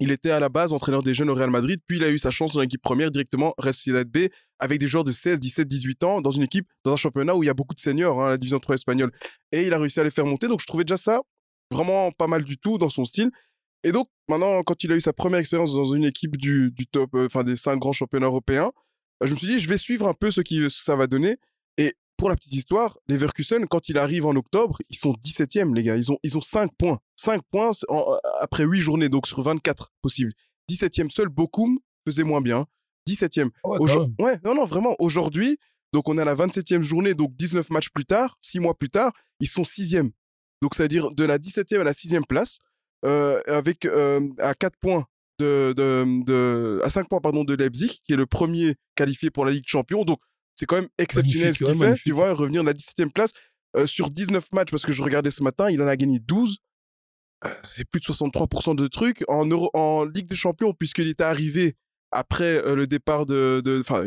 il 0.01 0.11
était 0.11 0.31
à 0.31 0.39
la 0.39 0.49
base 0.49 0.73
entraîneur 0.73 1.03
des 1.03 1.13
jeunes 1.13 1.29
au 1.29 1.35
Real 1.35 1.49
Madrid, 1.49 1.81
puis 1.87 1.97
il 1.97 2.03
a 2.03 2.09
eu 2.09 2.17
sa 2.17 2.31
chance 2.31 2.53
dans 2.53 2.61
l'équipe 2.61 2.81
première 2.81 3.11
directement 3.11 3.53
Real 3.57 3.73
Sociedad 3.73 4.07
B 4.07 4.27
avec 4.59 4.79
des 4.79 4.87
joueurs 4.87 5.05
de 5.05 5.11
16, 5.11 5.39
17, 5.39 5.67
18 5.67 6.03
ans 6.03 6.21
dans 6.21 6.31
une 6.31 6.43
équipe, 6.43 6.67
dans 6.83 6.93
un 6.93 6.97
championnat 6.97 7.35
où 7.35 7.43
il 7.43 7.47
y 7.47 7.49
a 7.49 7.53
beaucoup 7.53 7.75
de 7.75 7.79
seniors, 7.79 8.21
hein, 8.21 8.29
la 8.29 8.37
Division 8.37 8.59
3 8.59 8.75
espagnole. 8.75 9.11
Et 9.53 9.67
il 9.67 9.73
a 9.73 9.77
réussi 9.77 9.99
à 9.99 10.03
les 10.03 10.11
faire 10.11 10.25
monter. 10.25 10.47
Donc 10.47 10.59
je 10.59 10.67
trouvais 10.67 10.83
déjà 10.83 10.97
ça 10.97 11.21
vraiment 11.71 12.11
pas 12.11 12.27
mal 12.27 12.43
du 12.43 12.57
tout 12.57 12.77
dans 12.77 12.89
son 12.89 13.05
style. 13.05 13.31
Et 13.83 13.91
donc, 13.91 14.07
maintenant, 14.27 14.61
quand 14.63 14.83
il 14.83 14.91
a 14.91 14.95
eu 14.95 15.01
sa 15.01 15.13
première 15.13 15.39
expérience 15.39 15.73
dans 15.73 15.93
une 15.93 16.05
équipe 16.05 16.35
du, 16.37 16.71
du 16.71 16.85
top, 16.87 17.13
euh, 17.15 17.25
enfin 17.27 17.43
des 17.43 17.55
cinq 17.55 17.77
grands 17.77 17.93
championnats 17.93 18.27
européens, 18.27 18.71
euh, 19.23 19.27
je 19.27 19.31
me 19.33 19.37
suis 19.37 19.47
dit, 19.47 19.59
je 19.59 19.69
vais 19.69 19.77
suivre 19.77 20.07
un 20.07 20.13
peu 20.13 20.31
ce, 20.31 20.41
qui, 20.41 20.57
ce 20.57 20.67
que 20.67 20.83
ça 20.83 20.95
va 20.95 21.07
donner. 21.07 21.37
Et 21.77 21.95
pour 22.17 22.29
la 22.29 22.35
petite 22.35 22.53
histoire, 22.53 22.97
les 23.07 23.15
Leverkusen, 23.15 23.65
quand 23.67 23.87
il 23.87 23.97
arrive 23.97 24.25
en 24.25 24.35
octobre, 24.35 24.79
ils 24.89 24.97
sont 24.97 25.13
17e, 25.23 25.73
les 25.73 25.83
gars. 25.83 25.95
Ils 25.95 26.11
ont, 26.11 26.17
ils 26.23 26.37
ont 26.37 26.41
5 26.41 26.71
points. 26.77 26.99
5 27.15 27.41
points 27.51 27.71
en- 27.87 28.17
après 28.41 28.65
8 28.65 28.81
journées, 28.81 29.07
donc 29.09 29.25
sur 29.27 29.41
24 29.41 29.91
possibles. 30.01 30.31
17e 30.69 31.09
seul, 31.09 31.29
Bokum 31.29 31.79
faisait 32.05 32.23
moins 32.23 32.41
bien. 32.41 32.65
17e. 33.07 33.49
Aujourd- 33.79 34.09
ouais, 34.19 34.37
non, 34.43 34.53
non, 34.55 34.65
vraiment. 34.65 34.95
Aujourd'hui, 34.99 35.57
donc 35.93 36.09
on 36.09 36.17
est 36.17 36.21
à 36.21 36.25
la 36.25 36.35
27e 36.35 36.83
journée, 36.83 37.13
donc 37.13 37.35
19 37.37 37.69
matchs 37.69 37.89
plus 37.89 38.05
tard, 38.05 38.37
6 38.41 38.59
mois 38.59 38.75
plus 38.77 38.89
tard, 38.89 39.13
ils 39.39 39.47
sont 39.47 39.63
6e. 39.63 40.11
Donc 40.61 40.75
ça 40.75 40.83
veut 40.83 40.89
dire 40.89 41.09
de 41.11 41.23
la 41.23 41.37
17e 41.39 41.79
à 41.79 41.83
la 41.85 41.93
6e 41.93 42.25
place, 42.27 42.59
euh, 42.59 42.68
avec 43.03 43.85
euh, 43.85 44.21
à 44.39 44.53
4 44.53 44.75
points 44.81 45.05
de, 45.39 45.73
de, 45.75 46.23
de- 46.25 46.81
à 46.83 46.89
5 46.89 47.07
points 47.07 47.21
pardon 47.21 47.43
de 47.43 47.53
Leipzig, 47.55 47.99
qui 48.05 48.13
est 48.13 48.17
le 48.17 48.25
premier 48.25 48.75
qualifié 48.95 49.29
pour 49.29 49.45
la 49.45 49.51
Ligue 49.51 49.65
Champion. 49.67 50.03
Donc 50.03 50.19
c'est 50.55 50.65
quand 50.65 50.75
même 50.75 50.89
exceptionnel 50.97 51.47
Magnifique, 51.47 51.59
ce 51.59 51.63
qu'il 51.63 51.73
ouais, 51.73 51.79
fait. 51.79 51.85
magnifique. 51.85 52.03
Tu 52.05 52.11
vois, 52.11 52.33
revenir 52.33 52.61
de 52.63 52.67
la 52.67 52.73
17e 52.73 53.11
place 53.11 53.31
euh, 53.77 53.85
sur 53.85 54.09
19 54.09 54.51
matchs, 54.51 54.71
parce 54.71 54.85
que 54.85 54.91
je 54.91 55.01
regardais 55.03 55.31
ce 55.31 55.41
matin, 55.43 55.69
il 55.69 55.81
en 55.81 55.87
a 55.87 55.95
gagné 55.95 56.19
12. 56.19 56.57
Euh, 57.45 57.49
c'est 57.63 57.85
plus 57.89 58.01
de 58.01 58.05
63% 58.05 58.75
de 58.75 58.87
trucs. 58.87 59.23
En, 59.29 59.45
Euro- 59.45 59.69
en 59.73 60.03
Ligue 60.03 60.27
des 60.27 60.35
Champions, 60.35 60.73
puisqu'il 60.73 61.07
était 61.07 61.23
arrivé 61.23 61.75
après 62.11 62.61
euh, 62.65 62.75
le 62.75 62.87
départ 62.87 63.25
de, 63.25 63.61
enfin 63.79 63.99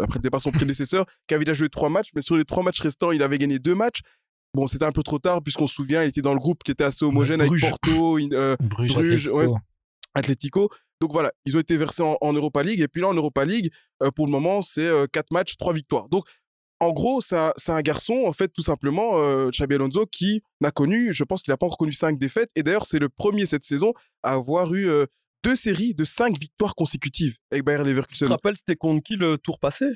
après 0.00 0.18
le 0.18 0.22
départ 0.22 0.38
de 0.40 0.44
son 0.44 0.52
prédécesseur, 0.52 1.04
qui 1.26 1.34
avait 1.34 1.44
déjà 1.44 1.52
joué 1.54 1.68
trois 1.68 1.90
matchs, 1.90 2.08
mais 2.14 2.22
sur 2.22 2.36
les 2.38 2.44
trois 2.46 2.62
matchs 2.62 2.80
restants, 2.80 3.10
il 3.12 3.22
avait 3.22 3.36
gagné 3.36 3.58
deux 3.58 3.74
matchs. 3.74 4.00
Bon, 4.54 4.66
c'était 4.66 4.84
un 4.84 4.92
peu 4.92 5.02
trop 5.02 5.18
tard 5.18 5.42
puisqu'on 5.42 5.66
se 5.66 5.74
souvient, 5.74 6.02
il 6.02 6.08
était 6.08 6.22
dans 6.22 6.32
le 6.32 6.38
groupe 6.40 6.62
qui 6.64 6.70
était 6.72 6.84
assez 6.84 7.04
homogène 7.04 7.40
avec 7.40 7.50
Bruges. 7.50 7.68
Porto, 7.68 8.16
in- 8.18 8.28
euh, 8.32 8.56
Bruges, 8.60 8.94
Bruges, 8.94 9.28
ouais. 9.28 9.44
Atletico. 9.44 9.58
Atlético. 10.14 10.70
Donc 11.00 11.12
voilà, 11.12 11.32
ils 11.44 11.56
ont 11.56 11.60
été 11.60 11.76
versés 11.76 12.02
en, 12.02 12.16
en 12.20 12.32
Europa 12.32 12.62
League. 12.62 12.80
Et 12.80 12.88
puis 12.88 13.02
là, 13.02 13.08
en 13.08 13.14
Europa 13.14 13.44
League, 13.44 13.70
euh, 14.02 14.10
pour 14.10 14.26
le 14.26 14.32
moment, 14.32 14.60
c'est 14.62 14.86
euh, 14.86 15.06
quatre 15.12 15.30
matchs, 15.30 15.56
trois 15.56 15.72
victoires. 15.72 16.08
Donc, 16.08 16.26
en 16.80 16.92
gros, 16.92 17.20
c'est 17.20 17.36
un, 17.36 17.52
un 17.68 17.82
garçon, 17.82 18.24
en 18.26 18.32
fait, 18.32 18.48
tout 18.48 18.62
simplement, 18.62 19.12
euh, 19.18 19.50
Xabi 19.50 19.74
Alonso, 19.76 20.06
qui 20.06 20.42
n'a 20.60 20.70
connu, 20.70 21.12
je 21.12 21.24
pense 21.24 21.42
qu'il 21.42 21.52
n'a 21.52 21.56
pas 21.56 21.66
encore 21.66 21.78
connu 21.78 21.92
cinq 21.92 22.18
défaites. 22.18 22.50
Et 22.56 22.62
d'ailleurs, 22.62 22.84
c'est 22.86 22.98
le 22.98 23.08
premier 23.08 23.46
cette 23.46 23.64
saison 23.64 23.92
à 24.22 24.32
avoir 24.32 24.72
eu 24.74 24.88
euh, 24.88 25.06
deux 25.44 25.54
séries 25.56 25.94
de 25.94 26.04
cinq 26.04 26.38
victoires 26.40 26.74
consécutives 26.74 27.36
avec 27.52 27.64
Bayer 27.64 27.78
Tu 27.78 27.84
te 27.84 27.88
Leverkusen. 27.90 28.28
rappelles, 28.28 28.56
c'était 28.56 28.76
contre 28.76 29.02
qui 29.02 29.16
le 29.16 29.38
tour 29.38 29.58
passé? 29.60 29.86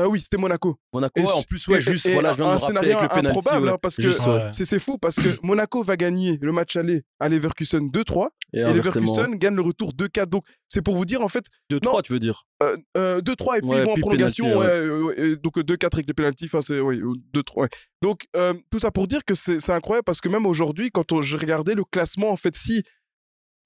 Ah 0.00 0.08
oui, 0.08 0.20
c'était 0.20 0.36
Monaco. 0.36 0.76
Monaco, 0.92 1.12
Et 1.16 1.22
ouais, 1.24 1.32
en 1.32 1.42
plus, 1.42 1.66
ouais, 1.68 1.78
et- 1.78 1.80
juste, 1.80 2.06
et 2.06 2.12
voilà, 2.12 2.30
je 2.32 2.36
viens 2.36 2.44
de 2.46 2.50
un 2.50 2.54
me 2.54 2.58
rappeler 2.60 2.66
scénario 2.68 2.90
avec 2.98 3.02
le 3.02 3.08
penalty. 3.08 3.28
improbable, 3.38 3.66
ouais. 3.66 3.72
hein, 3.72 3.78
parce 3.82 3.96
que 3.96 4.02
Juste, 4.02 4.26
ouais. 4.26 4.50
c'est 4.52 4.78
fou, 4.78 4.96
parce 4.98 5.16
que 5.16 5.28
Monaco 5.42 5.82
va 5.82 5.96
gagner 5.96 6.38
le 6.40 6.52
match 6.52 6.76
aller 6.76 7.02
à 7.20 7.28
Leverkusen 7.28 7.88
2-3 7.90 8.28
Et. 8.52 8.62
Leverkusen 8.62 9.34
gagne 9.36 9.54
le 9.56 9.62
retour 9.62 9.92
2-4. 9.92 10.26
Donc, 10.30 10.44
c'est 10.68 10.82
pour 10.82 10.96
vous 10.96 11.04
dire, 11.04 11.20
en 11.22 11.28
fait, 11.28 11.44
2-3, 11.70 12.02
tu 12.02 12.12
veux 12.12 12.18
dire 12.20 12.44
euh, 12.62 12.76
euh, 12.96 13.20
2-3 13.20 13.58
et 13.58 13.60
puis 13.60 13.70
Ouais, 13.70 13.78
ils 13.78 13.84
vont 13.84 13.92
en 13.92 13.96
prolongation. 13.96 14.44
penalty, 14.44 14.60
ouais, 14.60 14.66
ouais. 14.66 14.86
euh, 14.86 15.02
ouais, 15.04 15.20
et 15.32 15.36
donc 15.36 15.58
euh, 15.58 15.62
2-4 15.62 15.94
avec 15.94 16.06
les 16.08 16.14
pénalties. 16.14 16.46
Enfin, 16.46 16.60
c'est 16.60 16.74
euh, 16.74 17.12
2-3. 17.34 17.60
ouais. 17.62 17.68
Donc, 18.02 18.26
euh, 18.36 18.54
tout 18.70 18.78
ça 18.78 18.90
pour 18.90 19.06
dire 19.08 19.24
que 19.24 19.34
c'est 19.34 19.60
c'est 19.60 19.72
incroyable 19.72 20.04
parce 20.04 20.20
que 20.20 20.28
même 20.28 20.46
aujourd'hui, 20.46 20.90
quand 20.90 21.12
on, 21.12 21.22
je 21.22 21.36
regardais 21.36 21.74
le 21.74 21.84
classement, 21.84 22.30
en 22.30 22.36
fait, 22.36 22.56
si 22.56 22.82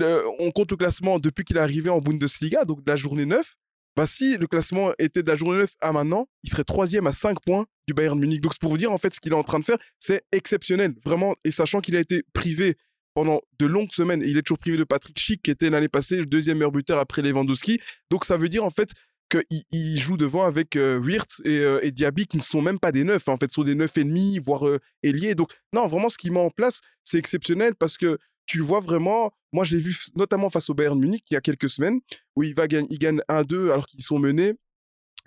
euh, 0.02 0.22
on 0.40 0.50
compte 0.50 0.70
le 0.70 0.76
classement 0.76 1.18
depuis 1.18 1.44
qu'il 1.44 1.56
est 1.56 1.60
arrivé 1.60 1.88
en 1.90 2.00
Bundesliga, 2.00 2.64
donc 2.64 2.82
de 2.84 2.90
la 2.90 2.96
journée 2.96 3.26
9, 3.26 3.54
bah 3.96 4.06
si 4.06 4.36
le 4.36 4.46
classement 4.46 4.92
était 4.98 5.22
de 5.22 5.28
la 5.28 5.36
journée 5.36 5.58
9 5.58 5.70
à 5.80 5.92
maintenant, 5.92 6.28
il 6.42 6.50
serait 6.50 6.64
troisième 6.64 7.06
à 7.06 7.12
5 7.12 7.38
points 7.44 7.66
du 7.86 7.94
Bayern 7.94 8.18
Munich. 8.18 8.40
Donc, 8.40 8.52
c'est 8.54 8.60
pour 8.60 8.70
vous 8.70 8.78
dire, 8.78 8.92
en 8.92 8.98
fait, 8.98 9.14
ce 9.14 9.20
qu'il 9.20 9.32
est 9.32 9.36
en 9.36 9.42
train 9.42 9.58
de 9.58 9.64
faire, 9.64 9.78
c'est 9.98 10.22
exceptionnel. 10.32 10.94
Vraiment. 11.04 11.34
Et 11.44 11.50
sachant 11.50 11.80
qu'il 11.80 11.96
a 11.96 12.00
été 12.00 12.22
privé 12.32 12.76
pendant 13.14 13.42
de 13.58 13.66
longues 13.66 13.92
semaines, 13.92 14.22
il 14.24 14.38
est 14.38 14.42
toujours 14.42 14.58
privé 14.58 14.78
de 14.78 14.84
Patrick 14.84 15.18
Schick, 15.18 15.42
qui 15.42 15.50
était 15.50 15.68
l'année 15.68 15.88
passée 15.88 16.16
le 16.16 16.24
deuxième 16.24 16.58
meilleur 16.58 16.72
buteur 16.72 16.98
après 16.98 17.20
Lewandowski. 17.20 17.80
Donc, 18.10 18.24
ça 18.24 18.38
veut 18.38 18.48
dire, 18.48 18.64
en 18.64 18.70
fait, 18.70 18.92
qu'il 19.28 19.62
il 19.70 19.98
joue 19.98 20.16
devant 20.16 20.44
avec 20.44 20.76
euh, 20.76 20.98
Wirtz 20.98 21.40
et, 21.44 21.58
euh, 21.58 21.80
et 21.82 21.90
Diaby 21.90 22.26
qui 22.26 22.36
ne 22.36 22.42
sont 22.42 22.62
même 22.62 22.78
pas 22.78 22.92
des 22.92 23.04
neufs, 23.04 23.28
en 23.28 23.36
fait, 23.36 23.52
sont 23.52 23.64
des 23.64 23.74
neufs 23.74 23.96
et 23.98 24.04
demi, 24.04 24.38
voire 24.38 24.66
euh, 24.66 24.78
ailiers. 25.02 25.34
Donc, 25.34 25.52
non, 25.74 25.86
vraiment, 25.86 26.08
ce 26.08 26.16
qu'il 26.16 26.32
met 26.32 26.40
en 26.40 26.50
place, 26.50 26.80
c'est 27.04 27.18
exceptionnel 27.18 27.74
parce 27.74 27.98
que 27.98 28.18
tu 28.46 28.60
vois 28.60 28.80
vraiment. 28.80 29.32
Moi, 29.52 29.64
je 29.64 29.76
l'ai 29.76 29.82
vu 29.82 29.96
notamment 30.14 30.48
face 30.50 30.70
au 30.70 30.74
Bayern 30.74 30.98
Munich 30.98 31.24
il 31.30 31.34
y 31.34 31.36
a 31.36 31.40
quelques 31.40 31.68
semaines, 31.68 32.00
où 32.36 32.42
il, 32.42 32.54
va 32.54 32.66
gagner, 32.68 32.88
il 32.90 32.98
gagne 32.98 33.20
1-2 33.28 33.70
alors 33.72 33.86
qu'ils 33.86 34.02
sont 34.02 34.18
menés. 34.18 34.54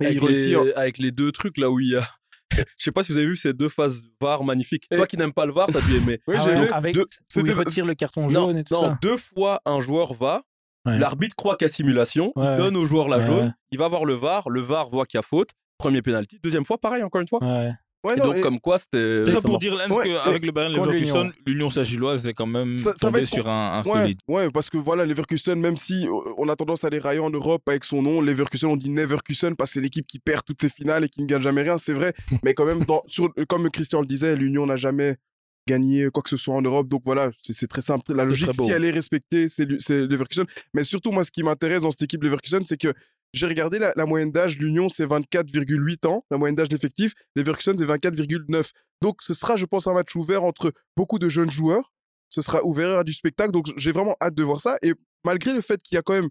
Et 0.02 0.06
avec, 0.08 0.18
il 0.18 0.26
réussit. 0.26 0.48
les, 0.50 0.56
en- 0.58 0.66
avec 0.76 0.98
les 0.98 1.12
deux 1.12 1.32
trucs 1.32 1.58
là 1.58 1.70
où 1.70 1.80
il 1.80 1.92
y 1.92 1.96
a. 1.96 2.08
Je 2.56 2.64
sais 2.84 2.92
pas 2.92 3.02
si 3.04 3.12
vous 3.12 3.18
avez 3.18 3.28
vu 3.28 3.36
ces 3.36 3.54
deux 3.54 3.70
phases 3.70 4.04
VAR 4.22 4.44
magnifiques. 4.44 4.88
Toi 4.90 5.08
qui 5.08 5.18
n'aimes 5.18 5.34
pas 5.34 5.46
le 5.46 5.54
VAR, 5.54 5.68
t'as 5.72 5.82
dû 5.82 5.96
aimer. 5.96 6.20
Oui, 6.28 6.36
Ah 6.38 6.42
j'ai 6.44 6.50
ouais, 6.52 6.58
aimé. 6.58 6.68
avec 6.72 6.94
deux- 6.96 7.02
où 7.02 7.06
il 7.06 7.26
c'était- 7.28 7.54
retire 7.54 7.86
le 7.86 7.96
carton 7.96 8.24
Non, 8.24 8.30
jaune 8.48 8.58
et 8.58 8.64
tout 8.64 8.74
non, 8.74 8.84
ça. 8.84 9.00
deux 9.02 9.18
fois 9.18 9.62
un 9.66 9.80
joueur 9.82 10.14
va, 10.14 10.44
Ouais. 10.86 10.98
l'arbitre 11.00 11.36
croit 11.36 11.56
qu'il 11.56 11.68
y 11.68 11.70
a 11.70 11.74
simulation, 11.74 12.32
Ouais. 12.36 12.46
il 12.50 12.56
donne 12.56 12.76
au 12.78 12.86
joueur 12.86 13.08
la 13.08 13.18
Ouais. 13.18 13.26
jaune, 13.28 13.56
il 13.72 13.80
va 13.80 13.88
voir 13.88 14.06
le 14.06 14.14
VAR, 14.14 14.50
le 14.50 14.62
VAR 14.62 14.90
voit 14.92 15.06
qu'il 15.08 15.18
y 15.18 15.20
a 15.20 15.24
faute, 15.24 15.50
premier 15.80 16.02
penalty, 16.04 16.40
deuxième 16.44 16.64
fois 16.66 16.78
pareil 16.78 17.02
encore 17.04 17.22
une 17.22 17.28
fois. 17.28 17.40
Ouais. 18.06 18.12
Ouais, 18.12 18.18
Et 18.18 18.20
non, 18.20 18.26
donc 18.28 18.38
et- 18.38 18.42
comme 18.42 18.60
quoi 18.60 18.78
c'était 18.78 19.24
Tout 19.26 19.32
ça 19.32 19.42
pour 19.42 19.58
dire, 19.58 19.76
Lens, 19.76 19.90
Ouais, 19.90 20.06
qu'avec 20.24 20.46
le 20.46 20.52
Bayern 20.52 20.74
Leverkusen, 20.74 21.32
l'Union. 21.46 21.70
Saint-Gilloise 21.70 22.26
est 22.28 22.34
quand 22.34 22.46
même 22.46 22.78
Ça- 22.78 22.94
ça 22.96 23.08
va 23.08 23.12
tombée 23.12 23.20
être- 23.22 23.26
sur 23.28 23.50
un, 23.50 23.80
un 23.80 23.84
Ouais, 23.90 24.02
solide. 24.02 24.20
ouais, 24.28 24.50
parce 24.52 24.70
que 24.70 24.78
voilà, 24.78 25.06
Leverkusen, 25.06 25.56
même 25.60 25.76
si 25.78 26.08
on 26.38 26.48
a 26.50 26.56
tendance 26.56 26.84
à 26.84 26.90
les 26.90 27.00
railler 27.00 27.20
en 27.20 27.30
Europe 27.32 27.68
avec 27.68 27.84
son 27.84 28.02
nom, 28.02 28.22
Leverkusen, 28.22 28.70
on 28.70 28.78
dit 28.78 28.92
Neverkusen 28.92 29.56
parce 29.56 29.72
que 29.72 29.74
c'est 29.76 29.82
l'équipe 29.82 30.06
qui 30.06 30.20
perd 30.20 30.44
toutes 30.46 30.62
ses 30.62 30.70
finales 30.70 31.04
et 31.06 31.10
qui 31.10 31.22
ne 31.22 31.26
gagne 31.28 31.42
jamais 31.42 31.64
rien, 31.64 31.78
c'est 31.78 31.94
vrai. 31.94 32.14
Mais 32.44 32.54
quand 32.54 32.66
même, 32.66 32.86
dans, 32.86 33.02
sur, 33.08 33.34
comme 33.50 33.70
Christian 33.72 34.02
le 34.02 34.08
disait, 34.08 34.36
l'Union 34.36 34.66
n'a 34.68 34.78
jamais 34.78 35.16
gagné 35.68 36.10
quoi 36.14 36.22
que 36.22 36.30
ce 36.30 36.38
soit 36.38 36.54
en 36.54 36.62
Europe. 36.62 36.88
Donc 36.88 37.02
voilà, 37.06 37.32
c'est 37.42 37.68
très 37.68 37.82
simple. 37.82 38.14
La 38.14 38.24
logique, 38.24 38.54
si 38.54 38.70
elle 38.70 38.86
est 38.86 38.92
respectée, 38.92 39.50
c'est 39.50 39.66
Leverkusen. 39.90 40.46
Mais 40.76 40.84
surtout, 40.84 41.12
moi, 41.12 41.24
ce 41.24 41.32
qui 41.32 41.42
m'intéresse 41.42 41.82
dans 41.82 41.90
cette 41.92 42.04
équipe 42.04 42.24
Leverkusen, 42.24 42.64
c'est 42.66 42.78
que 42.80 42.94
j'ai 43.36 43.48
regardé 43.48 43.80
la, 43.80 43.94
la 43.96 44.06
moyenne 44.06 44.32
d'âge, 44.32 44.58
l'Union, 44.58 44.90
c'est 44.90 45.06
24,8 45.06 46.08
ans, 46.08 46.26
la 46.32 46.38
moyenne 46.38 46.56
d'âge 46.56 46.70
d'effectif. 46.70 47.14
Leverkusen, 47.36 47.78
c'est 47.78 47.86
24,9. 47.86 48.72
Donc 49.02 49.22
ce 49.22 49.34
sera, 49.34 49.56
je 49.58 49.66
pense, 49.66 49.88
un 49.88 49.94
match 49.94 50.16
ouvert 50.16 50.44
entre 50.44 50.72
beaucoup 50.96 51.20
de 51.20 51.30
jeunes 51.30 51.52
joueurs 51.52 51.92
ce 52.30 52.42
sera 52.42 52.64
ouvert 52.64 53.00
à 53.00 53.04
du 53.04 53.14
spectacle. 53.14 53.52
Donc 53.52 53.68
j'ai 53.78 53.92
vraiment 53.92 54.16
hâte 54.22 54.36
de 54.36 54.44
voir 54.44 54.60
ça. 54.60 54.78
Et 54.82 54.94
malgré 55.24 55.54
le 55.54 55.62
fait 55.62 55.82
qu'il 55.82 55.96
y 55.96 55.98
a 55.98 56.02
quand 56.02 56.14
même, 56.14 56.30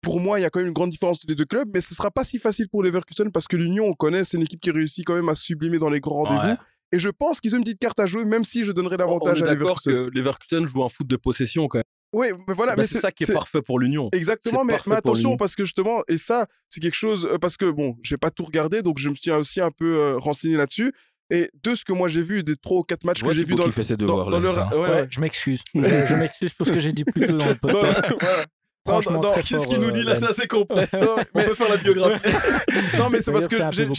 pour 0.00 0.20
moi, 0.20 0.40
il 0.40 0.42
y 0.42 0.44
a 0.44 0.50
quand 0.50 0.58
même 0.58 0.68
une 0.68 0.74
grande 0.74 0.90
différence 0.90 1.18
entre 1.18 1.26
les 1.28 1.36
deux 1.36 1.44
clubs, 1.44 1.68
mais 1.72 1.80
ce 1.80 1.94
sera 1.94 2.10
pas 2.10 2.24
si 2.24 2.38
facile 2.38 2.68
pour 2.68 2.82
Leverkusen 2.82 3.30
parce 3.30 3.46
que 3.46 3.56
l'Union, 3.56 3.86
on 3.86 3.94
connaît, 3.94 4.24
c'est 4.24 4.36
une 4.36 4.42
équipe 4.42 4.60
qui 4.60 4.70
réussit 4.70 5.06
quand 5.06 5.14
même 5.14 5.28
à 5.28 5.34
sublimer 5.34 5.78
dans 5.78 5.90
les 5.90 6.00
grands 6.00 6.24
rendez-vous. 6.24 6.52
Ouais. 6.54 6.56
Et 6.94 6.98
je 6.98 7.08
pense 7.08 7.40
qu'ils 7.40 7.54
ont 7.54 7.58
une 7.58 7.64
petite 7.64 7.78
carte 7.78 8.00
à 8.00 8.06
jouer, 8.06 8.24
même 8.24 8.44
si 8.44 8.64
je 8.64 8.72
donnerais 8.72 8.96
On 8.96 8.98
est 8.98 9.02
l'avantage 9.02 9.42
à 9.42 9.46
d'accord 9.46 9.78
Leverkusen. 9.84 9.92
que 9.92 10.10
Leverkusen 10.10 10.66
joue 10.66 10.84
un 10.84 10.88
foot 10.88 11.06
de 11.06 11.16
possession 11.16 11.68
quand 11.68 11.78
même. 11.78 11.84
Oui, 12.12 12.28
mais 12.46 12.54
voilà, 12.54 12.76
Bah, 12.76 12.82
mais 12.82 12.88
c'est 12.88 12.98
ça 12.98 13.10
qui 13.10 13.22
est, 13.22 13.26
c'est- 13.26 13.32
parfait 13.32 13.62
pour 13.62 13.78
l'Union. 13.78 14.08
Exactement, 14.12 14.60
C'est 14.60 14.64
mais, 14.88 14.96
attention 14.96 15.36
parce 15.36 15.54
que 15.54 15.64
justement, 15.64 16.02
et 16.08 16.18
ça, 16.18 16.46
c'est 16.68 16.80
quelque 16.80 16.94
chose, 16.94 17.26
euh, 17.30 17.38
parce 17.38 17.56
que 17.56 17.70
bon, 17.70 17.96
j'ai 18.02 18.16
pas 18.18 18.30
tout 18.30 18.44
regardé, 18.44 18.82
donc 18.82 18.98
je 18.98 19.08
me 19.08 19.14
suis 19.14 19.30
aussi 19.30 19.60
un 19.60 19.70
peu 19.70 19.96
euh, 19.96 20.18
renseigné 20.18 20.56
là-dessus. 20.56 20.92
Et 21.30 21.48
de 21.62 21.74
ce 21.74 21.84
que 21.84 21.94
moi 21.94 22.08
j'ai 22.08 22.20
vu, 22.20 22.42
des 22.42 22.56
trois 22.56 22.80
ou 22.80 22.82
quatre 22.82 23.04
matchs 23.04 23.20
Je 23.20 23.24
que 23.26 23.32
j'ai 23.32 23.44
vu 23.44 23.54
dans, 23.54 23.64
le- 23.64 23.72
fait 23.72 23.82
ses 23.82 23.96
dans, 23.96 24.04
devoirs, 24.04 24.28
dans 24.28 24.40
leur. 24.40 24.72
ouais, 24.72 24.78
Ouais, 24.78 24.90
ouais. 24.90 25.06
je 25.10 25.20
m'excuse. 25.20 25.62
je 25.74 25.80
je 25.80 26.14
m'excuse 26.16 26.52
pour 26.52 26.66
ce 26.66 26.72
que 26.72 26.80
j'ai 26.80 26.92
dit 26.92 27.04
plus 27.04 27.26
tôt 27.26 27.32
dans 27.38 27.46
le 27.48 27.54
Non, 28.84 29.00
podcast. 29.00 29.46
Qu'est-ce 29.48 29.68
qu'il 29.68 29.78
nous 29.78 29.88
euh, 29.88 29.92
dit 29.92 30.02
là? 30.02 30.16
C'est 30.16 30.22
Lens. 30.22 30.30
assez 30.30 30.48
complet. 30.48 30.88
Non, 31.00 31.14
On 31.34 31.42
peut 31.44 31.54
faire 31.54 31.68
la 31.68 31.76
biographie. 31.76 32.18
non, 32.98 33.08
mais 33.10 33.22
c'est 33.22 33.30
parce 33.32 33.46
que 33.46 33.56
c'est 33.72 33.94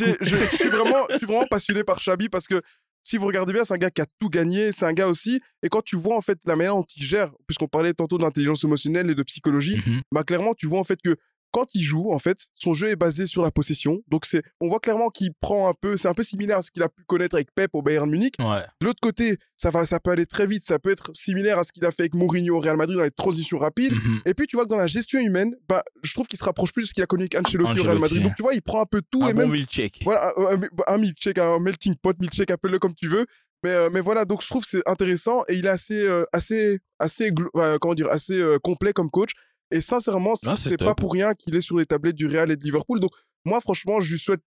suis 0.57 0.67
vraiment, 0.69 1.05
je 1.09 1.17
suis 1.17 1.25
vraiment 1.25 1.47
passionné 1.49 1.83
par 1.85 2.01
Chabi 2.01 2.27
parce 2.27 2.47
que 2.47 2.61
si 3.03 3.17
vous 3.17 3.27
regardez 3.27 3.53
bien, 3.53 3.63
c'est 3.63 3.73
un 3.73 3.77
gars 3.77 3.91
qui 3.91 4.01
a 4.01 4.05
tout 4.19 4.29
gagné, 4.29 4.71
c'est 4.71 4.85
un 4.85 4.93
gars 4.93 5.07
aussi. 5.07 5.41
Et 5.61 5.69
quand 5.69 5.81
tu 5.81 5.95
vois 5.95 6.15
en 6.17 6.21
fait 6.21 6.39
la 6.45 6.55
manière 6.55 6.75
dont 6.75 6.85
il 6.95 7.03
gère, 7.03 7.31
puisqu'on 7.47 7.67
parlait 7.67 7.93
tantôt 7.93 8.17
d'intelligence 8.17 8.63
émotionnelle 8.63 9.09
et 9.09 9.15
de 9.15 9.23
psychologie, 9.23 9.77
Mhm. 9.85 10.01
bah 10.11 10.23
clairement 10.23 10.53
tu 10.53 10.65
vois 10.67 10.79
en 10.79 10.83
fait 10.83 10.99
que 11.03 11.15
quand 11.53 11.67
il 11.75 11.83
joue, 11.83 12.11
en 12.11 12.19
fait, 12.19 12.47
son 12.55 12.73
jeu 12.73 12.89
est 12.89 12.95
basé 12.95 13.27
sur 13.27 13.43
la 13.43 13.51
possession. 13.51 14.01
Donc 14.09 14.25
c'est, 14.25 14.41
on 14.59 14.67
voit 14.67 14.79
clairement 14.79 15.09
qu'il 15.09 15.31
prend 15.39 15.69
un 15.69 15.73
peu, 15.79 15.95
c'est 15.97 16.07
un 16.07 16.13
peu 16.13 16.23
similaire 16.23 16.57
à 16.57 16.61
ce 16.63 16.71
qu'il 16.71 16.81
a 16.81 16.89
pu 16.89 17.03
connaître 17.05 17.35
avec 17.35 17.53
Pep 17.53 17.69
au 17.73 17.81
Bayern 17.81 18.09
Munich. 18.09 18.35
Ouais. 18.39 18.65
De 18.81 18.87
l'autre 18.87 18.99
côté, 19.01 19.37
ça 19.55 19.69
va, 19.69 19.85
ça 19.85 19.99
peut 19.99 20.11
aller 20.11 20.25
très 20.25 20.47
vite, 20.47 20.65
ça 20.65 20.79
peut 20.79 20.91
être 20.91 21.11
similaire 21.13 21.59
à 21.59 21.63
ce 21.63 21.71
qu'il 21.71 21.85
a 21.85 21.91
fait 21.91 22.03
avec 22.03 22.15
Mourinho 22.15 22.57
au 22.57 22.59
Real 22.59 22.75
Madrid 22.75 22.97
dans 22.97 23.03
les 23.03 23.11
transitions 23.11 23.59
rapides. 23.59 23.93
Mhm. 23.93 24.21
Et 24.25 24.33
puis 24.33 24.47
tu 24.47 24.55
vois 24.55 24.65
que 24.65 24.69
dans 24.69 24.77
la 24.77 24.87
gestion 24.87 25.19
humaine, 25.19 25.53
bah, 25.69 25.83
je 26.01 26.13
trouve 26.13 26.27
qu'il 26.27 26.39
se 26.39 26.43
rapproche 26.43 26.73
plus 26.73 26.83
de 26.83 26.87
ce 26.87 26.93
qu'il 26.93 27.03
a 27.03 27.07
connu 27.07 27.23
avec 27.23 27.35
Ancelotti, 27.35 27.79
au 27.79 27.83
Real 27.83 27.99
Madrid. 27.99 28.23
Donc 28.23 28.35
tu 28.35 28.41
vois, 28.41 28.55
il 28.55 28.61
prend 28.61 28.81
un 28.81 28.85
peu 28.85 29.01
tout 29.11 29.23
Un 29.23 29.29
et 29.29 29.33
bon 29.33 29.41
même 29.41 29.51
milkshake. 29.51 29.99
voilà, 30.03 30.33
un, 30.35 30.55
un, 30.55 30.59
un 30.87 30.97
milkshake, 30.97 31.37
un 31.37 31.59
melting 31.59 31.95
pot, 32.01 32.19
milkshake, 32.19 32.51
appelle-le 32.51 32.79
comme 32.79 32.95
tu 32.95 33.07
veux. 33.07 33.25
Mais, 33.63 33.69
euh, 33.69 33.89
mais 33.91 34.01
voilà, 34.01 34.25
donc 34.25 34.41
je 34.41 34.49
trouve 34.49 34.63
que 34.63 34.67
c'est 34.67 34.87
intéressant 34.87 35.43
et 35.47 35.55
il 35.55 35.65
est 35.65 35.69
assez, 35.69 36.01
euh, 36.05 36.25
assez, 36.33 36.79
assez, 36.99 37.31
euh, 37.55 37.77
comment 37.79 37.93
dire, 37.93 38.09
assez 38.09 38.41
complet 38.61 38.91
comme 38.91 39.09
coach. 39.09 39.31
Et 39.71 39.81
sincèrement, 39.81 40.33
Ah, 40.45 40.55
c'est 40.57 40.77
pas 40.77 40.95
pour 40.95 41.11
rien 41.11 41.33
qu'il 41.33 41.55
est 41.55 41.61
sur 41.61 41.77
les 41.77 41.85
tablettes 41.85 42.15
du 42.15 42.27
Real 42.27 42.51
et 42.51 42.55
de 42.55 42.63
Liverpool. 42.63 42.99
Donc 42.99 43.11
moi, 43.45 43.59
franchement, 43.61 43.99
je 43.99 44.11
lui 44.11 44.19
souhaite 44.19 44.41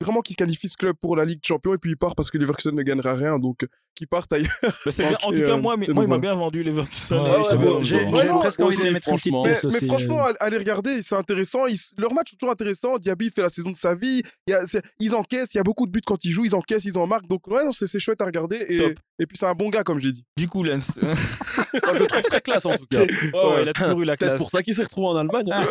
vraiment 0.00 0.20
qu'il 0.20 0.36
qualifie 0.36 0.68
ce 0.68 0.76
club 0.76 0.96
pour 1.00 1.16
la 1.16 1.24
Ligue 1.24 1.40
des 1.40 1.46
Champions 1.48 1.74
et 1.74 1.78
puis 1.78 1.90
il 1.90 1.96
part 1.96 2.14
parce 2.14 2.30
que 2.30 2.38
Leverkusen 2.38 2.74
ne 2.74 2.82
gagnera 2.82 3.14
rien. 3.14 3.36
Donc 3.36 3.64
euh, 3.64 3.68
qu'il 3.94 4.06
parte 4.08 4.32
ailleurs. 4.32 4.50
Mais 4.86 4.92
bien. 4.96 5.18
En 5.22 5.30
tout 5.30 5.36
cas, 5.38 5.42
euh, 5.42 5.56
moi, 5.58 5.76
mais- 5.76 5.88
moi, 5.88 6.04
il 6.04 6.08
m'a 6.10 6.18
bien 6.18 6.34
vendu 6.34 6.62
Leverkusen. 6.62 7.18
Ouais, 7.18 7.30
ouais, 7.36 7.42
j'ai 7.50 7.56
bon, 7.56 7.82
j'ai 7.82 8.28
presque 8.28 8.60
envie 8.60 8.76
de 8.76 8.90
mettre 8.90 9.08
une 9.08 9.14
petite 9.16 9.32
franchement. 9.32 9.42
Mais, 9.44 9.70
mais 9.80 9.86
franchement, 9.88 10.20
euh. 10.26 10.32
à- 10.40 10.44
allez 10.44 10.56
regarder, 10.58 11.02
c'est 11.02 11.16
intéressant. 11.16 11.66
Ils, 11.66 11.76
leur 11.98 12.14
match 12.14 12.32
est 12.32 12.36
toujours 12.36 12.52
intéressant. 12.52 12.98
Diaby 12.98 13.30
fait 13.30 13.42
la 13.42 13.48
saison 13.50 13.70
de 13.70 13.76
sa 13.76 13.94
vie. 13.94 14.22
Il 14.46 14.50
y 14.52 14.54
a, 14.54 14.66
c'est- 14.66 14.82
ils 15.00 15.14
encaissent. 15.14 15.52
Il 15.54 15.58
y 15.58 15.60
a 15.60 15.64
beaucoup 15.64 15.86
de 15.86 15.90
buts 15.90 16.00
quand 16.06 16.24
ils 16.24 16.30
jouent. 16.30 16.44
Ils 16.46 16.54
encaissent, 16.54 16.84
ils 16.86 16.96
en 16.96 17.06
marquent. 17.06 17.26
Donc, 17.28 17.46
ouais, 17.48 17.64
non, 17.64 17.72
c'est, 17.72 17.86
c'est 17.86 17.98
chouette 18.00 18.20
à 18.22 18.24
regarder. 18.24 18.56
Et, 18.68 18.76
et 19.18 19.26
puis, 19.26 19.36
c'est 19.36 19.46
un 19.46 19.54
bon 19.54 19.68
gars, 19.68 19.82
comme 19.82 19.98
j'ai 19.98 20.12
dit. 20.12 20.24
Du 20.36 20.48
coup, 20.48 20.62
Lens. 20.64 20.92
Je 21.02 21.98
le 21.98 22.06
trouve 22.06 22.22
très 22.22 22.40
classe 22.40 22.64
en 22.64 22.76
tout 22.76 22.86
cas. 22.86 23.00
Ouais, 23.00 23.06
ouais, 23.54 23.62
il 23.62 23.68
a 23.68 23.72
toujours 23.72 24.00
eu 24.00 24.04
la 24.04 24.16
Peut-être 24.16 24.30
classe. 24.30 24.38
pour 24.40 24.50
ça 24.50 24.62
qu'il 24.62 24.74
s'est 24.74 24.82
retrouvé 24.84 25.08
en 25.08 25.16
Allemagne. 25.16 25.50
hein. 25.52 25.64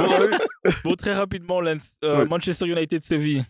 Bon, 0.83 0.93
très 0.95 1.13
rapidement, 1.13 1.61
Lens. 1.61 1.93
Euh. 2.03 2.25
Manchester 2.25 2.67
United 2.67 3.03
Séville. 3.03 3.43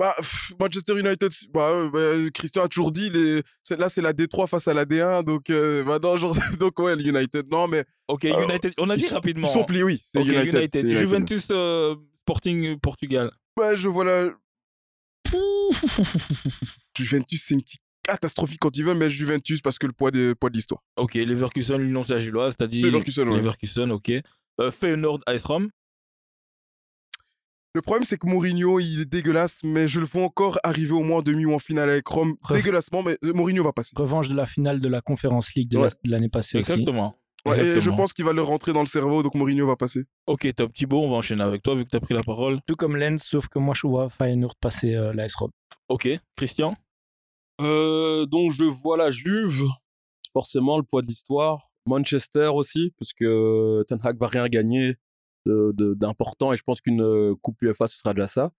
Bah, 0.00 0.14
pff, 0.16 0.54
Manchester 0.58 0.98
United, 0.98 1.30
bah, 1.52 1.90
bah, 1.92 2.14
Christian 2.32 2.64
a 2.64 2.68
toujours 2.68 2.90
dit, 2.90 3.10
les... 3.10 3.42
là, 3.76 3.90
c'est 3.90 4.00
la 4.00 4.14
D3 4.14 4.48
face 4.48 4.66
à 4.66 4.72
la 4.72 4.86
D1. 4.86 5.22
Donc, 5.24 5.50
euh, 5.50 5.84
bah, 5.84 5.98
non, 6.02 6.16
genre, 6.16 6.34
donc, 6.58 6.78
ouais, 6.78 6.96
le 6.96 7.06
United. 7.06 7.46
Non, 7.52 7.68
mais 7.68 7.84
Ok, 8.08 8.24
Euh, 8.24 8.42
United. 8.44 8.72
On 8.78 8.88
a 8.88 8.94
ils 8.94 9.00
dit 9.00 9.04
sont- 9.04 9.16
rapidement. 9.16 9.46
ils 9.46 9.50
sont 9.52 9.62
pliés, 9.64 9.82
oui. 9.82 10.02
C'est 10.10 10.20
Ok, 10.20 10.26
United. 10.28 10.54
United. 10.54 10.70
c'est 10.72 10.80
United. 10.80 10.98
Juventus 10.98 11.48
euh, 11.50 11.96
Sporting 12.22 12.80
Portugal. 12.80 13.30
Ouais, 13.58 13.76
je 13.76 13.88
vois 13.88 14.06
la. 14.06 14.30
Juventus, 16.98 17.42
c'est 17.44 17.54
une 17.54 17.62
petite 17.62 17.82
catastrophique 18.02 18.58
quand 18.60 18.74
ils 18.76 18.84
veulent, 18.84 18.96
mais 18.96 19.10
Juventus 19.10 19.60
parce 19.60 19.78
que 19.78 19.86
le 19.86 19.92
poids 19.92 20.10
de, 20.10 20.34
poids 20.38 20.48
de 20.50 20.54
l'histoire. 20.54 20.82
Ok, 20.96 21.14
Leverkusen, 21.14 21.76
l'Union 21.78 22.04
Saint-Gilloise, 22.04 22.56
dit. 22.56 22.80
Leverkusen, 22.82 23.28
ouais. 23.28 23.36
Leverkusen, 23.36 23.90
ok. 23.92 24.12
Euh, 24.60 24.70
Feyenoord, 24.70 25.20
AS 25.26 25.44
Rome. 25.44 25.68
Le 27.74 27.82
problème, 27.82 28.02
c'est 28.04 28.18
que 28.18 28.26
Mourinho, 28.26 28.80
il 28.80 29.02
est 29.02 29.04
dégueulasse, 29.08 29.60
mais 29.62 29.86
je 29.86 30.00
le 30.00 30.06
vois 30.06 30.24
encore 30.24 30.58
arriver 30.64 30.92
au 30.92 31.02
moins 31.02 31.18
en 31.18 31.22
demi 31.22 31.44
ou 31.44 31.54
en 31.54 31.60
finale 31.60 31.88
avec 31.88 32.06
Rome. 32.08 32.34
Ref- 32.42 32.54
Dégueulassement, 32.56 33.02
mais 33.04 33.16
euh, 33.24 33.32
Mourinho 33.32 33.62
va 33.62 33.72
passer. 33.72 33.92
Revanche 33.96 34.28
de 34.28 34.34
la 34.34 34.44
finale 34.46 34.80
de 34.80 34.88
la 34.88 35.00
Conférence 35.00 35.54
League 35.54 35.68
de 35.70 35.78
la- 35.78 35.84
Ouais. 35.84 35.90
l'année 36.04 36.28
passée 36.28 36.58
aussi. 36.58 36.72
Exactement. 36.72 37.14
Et 37.46 37.80
je 37.80 37.88
pense 37.90 38.12
qu'il 38.12 38.24
va 38.24 38.32
leur 38.32 38.48
rentrer 38.48 38.72
dans 38.72 38.80
le 38.80 38.86
cerveau, 38.86 39.22
donc 39.22 39.34
Mourinho 39.34 39.66
va 39.66 39.76
passer. 39.76 40.04
Ok, 40.26 40.52
top. 40.54 40.72
Thibaut, 40.74 41.00
on 41.02 41.10
va 41.10 41.16
enchaîner 41.16 41.42
avec 41.42 41.62
toi 41.62 41.74
vu 41.76 41.84
que 41.84 41.90
t'as 41.90 42.00
pris 42.00 42.12
la 42.12 42.22
parole. 42.24 42.58
Tout 42.66 42.74
comme 42.76 42.96
Lens, 42.96 43.22
sauf 43.22 43.46
que 43.48 43.58
moi 43.60 43.72
je 43.74 43.86
vois 43.86 44.10
Feyenoord 44.10 44.56
passer 44.56 44.94
euh, 44.94 45.12
l'AS 45.12 45.34
Rome. 45.36 45.52
Ok, 45.88 46.08
Christian? 46.36 46.74
Euh, 47.60 48.26
donc 48.26 48.52
je 48.52 48.64
vois 48.64 48.96
la 48.96 49.10
Juve, 49.10 49.62
forcément 50.32 50.76
le 50.76 50.82
poids 50.82 51.02
de 51.02 51.06
l'histoire. 51.06 51.68
Manchester 51.86 52.50
aussi, 52.52 52.92
parce 52.98 53.12
que 53.14 53.84
Ten 53.88 53.98
Hag 54.02 54.18
va 54.18 54.26
rien 54.26 54.46
gagner 54.48 54.96
d'important 55.46 56.52
et 56.52 56.56
je 56.56 56.62
pense 56.62 56.80
qu'une 56.80 57.02
euh, 57.02 57.34
coupe 57.42 57.60
UEFA 57.62 57.86
ce 57.86 57.96
sera 57.98 58.14
déjà 58.14 58.26
ça. 58.26 58.50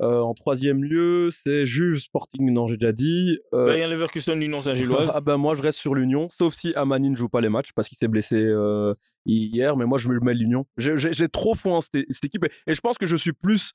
Euh, 0.00 0.20
en 0.20 0.32
troisième 0.34 0.84
lieu, 0.84 1.30
c'est 1.32 1.66
Juve 1.66 1.98
Sporting, 1.98 2.52
non 2.52 2.68
j'ai 2.68 2.76
déjà 2.76 2.92
dit. 2.92 3.38
Euh, 3.52 3.66
Bayern 3.66 3.90
Leverkusen, 3.90 4.38
l'Union 4.38 4.60
Saint-Gilloise. 4.60 5.10
ah 5.14 5.20
ben 5.20 5.36
moi 5.38 5.54
je 5.56 5.62
reste 5.62 5.78
sur 5.78 5.94
l'Union, 5.94 6.28
sauf 6.30 6.54
si 6.54 6.72
Amani 6.74 7.10
ne 7.10 7.16
joue 7.16 7.28
pas 7.28 7.40
les 7.40 7.48
matchs 7.48 7.72
parce 7.74 7.88
qu'il 7.88 7.98
s'est 7.98 8.06
blessé 8.06 8.36
euh, 8.36 8.92
hier, 9.24 9.76
mais 9.76 9.84
moi 9.86 9.98
je 9.98 10.08
me 10.08 10.14
je 10.14 10.20
mets 10.20 10.34
l'Union. 10.34 10.66
J'ai- 10.76 11.28
trop 11.28 11.54
foi 11.54 11.72
en 11.76 11.80
cette, 11.80 11.96
cette 12.10 12.24
équipe 12.26 12.44
et, 12.44 12.70
et 12.70 12.74
je 12.74 12.80
pense 12.80 12.98
que 12.98 13.06
je 13.06 13.16
suis 13.16 13.32
plus 13.32 13.72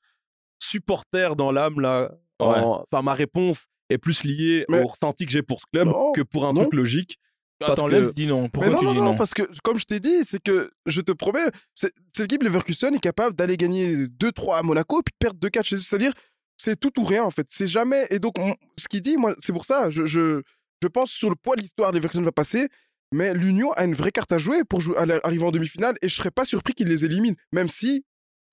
supporter 0.62 1.36
dans 1.36 1.52
l'âme 1.52 1.80
là. 1.80 2.12
en- 2.38 2.82
Enfin 2.90 3.02
ma 3.02 3.14
réponse 3.14 3.66
est 3.90 3.98
plus 3.98 4.24
liée 4.24 4.64
Mais- 4.70 4.82
au 4.82 4.86
ressenti 4.86 5.26
que 5.26 5.32
j'ai 5.32 5.42
pour 5.42 5.60
ce 5.60 5.66
club 5.72 5.88
Non, 5.88 6.12
que 6.12 6.22
pour 6.22 6.46
un 6.46 6.52
non. 6.52 6.62
truc 6.62 6.74
logique. 6.74 7.18
Parce 7.66 7.78
Attends, 7.78 7.88
que- 7.88 7.94
Lens 7.94 8.14
dit 8.14 8.26
non. 8.26 8.48
Pourquoi 8.48 8.68
mais 8.68 8.74
non, 8.74 8.80
tu 8.80 8.84
non, 8.86 8.92
dis 8.92 8.98
non, 8.98 9.04
non, 9.06 9.14
parce 9.16 9.34
que, 9.34 9.42
comme 9.62 9.78
je 9.78 9.84
t'ai 9.84 10.00
dit, 10.00 10.24
c'est 10.24 10.42
que, 10.42 10.70
je 10.86 11.00
te 11.00 11.12
promets, 11.12 11.46
c'est 11.74 11.92
cette 12.14 12.26
équipe 12.26 12.42
Leverkusen 12.42 12.94
est 12.94 13.00
capable 13.00 13.34
d'aller 13.36 13.56
gagner 13.56 14.06
2-3 14.08 14.58
à 14.58 14.62
Monaco 14.62 15.00
et 15.00 15.02
puis 15.02 15.12
de 15.12 15.18
perdre 15.18 15.38
2-4 15.40 15.64
chez 15.64 15.76
eux. 15.76 15.80
C'est-à-dire, 15.80 16.12
c'est 16.56 16.78
tout 16.78 16.98
ou 17.00 17.04
rien, 17.04 17.24
en 17.24 17.30
fait. 17.30 17.46
C'est 17.50 17.66
jamais. 17.66 18.06
Et 18.10 18.18
donc, 18.18 18.38
on- 18.38 18.54
ce 18.78 18.88
qu'il 18.88 19.00
dit, 19.02 19.16
moi, 19.16 19.34
c'est 19.38 19.52
pour 19.52 19.64
ça, 19.64 19.90
je, 19.90 20.06
je, 20.06 20.42
je 20.82 20.88
pense 20.88 21.10
sur 21.10 21.28
le 21.30 21.36
poids 21.36 21.56
de 21.56 21.60
l'histoire, 21.62 21.92
Leverkusen 21.92 22.24
va 22.24 22.32
passer. 22.32 22.68
Mais 23.14 23.34
l'Union 23.34 23.72
a 23.72 23.84
une 23.84 23.94
vraie 23.94 24.10
carte 24.10 24.32
à 24.32 24.38
jouer 24.38 24.64
pour 24.64 24.80
jouer, 24.80 24.96
arriver 25.22 25.44
en 25.44 25.50
demi-finale 25.50 25.96
et 26.00 26.08
je 26.08 26.14
serais 26.14 26.30
pas 26.30 26.46
surpris 26.46 26.72
qu'il 26.72 26.88
les 26.88 27.04
élimine, 27.04 27.34
même 27.52 27.68
si 27.68 28.04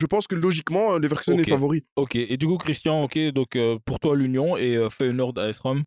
je 0.02 0.06
pense 0.06 0.28
que 0.28 0.36
logiquement, 0.36 0.98
Leverkusen 0.98 1.40
Ok. 1.40 1.48
est 1.48 1.50
favori. 1.50 1.86
Ok, 1.96 2.16
et 2.18 2.36
du 2.36 2.46
coup, 2.46 2.58
Christian, 2.58 3.04
ok, 3.04 3.18
donc 3.32 3.56
euh, 3.56 3.78
pour 3.86 4.02
toi, 4.02 4.18
l'Union 4.18 4.58
et 4.58 4.76
euh, 4.76 4.90
Feyenoord, 4.90 5.38
AS 5.40 5.60
Rome. 5.60 5.84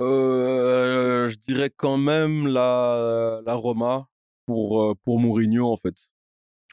Euh, 0.00 1.28
je 1.28 1.36
dirais 1.36 1.70
quand 1.70 1.96
même 1.96 2.46
la, 2.46 3.40
la 3.44 3.54
Roma 3.54 4.08
pour, 4.46 4.82
euh, 4.82 4.94
pour 5.02 5.18
Mourinho 5.18 5.72
en 5.72 5.76
fait. 5.76 5.94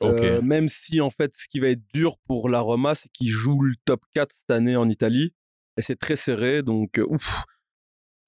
Ok. 0.02 0.20
Euh, 0.20 0.42
même 0.42 0.68
si, 0.68 1.02
en 1.02 1.10
fait, 1.10 1.34
ce 1.36 1.48
qui 1.48 1.60
va 1.60 1.70
être 1.70 1.84
dur 1.94 2.18
pour 2.28 2.50
la 2.50 2.60
Roma, 2.60 2.96
c'est 2.96 3.10
qu'ils 3.10 3.30
jouent 3.30 3.62
le 3.62 3.76
top 3.86 4.02
4 4.14 4.34
cette 4.34 4.52
année 4.52 4.76
en 4.76 4.90
Italie. 4.90 5.34
Et 5.78 5.82
c'est 5.82 5.96
très 5.96 6.16
serré. 6.16 6.64
Donc, 6.64 7.00
euh, 7.00 7.06
ouf. 7.08 7.46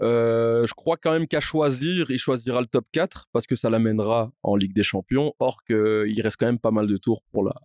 Euh, 0.02 0.66
je 0.66 0.74
crois 0.74 0.98
quand 0.98 1.12
même 1.12 1.28
qu'à 1.28 1.40
choisir, 1.40 2.12
il 2.12 2.20
choisira 2.20 2.60
le 2.60 2.66
top 2.66 2.86
4 2.92 3.28
parce 3.32 3.48
que 3.48 3.56
ça 3.56 3.70
l'amènera 3.70 4.32
en 4.44 4.56
Ligue 4.56 4.74
des 4.74 4.84
Champions. 4.84 5.34
Or 5.40 5.64
qu'il 5.64 6.22
reste 6.22 6.38
quand 6.38 6.46
même 6.46 6.60
pas 6.60 6.72
mal 6.72 6.88
de 6.88 6.98
tours 6.98 7.24
pour 7.32 7.44
la, 7.44 7.56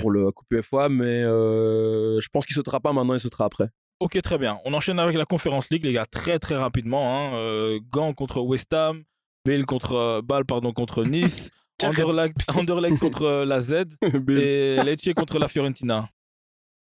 pour 0.00 0.10
le 0.10 0.30
Coupe 0.32 0.50
UEFA, 0.50 0.88
mais 0.88 1.22
euh, 1.22 2.20
je 2.20 2.28
pense 2.28 2.46
qu'il 2.46 2.54
sautera 2.54 2.80
pas 2.80 2.92
maintenant, 2.92 3.14
il 3.14 3.20
sautera 3.20 3.44
après. 3.44 3.68
Ok, 4.00 4.20
très 4.22 4.38
bien. 4.38 4.60
On 4.64 4.74
enchaîne 4.74 4.98
avec 5.00 5.16
la 5.16 5.24
Conference 5.24 5.70
League, 5.70 5.84
les 5.84 5.92
gars, 5.92 6.06
très 6.06 6.38
très 6.38 6.56
rapidement. 6.56 7.16
Hein. 7.16 7.34
Euh, 7.34 7.80
Gand 7.90 8.14
contre 8.14 8.40
West 8.40 8.72
Ham, 8.72 9.02
Bale 9.44 9.66
contre 9.66 9.94
euh, 9.94 10.22
Bâle, 10.22 10.44
pardon, 10.44 10.72
contre 10.72 11.02
Nice, 11.04 11.50
Anderlecht, 11.82 12.36
Anderlecht 12.56 12.98
contre 12.98 13.22
euh, 13.22 13.44
la 13.44 13.60
Z 13.60 13.86
et 14.28 14.76
Lecce 14.84 15.12
contre 15.16 15.38
la 15.38 15.48
Fiorentina. 15.48 16.08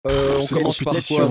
Euh, 0.10 0.38
on 0.42 0.48
commence 0.48 0.78
par 0.80 0.94
quoi. 0.94 1.28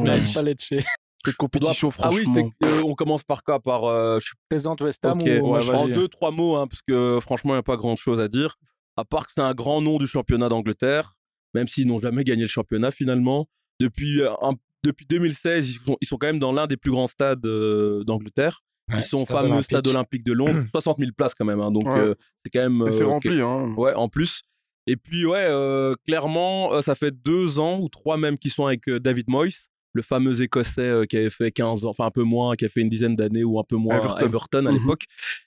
Cette 1.24 1.36
compétition, 1.36 1.90
Ah 1.98 2.10
oui, 2.12 2.22
franchement. 2.24 2.34
c'est 2.60 2.66
que, 2.66 2.72
euh, 2.78 2.82
on 2.84 2.94
commence 2.94 3.22
par 3.24 3.42
quoi 3.42 3.60
Par 3.60 3.84
euh, 3.84 4.18
je 4.20 4.26
suis 4.26 4.34
Présente 4.48 4.80
West 4.80 5.04
Ham 5.04 5.20
Ok, 5.20 5.26
ou 5.42 5.50
ouais, 5.52 5.64
vas-y. 5.64 5.76
en 5.76 5.86
deux, 5.88 6.08
trois 6.08 6.30
mots, 6.30 6.56
hein, 6.56 6.66
parce 6.66 6.80
que 6.82 7.18
franchement, 7.20 7.52
il 7.52 7.56
n'y 7.56 7.60
a 7.60 7.62
pas 7.62 7.76
grand-chose 7.76 8.20
à 8.20 8.28
dire. 8.28 8.56
À 8.96 9.04
part 9.04 9.26
que 9.26 9.32
c'est 9.34 9.42
un 9.42 9.52
grand 9.54 9.80
nom 9.82 9.98
du 9.98 10.06
championnat 10.06 10.48
d'Angleterre, 10.48 11.14
même 11.54 11.68
s'ils 11.68 11.86
n'ont 11.86 11.98
jamais 11.98 12.24
gagné 12.24 12.42
le 12.42 12.48
championnat 12.48 12.90
finalement. 12.90 13.48
Depuis, 13.80 14.22
un- 14.24 14.54
depuis 14.82 15.06
2016, 15.06 15.68
ils 15.70 15.80
sont, 15.86 15.96
ils 16.00 16.06
sont 16.06 16.16
quand 16.16 16.26
même 16.26 16.38
dans 16.38 16.52
l'un 16.52 16.66
des 16.66 16.76
plus 16.76 16.90
grands 16.90 17.06
stades 17.06 17.44
euh, 17.46 18.02
d'Angleterre. 18.04 18.62
Ouais, 18.92 18.98
ils 19.00 19.02
sont 19.04 19.18
au 19.18 19.26
fameux 19.26 19.48
olympique. 19.50 19.64
stade 19.66 19.86
olympique 19.86 20.24
de 20.24 20.32
Londres, 20.32 20.64
60 20.74 20.98
000 20.98 21.10
places 21.16 21.34
quand 21.34 21.44
même. 21.44 21.60
hein, 21.60 21.70
donc 21.70 21.84
Ouais. 21.84 21.98
euh, 21.98 22.14
c'est 22.44 22.50
quand 22.50 22.68
même. 22.68 22.90
C'est 22.90 23.02
euh, 23.02 23.06
rempli, 23.06 23.40
hein. 23.40 23.74
Ouais, 23.76 23.94
en 23.94 24.08
plus. 24.08 24.42
Et 24.86 24.96
puis, 24.96 25.24
ouais, 25.26 25.46
euh, 25.48 25.94
clairement, 26.06 26.72
euh, 26.72 26.82
ça 26.82 26.94
fait 26.94 27.12
deux 27.12 27.58
ans 27.60 27.78
ou 27.80 27.88
trois 27.88 28.16
même 28.16 28.38
qu'ils 28.38 28.50
sont 28.50 28.66
avec 28.66 28.88
euh, 28.88 28.98
David 28.98 29.28
Moyes, 29.28 29.68
le 29.92 30.02
fameux 30.02 30.40
Écossais 30.42 30.80
euh, 30.80 31.04
qui 31.04 31.16
avait 31.18 31.30
fait 31.30 31.52
15 31.52 31.84
ans, 31.84 31.90
enfin 31.90 32.06
un 32.06 32.10
peu 32.10 32.22
moins, 32.22 32.54
qui 32.54 32.64
a 32.64 32.68
fait 32.68 32.80
une 32.80 32.88
dizaine 32.88 33.14
d'années 33.14 33.44
ou 33.44 33.60
un 33.60 33.64
peu 33.64 33.76
moins 33.76 33.96
à 33.96 33.98
Everton. 33.98 34.26
Everton, 34.26 34.66
à 34.66 34.72
Mhm. 34.72 34.78
l'époque. 34.78 35.02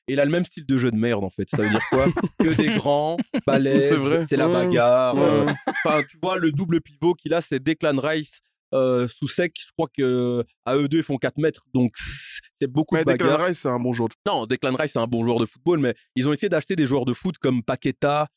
Et 0.07 0.13
il 0.13 0.19
a 0.21 0.25
le 0.25 0.31
même 0.31 0.45
style 0.45 0.65
de 0.65 0.77
jeu 0.77 0.91
de 0.91 0.95
merde, 0.97 1.23
en 1.25 1.29
fait. 1.29 1.49
Ça 1.49 1.63
veut 1.63 1.69
dire 1.69 1.81
quoi? 1.89 2.05
Que 2.39 2.53
des 2.55 2.69
grands, 2.75 3.17
balèzes, 3.45 3.89
C'est 3.89 3.95
vrai. 3.95 4.25
c'est 4.25 4.37
la 4.37 4.47
bagarre. 4.47 5.17
euh. 5.17 5.51
Enfin, 5.83 6.03
tu 6.09 6.17
vois, 6.21 6.37
le 6.37 6.51
double 6.51 6.79
pivot 6.79 7.13
qu'il 7.15 7.33
a, 7.33 7.41
c'est 7.41 7.59
Declan 7.61 7.97
Rice. 7.99 8.39
Euh, 8.73 9.07
sous 9.07 9.27
sec, 9.27 9.53
je 9.59 9.71
crois 9.77 9.87
que 9.95 10.43
à 10.65 10.75
eux 10.75 10.87
deux 10.87 10.97
ils 10.99 11.03
font 11.03 11.17
4 11.17 11.37
mètres, 11.37 11.61
donc 11.73 11.91
c'est 12.59 12.67
beaucoup 12.67 12.95
Mais 12.95 13.01
de 13.01 13.05
bagarres. 13.05 13.29
Declan 13.31 13.45
Rice, 13.47 13.59
c'est 13.59 13.69
un 13.69 13.79
bon 13.79 13.93
joueur 13.93 14.09
de 14.09 14.15
Non, 14.27 14.45
Declan 14.45 14.75
Rice, 14.75 14.91
c'est 14.93 14.99
un 14.99 15.07
bon 15.07 15.23
joueur 15.23 15.39
de 15.39 15.45
football, 15.45 15.79
mais 15.79 15.93
ils 16.15 16.27
ont 16.27 16.33
essayé 16.33 16.49
d'acheter 16.49 16.75
des 16.75 16.85
joueurs 16.85 17.05
de 17.05 17.13
foot 17.13 17.37
comme 17.37 17.61
Paqueta, 17.63 18.27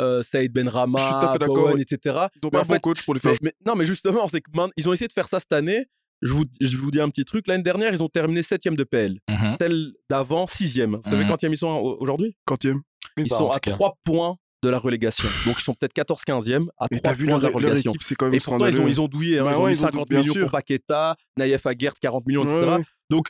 euh, 0.00 0.22
Saïd 0.22 0.52
Benrama, 0.52 1.36
Bowen, 1.40 1.78
etc. 1.80 1.98
Ils 2.42 2.46
ont 2.46 2.50
Mais 2.52 2.58
un 2.60 2.62
bon 2.62 2.74
fait, 2.74 2.80
coach 2.80 3.04
pour 3.04 3.14
les 3.14 3.20
faire. 3.20 3.34
mais- 3.42 3.52
non, 3.66 3.74
mais 3.74 3.84
justement, 3.84 4.28
c'est 4.28 4.40
que 4.40 4.50
man- 4.54 4.70
ils 4.76 4.88
ont 4.88 4.92
essayé 4.92 5.08
de 5.08 5.12
faire 5.12 5.28
ça 5.28 5.40
cette 5.40 5.52
année. 5.52 5.86
Je 6.22 6.32
vous, 6.34 6.44
je 6.60 6.76
vous 6.76 6.90
dis 6.90 7.00
un 7.00 7.08
petit 7.08 7.24
truc. 7.24 7.46
L'année 7.48 7.62
dernière, 7.62 7.94
ils 7.94 8.02
ont 8.02 8.08
terminé 8.08 8.42
7 8.42 8.76
de 8.76 8.84
PL. 8.84 9.18
Mhm. 9.30 9.56
Celle 9.58 9.92
d'avant, 10.10 10.46
6 10.46 10.74
Vous 11.02 11.10
savez 11.10 11.24
Mhm. 11.24 11.30
quand 11.30 11.42
ils 11.42 11.56
sont 11.56 11.66
au- 11.68 11.96
aujourd'hui? 12.00 12.36
Quantième. 12.44 12.82
Ils 13.16 13.28
Bah, 13.28 13.38
sont 13.38 13.50
à 13.50 13.54
tout 13.58 13.70
cas. 13.70 13.76
3 13.76 13.96
points 14.04 14.36
de 14.62 14.68
la 14.68 14.78
relégation. 14.78 15.28
Donc 15.46 15.56
ils 15.58 15.62
sont 15.64 15.74
peut-être 15.74 15.94
14-15e 15.94 16.68
à 16.78 16.86
Et 16.90 16.96
3 16.96 17.00
t'as 17.00 17.12
vu 17.14 17.26
points 17.26 17.38
de 17.38 17.42
la 17.44 17.48
relégation. 17.50 17.92
équipe, 17.92 18.16
quand 18.18 18.26
même 18.26 18.34
Et 18.34 18.40
pourtant, 18.40 18.66
ils 18.66 18.80
ont, 18.80 18.88
ils 18.88 19.00
ont 19.00 19.08
douillé. 19.08 19.38
Hein. 19.38 19.44
Bah 19.44 19.52
ils 19.54 19.56
ont 19.60 19.66
mis 19.66 19.72
ils 19.72 19.78
ont 19.78 19.86
50 19.86 20.08
bien 20.08 20.20
millions 20.20 20.32
sûr. 20.34 20.42
pour 20.42 20.50
Paqueta, 20.52 21.16
Naïef 21.38 21.64
Aguerd, 21.66 21.98
40 21.98 22.26
millions, 22.26 22.42
etc. 22.42 22.58
Ouais, 22.58 23.16
ouais. 23.16 23.22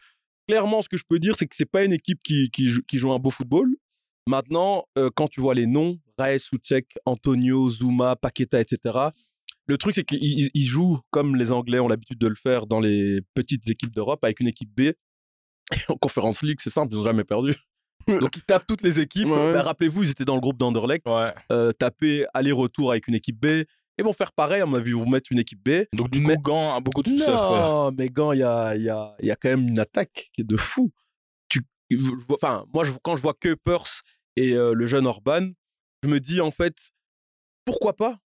clairement, 0.49 0.83
ce 0.83 0.89
que 0.89 0.97
je 0.97 1.05
peux 1.09 1.19
dire, 1.19 1.37
c'est 1.39 1.47
que 1.47 1.55
c'est 1.55 1.71
pas 1.71 1.85
une 1.85 1.93
équipe 1.93 2.21
qui, 2.23 2.51
qui, 2.51 2.67
joue, 2.69 2.83
qui 2.87 2.99
joue 2.99 3.13
un 3.13 3.19
beau 3.19 3.31
football. 3.31 3.77
Maintenant, 4.27 4.85
euh, 4.99 5.11
quand 5.15 5.29
tu 5.29 5.41
vois 5.41 5.55
les 5.55 5.67
noms, 5.67 5.99
Raes 6.19 6.39
Soucek, 6.39 6.87
Antonio, 7.07 7.71
Zuma, 7.71 8.17
Paqueta, 8.17 8.61
etc., 8.61 8.99
le 9.67 9.79
truc, 9.79 9.95
c'est 9.95 10.03
qu'ils 10.05 10.23
ils- 10.23 10.51
ils 10.53 10.65
jouent 10.67 10.99
comme 11.11 11.37
les 11.37 11.53
Anglais 11.53 11.79
ont 11.79 11.87
l'habitude 11.87 12.19
de 12.19 12.27
le 12.27 12.35
faire 12.35 12.67
dans 12.67 12.81
les 12.81 13.21
petites 13.35 13.69
équipes 13.71 13.95
d'Europe 13.95 14.23
avec 14.25 14.41
une 14.41 14.49
équipe 14.49 14.71
B. 14.77 14.91
En 15.89 15.95
Conference 15.97 16.43
League, 16.43 16.59
c'est 16.61 16.71
simple, 16.71 16.93
ils 16.93 16.97
n'ont 16.99 17.05
jamais 17.05 17.23
perdu. 17.25 17.55
Donc 18.21 18.37
ils 18.37 18.43
tapent 18.43 18.67
toutes 18.67 18.83
les 18.83 19.01
équipes. 19.01 19.29
Ouais. 19.29 19.53
Ben, 19.53 19.63
Rappelez-vous, 19.63 20.03
ils 20.05 20.11
étaient 20.11 20.25
dans 20.25 20.35
le 20.35 20.41
groupe 20.41 20.57
d'Anderlecht, 20.59 21.07
Ouais. 21.09 21.33
euh, 21.53 21.73
taper 21.73 22.27
aller-retour 22.35 22.91
avec 22.91 23.09
une 23.09 23.15
équipe 23.15 23.39
B. 23.41 23.65
Ils 23.99 24.05
vont 24.05 24.13
faire 24.15 24.33
pareil, 24.33 24.63
à 24.63 24.67
mon 24.67 24.77
avis, 24.79 24.91
ils 24.91 24.97
vont 24.97 25.09
mettre 25.09 25.31
une 25.31 25.39
équipe 25.39 25.63
B. 25.63 25.85
Donc, 25.95 26.11
du 26.11 26.21
Mais- 26.23 26.37
coup, 26.37 26.43
Gand 26.43 26.75
a 26.77 26.81
beaucoup 26.81 27.03
de 27.03 27.09
succès. 27.09 27.27
Non, 27.35 27.93
mais 27.93 28.09
Gant, 28.09 28.33
il 28.33 28.39
y 28.39 28.43
a, 28.43 28.75
il 28.75 28.83
y, 28.83 28.89
a, 28.89 29.15
il 29.21 29.27
y 29.27 29.31
a 29.31 29.37
quand 29.37 29.51
même 29.51 29.69
une 29.69 29.79
attaque 29.79 30.31
qui 30.35 30.41
est 30.41 30.45
de 30.45 30.57
fou. 30.57 30.91
Tu, 31.51 31.61
enfin, 32.33 32.65
moi, 32.73 32.85
je, 32.85 32.93
quand 33.03 33.17
je 33.17 33.23
vois 33.23 33.35
Kuipers 33.35 33.85
et 34.37 34.53
euh, 34.53 34.73
le 34.73 34.87
jeune 34.87 35.07
Orban, 35.07 35.51
je 36.03 36.09
me 36.09 36.19
dis 36.19 36.41
en 36.41 36.51
fait, 36.51 36.75
pourquoi 37.67 37.95
pas? 37.95 38.17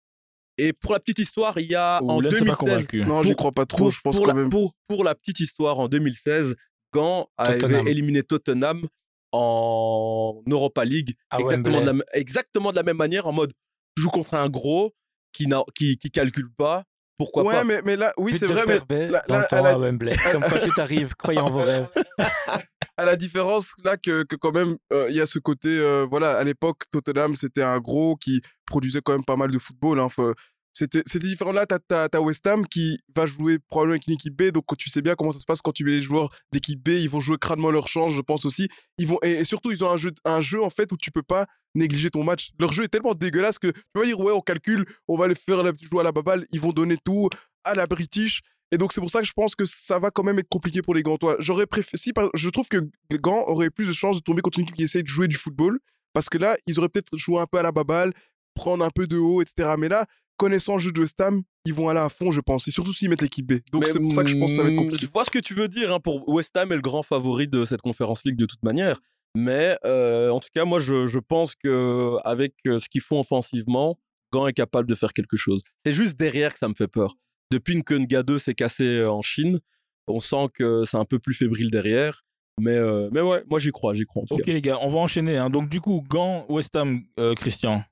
Et 0.59 0.73
pour 0.73 0.93
la 0.93 1.01
petite 1.01 1.19
histoire, 1.19 1.59
il 1.59 1.67
y 1.67 1.75
a 1.75 2.01
en 2.05 2.19
Oulen, 2.19 2.31
c'est 2.31 2.39
pas 2.45 2.55
2016, 2.55 2.57
convaincu. 2.59 3.05
Non, 3.05 3.23
j'y 3.25 3.35
crois 3.35 3.51
pas 3.51 3.67
trop. 3.67 3.79
pour, 3.79 3.91
Je 3.91 4.01
pense 4.01 4.15
pour 4.17 4.27
quand 4.27 4.33
la, 4.33 4.35
même. 4.41 4.51
pour, 4.51 4.75
pour 4.87 5.03
la 5.03 5.17
petite 5.17 5.41
histoire, 5.41 5.81
en 5.81 5.89
2016, 5.89 6.55
Gant 6.93 7.27
avait 7.37 7.59
Tottenham. 7.59 7.89
éliminé 7.89 8.23
Tottenham 8.23 8.87
en 9.35 10.43
Europa 10.49 10.85
League 10.85 11.15
À 11.31 11.41
exactement 11.41 11.81
de, 11.81 11.87
la, 11.87 11.93
Wembley. 11.93 12.05
m- 12.13 12.19
exactement 12.21 12.71
de 12.71 12.77
la 12.77 12.83
même 12.83 12.97
manière, 12.97 13.27
en 13.27 13.33
mode 13.33 13.53
tu 13.97 14.03
joues 14.03 14.11
contre 14.11 14.35
un 14.35 14.49
gros 14.49 14.95
qui, 15.33 15.47
qui, 15.75 15.99
qui 15.99 16.11
calcule 16.11 16.51
pas, 16.57 16.85
pourquoi 17.19 17.45
ouais, 17.45 17.55
pas? 17.55 17.65
mais, 17.65 17.83
mais 17.85 17.97
là, 17.97 18.13
oui, 18.17 18.37
c'est 18.37 18.47
vrai, 18.47 18.65
mais 18.67 18.81
là, 19.09 19.23
dans 19.29 19.37
là, 19.37 19.43
le 19.43 19.47
temps 19.49 19.57
à, 19.59 19.63
la, 19.63 19.71
à 19.75 19.79
Wembley. 19.79 20.17
Comme 20.33 20.43
quoi 20.43 20.59
tout 20.61 20.81
arrive, 20.81 21.15
croyez 21.17 21.41
en 21.41 21.51
vos 21.51 21.63
rêves. 21.63 21.89
à 22.97 23.05
la 23.05 23.17
différence 23.17 23.73
là 23.85 23.97
que, 23.97 24.23
que 24.25 24.37
quand 24.37 24.53
même, 24.53 24.77
euh, 24.93 25.07
il 25.11 25.17
y 25.17 25.21
a 25.21 25.27
ce 25.27 25.39
côté, 25.39 25.69
euh, 25.69 26.07
voilà, 26.09 26.37
à 26.37 26.45
l'époque, 26.45 26.83
Tottenham, 26.93 27.35
c'était 27.35 27.63
un 27.63 27.79
gros 27.79 28.17
qui 28.17 28.41
produisait 28.67 29.01
quand 29.01 29.13
même 29.13 29.25
pas 29.25 29.37
mal 29.37 29.51
de 29.51 29.59
football. 29.59 30.01
Hein, 30.01 30.09
Faut- 30.09 30.35
c'était, 30.75 31.19
différent. 31.21 31.53
Là, 31.53 31.67
tu 31.67 31.95
as, 31.95 32.21
West 32.21 32.47
Ham 32.47 32.67
qui 32.67 32.99
va 33.17 33.27
jouer 33.27 33.59
probablement 33.59 33.93
avec 33.93 34.09
une 34.09 34.15
équipe 34.15 34.37
B. 34.37 34.51
Donc, 34.51 34.65
tu 34.77 34.91
sais 34.91 35.03
bien 35.03 35.15
comment 35.15 35.31
ça 35.31 35.39
se 35.39 35.45
passe 35.45 35.63
quand 35.63 35.73
tu 35.73 35.85
mets 35.85 35.93
les 35.93 36.03
joueurs 36.03 36.31
d'équipe 36.53 36.83
B. 36.83 36.89
Ils 36.89 37.09
vont 37.09 37.21
jouer 37.21 37.37
crânement 37.41 37.71
leur 37.71 37.87
change, 37.87 38.15
je 38.15 38.21
pense 38.21 38.45
aussi. 38.45 38.69
Ils 38.99 39.07
vont, 39.07 39.19
et, 39.23 39.45
surtout, 39.45 39.71
ils 39.71 39.85
ont 39.85 39.91
un 39.91 39.97
jeu, 39.97 40.11
un 40.25 40.41
jeu, 40.41 40.63
en 40.63 40.71
fait, 40.71 40.91
où 40.91 40.97
tu 40.97 41.13
peux 41.13 41.23
pas 41.23 41.47
négliger 41.77 42.11
ton 42.11 42.25
match. 42.25 42.51
Leur 42.59 42.73
jeu 42.73 42.85
est 42.85 42.89
tellement 42.89 43.15
dégueulasse 43.15 43.59
que 43.59 43.69
tu 43.69 43.83
peux 43.93 44.01
pas 44.01 44.07
dire, 44.07 44.19
ouais, 44.19 44.33
on 44.33 44.41
calcule, 44.41 44.85
on 45.07 45.17
va 45.17 45.29
les 45.29 45.37
faire 45.37 45.63
jouer 45.81 46.01
à 46.01 46.03
la 46.03 46.13
baballe. 46.13 46.45
Ils 46.53 46.61
vont 46.61 46.73
donner 46.73 46.97
tout 47.05 47.31
à 47.63 47.75
la 47.75 47.87
British. 47.87 48.43
Et 48.73 48.77
donc, 48.77 48.93
c'est 48.93 49.01
pour 49.01 49.11
ça 49.11 49.21
que 49.21 49.27
je 49.27 49.33
pense 49.33 49.55
que 49.55 49.65
ça 49.67 50.01
va 50.01 50.11
quand 50.11 50.25
même 50.25 50.41
être 50.41 50.49
compliqué 50.49 50.83
pour 50.83 50.95
les 50.95 51.05
Gantois. 51.05 51.37
J'aurais 51.39 51.67
préféré. 51.67 51.97
Si, 51.97 52.13
je 52.35 52.49
trouve 52.49 52.67
que 52.67 52.79
les 53.11 53.19
Gants 53.19 53.45
auraient 53.47 53.71
plus 53.71 53.87
de 53.87 53.93
chances 53.93 54.17
de 54.17 54.23
tomber 54.23 54.43
contre 54.43 54.59
une 54.59 54.65
équipe 54.65 54.75
qui 54.75 54.83
essaye 54.83 55.05
de 55.05 55.09
jouer 55.09 55.29
du 55.29 55.37
football. 55.37 55.79
Parce 56.13 56.29
que 56.29 56.39
là, 56.39 56.57
ils 56.67 56.79
auraient 56.81 56.89
peut-être 56.89 57.17
joué 57.17 57.39
un 57.39 57.47
peu 57.47 57.59
à 57.59 57.63
la 57.63 57.71
baballe, 57.71 58.13
prendre 58.55 58.85
un 58.85 58.91
peu 58.91 59.07
de 59.07 59.17
haut, 59.17 59.43
etc. 59.43 59.75
Mais 59.79 59.89
là, 59.89 60.07
connaissant 60.37 60.75
le 60.75 60.79
jeu 60.81 60.93
de 60.93 61.01
West 61.01 61.21
Ham, 61.21 61.43
ils 61.67 61.75
vont 61.75 61.89
aller 61.89 62.01
à 62.01 62.09
fond, 62.09 62.31
je 62.31 62.41
pense. 62.41 62.69
Et 62.69 62.71
surtout 62.71 62.93
s'ils 62.93 63.09
mettent 63.09 63.23
l'équipe 63.23 63.47
B. 63.47 63.55
Donc, 63.73 63.87
c'est 63.87 64.01
pour 64.01 64.13
ça 64.13 64.23
que 64.25 64.31
je 64.31 64.37
pense 64.37 64.51
que 64.51 64.57
ça 64.57 64.63
va 64.63 64.69
être 64.69 64.75
mm, 64.75 64.79
compliqué. 64.79 65.07
Je 65.07 65.11
vois 65.13 65.25
ce 65.25 65.31
que 65.31 65.39
tu 65.39 65.55
veux 65.55 65.69
dire. 65.69 65.93
hein, 65.93 66.01
pour 66.01 66.29
West 66.29 66.57
Ham 66.57 66.73
est 66.73 66.77
le 66.77 66.83
grand 66.83 67.03
favori 67.03 67.49
de 67.49 67.65
cette 67.65 67.81
conférence 67.81 68.25
League 68.25 68.37
de 68.37 68.47
toute 68.47 68.63
manière. 68.63 69.01
Mais 69.37 69.77
euh, 69.85 70.31
en 70.31 70.41
tout 70.41 70.51
cas, 70.55 70.65
moi, 70.65 70.79
je, 70.79 71.07
je 71.09 71.19
pense 71.19 71.55
que 71.55 72.17
avec 72.25 72.55
euh, 72.67 72.79
ce 72.79 72.89
qu'ils 72.89 73.01
font 73.01 73.19
offensivement, 73.21 73.99
Gant 74.33 74.47
est 74.47 74.53
capable 74.53 74.89
de 74.89 74.95
faire 74.95 75.13
quelque 75.13 75.37
chose. 75.37 75.63
C'est 75.85 75.93
juste 75.93 76.17
derrière 76.19 76.53
que 76.53 76.59
ça 76.59 76.69
me 76.69 76.75
fait 76.75 76.89
peur. 76.89 77.17
Depuis 77.51 77.83
que 77.85 77.95
Nga 77.95 78.23
2 78.23 78.39
s'est 78.39 78.55
cassé 78.55 78.85
euh, 78.99 79.11
en 79.11 79.23
Chine, 79.23 79.61
on 80.07 80.21
sent 80.21 80.49
que 80.55 80.85
c'est 80.85 80.97
un 80.97 81.05
peu 81.05 81.19
plus 81.19 81.35
fébrile 81.35 81.71
derrière. 81.71 82.25
Mais, 82.61 82.77
euh, 82.77 83.09
mais 83.13 83.21
ouais, 83.21 83.43
moi 83.49 83.59
j'y 83.59 83.73
crois, 83.73 83.95
j'y 83.95 84.05
crois 84.05 84.23
en 84.23 84.27
tout 84.27 84.35
Ok, 84.35 84.47
les 84.47 84.61
gars, 84.63 84.79
on 84.81 84.89
va 84.89 84.99
enchaîner. 85.01 85.37
hein. 85.37 85.51
Donc, 85.51 85.69
du 85.69 85.81
coup, 85.81 86.05
Gand, 86.09 86.47
West 86.49 86.77
Ham, 86.77 87.03
euh, 87.19 87.35
Christian. 87.35 87.83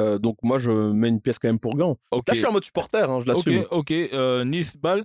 Euh, 0.00 0.18
donc 0.18 0.36
moi, 0.42 0.58
je 0.58 0.70
mets 0.70 1.08
une 1.08 1.20
pièce 1.20 1.38
quand 1.38 1.48
même 1.48 1.58
pour 1.58 1.74
Gant. 1.76 1.96
Ok. 2.10 2.28
Là, 2.28 2.34
je 2.34 2.38
suis 2.38 2.46
en 2.46 2.52
mode 2.52 2.64
supporter, 2.64 3.08
hein, 3.10 3.20
je 3.24 3.30
Ok, 3.32 3.46
l'assume. 3.46 3.66
ok. 3.70 3.90
euh, 3.90 4.44
nice, 4.44 4.76
Bâle. 4.76 5.04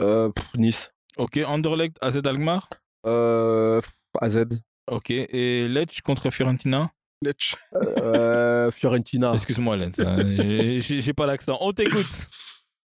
Euh, 0.00 0.28
pff, 0.30 0.46
nice. 0.56 0.92
Ok. 1.16 1.38
Anderlecht, 1.46 1.96
AZ 2.00 2.16
Alkmaar. 2.24 2.68
Euh, 3.06 3.80
pff, 3.80 3.92
AZ. 4.20 4.44
Ok. 4.88 5.10
Et 5.10 5.68
Lecce 5.68 6.00
contre 6.00 6.30
Fiorentina. 6.30 6.90
Letch. 7.22 7.54
Euh, 7.74 8.70
Fiorentina. 8.70 9.32
Excuse-moi, 9.32 9.76
Lens. 9.76 9.98
hein. 10.00 10.18
J'ai- 10.80 11.12
pas 11.14 11.26
l'accent. 11.26 11.56
On 11.60 11.72
t'écoute. 11.72 12.06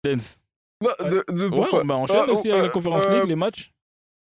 Lens. 0.05 0.39
Non, 0.83 0.89
de- 1.09 1.23
de- 1.29 1.43
Ouais, 1.45 1.49
pourquoi 1.49 1.83
bah, 1.83 1.95
on 1.97 2.03
enchaîne 2.03 2.17
Ah, 2.27 2.31
aussi 2.31 2.49
oh, 2.49 2.51
avec 2.51 2.63
la 2.63 2.67
euh, 2.67 2.69
Conférence 2.69 3.03
euh, 3.05 3.19
League, 3.19 3.29
les 3.29 3.35
matchs. 3.35 3.71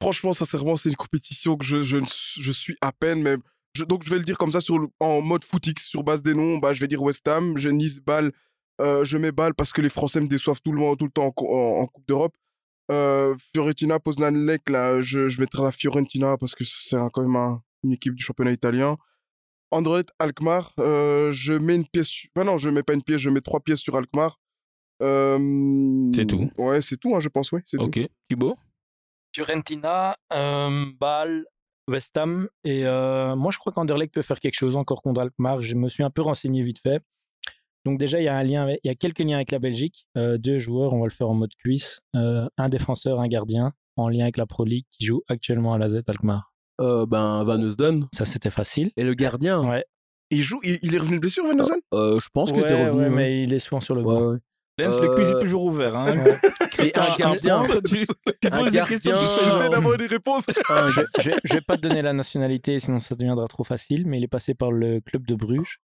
Franchement, 0.02 0.34
sincèrement, 0.34 0.76
c'est 0.76 0.90
une 0.90 0.96
compétition 0.96 1.56
que 1.58 1.66
je, 1.66 1.84
je, 1.84 1.98
suis- 2.06 2.42
je 2.42 2.52
suis 2.52 2.76
à 2.82 2.92
peine, 2.92 3.22
mais 3.22 3.36
je- 3.76 3.84
donc 3.84 4.04
je 4.04 4.10
vais 4.10 4.18
le 4.18 4.24
dire 4.24 4.38
comme 4.38 4.52
ça 4.52 4.60
sur 4.62 4.78
en 5.00 5.22
mode 5.22 5.44
footix, 5.44 5.84
sur 5.86 6.04
base 6.04 6.22
des 6.22 6.34
noms. 6.34 6.58
Bah, 6.58 6.74
je 6.74 6.80
vais 6.80 6.88
dire 6.88 7.02
West 7.02 7.28
Ham, 7.28 7.58
je 7.58 7.70
Nice, 7.70 8.00
Bâle. 8.00 8.32
Euh, 8.82 9.06
je 9.06 9.18
mets 9.18 9.32
Bâle 9.32 9.54
parce 9.54 9.72
que 9.72 9.82
les 9.82 9.90
Français 9.90 10.20
me 10.22 10.28
déçoivent 10.28 10.62
tout 10.64 10.72
le, 10.72 10.96
tout 10.96 11.06
le 11.06 11.12
temps 11.12 11.26
en, 11.26 11.32
co- 11.32 11.48
en- 11.54 11.82
en 11.82 11.88
Coupe 11.88 12.08
d'Europe. 12.08 12.36
Euh, 12.92 13.36
Fiorentina, 13.54 14.00
Poznan, 14.00 14.32
Lec, 14.46 14.70
là, 14.70 15.00
je, 15.02 15.30
je 15.30 15.40
mettrai 15.40 15.64
la 15.64 15.72
Fiorentina 15.72 16.38
parce 16.38 16.54
que 16.56 16.64
c'est 16.66 16.98
quand 17.14 17.22
même 17.22 17.36
un- 17.36 17.62
une 17.84 17.92
équipe 17.94 18.16
du 18.16 18.24
championnat 18.24 18.52
italien. 18.52 18.98
Anderlecht, 19.72 20.10
Alkmaar, 20.20 20.74
euh, 20.80 21.32
je 21.32 21.54
mets 21.54 21.76
une 21.76 21.88
pièce. 21.88 22.08
su- 22.08 22.30
Bah 22.36 22.44
non, 22.44 22.58
je 22.58 22.70
mets 22.70 22.84
pas 22.84 22.94
une 22.94 23.04
pièce, 23.04 23.22
je 23.22 23.30
mets 23.30 23.42
trois 23.42 23.60
pièces 23.60 23.80
sur 23.80 23.96
Alkmaar. 23.96 24.40
Euh, 25.02 26.12
C'est 26.14 26.26
tout? 26.28 26.50
Ouais, 26.58 26.82
c'est 26.82 26.98
tout, 26.98 27.16
hein, 27.16 27.20
je 27.20 27.30
pense, 27.30 27.52
oui. 27.52 27.62
C'est 27.66 27.78
tout. 27.78 27.84
Ok. 27.84 28.00
Thibaut? 28.30 28.56
Fiorentina, 29.36 30.16
euh, 30.32 30.86
Bâle, 31.00 31.46
West 31.90 32.18
Ham. 32.18 32.48
Et 32.64 32.86
euh, 32.86 33.36
moi, 33.36 33.52
je 33.52 33.58
crois 33.58 33.72
qu'Anderlecht 33.74 34.14
peut 34.14 34.22
faire 34.22 34.40
quelque 34.40 34.56
chose 34.56 34.76
encore 34.76 35.02
contre 35.02 35.22
Alkmaar. 35.22 35.62
Je 35.62 35.76
me 35.76 35.90
suis 35.90 36.04
un 36.04 36.10
peu 36.10 36.22
renseigné 36.22 36.64
vite 36.64 36.80
fait. 36.80 37.02
Donc 37.86 38.00
déjà, 38.00 38.22
il 38.22 38.24
y 38.24 38.28
a 38.30 38.36
un 38.38 38.44
lien, 38.44 38.70
il 38.70 38.80
y 38.88 38.90
a 38.90 38.96
quelques 38.96 39.20
liens 39.20 39.36
avec 39.36 39.52
la 39.52 39.60
Belgique. 39.60 40.08
Euh, 40.18 40.38
deux 40.38 40.58
joueurs, 40.60 40.94
on 40.94 41.00
va 41.00 41.06
le 41.06 41.12
faire 41.12 41.30
en 41.30 41.34
mode 41.34 41.54
cuisse. 41.56 42.00
Euh, 42.16 42.48
un 42.58 42.70
défenseur, 42.70 43.20
un 43.20 43.28
gardien, 43.28 43.74
en 43.98 44.08
lien 44.08 44.24
avec 44.24 44.38
la 44.38 44.46
Pro 44.46 44.64
League, 44.64 44.86
qui 44.90 45.06
joue 45.06 45.22
actuellement 45.28 45.74
à 45.74 45.78
la 45.78 45.90
Z 45.90 46.02
Alkmaar. 46.08 46.54
Ben, 46.80 47.44
Van 47.44 47.60
Eusden. 47.62 48.06
Ça, 48.14 48.26
c'était 48.26 48.50
facile. 48.50 48.92
Et 48.98 49.04
le 49.04 49.14
gardien. 49.14 49.62
Ouais. 49.70 49.86
Il 50.32 50.42
joue, 50.42 50.60
il, 50.64 50.80
il 50.82 50.96
est 50.96 50.98
revenu 50.98 51.18
de 51.18 51.22
blessure, 51.22 51.46
Van 51.46 51.58
Eusden 51.58 51.80
Euh, 51.94 52.20
je 52.20 52.28
pense 52.34 52.52
qu'il 52.52 52.62
Ouais, 52.62 52.72
était 52.72 52.86
revenu. 52.86 53.04
ouais, 53.04 53.10
mais 53.10 53.44
il 53.44 53.54
est 53.54 53.60
souvent 53.60 53.82
sur 53.82 53.94
le 53.96 54.02
banc. 54.04 54.38
Lens, 54.80 55.00
le 55.00 55.10
quiz 55.16 55.30
est 55.30 55.36
Euh, 55.36 55.42
toujours 55.42 55.66
ouvert. 55.66 55.96
Hein. 55.96 56.16
Et 56.80 56.92
un 56.98 57.16
gardien. 57.18 57.64
tu, 57.86 58.06
tu 58.42 58.48
un 58.48 58.50
poses 58.50 58.72
des 58.72 58.80
questions, 58.82 58.98
tu 59.00 59.10
gardien- 59.10 59.28
fais 59.38 59.44
J'essaie 59.46 59.60
genre- 59.60 59.70
d'avoir 59.70 59.98
des 59.98 60.08
réponses. 60.18 60.46
un- 60.70 60.90
je, 60.90 61.02
je, 61.20 61.32
je 61.44 61.54
vais 61.54 61.62
pas 61.62 61.78
te 61.78 61.82
donner 61.82 62.02
la 62.02 62.14
nationalité, 62.14 62.80
sinon 62.80 63.00
ça 63.00 63.14
deviendra 63.16 63.48
trop 63.48 63.64
facile, 63.64 64.08
mais 64.08 64.18
il 64.20 64.24
est 64.24 64.28
passé 64.28 64.56
par 64.56 64.72
le 64.72 65.00
club 65.02 65.26
de 65.28 65.36
Bruges. 65.36 65.80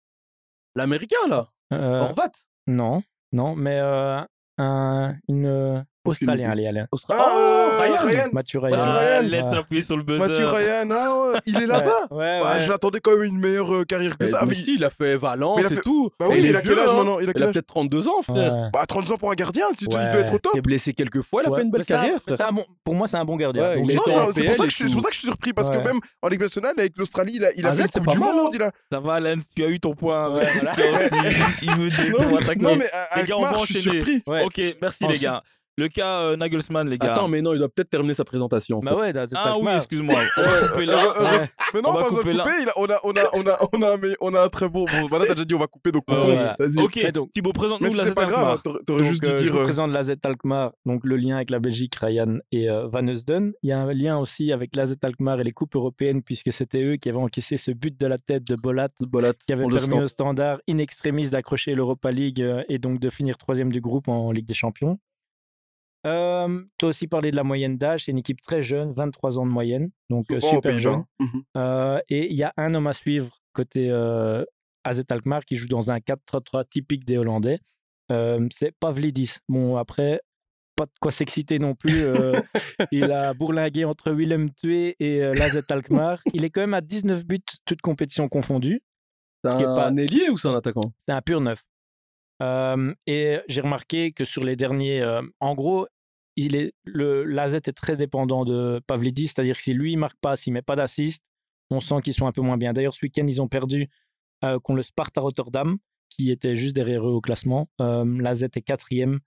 L'américain, 0.77 1.17
là? 1.29 1.49
Euh, 1.73 2.01
Horvat? 2.01 2.33
non, 2.67 3.03
non, 3.33 3.55
mais 3.57 3.79
euh, 3.81 4.21
un, 4.59 5.17
une 5.29 5.47
euh, 5.47 5.81
Australien, 6.05 6.51
allez, 6.51 6.67
allez. 6.67 6.83
Austra- 6.93 7.17
Ah, 7.19 7.33
Oh, 7.35 7.81
Ryan. 7.81 7.97
Ryan. 8.07 8.29
Mathieu 8.33 8.59
Ryan. 8.59 8.77
Mathieu 8.77 8.93
Ah, 8.93 8.99
Ryan. 8.99 9.23
Lens 9.23 9.51
Ouais. 9.51 9.57
a 9.57 9.61
appuyé 9.61 9.83
sur 9.83 9.97
le 9.97 10.03
buzzer. 10.03 10.19
Mathieu 10.29 10.47
Ryan, 10.47 10.89
ah 10.91 11.33
ouais, 11.33 11.39
il 11.47 11.57
est 11.57 11.67
là-bas. 11.67 12.07
Ouais, 12.11 12.17
ouais, 12.19 12.41
Bah, 12.41 12.55
ouais. 12.55 12.61
je 12.61 12.69
l'attendais 12.69 13.01
quand 13.01 13.13
même 13.13 13.23
une 13.25 13.39
meilleure 13.39 13.75
euh, 13.75 13.85
carrière 13.85 14.17
que 14.19 14.25
Mais 14.25 14.31
ça. 14.31 14.45
Mais- 14.47 14.55
il 14.55 14.85
a 14.85 14.91
fait 14.91 15.17
Valence 15.17 15.59
il 15.61 15.67
a 15.67 15.71
et 15.71 15.75
fait- 15.77 15.81
tout. 15.83 16.11
Bah 16.19 16.27
oui, 16.29 16.37
Et 16.37 16.39
il 16.41 16.47
est 16.47 16.57
a 16.57 16.61
quel 16.63 16.79
âge 16.79 16.89
hein. 16.91 16.93
maintenant? 16.95 17.19
Il 17.21 17.29
a 17.31 17.33
peut-être 17.33 17.67
32 17.67 18.09
ans, 18.09 18.23
frère. 18.23 18.55
Ouais. 18.55 18.69
Bah, 18.73 18.85
30 18.87 19.11
ans 19.11 19.17
pour 19.19 19.31
un 19.31 19.35
gardien, 19.35 19.67
tu, 19.77 19.87
dois 19.87 20.03
être 20.03 20.35
au 20.35 20.39
top. 20.39 20.53
Il 20.55 20.59
est 20.59 20.63
blessé 20.63 20.93
quelques 20.93 21.23
fois, 21.23 21.43
il 21.43 21.49
a 21.49 21.51
Ouais, 21.53 21.59
fait 21.59 21.65
une 21.65 21.71
belle 21.71 21.85
ça- 21.85 21.95
carrière, 21.97 22.19
bon- 22.53 22.65
pour 22.85 22.95
moi, 22.95 23.09
c'est 23.09 23.17
un 23.17 23.25
bon 23.25 23.37
gardien. 23.37 23.75
Il 23.75 23.91
c'est 23.91 23.97
pour, 23.97 24.07
ça 24.55 24.65
que 24.65 24.71
je 24.71 24.75
suis- 24.77 24.91
tout. 24.93 25.01
surpris, 25.13 25.53
parce 25.53 25.71
que 25.71 25.79
même 25.79 25.99
en 26.23 26.29
Ligue 26.29 26.41
nationale, 26.41 26.75
avec 26.77 26.97
l'Australie, 26.97 27.33
il 27.37 27.45
a, 27.45 27.53
il 27.57 27.67
fait 27.67 27.89
Coupe 27.93 28.09
du 28.09 28.19
Monde. 28.19 28.51
Il 28.55 28.63
a... 28.63 28.71
Ça 28.93 29.01
va, 29.01 29.21
Lens, 29.21 29.45
tu 29.55 29.65
as 29.65 29.69
eu 29.69 29.81
ton 29.81 29.95
point. 29.95 30.39
Il, 30.41 31.69
il 31.69 31.75
veut 31.77 31.91
dire 31.91 32.77
mais 32.77 32.91
à 32.93 33.21
les 33.21 33.27
gars, 33.27 33.37
on 33.37 33.43
va 33.43 33.49
Alkmaar, 33.49 33.67
je 33.67 33.73
suis 33.79 33.89
enchaîner. 33.89 34.23
Ok, 34.45 34.61
merci 34.83 35.07
les 35.07 35.19
gars. 35.19 35.43
Le 35.77 35.89
cas 35.89 36.21
euh, 36.21 36.37
Nagelsmann, 36.37 36.89
les 36.89 36.99
gars. 36.99 37.13
Attends, 37.15 37.27
mais 37.27 37.43
non, 37.43 37.53
il 37.53 37.59
doit 37.59 37.69
peut-être 37.69 37.91
terminer 37.91 38.15
sa 38.15 38.25
présentation. 38.25 38.79
en 38.79 38.81
Bah 38.81 38.93
fait. 38.93 38.97
ouais, 38.97 39.13
dans 39.13 39.27
cette 39.27 39.37
ah 39.43 39.57
oui, 39.59 39.73
excuse-moi. 39.75 40.15
On 40.39 40.43
va 40.43 40.69
couper 40.69 40.87
là. 40.87 41.05
Euh, 41.05 41.23
euh, 41.41 41.47
Mais 41.75 41.81
non, 41.83 41.89
On 41.91 41.93
va 41.95 42.03
couper 42.05 42.33
là. 42.33 42.45
couper. 42.45 42.57
il 42.63 42.69
a- 42.69 42.73
On 42.77 42.85
a, 42.87 42.99
on 43.03 43.11
a, 43.17 43.21
on 43.33 43.47
a, 43.47 43.59
on 43.73 43.83
a, 43.83 44.15
on 44.21 44.35
a 44.35 44.43
un 44.45 44.49
très 44.49 44.69
bon. 44.69 44.85
Bon, 44.85 45.09
voilà, 45.09 45.27
t'as 45.27 45.35
déjà 45.35 45.45
dit 45.45 45.55
on 45.55 45.59
va 45.59 45.67
couper, 45.67 45.91
donc 45.91 46.05
Ouais, 46.09 46.15
coupons. 46.15 46.29
ouais. 46.29 46.55
Vas-y. 46.61 46.79
Ok, 46.79 47.11
donc- 47.13 47.33
Thibaut, 47.33 47.53
présente-nous 47.53 47.93
la 47.95 48.05
c'était 48.05 48.15
pas 48.15 48.27
grave, 48.27 48.47
hein, 48.47 48.53
Alkmaar. 48.53 48.79
t'aurais- 48.87 49.05
juste 49.05 49.25
euh, 49.25 49.33
dû 49.35 49.39
je 49.39 49.43
dire. 49.47 49.57
euh, 49.57 49.59
représente 49.61 49.91
l'AZ 49.91 50.13
Alkmaar, 50.23 50.73
donc 50.87 51.01
le 51.05 51.17
lien 51.17 51.37
avec 51.37 51.51
la 51.51 51.59
Belgique, 51.59 51.97
Ryan 51.97 52.39
et 52.53 52.71
euh, 52.71 52.87
Van 52.87 53.05
Eusden. 53.09 53.53
Il 53.65 53.71
y 53.71 53.73
a 53.73 53.81
un 53.81 53.93
lien 53.93 54.17
aussi 54.19 54.53
avec 54.53 54.77
l'AZ 54.77 54.95
Alkmaar 55.03 55.41
et 55.41 55.45
les 55.45 55.53
coupes 55.53 55.75
européennes, 55.75 56.23
puisque 56.23 56.53
c'était 56.53 56.83
eux 56.85 56.97
qui 56.97 57.09
avaient 57.09 57.19
encaissé 57.19 57.57
ce 57.57 57.73
but 57.73 57.99
de 58.01 58.07
la 58.07 58.19
tête 58.19 58.45
de 58.47 58.55
Bolat, 58.55 58.91
Bolat, 59.01 59.33
qui 59.45 59.53
avait 59.53 59.67
permis 59.67 59.99
au 60.03 60.07
standard 60.07 60.59
in 60.69 60.79
extremis 60.79 61.31
d'accrocher 61.31 61.75
l'Europa 61.75 62.13
League 62.13 62.45
et 62.69 62.79
donc 62.79 63.01
de 63.01 63.11
finir 63.11 63.37
troisième 63.39 63.73
du 63.73 63.81
groupe 63.81 64.07
en 64.07 64.31
Ligue 64.31 64.47
des 64.47 64.55
Champions. 64.55 64.99
Euh, 66.07 66.63
tu 66.79 66.85
as 66.85 66.89
aussi 66.89 67.07
parlé 67.07 67.31
de 67.31 67.37
la 67.37 67.45
moyenne 67.45 67.79
d'âge, 67.79 68.05
c'est 68.05 68.11
une 68.13 68.19
équipe 68.19 68.41
très 68.43 68.63
jeune, 68.63 68.93
23 68.93 69.39
ans 69.39 69.47
de 69.47 69.51
moyenne, 69.51 69.91
donc 70.11 70.27
souvent 70.27 70.41
super 70.51 70.79
jeune. 70.79 71.05
Euh, 71.57 72.01
et 72.09 72.31
il 72.31 72.37
y 72.37 72.43
a 72.43 72.53
un 72.57 72.75
homme 72.75 72.87
à 72.87 72.93
suivre 72.93 73.39
côté 73.55 73.89
euh, 73.91 74.45
AZ 74.85 75.03
Alkmaar 75.09 75.45
qui 75.45 75.57
joue 75.57 75.69
dans 75.69 75.91
un 75.91 75.99
4-3-3 75.99 76.69
typique 76.69 77.05
des 77.07 77.17
Hollandais. 77.17 77.59
C'est 78.51 78.73
Pavlidis. 78.79 79.37
Bon, 79.49 79.77
après, 79.77 80.21
pas 80.77 80.85
de 80.85 80.93
quoi 81.01 81.11
s'exciter 81.11 81.59
non 81.59 81.75
plus. 81.75 82.05
il 82.93 83.11
a 83.11 83.33
bourlingué 83.33 83.85
entre 83.87 84.13
Willem 84.13 84.51
Tué 84.53 84.97
et 85.01 85.21
l'AZ 85.21 85.63
Alkmaar. 85.71 86.21
Il 86.35 86.45
est 86.45 86.51
quand 86.51 86.61
même 86.61 86.75
à 86.75 86.83
19 86.83 87.25
buts, 87.25 87.41
toutes 87.65 87.81
compétitions 87.81 88.29
confondues. 88.29 88.83
C'est 89.43 89.51
un 89.65 89.75
pas- 89.75 89.91
ailier 89.91 90.29
ou 90.31 90.37
c'est 90.37 90.49
un 90.49 90.55
attaquant? 90.55 90.93
C'est 91.07 91.15
un 91.15 91.23
pur 91.23 91.41
neuf. 91.41 91.63
Euh, 92.43 92.93
et 93.07 93.39
j'ai 93.49 93.61
remarqué 93.61 94.13
que 94.13 94.25
sur 94.25 94.43
les 94.45 94.57
derniers, 94.57 95.01
euh, 95.03 95.23
en 95.41 95.55
gros, 95.55 95.87
il 96.37 96.57
est 96.57 96.75
le 96.85 97.25
l'AZ 97.25 97.55
est 97.55 97.73
très 97.73 97.97
dépendant 97.97 98.45
de 98.45 98.81
Pavlidis, 98.87 99.29
c'est-à-dire 99.29 99.57
que 99.57 99.63
si 99.63 99.75
lui 99.75 99.93
il 99.93 99.97
marque 99.97 100.19
pas, 100.21 100.37
s'il 100.37 100.53
met 100.53 100.63
pas 100.63 100.77
d'assist, 100.77 101.23
on 101.71 101.81
sent 101.81 102.01
qu'ils 102.03 102.15
sont 102.15 102.27
un 102.27 102.33
peu 102.33 102.43
moins 102.43 102.59
bien. 102.59 102.73
D'ailleurs, 102.73 102.95
ce 102.95 103.05
week-end, 103.05 103.27
ils 103.27 103.41
ont 103.41 103.49
perdu 103.49 103.89
euh, 104.45 104.59
contre 104.61 104.77
le 104.77 104.83
Sparta 104.83 105.21
Rotterdam, 105.21 105.79
qui 106.09 106.31
était 106.31 106.57
juste 106.57 106.75
derrière 106.75 107.07
eux 107.07 107.13
au 107.13 107.21
classement. 107.21 107.69
Euh, 107.81 108.05
L'AZ 108.21 108.45
est 108.45 108.63
quatrième. 108.63 109.21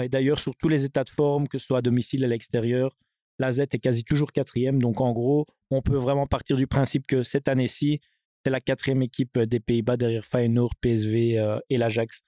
Et 0.00 0.08
d'ailleurs, 0.08 0.38
sur 0.38 0.54
tous 0.56 0.68
les 0.68 0.84
états 0.84 1.04
de 1.04 1.10
forme, 1.10 1.48
que 1.48 1.58
ce 1.58 1.66
soit 1.66 1.78
à 1.78 1.82
domicile, 1.82 2.24
à 2.24 2.28
l'extérieur, 2.28 2.96
l'AZ 3.38 3.60
est 3.60 3.78
quasi 3.78 4.04
toujours 4.04 4.32
quatrième. 4.32 4.80
Donc, 4.80 5.00
en 5.00 5.12
gros, 5.12 5.46
on 5.70 5.82
peut 5.82 5.96
vraiment 5.96 6.26
partir 6.26 6.56
du 6.56 6.66
principe 6.66 7.06
que 7.06 7.22
cette 7.22 7.48
année-ci, 7.48 8.00
c'est 8.44 8.50
la 8.50 8.60
quatrième 8.60 9.02
équipe 9.02 9.38
des 9.38 9.60
Pays-Bas 9.60 9.96
derrière 9.96 10.24
Feyenoord, 10.24 10.74
PSV 10.80 11.38
euh, 11.38 11.58
et 11.68 11.76
l'Ajax. 11.76 12.22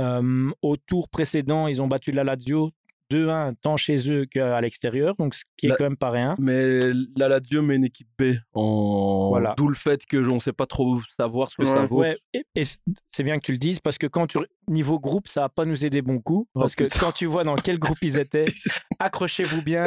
Euh, 0.00 0.50
au 0.62 0.76
tour 0.76 1.08
précédent, 1.08 1.66
ils 1.66 1.82
ont 1.82 1.88
battu 1.88 2.12
la 2.12 2.24
Lazio 2.24 2.70
2-1 3.10 3.54
tant 3.60 3.76
chez 3.76 4.10
eux 4.10 4.24
qu'à 4.26 4.60
l'extérieur, 4.60 5.14
donc 5.18 5.34
ce 5.34 5.44
qui 5.56 5.66
est 5.66 5.70
La- 5.70 5.76
quand 5.76 5.84
même 5.84 5.96
pas 5.96 6.10
rien. 6.10 6.34
Mais 6.38 6.92
là, 7.16 7.28
la 7.28 7.40
Dieu 7.40 7.60
met 7.62 7.76
une 7.76 7.84
équipe 7.84 8.08
B. 8.18 8.34
En... 8.54 9.28
Voilà. 9.30 9.54
D'où 9.56 9.68
le 9.68 9.74
fait 9.74 10.04
que 10.06 10.16
on 10.28 10.34
ne 10.36 10.40
sait 10.40 10.52
pas 10.52 10.66
trop 10.66 11.00
savoir 11.16 11.50
ce 11.50 11.56
que 11.56 11.64
ça 11.66 11.86
vaut. 11.86 12.00
Ouais, 12.00 12.16
et, 12.34 12.62
c'est 12.64 13.22
bien 13.22 13.36
que 13.38 13.44
tu 13.46 13.52
le 13.52 13.58
dises 13.58 13.80
parce 13.80 13.98
que 13.98 14.06
quand 14.06 14.26
tu 14.26 14.38
niveau 14.68 14.98
groupe, 15.00 15.28
ça 15.28 15.40
va 15.42 15.48
pas 15.48 15.64
nous 15.64 15.84
aider 15.84 16.02
bon 16.02 16.20
coup 16.20 16.46
Oh, 16.54 16.60
parce 16.60 16.74
que 16.74 16.84
putain. 16.84 16.98
quand 17.00 17.12
tu 17.12 17.26
vois 17.26 17.42
dans 17.44 17.56
quel 17.56 17.78
groupe 17.78 17.98
ils 18.02 18.16
étaient, 18.18 18.46
accrochez-vous 18.98 19.62
bien. 19.62 19.84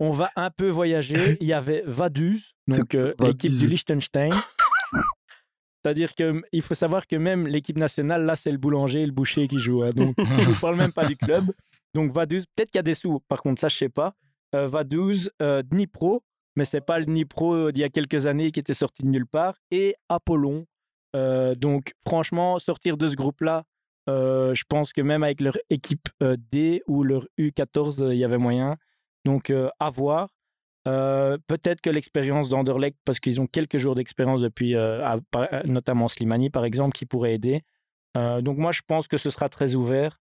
On 0.00 0.10
va 0.10 0.30
un 0.36 0.50
peu 0.50 0.68
voyager. 0.68 1.36
Il 1.40 1.46
y 1.46 1.52
avait 1.52 1.82
Vaduz, 1.86 2.54
donc 2.66 2.94
euh, 2.94 3.14
Vaduz. 3.18 3.28
l'équipe 3.28 3.52
du 3.58 3.68
Liechtenstein. 3.68 4.30
C'est-à-dire 5.84 6.14
que 6.14 6.40
il 6.52 6.62
faut 6.62 6.74
savoir 6.74 7.06
que 7.06 7.16
même 7.16 7.46
l'équipe 7.46 7.76
nationale, 7.76 8.24
là, 8.24 8.36
c'est 8.36 8.52
le 8.52 8.58
boulanger 8.58 9.02
et 9.02 9.06
le 9.06 9.12
boucher 9.12 9.48
qui 9.48 9.58
jouent. 9.58 9.82
hein. 9.82 9.90
Donc, 9.94 10.14
je 10.40 10.50
ne 10.50 10.60
parle 10.60 10.76
même 10.76 10.92
pas 10.92 11.06
du 11.06 11.16
club. 11.16 11.44
Donc, 11.94 12.12
Vaduz, 12.12 12.44
peut-être 12.54 12.70
qu'il 12.70 12.78
y 12.78 12.80
a 12.80 12.84
des 12.84 12.94
sous. 12.94 13.20
Par 13.28 13.42
contre, 13.42 13.60
ça, 13.60 13.68
je 13.68 13.76
sais 13.76 13.88
pas. 13.88 14.14
Euh, 14.54 14.68
Vaduz, 14.68 15.30
euh, 15.40 15.62
Dnipro, 15.62 16.22
mais 16.56 16.64
c'est 16.64 16.80
pas 16.80 16.98
le 16.98 17.06
Dnipro 17.06 17.72
d'il 17.72 17.80
y 17.80 17.84
a 17.84 17.88
quelques 17.88 18.26
années 18.26 18.50
qui 18.52 18.60
était 18.60 18.74
sorti 18.74 19.02
de 19.02 19.08
nulle 19.08 19.26
part. 19.26 19.56
Et 19.70 19.94
Apollon. 20.08 20.66
Euh, 21.16 21.54
donc, 21.54 21.92
franchement, 22.06 22.58
sortir 22.58 22.96
de 22.96 23.08
ce 23.08 23.16
groupe-là, 23.16 23.64
euh, 24.08 24.54
je 24.54 24.64
pense 24.68 24.92
que 24.92 25.02
même 25.02 25.22
avec 25.22 25.40
leur 25.40 25.56
équipe 25.68 26.08
euh, 26.22 26.36
D 26.50 26.82
ou 26.86 27.02
leur 27.02 27.26
U14, 27.38 28.02
euh, 28.02 28.14
il 28.14 28.18
y 28.18 28.24
avait 28.24 28.38
moyen. 28.38 28.76
Donc, 29.24 29.50
euh, 29.50 29.68
à 29.78 29.90
voir. 29.90 30.28
Euh, 30.88 31.38
Peut-être 31.46 31.80
que 31.80 31.90
l'expérience 31.90 32.48
d'Anderlecht, 32.48 32.96
parce 33.04 33.20
qu'ils 33.20 33.40
ont 33.40 33.46
quelques 33.46 33.78
jours 33.78 33.94
d'expérience 33.94 34.40
depuis, 34.40 34.74
euh, 34.74 35.04
à- 35.06 35.18
par- 35.30 35.48
notamment 35.66 36.08
Slimani 36.08 36.50
par 36.50 36.64
exemple, 36.64 36.96
qui 36.96 37.06
pourrait 37.06 37.34
aider. 37.34 37.62
Euh, 38.16 38.40
donc 38.42 38.58
moi, 38.58 38.72
je 38.72 38.82
pense 38.86 39.08
que 39.08 39.16
ce 39.16 39.30
sera 39.30 39.48
très 39.48 39.74
ouvert. 39.74 40.18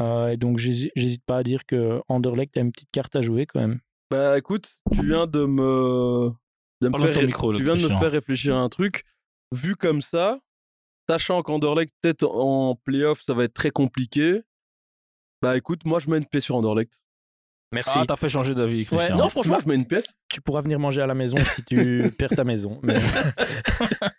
Euh, 0.00 0.28
et 0.28 0.36
donc 0.36 0.58
j'hési- 0.58 0.90
j'hésite 0.96 1.24
pas 1.24 1.38
à 1.38 1.42
dire 1.42 1.66
que 1.66 2.00
Anderlecht 2.08 2.56
a 2.56 2.60
une 2.60 2.70
petite 2.72 2.90
carte 2.92 3.16
à 3.16 3.20
jouer 3.20 3.46
quand 3.46 3.60
même. 3.60 3.80
Bah 4.10 4.38
écoute, 4.38 4.78
tu 4.92 5.04
viens 5.04 5.26
de 5.26 5.44
me, 5.44 6.30
de 6.80 6.88
me 6.88 6.98
faire, 6.98 7.12
ton 7.14 7.20
ré- 7.20 7.26
micro, 7.26 7.52
tu 7.56 7.62
viens 7.64 7.72
de 7.72 7.78
me 7.78 7.82
l'Autrichien. 7.82 8.00
faire 8.00 8.10
réfléchir 8.12 8.56
à 8.56 8.60
un 8.60 8.68
truc. 8.68 9.02
Vu 9.52 9.74
comme 9.76 10.00
ça, 10.00 10.38
sachant 11.10 11.42
qu'Anderlecht 11.42 11.92
peut-être 12.00 12.24
en 12.24 12.76
playoff 12.76 13.22
ça 13.22 13.34
va 13.34 13.44
être 13.44 13.54
très 13.54 13.70
compliqué. 13.70 14.40
Bah 15.42 15.56
écoute, 15.56 15.84
moi 15.84 15.98
je 16.00 16.08
mets 16.10 16.18
une 16.18 16.26
pièce 16.26 16.44
sur 16.44 16.56
Anderlecht. 16.56 17.00
Merci. 17.72 17.90
Ah, 17.94 18.04
t'as 18.06 18.16
fait 18.16 18.28
changer 18.30 18.54
d'avis, 18.54 18.86
Christian. 18.86 19.16
non, 19.16 19.28
franchement, 19.28 19.58
je 19.62 19.68
mets 19.68 19.74
une 19.74 19.86
pièce. 19.86 20.06
tu 20.30 20.40
pourras 20.40 20.62
venir 20.62 20.78
manger 20.78 21.02
à 21.02 21.06
la 21.06 21.14
maison 21.14 21.36
si 21.36 21.62
tu 21.64 22.10
perds 22.18 22.30
ta 22.30 22.44
maison. 22.44 22.80
Mais... 22.82 22.94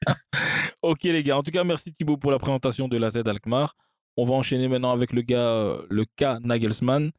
Ok 0.81 1.03
les 1.03 1.23
gars, 1.23 1.37
en 1.37 1.43
tout 1.43 1.51
cas 1.51 1.63
merci 1.65 1.91
Thibaut 1.91 2.17
pour 2.17 2.31
la 2.31 2.39
présentation 2.39 2.87
de 2.87 2.97
la 2.97 3.09
Z 3.09 3.17
Alkmaar. 3.25 3.75
On 4.17 4.25
va 4.25 4.33
enchaîner 4.33 4.67
maintenant 4.67 4.91
avec 4.91 5.11
le 5.13 5.21
gars, 5.21 5.37
euh, 5.39 5.85
le 5.89 6.05
cas 6.15 6.39
Nagelsmann, 6.41 7.11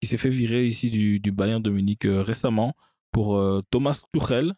qui 0.00 0.08
s'est 0.08 0.16
fait 0.16 0.28
virer 0.30 0.66
ici 0.66 0.90
du, 0.90 1.20
du 1.20 1.30
Bayern 1.32 1.62
de 1.62 1.70
Munich 1.70 2.04
euh, 2.06 2.22
récemment 2.22 2.74
pour 3.12 3.36
euh, 3.36 3.60
Thomas 3.70 4.00
Tuchel. 4.12 4.54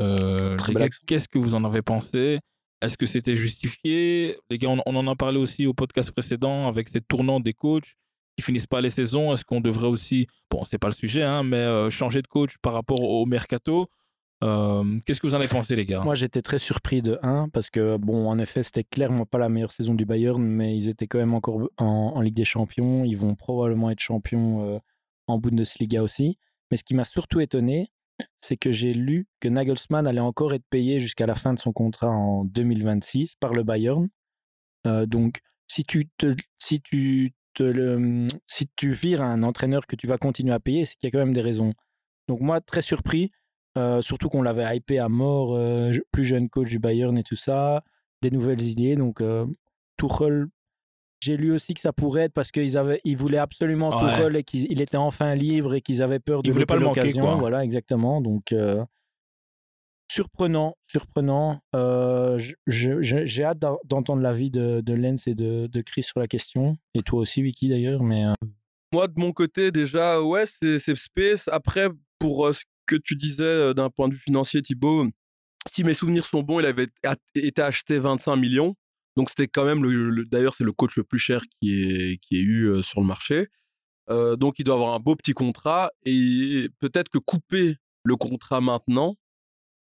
Euh, 0.00 0.56
les 0.68 0.74
gars, 0.74 0.84
accent. 0.86 1.00
qu'est-ce 1.06 1.28
que 1.28 1.38
vous 1.38 1.54
en 1.54 1.64
avez 1.64 1.82
pensé? 1.82 2.40
Est-ce 2.82 2.98
que 2.98 3.06
c'était 3.06 3.36
justifié? 3.36 4.36
Les 4.50 4.58
gars, 4.58 4.68
on, 4.68 4.80
on 4.84 4.96
en 4.96 5.06
a 5.06 5.14
parlé 5.14 5.38
aussi 5.38 5.66
au 5.66 5.72
podcast 5.72 6.10
précédent 6.12 6.66
avec 6.68 6.88
ces 6.88 7.00
tournants 7.00 7.40
des 7.40 7.54
coachs 7.54 7.94
qui 8.36 8.42
finissent 8.42 8.66
pas 8.66 8.80
les 8.80 8.90
saisons. 8.90 9.32
Est-ce 9.32 9.44
qu'on 9.44 9.60
devrait 9.60 9.88
aussi, 9.88 10.26
bon, 10.50 10.62
c'est 10.64 10.78
pas 10.78 10.88
le 10.88 10.94
sujet, 10.94 11.22
hein, 11.22 11.42
mais 11.42 11.56
euh, 11.56 11.90
changer 11.90 12.22
de 12.22 12.26
coach 12.26 12.56
par 12.58 12.74
rapport 12.74 13.02
au 13.02 13.24
mercato 13.26 13.88
Euh, 14.44 15.00
Qu'est-ce 15.06 15.20
que 15.20 15.26
vous 15.26 15.34
en 15.34 15.38
avez 15.38 15.48
pensé, 15.48 15.74
les 15.76 15.86
gars? 15.86 16.02
Moi, 16.02 16.14
j'étais 16.14 16.42
très 16.42 16.58
surpris 16.58 17.00
de 17.00 17.18
1 17.22 17.48
parce 17.48 17.70
que, 17.70 17.96
bon, 17.96 18.28
en 18.28 18.38
effet, 18.38 18.62
c'était 18.62 18.84
clairement 18.84 19.24
pas 19.24 19.38
la 19.38 19.48
meilleure 19.48 19.72
saison 19.72 19.94
du 19.94 20.04
Bayern, 20.04 20.42
mais 20.42 20.76
ils 20.76 20.90
étaient 20.90 21.06
quand 21.06 21.18
même 21.18 21.32
encore 21.32 21.70
en, 21.78 22.20
Ligue 22.20 22.34
des 22.34 22.44
Champions. 22.44 23.04
Ils 23.04 23.16
vont 23.16 23.34
probablement 23.34 23.90
être 23.90 24.00
champions 24.00 24.74
euh, 24.74 24.78
en 25.26 25.38
Bundesliga 25.38 26.02
aussi. 26.02 26.38
Mais 26.70 26.76
ce 26.76 26.84
qui 26.84 26.94
m'a 26.94 27.04
surtout 27.04 27.40
étonné, 27.40 27.90
c'est 28.40 28.58
que 28.58 28.72
j'ai 28.72 28.92
lu 28.92 29.26
que 29.40 29.48
Nagelsmann 29.48 30.06
allait 30.06 30.20
encore 30.20 30.52
être 30.52 30.66
payé 30.68 31.00
jusqu'à 31.00 31.26
la 31.26 31.34
fin 31.34 31.54
de 31.54 31.58
son 31.58 31.72
contrat 31.72 32.10
en 32.10 32.44
2026 32.44 33.36
par 33.40 33.52
le 33.54 33.62
Bayern. 33.62 34.08
Donc, 34.84 35.40
si 35.66 35.84
tu, 35.84 36.08
te, 36.16 36.34
si, 36.58 36.80
tu 36.80 37.34
te 37.56 37.62
le, 37.62 38.28
si 38.46 38.68
tu 38.76 38.92
vires 38.92 39.22
un 39.22 39.42
entraîneur 39.42 39.86
que 39.86 39.96
tu 39.96 40.06
vas 40.06 40.18
continuer 40.18 40.52
à 40.52 40.60
payer, 40.60 40.84
c'est 40.84 40.96
qu'il 40.96 41.06
y 41.06 41.08
a 41.08 41.10
quand 41.10 41.24
même 41.24 41.32
des 41.34 41.40
raisons. 41.40 41.72
Donc, 42.28 42.40
moi, 42.40 42.60
très 42.60 42.82
surpris. 42.82 43.30
Euh, 43.78 44.00
surtout 44.00 44.30
qu'on 44.30 44.40
l'avait 44.40 44.74
hypé 44.74 44.98
à 44.98 45.10
mort, 45.10 45.54
euh, 45.54 45.92
plus 46.10 46.24
jeune 46.24 46.48
coach 46.48 46.68
du 46.68 46.78
Bayern 46.78 47.16
et 47.18 47.22
tout 47.22 47.36
ça, 47.36 47.82
des 48.22 48.30
nouvelles 48.30 48.62
idées. 48.62 48.96
Donc, 48.96 49.20
euh, 49.20 49.44
Tuchel, 49.98 50.46
j'ai 51.20 51.36
lu 51.36 51.52
aussi 51.52 51.74
que 51.74 51.80
ça 51.80 51.92
pourrait 51.92 52.22
être 52.22 52.32
parce 52.32 52.50
qu'ils 52.50 52.78
avaient, 52.78 53.00
ils 53.04 53.16
voulaient 53.16 53.38
absolument 53.38 53.90
Ouais. 53.90 54.14
Tourelle 54.14 54.36
et 54.36 54.44
qu'il 54.44 54.70
il 54.70 54.80
était 54.80 54.96
enfin 54.96 55.34
libre 55.34 55.74
et 55.74 55.80
qu'ils 55.80 56.02
avaient 56.02 56.18
peur 56.18 56.42
de 56.42 56.48
Ils 56.48 56.52
voulaient 56.52 56.66
pas 56.66 56.76
le 56.76 56.84
manquer, 56.84 57.12
quoi. 57.12 57.34
Voilà, 57.34 57.64
exactement. 57.64 58.20
Donc 58.20 58.52
euh, 58.52 58.84
surprenant, 60.16 60.76
surprenant. 60.86 61.60
Euh, 61.74 62.38
j'ai 62.66 63.44
hâte 63.44 63.58
d'en- 63.58 63.78
d'entendre 63.84 64.22
l'avis 64.22 64.50
de, 64.50 64.80
de 64.80 64.94
Lens 64.94 65.26
et 65.26 65.34
de, 65.34 65.68
Chris 65.82 66.04
sur 66.04 66.18
la 66.20 66.26
question. 66.26 66.78
Et 66.94 67.02
toi 67.02 67.20
aussi, 67.20 67.42
Wiki 67.42 67.68
d'ailleurs. 67.68 68.02
Mais 68.02 68.24
euh, 68.24 68.32
Moi, 68.92 69.08
de 69.08 69.20
mon 69.20 69.32
côté, 69.32 69.70
déjà, 69.70 70.22
ouais, 70.22 70.44
c'est 70.46 70.78
space. 70.96 71.48
Après, 71.48 71.88
pour 72.18 72.46
euh, 72.46 72.52
ce 72.54 72.62
que 72.86 72.96
tu 72.96 73.14
disais 73.14 73.74
d'un 73.74 73.90
point 73.90 74.08
de 74.08 74.14
vue 74.14 74.20
financier, 74.20 74.62
Thibaut, 74.62 75.06
si 75.70 75.84
mes 75.84 75.92
souvenirs 75.94 76.24
sont 76.24 76.42
bons, 76.42 76.60
il 76.60 76.66
avait 76.66 76.88
été 77.34 77.60
acheté 77.60 77.98
25 77.98 78.36
millions. 78.36 78.74
Donc, 79.16 79.28
c'était 79.28 79.48
quand 79.48 79.64
même, 79.66 79.82
le, 79.82 80.08
le- 80.10 80.24
d'ailleurs, 80.24 80.54
c'est 80.54 80.64
le 80.64 80.72
coach 80.72 80.96
le 80.96 81.04
plus 81.04 81.18
cher 81.18 81.42
qui 81.60 81.82
est, 81.82 82.18
qui 82.22 82.36
eu 82.40 82.82
sur 82.82 83.00
le 83.00 83.06
marché. 83.06 83.48
Donc, 84.08 84.58
il 84.60 84.64
doit 84.64 84.76
avoir 84.76 84.94
un 84.94 85.00
beau 85.00 85.14
petit 85.16 85.32
contrat. 85.32 85.90
Et 86.04 86.68
peut-être 86.78 87.08
que 87.10 87.18
couper 87.18 87.74
le 88.04 88.16
contrat 88.16 88.60
maintenant, 88.60 89.16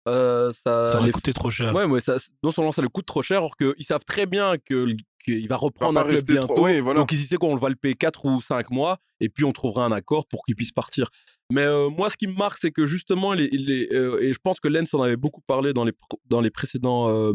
euh, 0.08 0.52
ça, 0.54 0.88
Ça 0.88 0.98
aurait 0.98 1.08
les- 1.08 1.12
coûté 1.12 1.34
trop 1.34 1.52
cher. 1.52 1.74
Ouais, 1.76 1.88
mais 1.88 2.00
ça, 2.00 2.18
non 2.44 2.52
seulement 2.52 2.72
ça 2.72 2.82
le 2.82 2.90
coûte 2.90 3.06
trop 3.06 3.22
cher, 3.22 3.38
alors 3.40 3.56
qu'ils 3.58 3.86
savent 3.86 4.06
très 4.06 4.26
bien 4.26 4.56
que 4.58 4.88
qu'il 5.24 5.48
va 5.48 5.56
reprendre 5.58 6.00
un 6.00 6.04
club 6.04 6.16
rester 6.16 6.36
trop- 6.36 6.48
bientôt. 6.48 6.66
oui, 6.66 6.80
voilà. 6.80 7.00
Donc 7.02 7.12
ils 7.12 7.18
disaient 7.20 7.38
qu'on 7.38 7.56
va 7.56 7.70
le 7.70 7.76
payer 7.76 7.94
4 7.94 8.26
ou 8.26 8.42
5 8.42 8.72
mois 8.72 8.98
et 9.20 9.30
puis 9.30 9.44
on 9.46 9.52
trouvera 9.52 9.86
un 9.86 9.92
accord 9.92 10.26
pour 10.28 10.44
qu'il 10.44 10.56
puisse 10.56 10.72
partir. 10.72 11.10
Mais 11.52 11.62
euh, 11.62 11.90
moi, 11.90 12.10
ce 12.10 12.18
qui 12.18 12.26
me 12.28 12.34
marque, 12.34 12.58
c'est 12.60 12.72
que 12.72 12.88
justement, 12.88 13.34
les, 13.34 13.48
les, 13.50 13.88
euh, 13.92 14.20
et 14.24 14.34
je 14.34 14.40
pense 14.42 14.60
que 14.60 14.68
Lens 14.68 14.92
en 14.96 15.02
avait 15.04 15.18
beaucoup 15.18 15.42
parlé 15.42 15.74
dans 15.74 15.84
les, 15.84 15.94
dans 16.26 16.42
les 16.42 16.50
précédents 16.50 17.10
euh, 17.10 17.34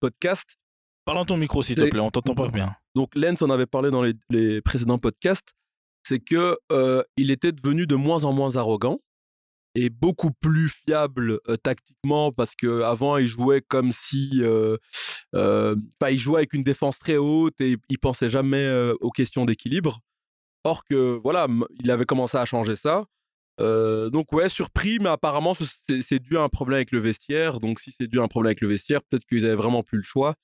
podcasts. 0.00 0.56
Parle 1.04 1.18
dans 1.18 1.24
ton 1.24 1.36
micro, 1.36 1.62
s'il 1.62 1.76
te 1.76 1.82
C'est- 1.82 1.90
plaît, 1.90 2.00
on 2.00 2.10
t'entend 2.10 2.34
pas 2.34 2.48
bien. 2.48 2.74
Donc 2.96 3.14
Lens 3.14 3.40
en 3.42 3.50
avait 3.50 3.66
parlé 3.66 3.90
dans 3.90 4.02
les, 4.02 4.14
les 4.30 4.60
précédents 4.60 4.98
podcasts. 4.98 5.52
C'est 6.04 6.18
que 6.18 6.58
euh, 6.72 7.04
il 7.16 7.30
était 7.30 7.52
devenu 7.52 7.86
de 7.86 7.94
moins 7.94 8.24
en 8.24 8.32
moins 8.32 8.56
arrogant 8.56 8.98
et 9.74 9.88
beaucoup 9.90 10.30
plus 10.30 10.68
fiable 10.68 11.40
tactiquement 11.62 12.30
parce 12.32 12.54
que 12.54 12.82
avant 12.82 13.16
il 13.16 13.26
jouait 13.26 13.62
comme 13.62 13.92
si 13.92 14.42
euh, 14.42 14.76
il 15.34 16.18
jouait 16.18 16.38
avec 16.38 16.52
une 16.52 16.62
défense 16.62 16.98
très 16.98 17.16
haute 17.16 17.60
et 17.60 17.76
il 17.88 17.98
pensait 17.98 18.28
jamais 18.30 18.66
aux 19.00 19.10
questions 19.10 19.44
d'équilibre 19.44 20.00
or 20.64 20.84
que 20.84 21.18
voilà 21.22 21.46
il 21.82 21.90
avait 21.90 22.04
commencé 22.04 22.36
à 22.36 22.44
changer 22.44 22.76
ça 22.76 23.06
donc 23.58 24.32
ouais 24.32 24.48
surpris 24.48 24.98
mais 25.00 25.08
apparemment 25.08 25.54
ce- 25.54 26.00
c'est 26.02 26.18
dû 26.18 26.36
à 26.36 26.42
un 26.42 26.48
problème 26.48 26.76
avec 26.76 26.92
le 26.92 27.00
vestiaire 27.00 27.60
donc 27.60 27.80
si 27.80 27.92
c'est 27.92 28.06
dû 28.08 28.20
à 28.20 28.22
un 28.22 28.28
problème 28.28 28.48
avec 28.50 28.60
le 28.60 28.68
vestiaire 28.68 29.00
peut-être 29.02 29.24
qu'ils 29.24 29.44
avaient 29.46 29.54
vraiment 29.54 29.82
plus 29.82 29.98
le 29.98 30.04
choix 30.04 30.34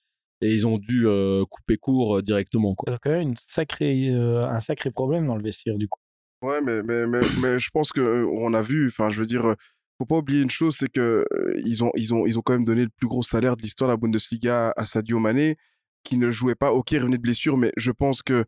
et 0.40 0.54
ils 0.54 0.66
ont 0.66 0.78
dû 0.78 1.06
couper 1.50 1.76
court 1.76 2.22
directement 2.22 2.74
quoi. 2.74 2.96
quand 3.02 3.10
même 3.10 3.30
une 3.30 3.36
sacrée, 3.38 4.08
un 4.10 4.60
sacré 4.60 4.90
problème 4.90 5.26
dans 5.26 5.36
le 5.36 5.42
vestiaire 5.42 5.76
du 5.76 5.88
coup. 5.88 6.00
Ouais, 6.42 6.60
mais, 6.60 6.82
mais, 6.82 7.06
mais, 7.06 7.20
mais 7.42 7.58
je 7.58 7.68
pense 7.70 7.92
que 7.92 8.00
euh, 8.00 8.26
on 8.30 8.54
a 8.54 8.62
vu, 8.62 8.86
enfin, 8.88 9.08
je 9.08 9.18
veux 9.20 9.26
dire, 9.26 9.54
faut 9.98 10.06
pas 10.06 10.18
oublier 10.18 10.40
une 10.42 10.50
chose, 10.50 10.76
c'est 10.76 10.88
que 10.88 11.24
euh, 11.32 11.52
ils 11.64 11.82
ont, 11.82 11.90
ils 11.96 12.14
ont, 12.14 12.26
ils 12.26 12.38
ont 12.38 12.42
quand 12.42 12.52
même 12.52 12.64
donné 12.64 12.82
le 12.84 12.90
plus 12.96 13.08
gros 13.08 13.22
salaire 13.24 13.56
de 13.56 13.62
l'histoire 13.62 13.88
de 13.88 13.94
la 13.94 13.96
Bundesliga 13.96 14.72
à 14.76 14.84
Sadio 14.84 15.18
Mané, 15.18 15.56
qui 16.04 16.16
ne 16.16 16.30
jouait 16.30 16.54
pas. 16.54 16.72
Ok, 16.72 16.92
il 16.92 16.98
revenait 17.00 17.16
de 17.16 17.22
blessure, 17.22 17.56
mais 17.56 17.72
je 17.76 17.90
pense 17.90 18.22
que 18.22 18.44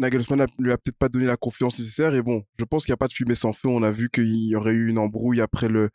Nagelsmann 0.00 0.42
a- 0.42 0.46
lui 0.58 0.72
a 0.72 0.78
peut-être 0.78 0.98
pas 0.98 1.08
donné 1.08 1.26
la 1.26 1.36
confiance 1.36 1.78
nécessaire. 1.78 2.14
Et 2.14 2.22
bon, 2.22 2.44
je 2.58 2.64
pense 2.64 2.84
qu'il 2.86 2.92
n'y 2.92 2.94
a 2.94 2.98
pas 2.98 3.08
de 3.08 3.14
fumée 3.14 3.34
sans 3.36 3.52
feu. 3.52 3.68
On 3.68 3.82
a 3.84 3.90
vu 3.92 4.10
qu'il 4.10 4.28
y 4.48 4.56
aurait 4.56 4.72
eu 4.72 4.88
une 4.88 4.98
embrouille 4.98 5.40
après 5.40 5.68
le, 5.68 5.90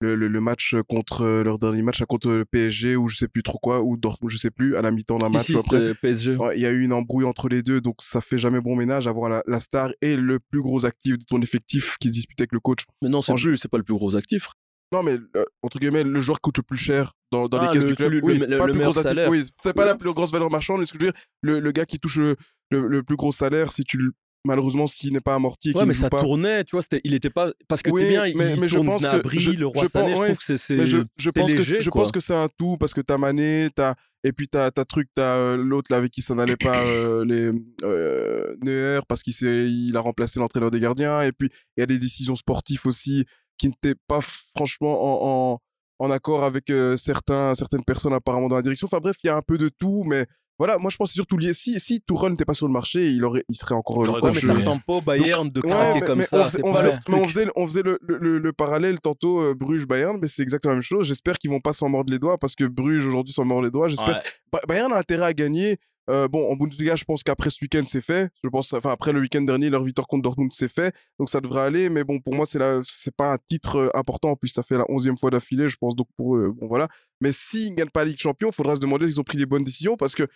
le, 0.00 0.14
le, 0.14 0.28
le 0.28 0.40
match 0.40 0.74
contre 0.88 1.22
euh, 1.22 1.42
leur 1.42 1.58
dernier 1.58 1.82
match 1.82 2.02
contre 2.04 2.30
le 2.30 2.44
PSG 2.44 2.96
ou 2.96 3.08
je 3.08 3.16
sais 3.16 3.28
plus 3.28 3.42
trop 3.42 3.58
quoi, 3.58 3.82
ou 3.82 3.96
Dortmund, 3.96 4.30
je 4.30 4.36
sais 4.38 4.50
plus, 4.50 4.76
à 4.76 4.82
la 4.82 4.90
mi-temps 4.90 5.18
d'un 5.18 5.28
match. 5.28 5.46
si, 5.46 5.56
après. 5.56 5.94
PSG. 5.94 6.36
Ouais, 6.36 6.56
il 6.56 6.60
y 6.62 6.66
a 6.66 6.70
eu 6.70 6.82
une 6.82 6.92
embrouille 6.92 7.24
entre 7.24 7.48
les 7.48 7.62
deux, 7.62 7.80
donc 7.80 7.96
ça 8.00 8.20
fait 8.20 8.38
jamais 8.38 8.60
bon 8.60 8.76
ménage 8.76 9.06
avoir 9.06 9.28
la, 9.28 9.42
la 9.46 9.58
star 9.60 9.90
et 10.00 10.16
le 10.16 10.38
plus 10.38 10.62
gros 10.62 10.84
actif 10.86 11.18
de 11.18 11.24
ton 11.24 11.40
effectif 11.42 11.96
qui 12.00 12.08
se 12.08 12.12
dispute 12.12 12.40
avec 12.40 12.52
le 12.52 12.60
coach. 12.60 12.84
Mais 13.02 13.08
non, 13.08 13.22
c'est 13.22 13.36
jeu. 13.36 13.56
c'est 13.56 13.68
pas 13.68 13.78
le 13.78 13.84
plus 13.84 13.94
gros 13.94 14.14
actif. 14.16 14.48
Non, 14.92 15.02
mais 15.02 15.18
euh, 15.36 15.44
entre 15.62 15.78
guillemets, 15.78 16.02
le 16.04 16.20
joueur 16.20 16.40
coûte 16.40 16.56
le 16.56 16.62
plus 16.62 16.78
cher 16.78 17.12
dans, 17.30 17.46
dans 17.48 17.58
Ah, 17.58 17.66
les 17.66 17.72
caisses 17.72 17.82
le- 17.82 17.88
du 17.90 17.96
club. 17.96 18.12
le- 18.12 18.20
oui, 18.24 18.38
le- 18.38 18.56
pas 18.56 18.66
le 18.66 18.72
plus 18.72 18.80
gros 18.82 18.92
salaire. 18.94 19.28
oui, 19.28 19.44
c'est 19.62 19.74
pas 19.74 19.84
la 19.84 19.94
plus 19.96 20.12
grosse 20.14 20.32
valeur 20.32 20.50
marchande, 20.50 20.78
mais 20.78 20.86
ce 20.86 20.92
que 20.94 20.98
je 21.00 21.06
veux 21.06 21.12
dire, 21.12 21.20
le, 21.42 21.60
gars 21.72 21.84
qui 21.84 21.98
touche 21.98 22.18
le, 22.18 23.02
plus 23.02 23.16
gros 23.16 23.32
salaire, 23.32 23.70
si 23.72 23.84
tu 23.84 23.98
le- 23.98 24.12
malheureusement, 24.44 24.86
s'il 24.86 25.12
n'est 25.12 25.20
pas 25.20 25.34
amorti 25.34 25.72
Ouais, 25.72 25.84
mais 25.86 25.94
ça 25.94 26.08
pas. 26.10 26.20
tournait, 26.20 26.64
tu 26.64 26.76
vois, 26.76 26.84
il 27.04 27.14
était 27.14 27.30
pas. 27.30 27.52
Parce 27.68 27.82
que 27.82 27.90
Oui, 27.90 28.04
bien, 28.08 28.22
mais- 28.24 28.30
il 28.30 28.36
mais 28.60 28.68
je 28.68 28.78
pense 28.78 29.02
que- 29.02 29.38
je- 29.38 29.50
le 29.52 29.66
roi 29.66 29.84
je 29.84 29.88
pense- 29.90 30.08
je 30.08 30.14
trouve 30.14 30.36
que 30.36 30.44
c'est. 30.44 30.58
c'est 30.58 30.76
Mais 30.76 30.86
je, 30.86 30.98
je 30.98 31.04
c'est 31.24 31.32
pense, 31.32 31.52
que, 31.52 31.58
léger, 31.58 31.72
c'est- 31.72 31.80
je 31.80 31.90
quoi. 31.90 32.02
pense 32.02 32.12
que 32.12 32.20
c'est 32.20 32.34
un 32.34 32.48
tout 32.58 32.76
parce 32.78 32.94
que 32.94 33.00
t'as 33.00 33.18
Mané, 33.18 33.68
t'as 33.74 33.94
et 34.24 34.32
puis 34.32 34.48
t'as 34.48 34.70
t'as 34.70 34.84
truc, 34.84 35.08
t'as 35.14 35.36
euh, 35.36 35.56
l'autre 35.56 35.90
là 35.92 35.98
avec 35.98 36.10
qui 36.10 36.22
ça 36.22 36.34
n'allait 36.34 36.56
pas 36.56 36.82
euh, 36.84 37.24
les 37.24 37.52
euh, 37.84 38.56
Neuer 38.62 39.00
parce 39.08 39.22
qu'il 39.22 39.34
il 39.44 39.96
a 39.96 40.00
remplacé 40.00 40.40
l'entraîneur 40.40 40.70
des 40.70 40.80
gardiens 40.80 41.22
et 41.22 41.32
puis 41.32 41.48
il 41.76 41.80
y 41.80 41.82
a 41.82 41.86
des 41.86 41.98
décisions 41.98 42.34
sportives 42.34 42.82
aussi 42.86 43.24
qui 43.58 43.68
n'étaient 43.68 43.94
pas 44.06 44.20
franchement 44.20 45.52
en, 45.52 45.52
en, 45.54 46.06
en 46.06 46.10
accord 46.10 46.44
avec 46.44 46.70
euh, 46.70 46.96
certains 46.96 47.54
certaines 47.54 47.84
personnes 47.84 48.12
apparemment 48.12 48.48
dans 48.48 48.56
la 48.56 48.62
direction. 48.62 48.86
Enfin 48.86 48.98
bref, 49.00 49.16
il 49.22 49.26
y 49.28 49.30
a 49.30 49.36
un 49.36 49.42
peu 49.42 49.58
de 49.58 49.68
tout, 49.68 50.04
mais 50.04 50.26
voilà, 50.58 50.78
moi 50.78 50.90
je 50.90 50.96
pense 50.96 51.10
que 51.10 51.14
surtout 51.14 51.36
lié. 51.38 51.52
Si 51.54 51.78
si 51.80 52.00
Tourelle 52.00 52.32
n'était 52.32 52.44
pas 52.44 52.54
sur 52.54 52.66
le 52.66 52.72
marché, 52.72 53.08
il 53.10 53.24
aurait 53.24 53.44
il 53.48 53.56
serait 53.56 53.74
encore 53.74 54.02
le 54.04 54.10
Ouais, 54.10 54.20
coach, 54.20 54.42
mais 54.42 54.54
ça 54.64 54.76
au 54.88 55.00
Bayern 55.00 55.48
de 55.50 55.60
Ouais, 55.60 55.68
craquer 55.68 56.00
comme 56.00 56.18
mais 56.18 56.26
ça. 56.26 56.36
On 56.40 56.48
faisait, 56.48 56.60
on 56.64 56.74
faisait- 56.74 56.86
leur 56.88 56.98
mais 57.08 57.14
on 57.14 57.18
truc. 57.22 57.30
faisait, 57.30 57.46
on 57.56 57.66
faisait 57.66 57.82
le, 57.82 57.98
le- 58.02 58.18
le- 58.18 58.38
le 58.38 58.52
parallèle 58.52 59.00
tantôt 59.00 59.40
euh, 59.40 59.54
Bruges-Bayern, 59.54 60.18
mais 60.20 60.28
c'est 60.28 60.42
exactement 60.42 60.72
la 60.72 60.76
même 60.76 60.82
chose. 60.82 61.06
J'espère 61.06 61.38
qu'ils 61.38 61.50
vont 61.50 61.60
pas 61.60 61.72
s'en 61.72 61.88
mordre 61.88 62.12
les 62.12 62.18
doigts 62.18 62.38
parce 62.38 62.54
que 62.54 62.64
Bruges 62.64 63.06
aujourd'hui 63.06 63.32
s'en 63.32 63.44
mord 63.44 63.62
les 63.62 63.70
doigts. 63.70 63.88
J'espère. 63.88 64.16
Ouais. 64.16 64.22
Ba- 64.52 64.60
Bayern 64.68 64.92
a 64.92 64.98
intérêt 64.98 65.26
à 65.26 65.32
gagner. 65.34 65.76
Euh, 66.10 66.26
bon, 66.26 66.50
en 66.50 66.56
Bundesliga, 66.56 66.96
je 66.96 67.04
pense 67.04 67.22
qu'après 67.22 67.50
ce 67.50 67.58
week-end, 67.60 67.82
c'est 67.84 68.00
fait. 68.00 68.30
Je 68.42 68.48
pense, 68.48 68.72
enfin, 68.72 68.90
après 68.92 69.12
le 69.12 69.20
week-end 69.20 69.42
dernier, 69.42 69.68
leur 69.68 69.84
victoire 69.84 70.06
contre 70.06 70.22
Dortmund, 70.22 70.50
c'est 70.54 70.72
fait. 70.72 70.94
Donc, 71.18 71.28
ça 71.28 71.42
devrait 71.42 71.60
aller. 71.60 71.90
Mais 71.90 72.02
bon, 72.02 72.18
pour 72.18 72.34
moi, 72.34 72.46
c'est 72.46 72.58
là, 72.58 72.80
c'est 72.86 73.14
pas 73.14 73.34
un 73.34 73.36
titre 73.46 73.76
euh, 73.76 73.88
important. 73.92 74.30
En 74.30 74.34
plus, 74.36 74.48
ça 74.48 74.62
fait 74.62 74.78
la 74.78 74.86
onzième 74.90 75.18
fois 75.18 75.28
d'affilée, 75.28 75.68
je 75.68 75.76
pense. 75.78 75.94
Donc, 75.94 76.06
pour 76.16 76.36
eux, 76.36 76.54
bon, 76.58 76.66
voilà. 76.66 76.88
Mais 77.20 77.30
s'ils 77.30 77.72
ne 77.72 77.76
gagnent 77.76 77.90
pas 77.90 78.00
la 78.00 78.06
Ligue 78.06 78.16
des 78.16 78.22
Champions, 78.22 78.48
il 78.48 78.54
faudra 78.54 78.74
se 78.76 78.80
demander 78.80 79.06
s'ils 79.06 79.20
ont 79.20 79.24
pris 79.24 79.36
les 79.36 79.44
bonnes 79.44 79.64
décisions 79.64 79.98
parce 79.98 80.14
que 80.14 80.26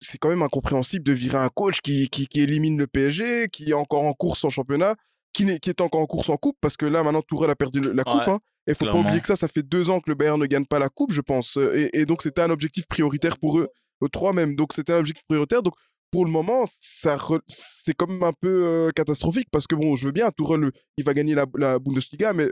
c'est 0.00 0.18
quand 0.18 0.28
même 0.28 0.42
incompréhensible 0.42 1.04
de 1.04 1.12
virer 1.12 1.38
un 1.38 1.48
coach 1.48 1.80
qui, 1.80 2.08
qui, 2.08 2.26
qui 2.26 2.40
élimine 2.40 2.78
le 2.78 2.86
PSG, 2.86 3.48
qui 3.48 3.70
est 3.70 3.74
encore 3.74 4.02
en 4.04 4.12
course 4.12 4.44
en 4.44 4.50
championnat, 4.50 4.94
qui, 5.32 5.44
est 5.48 5.80
encore 5.80 6.00
en 6.00 6.06
course 6.06 6.28
en 6.30 6.36
coupe, 6.36 6.56
parce 6.60 6.76
que 6.76 6.86
là, 6.86 7.02
maintenant, 7.02 7.22
Tourelle 7.22 7.50
a 7.50 7.54
perdu 7.56 7.80
la 7.80 8.02
coupe. 8.04 8.14
Ouais, 8.26 8.32
hein. 8.32 8.38
Et 8.66 8.72
il 8.72 8.74
faut 8.74 8.84
pas 8.86 8.94
oublier 8.98 9.20
que 9.20 9.26
ça, 9.26 9.36
ça 9.36 9.48
fait 9.48 9.62
deux 9.62 9.88
ans 9.88 10.00
que 10.00 10.10
le 10.10 10.14
Bayern 10.14 10.38
ne 10.40 10.46
gagne 10.46 10.66
pas 10.66 10.78
la 10.78 10.88
coupe, 10.88 11.12
je 11.12 11.20
pense. 11.20 11.56
Euh, 11.56 11.88
Et, 11.92 12.00
et 12.00 12.06
donc, 12.06 12.22
c'était 12.22 12.42
un 12.42 12.50
objectif 12.50 12.86
prioritaire 12.86 13.38
pour 13.38 13.58
eux, 13.58 13.68
eux 14.02 14.08
trois 14.08 14.32
même. 14.32 14.56
Donc, 14.56 14.72
c'était 14.72 14.92
un 14.92 14.98
objectif 14.98 15.24
prioritaire. 15.28 15.62
Donc, 15.62 15.74
pour 16.10 16.24
le 16.24 16.30
moment, 16.30 16.64
ça 16.66 17.18
c'est 17.46 17.94
quand 17.94 18.08
même 18.08 18.22
un 18.22 18.32
peu 18.32 18.48
euh, 18.64 18.90
catastrophique, 18.90 19.48
parce 19.50 19.66
que 19.66 19.74
bon, 19.74 19.94
je 19.96 20.06
veux 20.06 20.12
bien, 20.12 20.30
Tourelle, 20.30 20.70
il 20.96 21.04
va 21.04 21.14
gagner 21.14 21.34
la, 21.34 21.46
la 21.56 21.78
Bundesliga, 21.78 22.32
mais 22.32 22.48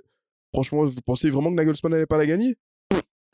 franchement, 0.54 0.84
vous 0.84 0.94
pensez 1.04 1.28
vraiment 1.30 1.50
que 1.50 1.54
Nagelsmann 1.56 1.92
n'allait 1.92 2.06
pas 2.06 2.18
la 2.18 2.26
gagner? 2.26 2.56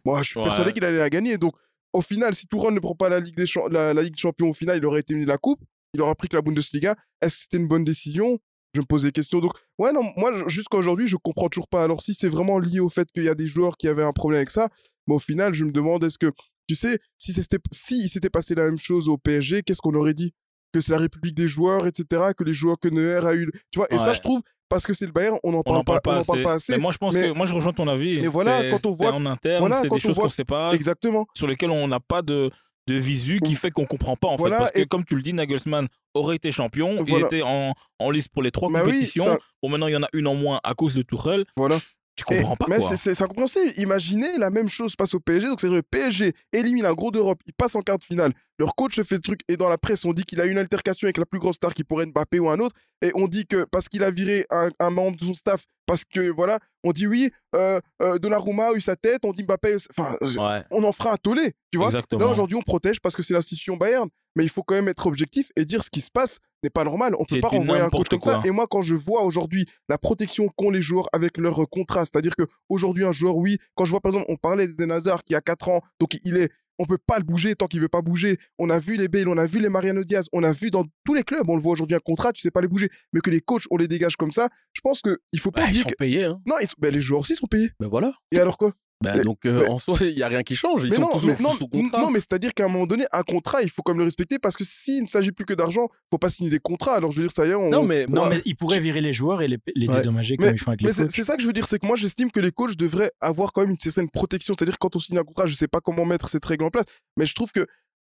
Moi, 0.05 0.23
je 0.23 0.31
suis 0.31 0.39
Ouais. 0.39 0.45
persuadé 0.47 0.73
qu'il 0.73 0.85
allait 0.85 0.99
la 0.99 1.11
gagner. 1.11 1.39
Donc, 1.39 1.55
au 1.93 2.01
final, 2.01 2.35
si 2.35 2.47
Tourelle 2.47 2.75
ne 2.75 2.81
prend 2.81 2.95
pas 2.95 3.09
la 3.09 3.21
Ligue 3.21 3.37
des 3.37 3.45
la, 3.71 3.93
Ligue 3.95 4.17
Champions, 4.17 4.51
au 4.51 4.55
final, 4.55 4.79
il 4.79 4.87
aurait 4.87 5.01
été 5.01 5.15
de 5.15 5.27
la 5.27 5.39
coupe. 5.39 5.61
Il 5.95 6.01
aura 6.01 6.15
pris 6.15 6.29
que 6.29 6.37
la 6.37 6.43
Bundesliga. 6.43 6.97
Est-ce 7.21 7.37
que 7.37 7.41
c'était 7.43 7.57
une 7.59 7.69
bonne 7.69 7.85
décision? 7.85 8.39
Je 8.75 8.81
me 8.81 8.87
pose 8.87 9.03
des 9.03 9.13
questions. 9.13 9.41
Donc, 9.41 9.53
ouais, 9.79 9.93
non, 9.93 10.11
moi, 10.17 10.49
jusqu'à 10.49 10.79
aujourd'hui, 10.79 11.07
je 11.07 11.17
comprends 11.17 11.51
toujours 11.51 11.69
pas. 11.69 11.85
Alors, 11.85 12.01
si 12.01 12.15
c'est 12.15 12.29
vraiment 12.29 12.59
lié 12.59 12.81
au 12.81 12.89
fait 12.89 13.11
qu'il 13.13 13.25
y 13.25 13.29
a 13.29 13.35
des 13.35 13.47
joueurs 13.47 13.77
qui 13.77 13.89
avaient 13.89 14.03
un 14.03 14.13
problème 14.13 14.39
avec 14.39 14.51
ça, 14.51 14.71
mais 15.07 15.15
au 15.15 15.19
final, 15.19 15.53
je 15.53 15.65
me 15.65 15.73
demande, 15.73 16.03
est-ce 16.05 16.19
que, 16.19 16.33
tu 16.67 16.75
sais, 16.75 16.99
si 17.19 17.35
si 17.71 18.05
il 18.05 18.09
s'était 18.09 18.31
passé 18.31 18.55
la 18.55 18.65
même 18.65 18.79
chose 18.79 19.11
au 19.11 19.19
PSG, 19.19 19.63
qu'est-ce 19.63 19.83
qu'on 19.83 19.95
aurait 19.95 20.15
dit? 20.15 20.33
Que 20.73 20.81
c'est 20.81 20.93
la 20.93 20.99
République 20.99 21.35
des 21.35 21.49
joueurs, 21.49 21.87
etc. 21.87 22.33
Que 22.37 22.45
les 22.45 22.55
joueurs 22.55 22.79
que 22.79 22.89
Neuer 22.89 23.25
a 23.27 23.35
eu. 23.35 23.51
Tu 23.71 23.79
vois, 23.79 23.87
et 23.91 23.99
ça, 23.99 24.13
je 24.15 24.21
trouve, 24.21 24.41
parce 24.69 24.87
que 24.87 24.95
c'est 24.95 25.07
le 25.07 25.13
Bayern, 25.13 25.39
on 25.43 25.53
n'en 25.53 25.63
parle, 25.63 25.85
pas, 25.85 25.93
on 25.93 26.01
pas 26.01 26.19
en 26.21 26.23
parle 26.25 26.39
assez. 26.39 26.43
pas 26.43 26.53
assez. 26.55 26.73
Mais 26.73 26.79
moi, 26.79 26.93
je 26.93 26.99
pense 26.99 27.13
Mais- 27.15 27.29
que 27.29 27.33
moi, 27.33 27.45
je 27.47 27.53
rejoins 27.55 27.73
ton 27.73 27.89
avis. 27.89 28.21
Mais 28.21 28.27
voilà, 28.27 28.71
quand 28.71 28.87
on 28.87 28.93
voit- 28.93 29.13
en 29.13 29.27
interne, 29.27 29.59
voilà, 29.61 29.83
c'est 29.83 29.89
des 29.91 29.99
choses 30.01 30.15
voit- 30.15 30.25
qu'on 30.25 30.31
sait 30.31 30.45
pas, 30.45 30.73
Exactement. 30.73 31.27
sur 31.37 31.47
lesquelles 31.47 31.71
on 31.71 31.87
n'a 31.89 32.01
pas 32.01 32.23
de 32.23 32.51
de 32.89 32.95
visu 32.97 33.39
qui 33.45 33.55
fait 33.55 33.71
qu'on 33.71 33.85
comprend 33.87 34.17
pas 34.17 34.27
en 34.27 34.35
Voilà, 34.35 34.57
fait 34.57 34.61
parce 34.63 34.71
que 34.73 34.79
et- 34.81 34.87
comme 34.87 35.05
tu 35.05 35.15
le 35.15 35.23
dis 35.23 35.33
Nagelsmann 35.33 35.87
aurait 36.15 36.35
été 36.35 36.51
champion 36.51 37.05
Voilà. 37.05 37.27
il 37.31 37.37
était 37.37 37.43
en, 37.43 37.75
en 38.01 38.11
liste 38.11 38.31
pour 38.31 38.43
les 38.43 38.51
trois 38.51 38.69
Bah 38.73 38.81
oui, 38.85 38.91
compétitions 38.95 39.23
ça- 39.25 39.39
bon 39.63 39.69
maintenant 39.69 39.87
il 39.87 39.93
y 39.93 39.97
en 39.97 40.03
a 40.03 40.09
une 40.13 40.27
en 40.27 40.35
moins 40.35 40.59
à 40.65 40.75
cause 40.75 40.97
de 40.97 41.03
Tuchel 41.03 41.45
Voilà. 41.57 41.79
tu 42.17 42.25
comprends 42.25 42.55
Et- 42.55 42.57
pas 42.57 42.67
mais 42.69 42.81
c'est- 42.81 43.23
incompréhensible. 43.23 43.73
Imaginez 43.77 44.37
la 44.37 44.51
même 44.51 44.69
chose 44.69 44.91
se 44.91 44.97
passe 44.97 45.15
au 45.15 45.21
PSG. 45.21 45.47
Donc, 45.47 45.61
c'est 45.61 45.69
le 45.69 45.83
PSG 45.83 46.35
élimine 46.53 46.85
un 46.85 46.93
gros 46.93 47.13
d'Europe. 47.13 47.39
Il 47.47 47.53
passe 47.53 47.77
en 47.77 47.83
quart 47.83 47.99
de 47.99 48.05
finale. 48.05 48.33
Leur 48.63 48.77
coach 48.77 48.95
se 48.95 49.03
fait 49.03 49.17
le 49.17 49.21
truc. 49.23 49.41
Et 49.49 49.57
dans 49.57 49.69
la 49.69 49.77
presse, 49.77 50.05
on 50.05 50.13
dit 50.13 50.23
qu'il 50.23 50.41
a 50.41 50.47
eu 50.47 50.53
une 50.53 50.59
altercation 50.59 51.07
avec 51.07 51.17
la 51.19 51.27
plus 51.27 51.41
grosse 51.41 51.57
star 51.57 51.75
qui 51.75 51.83
pourrait 51.83 52.05
être 52.05 52.11
Mbappé 52.13 52.39
ou 52.39 52.49
un 52.49 52.61
autre. 52.61 52.77
Et 53.05 53.11
on 53.17 53.27
dit 53.27 53.45
que 53.45 53.65
parce 53.65 53.89
qu'il 53.89 54.05
a 54.05 54.11
viré 54.13 54.47
un, 54.51 54.71
un 54.79 54.91
membre 54.91 55.17
de 55.17 55.25
son 55.25 55.35
staff, 55.35 55.65
parce 55.85 56.05
que 56.05 56.31
voilà, 56.31 56.61
on 56.85 56.93
dit 56.93 57.09
oui, 57.09 57.33
euh, 57.57 57.81
euh, 58.01 58.19
Donnarumma 58.19 58.69
a 58.69 58.73
eu 58.75 58.81
sa 58.81 58.95
tête. 58.95 59.25
On 59.25 59.33
dit 59.33 59.43
Mbappé. 59.43 59.77
Enfin, 59.91 60.17
Ouais. 60.23 60.63
on 60.71 60.85
en 60.85 60.93
fera 60.93 61.13
un 61.15 61.17
tollé. 61.17 61.55
Tu 61.73 61.79
vois 61.79 61.89
Exactement. 61.89 62.25
Là, 62.25 62.31
aujourd'hui, 62.31 62.57
on 62.57 62.63
protège 62.63 63.01
parce 63.01 63.17
que 63.17 63.23
c'est 63.25 63.35
l'institution 63.35 63.77
Bayern. 63.77 64.09
Mais 64.37 64.45
il 64.45 64.49
faut 64.49 64.63
quand 64.63 64.77
même 64.77 64.89
être 64.89 65.07
objectif 65.09 65.51
et 65.57 65.65
dire 65.65 65.83
ce 65.83 65.91
qui 65.91 66.01
se 66.01 66.11
passe 66.11 66.39
n'est 66.63 66.71
pas 66.71 66.85
normal. 66.85 67.15
On 67.19 67.25
peut 67.25 67.35
C'est 67.35 67.41
pas 67.41 67.49
renvoyer 67.49 67.83
un 67.83 67.91
coach 67.91 68.09
comme 68.09 68.21
ça. 68.21 68.41
Et 68.45 68.51
moi, 68.51 68.67
quand 68.71 68.81
je 68.81 68.95
vois 68.95 69.23
aujourd'hui 69.25 69.67
la 69.89 69.99
protection 69.99 70.49
qu'ont 70.57 70.71
les 70.71 70.81
joueurs 70.81 71.09
avec 71.13 71.37
leur 71.37 71.69
contrat, 71.69 72.05
c'est-à-dire 72.07 72.35
que 72.37 72.45
aujourd'hui 72.71 73.05
un 73.05 73.13
joueur, 73.13 73.37
oui, 73.37 73.59
quand 73.75 73.85
je 73.85 73.91
vois 73.91 74.01
par 74.01 74.11
exemple, 74.13 74.27
on 74.31 74.37
parlait 74.37 74.69
d'Eden 74.69 74.91
Hazard 74.93 75.23
qui 75.25 75.35
a 75.35 75.41
4 75.43 75.69
ans, 75.69 75.81
donc 76.01 76.19
il 76.25 76.37
est, 76.39 76.51
on 76.83 76.87
peut 76.87 76.99
pas 77.07 77.19
le 77.19 77.25
bouger 77.25 77.55
tant 77.55 77.67
qu'il 77.67 77.81
veut 77.81 77.89
pas 77.89 78.03
bouger. 78.03 78.37
On 78.59 78.69
a 78.71 78.79
vu 78.79 78.97
les 78.97 79.09
Bale, 79.09 79.29
on 79.29 79.39
a 79.39 79.47
vu 79.47 79.61
les 79.61 79.69
Mariano 79.69 80.03
Diaz, 80.05 80.27
on 80.33 80.43
a 80.43 80.53
vu 80.53 80.71
dans 80.71 80.85
tous 81.05 81.15
les 81.15 81.23
clubs, 81.23 81.49
on 81.49 81.55
le 81.57 81.63
voit 81.63 81.73
aujourd'hui 81.73 81.95
un 81.97 82.01
contrat, 82.01 82.33
tu 82.33 82.41
sais 82.41 82.51
pas 82.51 82.61
les 82.61 82.69
bouger, 82.69 82.89
mais 83.13 83.21
que 83.21 83.31
les 83.31 83.41
coachs 83.41 83.65
on 83.71 83.77
les 83.77 83.87
dégage 83.89 84.17
comme 84.17 84.33
ça, 84.33 84.49
je 84.73 84.81
pense 84.81 85.01
que 85.01 85.19
il 85.33 85.41
faut 85.41 85.51
pas 85.53 85.63
Bah, 85.63 85.69
ils 85.73 85.79
sont 85.81 85.89
que 85.89 85.95
payés. 85.95 86.25
Hein. 86.25 86.41
non, 86.47 86.57
ils 86.61 86.67
sont- 86.67 86.75
ben, 86.79 86.93
les 86.93 87.01
joueurs 87.01 87.21
aussi 87.21 87.35
sont 87.37 87.47
payés. 87.47 87.71
Ben 87.81 87.89
voilà. 87.89 88.13
Et 88.33 88.39
alors 88.39 88.59
quoi? 88.59 88.73
Bah, 89.03 89.13
Mais- 89.17 89.25
donc 89.25 89.45
euh, 89.45 89.63
mais- 89.63 89.69
en 89.69 89.79
soi, 89.79 89.99
il 90.01 90.17
y 90.19 90.23
a 90.23 90.29
rien 90.29 90.43
qui 90.43 90.57
change. 90.57 90.83
Ils 90.85 90.91
mais 90.91 90.97
sont 90.97 91.03
non, 91.03 91.09
tous 91.13 91.27
mais 91.27 91.37
sous- 91.37 91.43
non, 91.43 91.55
non, 92.01 92.11
mais 92.11 92.21
c'est-à-dire 92.21 92.55
qu'à 92.55 92.65
un 92.65 92.69
moment 92.69 92.87
donné, 92.87 93.05
un 93.13 93.23
contrat, 93.23 93.63
il 93.63 93.71
faut 93.71 93.83
quand 93.83 93.93
même 93.93 93.99
le 93.99 94.05
respecter 94.05 94.39
parce 94.39 94.57
que 94.57 94.65
s'il 94.65 95.03
ne 95.03 95.07
s'agit 95.07 95.33
plus 95.33 95.45
que 95.45 95.55
d'argent, 95.55 95.89
faut 96.11 96.19
pas 96.19 96.29
signer 96.29 96.51
des 96.51 96.59
contrats. 96.61 96.95
Alors 96.95 97.11
je 97.11 97.17
veux 97.19 97.23
dire, 97.27 97.33
ça 97.35 97.47
y 97.47 97.51
est, 97.51 97.55
on... 97.55 97.71
Non, 97.71 97.83
mais 97.83 98.07
Non, 98.07 98.23
moi- 98.23 98.31
mais 98.31 98.43
ils 98.45 98.57
pourraient 98.57 98.81
virer 98.81 99.01
les 99.01 99.13
joueurs 99.13 99.43
et 99.43 99.49
les, 99.49 99.59
les 99.75 99.89
Ouais. 99.89 99.97
dédommager 99.97 100.37
comme 100.37 100.47
Mais, 100.47 100.53
ils 100.53 100.59
font 100.59 100.71
avec 100.71 100.83
mais 100.83 100.89
les 100.89 100.93
c'est 100.93 101.03
coachs. 101.03 101.11
c'est 101.13 101.25
ça 101.25 101.37
que 101.37 101.43
je 101.43 101.47
veux 101.47 101.53
dire, 101.53 101.67
c'est 101.67 101.79
que 101.79 101.87
moi 101.87 101.97
j'estime 101.97 102.31
que 102.31 102.41
les 102.41 102.53
coachs 102.53 102.77
devraient 102.77 103.13
avoir 103.21 103.53
quand 103.53 103.61
même 103.63 103.71
une 103.71 103.77
certaine 103.77 104.09
protection. 104.09 104.55
C'est-à-dire 104.57 104.79
quand 104.79 104.95
on 104.97 104.99
signe 104.99 105.19
un 105.19 105.25
contrat, 105.25 105.47
je 105.47 105.55
sais 105.55 105.69
pas 105.69 105.81
comment 105.81 106.05
mettre 106.05 106.29
cette 106.29 106.45
règle 106.45 106.65
en 106.65 106.71
place, 106.71 106.87
mais 107.17 107.27
je 107.27 107.35
trouve 107.35 107.51
que 107.53 107.67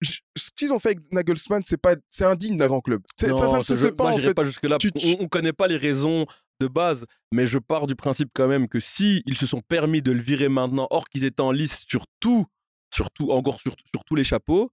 je- 0.01 0.19
ce 0.37 0.51
qu'ils 0.55 0.71
ont 0.71 0.77
fait 0.79 0.89
avec 0.89 0.99
Nagelsmann, 1.11 1.63
c'est 1.65 1.81
pas, 1.81 1.95
c'est 2.09 2.23
indigne 2.23 2.55
d'un 2.55 2.67
grand 2.67 2.81
club. 2.81 3.01
C'est- 3.19 3.29
ça, 3.31 3.35
ça 3.37 3.45
Non, 3.47 3.57
ne 3.57 3.63
se 3.63 3.75
je- 3.75 3.85
fait 3.87 3.91
pas 3.91 4.03
Moi, 4.03 4.13
en 4.13 4.17
fait. 4.17 4.33
pas 4.35 4.45
jusque 4.45 4.63
là. 4.65 4.77
Tu- 4.77 4.91
On, 5.03 5.23
on 5.23 5.27
connaît 5.27 5.53
pas 5.53 5.67
les 5.67 5.77
raisons 5.77 6.27
de 6.59 6.67
base, 6.67 7.05
mais 7.31 7.45
je 7.47 7.59
pars 7.59 7.87
du 7.87 7.95
principe 7.95 8.29
quand 8.33 8.47
même 8.47 8.67
que 8.67 8.79
si 8.79 9.21
ils 9.25 9.37
se 9.37 9.45
sont 9.45 9.61
permis 9.61 10.01
de 10.01 10.11
le 10.11 10.21
virer 10.21 10.49
maintenant, 10.49 10.87
or 10.89 11.07
qu'ils 11.09 11.23
étaient 11.23 11.41
en 11.41 11.51
lice 11.51 11.83
sur 11.87 12.05
tout, 12.19 12.45
sur 12.93 13.11
tout, 13.11 13.31
encore 13.31 13.59
sur, 13.59 13.75
sur 13.93 14.03
tous 14.05 14.15
les 14.15 14.23
chapeaux, 14.23 14.71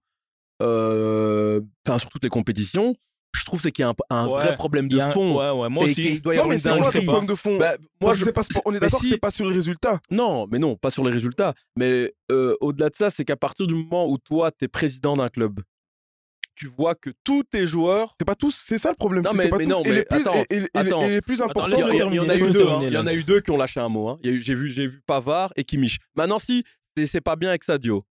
euh, 0.61 1.61
enfin 1.87 1.97
sur 1.99 2.09
toutes 2.09 2.23
les 2.23 2.29
compétitions, 2.29 2.95
je 3.35 3.43
trouve 3.43 3.61
c'est 3.61 3.71
qu'il 3.71 3.83
y 3.83 3.85
a 3.85 3.89
un, 3.89 3.95
un 4.09 4.27
Ouais, 4.27 4.31
vrai 4.45 4.55
problème 4.55 4.87
il 4.89 4.95
de 4.95 5.01
un- 5.01 5.11
fond. 5.11 5.37
ouais, 5.37 5.59
ouais, 5.61 5.69
moi 5.69 5.83
aussi. 5.83 5.95
qu'il 5.95 6.21
doit 6.21 6.33
y 6.33 6.37
Non, 6.37 6.43
avoir 6.43 6.49
mais 6.49 6.55
une 6.55 6.59
c'est 6.61 6.69
quoi 6.69 6.77
le 6.77 6.83
dinguerie. 6.85 7.05
problème 7.05 7.27
de 7.27 7.35
fond? 7.35 7.57
Bah, 7.59 7.75
moi, 8.01 8.15
je 8.15 8.25
pas 8.29 8.41
On 8.65 8.73
est 8.73 8.79
d'accord 8.79 9.01
que 9.01 9.07
c'est 9.07 9.17
pas 9.17 9.31
sur 9.31 9.45
les 9.47 9.53
résultats. 9.53 9.99
Non, 10.09 10.47
mais 10.49 10.57
non, 10.57 10.75
pas 10.77 10.89
sur 10.89 11.03
les 11.03 11.11
résultats. 11.11 11.53
Mais 11.77 12.13
euh, 12.31 12.55
au-delà 12.61 12.89
de 12.89 12.95
ça, 12.95 13.09
c'est 13.09 13.25
qu'à 13.25 13.35
partir 13.35 13.67
du 13.67 13.75
moment 13.75 14.07
où 14.09 14.17
toi, 14.17 14.51
tu 14.51 14.65
es 14.65 14.67
président 14.69 15.15
d'un 15.17 15.27
club, 15.29 15.59
tu 16.55 16.67
vois 16.67 16.95
que 16.95 17.09
tous 17.23 17.43
tes 17.43 17.67
joueurs. 17.67 18.15
C'est 18.19 18.25
pas 18.25 18.35
tous, 18.35 18.55
c'est 18.55 18.77
ça 18.77 18.89
le 18.89 18.95
problème. 18.95 19.23
Non, 19.23 19.31
mais, 19.33 19.49
pas 19.49 19.57
mais 19.57 19.65
tous. 19.65 19.69
non, 19.71 19.83
et 19.83 19.89
mais 19.89 19.95
les 19.95 20.05
plus, 20.05 20.21
attends, 20.21 20.43
et, 20.49 20.55
et- 20.55 20.57
et- 20.61 20.69
attends. 20.73 21.01
et 21.03 21.09
les 21.09 21.21
plus 21.21 21.41
Attends, 21.41 21.49
importants. 21.51 21.75
Il 21.77 21.79
y, 21.97 22.03
en- 22.03 22.11
y 22.11 22.19
a 22.19 22.23
Laisse-le 22.23 22.49
eu 22.49 22.51
deux. 22.51 22.61
hein. 22.61 22.65
terminer, 22.65 22.87
Il 22.87 22.93
y 22.93 22.97
en 22.97 23.01
a 23.01 23.11
Lens. 23.11 23.15
eu 23.15 23.23
deux 23.23 23.41
qui 23.41 23.51
ont 23.51 23.57
lâché 23.57 23.79
un 23.79 23.89
mot. 23.89 24.07
hein. 24.09 24.19
J'ai 24.23 24.55
vu, 24.55 24.69
j'ai 24.69 24.87
vu 24.87 25.01
Pavard 25.05 25.51
et 25.55 25.63
Kimmich. 25.63 25.99
Maintenant, 26.15 26.39
si 26.39 26.63
c'est 27.05 27.21
pas 27.21 27.35
bien 27.35 27.49
avec 27.49 27.63
Sadio, 27.63 28.05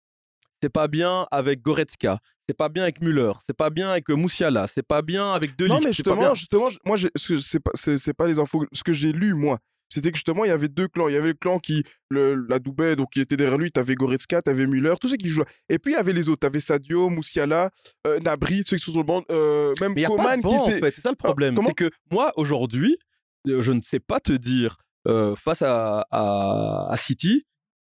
c'est 0.62 0.69
pas 0.71 0.89
bien 0.89 1.27
avec 1.31 1.62
Goretzka, 1.62 2.19
c'est 2.49 2.57
pas 2.57 2.69
bien 2.69 2.83
avec 2.85 3.01
Müller, 3.01 3.33
c'est 3.47 3.57
pas 3.57 3.71
bien 3.71 3.91
avec 3.91 4.09
euh, 4.11 4.15
Moussiala, 4.15 4.66
c'est 4.66 4.83
pas 4.87 5.03
bien 5.03 5.33
avec 5.33 5.57
De 5.57 5.66
Non, 5.66 5.81
mais 5.83 5.93
justement, 5.93 6.35
justement, 6.35 6.69
moi, 6.85 6.97
c'est 7.16 7.61
pas, 7.61 7.73
pas 8.16 8.27
les 8.27 8.39
infos. 8.39 8.66
Ce 8.73 8.83
que 8.83 8.93
j'ai 8.93 9.12
lu, 9.12 9.35
moi, 9.35 9.59
c'était 9.95 10.11
que 10.11 10.16
justement, 10.16 10.45
il 10.45 10.49
y 10.49 10.51
avait 10.51 10.69
deux 10.69 10.89
clans. 10.89 11.09
Il 11.09 11.15
y 11.15 11.16
avait 11.16 11.29
le 11.29 11.35
clan 11.35 11.59
qui, 11.59 11.83
le, 12.11 12.35
la 12.49 12.59
Doubet, 12.59 12.97
donc 12.97 13.11
qui 13.12 13.21
était 13.21 13.37
derrière 13.37 13.57
lui. 13.59 13.71
T'avais 13.73 13.95
Goretzka, 13.95 14.43
t'avais 14.43 14.66
Müller, 14.66 14.95
tous 15.01 15.09
ceux 15.09 15.16
qui 15.16 15.29
jouaient. 15.29 15.47
Et 15.69 15.79
puis, 15.79 15.93
il 15.93 15.97
y 15.97 15.99
avait 15.99 16.12
les 16.12 16.29
autres. 16.29 16.41
T'avais 16.41 16.61
Sadio, 16.61 17.09
Moussiala, 17.09 17.71
euh, 18.07 18.21
Nabri, 18.21 18.62
ceux 18.66 18.77
qui 18.77 18.85
sont 18.85 18.93
sur 18.93 19.01
le 19.01 19.07
banc, 19.07 19.23
euh, 19.31 19.73
même 19.81 19.93
Mais 19.95 20.05
Coman 20.05 20.37
qui 20.37 20.43
banc, 20.43 20.62
en 20.65 20.66
était. 20.69 20.81
fait. 20.81 20.95
C'est 20.97 21.01
ça 21.03 21.11
le 21.11 21.16
Ah, 21.19 21.25
problème. 21.27 21.59
c'est 21.66 21.75
que 21.75 21.91
moi, 22.11 22.33
aujourd'hui, 22.37 22.99
euh, 23.49 23.62
je 23.62 23.73
ne 23.73 23.81
sais 23.83 24.01
pas 24.01 24.21
te 24.21 24.33
dire, 24.33 24.77
euh, 25.09 25.35
face 25.37 25.62
à, 25.62 26.07
à, 26.11 26.87
à 26.91 26.97
City, 26.97 27.45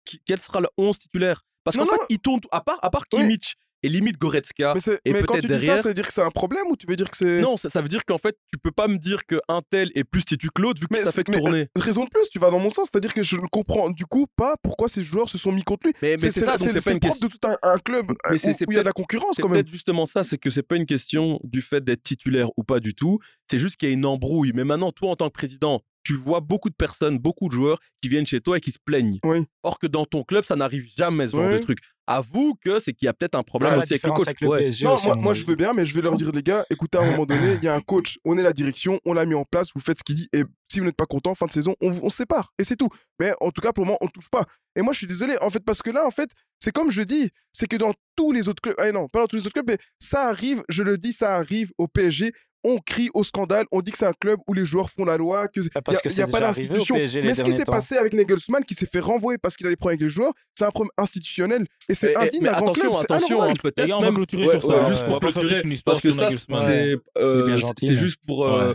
qui- 0.05 0.21
quel 0.25 0.39
sera 0.41 0.61
le 0.61 0.69
11 0.77 0.99
titulaire? 0.99 1.43
Parce 1.65 1.77
qu'en 1.77 1.87
fait, 1.87 2.01
ils 2.11 2.19
tournent, 2.21 2.41
à 2.53 2.61
part, 2.61 2.79
à 2.83 2.91
part 2.91 3.05
Oui. 3.13 3.39
Et 3.83 3.89
limite 3.89 4.19
Goretzka, 4.19 4.75
Mais, 4.75 4.81
c'est- 4.81 5.01
et 5.05 5.13
mais 5.13 5.23
quand 5.23 5.35
tu 5.35 5.43
dis 5.43 5.47
derrière- 5.49 5.77
ça, 5.77 5.83
ça 5.83 5.89
veut 5.91 5.95
dire 5.95 6.07
que 6.07 6.13
c'est 6.13 6.23
un 6.23 6.31
problème 6.31 6.65
ou 6.71 6.77
tu 6.77 6.87
veux 6.89 6.97
dire 6.97 7.09
que 7.11 7.17
c'est. 7.17 7.41
non, 7.41 7.57
ça, 7.57 7.69
ça 7.71 7.81
veut 7.83 7.89
dire 7.89 8.05
qu'en 8.05 8.19
fait, 8.19 8.37
tu 8.51 8.59
peux 8.59 8.71
pas 8.73 8.89
me 8.89 8.97
dire 8.97 9.25
qu'un 9.27 9.61
tel 9.71 9.93
est 9.95 10.03
plus 10.03 10.25
titu 10.25 10.49
que 10.53 10.63
l'autre, 10.63 10.81
vu 10.81 10.89
que 10.89 10.95
Mais 10.95 11.05
ça 11.05 11.13
fait 11.13 11.23
que 11.25 11.31
mais, 11.31 11.39
tourner. 11.39 11.61
euh, 11.77 11.81
raison 11.81 12.05
de 12.05 12.09
plus, 12.11 12.29
tu 12.31 12.39
vas 12.39 12.51
dans 12.51 12.59
mon 12.59 12.71
sens, 12.71 12.89
c'est-à-dire 12.91 13.13
que 13.15 13.23
je 13.23 13.37
ne 13.37 13.47
comprends 13.47 13.91
du 13.91 14.07
coup 14.07 14.27
pas 14.35 14.57
pourquoi 14.63 14.89
ces 14.89 15.03
joueurs 15.05 15.29
se 15.29 15.39
sont 15.39 15.53
mis 15.53 15.63
contre 15.63 15.87
lui. 15.87 15.95
Mais, 16.03 16.17
c'est 16.19 16.31
ça, 16.31 16.57
c'est 16.59 16.73
pas 16.83 16.91
une 16.93 16.99
question. 17.01 17.29
de 17.29 17.33
tout 17.33 17.47
un, 17.47 17.57
un 17.63 17.79
club 17.79 18.07
Mais 18.31 18.35
euh, 18.35 18.39
c'est- 18.39 18.51
où, 18.63 18.69
où 18.69 18.73
il 18.73 18.77
y 18.77 18.79
a 18.79 18.83
de 18.83 18.87
la 18.87 18.93
concurrence 18.93 19.37
C'est 19.37 19.43
quand 19.43 19.49
même. 19.49 19.57
peut-être 19.63 19.71
justement 19.71 20.07
ça, 20.07 20.25
c'est 20.25 20.39
que 20.39 20.51
c'est 20.51 20.63
pas 20.63 20.77
une 20.77 20.87
question 20.87 21.39
du 21.45 21.61
fait 21.63 21.85
d'être 21.85 22.03
titulaire 22.03 22.49
ou 22.57 22.65
pas 22.65 22.81
du 22.81 22.95
tout. 22.95 23.19
C'est 23.51 23.59
juste 23.59 23.77
qu'il 23.77 23.89
y 23.89 23.93
a 23.93 23.95
une 23.95 24.07
embrouille. 24.07 24.53
Mais 24.55 24.65
maintenant, 24.65 24.91
toi, 24.91 25.11
en 25.11 25.17
tant 25.17 25.27
que 25.29 25.33
président, 25.35 25.83
tu 26.03 26.15
vois 26.15 26.41
beaucoup 26.41 26.71
de 26.71 26.75
personnes, 26.75 27.19
beaucoup 27.19 27.49
de 27.49 27.53
joueurs 27.55 27.79
qui 28.01 28.09
viennent 28.09 28.27
chez 28.27 28.41
toi 28.41 28.59
et 28.59 28.61
qui 28.61 28.71
se 28.71 28.79
plaignent. 28.85 29.19
Oui. 29.25 29.45
Or 29.63 29.79
que 29.79 29.87
dans 29.87 30.05
ton 30.07 30.23
club, 30.23 30.45
ça 30.45 30.55
n'arrive 30.57 30.87
jamais 30.97 31.27
ce 31.27 31.33
genre 31.33 31.47
Oui. 31.47 31.55
de 31.55 31.59
truc. 31.59 31.79
Avoue 32.09 32.55
que 32.65 32.79
c'est 32.79 32.93
qu'il 32.93 33.07
y 33.07 33.09
a 33.09 33.13
peut-être 33.13 33.35
un 33.35 33.43
problème 33.43 33.79
aussi 33.79 33.95
avec 33.95 34.05
le 34.05 34.13
coach. 34.13 34.27
avec 34.29 34.41
le 34.41 34.49
Ouais. 34.49 34.59
PSG 34.61 34.85
Non, 34.85 34.95
aussi, 34.95 35.09
moi, 35.19 35.35
je 35.35 35.45
veux 35.45 35.57
bien, 35.57 35.73
mais 35.73 35.83
je 35.83 35.93
vais 35.95 36.03
leur 36.03 36.15
dire, 36.15 36.31
les 36.33 36.43
gars, 36.43 36.65
écoutez, 36.71 36.99
à 36.99 37.01
un 37.01 37.11
moment 37.11 37.27
donné, 37.27 37.55
il 37.55 37.65
y 37.65 37.69
a 37.69 37.75
un 37.75 37.81
coach, 37.81 38.19
on 38.25 38.39
est 38.39 38.43
la 38.43 38.53
direction, 38.53 39.01
on 39.05 39.13
l'a 39.13 39.27
mis 39.27 39.35
en 39.35 39.45
place, 39.45 39.69
vous 39.75 39.81
faites 39.81 39.99
ce 39.99 40.05
qu'il 40.05 40.15
dit, 40.15 40.29
et 40.33 40.45
si 40.71 40.79
vous 40.79 40.85
n'êtes 40.87 40.97
pas 40.97 41.07
content, 41.07 41.35
fin 41.35 41.47
de 41.47 41.53
saison, 41.53 41.75
on, 41.81 41.91
on 42.03 42.09
se 42.09 42.17
sépare, 42.19 42.53
et 42.59 42.65
c'est 42.65 42.77
tout. 42.77 42.89
Mais 43.19 43.33
en 43.41 43.51
tout 43.51 43.61
cas, 43.61 43.73
pour 43.73 43.83
le 43.85 43.87
moment, 43.89 43.99
on 44.01 44.07
ne 44.07 44.11
touche 44.11 44.29
pas. 44.31 44.45
Et 44.77 44.83
moi, 44.83 44.93
je 44.93 44.99
suis 44.99 45.07
désolé, 45.09 45.37
en 45.41 45.51
fait, 45.51 45.65
parce 45.65 45.83
que 45.83 45.91
là, 45.91 46.07
en 46.07 46.11
fait, 46.13 46.31
c'est 46.61 46.73
comme 46.73 46.91
je 46.91 47.03
dis, 47.03 47.31
c'est 47.53 47.67
que 47.67 47.77
dans 47.77 47.93
tous 48.17 48.31
les 48.33 48.49
autres 48.49 48.61
clubs, 48.63 48.77
ah 48.79 48.91
non, 48.93 49.09
pas 49.09 49.21
dans 49.21 49.27
tous 49.27 49.37
les 49.37 49.43
autres 49.43 49.53
clubs, 49.55 49.69
mais 49.69 49.79
ça 49.99 50.29
arrive, 50.29 50.63
je 50.69 50.83
le 50.83 50.99
dis, 50.99 51.13
ça 51.13 51.35
arrive 51.37 51.71
au 51.79 51.89
PSG. 51.89 52.33
On 52.69 52.79
crie 52.79 53.11
au 53.15 53.23
scandale, 53.23 53.65
on 53.71 53.81
dit 53.81 53.93
que 53.93 53.99
c'est 53.99 54.07
un 54.07 54.13
club 54.13 54.41
où 54.49 54.53
les 54.53 54.65
joueurs 54.67 54.91
font 54.91 55.05
la 55.05 55.17
loi, 55.17 55.47
que 55.47 55.61
Ah, 55.75 55.81
parce 55.83 56.01
que 56.03 56.09
il 56.09 56.17
n'y 56.17 56.21
a, 56.23 56.27
c'est 56.27 56.33
pas 56.33 56.41
d'institution. 56.41 56.97
Mais 56.97 57.33
ce 57.35 57.45
qui 57.45 57.53
s'est 57.53 57.65
passé 57.65 57.97
avec 57.97 58.13
Nagelsmann, 58.13 58.65
qui 58.65 58.75
s'est 58.75 58.87
fait 58.87 58.99
renvoyer 58.99 59.39
parce 59.39 59.57
qu'il 59.57 59.67
a 59.67 59.71
des 59.71 59.77
problèmes 59.77 59.95
avec 59.99 60.03
les 60.03 60.09
joueurs, 60.09 60.33
c'est 60.59 60.65
un 60.65 60.71
problème 60.73 60.91
institutionnel. 60.99 61.65
Et 61.89 61.95
c'est 61.95 62.17
indigne 62.17 62.43
d'un 62.43 62.53
grand 62.53 62.63
attention, 62.73 62.83
club. 62.91 62.93
c'est 62.95 63.13
attention, 63.13 63.43
hein, 63.43 63.53
peut-être 63.63 63.91
on 63.93 64.01
va 64.01 64.07
même- 64.07 64.15
clôturer 64.17 64.47
ouais, 64.49 64.61
sur 64.61 64.69
ouais, 64.69 64.83
ça. 64.83 64.89
juste 64.91 65.03
On 65.03 65.05
pour 65.07 65.15
va 65.15 65.21
pas 65.21 65.27
faire 65.27 65.33
clôturer, 65.43 65.55
toute 65.61 65.65
une 65.67 65.73
histoire 65.73 65.95
parce 66.01 66.03
que 66.03 66.13
ça, 66.13 66.31
c'est 66.67 66.97
euh, 67.19 67.59
mais- 67.83 67.95
juste 67.97 68.17
pour. 68.27 68.47
euh, 68.49 68.75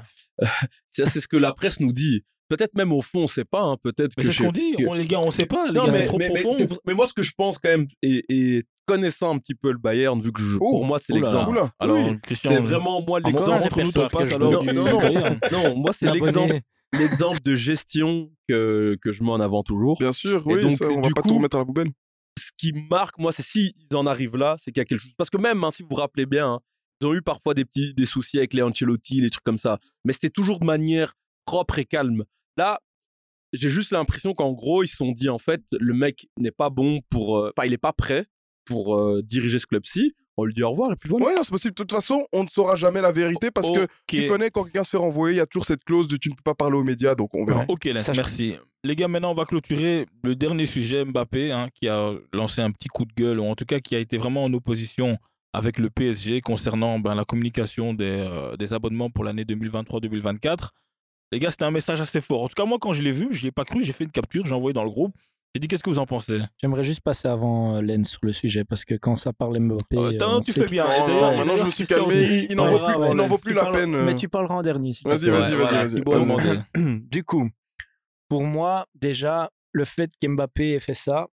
ça, 0.91 1.05
c'est 1.05 1.19
ce 1.19 1.27
que 1.27 1.37
la 1.37 1.51
presse 1.53 1.79
nous 1.81 1.91
dit. 1.91 2.23
Peut-être 2.55 2.75
même 2.75 2.91
au 2.91 3.01
fond, 3.01 3.21
on 3.23 3.27
sait 3.27 3.45
pas. 3.45 3.61
hein, 3.63 3.77
Peut-être 3.81 4.11
Mais 4.17 4.23
que 4.23 4.29
c'est 4.31 4.37
ce 4.37 4.43
qu'on 4.43 4.51
dit. 4.51 4.75
que- 4.77 4.83
On, 4.85 4.93
les 4.93 5.07
gars, 5.07 5.19
on 5.23 5.31
sait 5.31 5.45
pas. 5.45 5.67
Les 5.67 5.73
Non, 5.73 5.85
gars, 5.85 5.91
mais, 5.93 5.99
c'est 5.99 6.05
trop 6.05 6.17
mais- 6.17 6.29
mais 6.33 6.41
profond. 6.41 6.57
c'est 6.57 6.67
pour- 6.67 6.79
mais 6.85 6.93
moi, 6.93 7.07
ce 7.07 7.13
que 7.13 7.23
je 7.23 7.31
pense 7.37 7.57
quand 7.59 7.69
même, 7.69 7.87
et, 8.01 8.23
et 8.29 8.63
connaissant 8.85 9.33
un 9.33 9.37
petit 9.39 9.55
peu 9.55 9.71
le 9.71 9.77
Bayern, 9.77 10.21
vu 10.21 10.31
que 10.33 10.41
je- 10.41 10.57
Oh, 10.59 10.71
pour 10.71 10.85
moi, 10.85 10.99
c'est 10.99 11.13
Oula. 11.13 11.29
l'exemple. 11.29 11.49
Oula. 11.51 11.71
Alors, 11.79 11.97
Oui, 11.97 12.19
Christian, 12.21 12.51
C'est 12.51 12.59
vraiment 12.59 13.01
moi 13.07 13.19
l'exemple. 13.21 13.45
ton 13.49 13.57
répertoire 13.59 14.09
passe 14.11 14.33
alors 14.33 14.59
du 14.59 14.73
Non, 14.73 14.99
Bayern. 14.99 15.39
Moi, 15.77 15.93
c'est 15.93 16.11
l'exemple, 16.11 16.59
l'exemple 16.93 17.39
de 17.43 17.55
gestion 17.55 18.29
que, 18.49 18.97
que 19.01 19.11
je 19.13 19.23
mets 19.23 19.31
en 19.31 19.39
avant 19.39 19.63
toujours. 19.63 19.97
Bien 19.99 20.11
sûr, 20.11 20.43
oui, 20.45 20.61
donc, 20.61 20.71
ça, 20.71 20.87
on 20.89 20.95
va 21.01 21.09
pas 21.15 21.21
coup, 21.21 21.29
tout 21.29 21.35
remettre 21.35 21.55
à 21.55 21.59
la 21.59 21.65
poubelle. 21.65 21.89
ce 22.37 22.51
qui 22.57 22.73
marque, 22.89 23.17
moi, 23.17 23.31
c'est 23.31 23.43
s'ils 23.43 23.73
en 23.93 24.05
arrivent 24.07 24.35
là, 24.37 24.55
c'est 24.57 24.71
qu'il 24.71 24.79
y 24.79 24.81
a 24.81 24.85
quelque 24.85 24.99
chose. 25.01 25.13
Parce 25.17 25.29
que 25.29 25.37
même, 25.37 25.63
hein, 25.63 25.69
si 25.71 25.83
vous 25.83 25.89
vous 25.91 25.95
rappelez 25.95 26.25
bien, 26.25 26.53
hein, 26.53 26.59
ils 26.99 27.07
ont 27.07 27.13
eu 27.13 27.21
parfois 27.21 27.53
des 27.53 27.63
petits 27.65 27.93
des 27.93 28.05
soucis 28.05 28.37
avec 28.39 28.53
les 28.53 28.61
Ancelotti, 28.61 29.21
les 29.21 29.29
trucs 29.29 29.43
comme 29.43 29.57
ça. 29.57 29.79
Mais 30.05 30.11
c'était 30.13 30.29
toujours 30.29 30.59
de 30.59 30.65
manière 30.65 31.13
propre 31.45 31.79
et 31.79 31.85
calme. 31.85 32.23
Là, 32.57 32.79
j'ai 33.53 33.69
juste 33.69 33.91
l'impression 33.91 34.33
qu'en 34.33 34.53
gros, 34.53 34.83
ils 34.83 34.87
se 34.87 34.95
sont 34.97 35.11
dit, 35.11 35.29
en 35.29 35.37
fait, 35.39 35.61
le 35.79 35.93
mec 35.93 36.27
n'est 36.37 36.51
pas 36.51 36.69
bon 36.69 37.01
pour. 37.09 37.37
euh, 37.37 37.51
Enfin, 37.55 37.65
il 37.67 37.71
n'est 37.71 37.77
pas 37.77 37.93
prêt 37.93 38.25
pour 38.65 38.95
euh, 38.95 39.21
diriger 39.23 39.59
ce 39.59 39.65
club-ci. 39.67 40.13
On 40.37 40.45
lui 40.45 40.53
dit 40.53 40.63
au 40.63 40.71
revoir 40.71 40.93
et 40.93 40.95
puis 40.95 41.09
voilà. 41.09 41.25
Oui, 41.25 41.31
c'est 41.43 41.51
possible. 41.51 41.71
De 41.73 41.75
toute 41.75 41.91
façon, 41.91 42.25
on 42.31 42.43
ne 42.45 42.47
saura 42.49 42.77
jamais 42.77 43.01
la 43.01 43.11
vérité 43.11 43.51
parce 43.51 43.69
que 43.75 43.87
tu 44.07 44.27
connais 44.29 44.49
quand 44.49 44.63
quelqu'un 44.63 44.83
se 44.85 44.91
fait 44.91 44.97
renvoyer, 44.97 45.35
il 45.35 45.37
y 45.37 45.41
a 45.41 45.45
toujours 45.45 45.65
cette 45.65 45.83
clause 45.83 46.07
de 46.07 46.15
tu 46.15 46.29
ne 46.29 46.35
peux 46.35 46.41
pas 46.43 46.55
parler 46.55 46.77
aux 46.77 46.83
médias, 46.83 47.15
donc 47.15 47.35
on 47.35 47.43
verra. 47.43 47.59
Ouais. 47.61 47.65
Ok, 47.67 47.81
je- 47.85 48.11
merci. 48.15 48.55
Les 48.85 48.95
gars, 48.95 49.09
maintenant, 49.09 49.31
on 49.31 49.35
va 49.35 49.45
clôturer 49.45 50.07
le 50.23 50.35
dernier 50.35 50.65
sujet, 50.65 51.03
Mbappé, 51.03 51.51
hein, 51.51 51.67
qui 51.75 51.89
a 51.89 52.13
lancé 52.33 52.61
un 52.61 52.71
petit 52.71 52.87
coup 52.87 53.03
de 53.05 53.13
gueule, 53.13 53.39
ou 53.41 53.45
en 53.45 53.55
tout 53.55 53.65
cas 53.65 53.79
qui 53.81 53.93
a 53.95 53.99
été 53.99 54.17
vraiment 54.17 54.45
en 54.45 54.53
opposition 54.53 55.17
avec 55.53 55.77
le 55.77 55.89
PSG 55.89 56.39
concernant 56.41 56.97
ben, 56.97 57.13
la 57.13 57.25
communication 57.25 57.93
des, 57.93 58.05
euh, 58.05 58.55
des 58.55 58.73
abonnements 58.73 59.09
pour 59.09 59.25
l'année 59.25 59.43
2023-2024. 59.43 60.69
Les 61.31 61.39
gars, 61.39 61.51
c'était 61.51 61.63
un 61.65 61.71
message 61.71 62.01
assez 62.01 62.19
fort. 62.21 62.43
En 62.43 62.47
tout 62.47 62.55
cas, 62.55 62.65
moi, 62.65 62.77
quand 62.79 62.93
je 62.93 63.01
l'ai 63.01 63.11
vu, 63.11 63.27
je 63.31 63.41
n'y 63.43 63.47
ai 63.47 63.51
pas 63.51 63.63
cru, 63.65 63.83
j'ai 63.83 63.93
fait 63.93 64.03
une 64.03 64.11
capture, 64.11 64.45
j'ai 64.45 64.53
envoyé 64.53 64.73
dans 64.73 64.83
le 64.83 64.89
groupe. 64.89 65.15
J'ai 65.53 65.59
dit, 65.59 65.67
qu'est-ce 65.67 65.83
que 65.83 65.89
vous 65.89 65.99
en 65.99 66.05
pensez? 66.05 66.39
J'aimerais 66.61 66.83
juste 66.83 67.01
passer 67.01 67.27
avant 67.27 67.75
euh, 67.75 67.81
Lens 67.81 68.07
sur 68.09 68.19
le 68.23 68.31
sujet 68.31 68.63
parce 68.63 68.85
que 68.85 68.95
quand 68.95 69.15
ça 69.17 69.33
parle 69.33 69.59
Mbappé. 69.59 69.97
Euh, 69.97 70.11
euh, 70.21 70.25
on 70.27 70.39
Tu 70.41 70.53
fais 70.53 70.65
bien. 70.65 70.85
Non, 70.85 71.37
maintenant, 71.37 71.55
je 71.57 71.65
me 71.65 71.69
suis 71.69 71.85
calmé, 71.85 72.47
il 72.49 72.55
n'en 72.55 72.65
Ouais, 72.65 72.71
vaut 72.71 72.77
ouais, 72.79 72.85
plus- 72.93 72.95
ouais, 73.01 73.09
il 73.11 73.17
Lens. 73.17 73.27
vaut 73.29 73.37
plus 73.37 73.53
la 73.53 73.61
parles- 73.63 73.75
peine. 73.75 73.95
euh. 73.95 74.05
Mais 74.05 74.15
tu 74.15 74.29
parleras 74.29 74.55
en 74.55 74.61
dernier. 74.61 74.93
te 74.93 75.07
Vas-y, 75.07 75.29
vas-y, 75.29 75.53
Ouais, 75.55 75.63
vas-y, 75.65 76.01
Vas-y. 76.01 76.01
demandé. 76.01 76.59
Du 77.09 77.23
coup, 77.25 77.49
pour 78.29 78.43
moi, 78.45 78.85
déjà, 78.95 79.49
le 79.73 79.83
fait 79.85 80.09
qu'Mbappé 80.21 80.71
ait 80.73 80.79
fait 80.79 80.93
ça, 80.93 81.27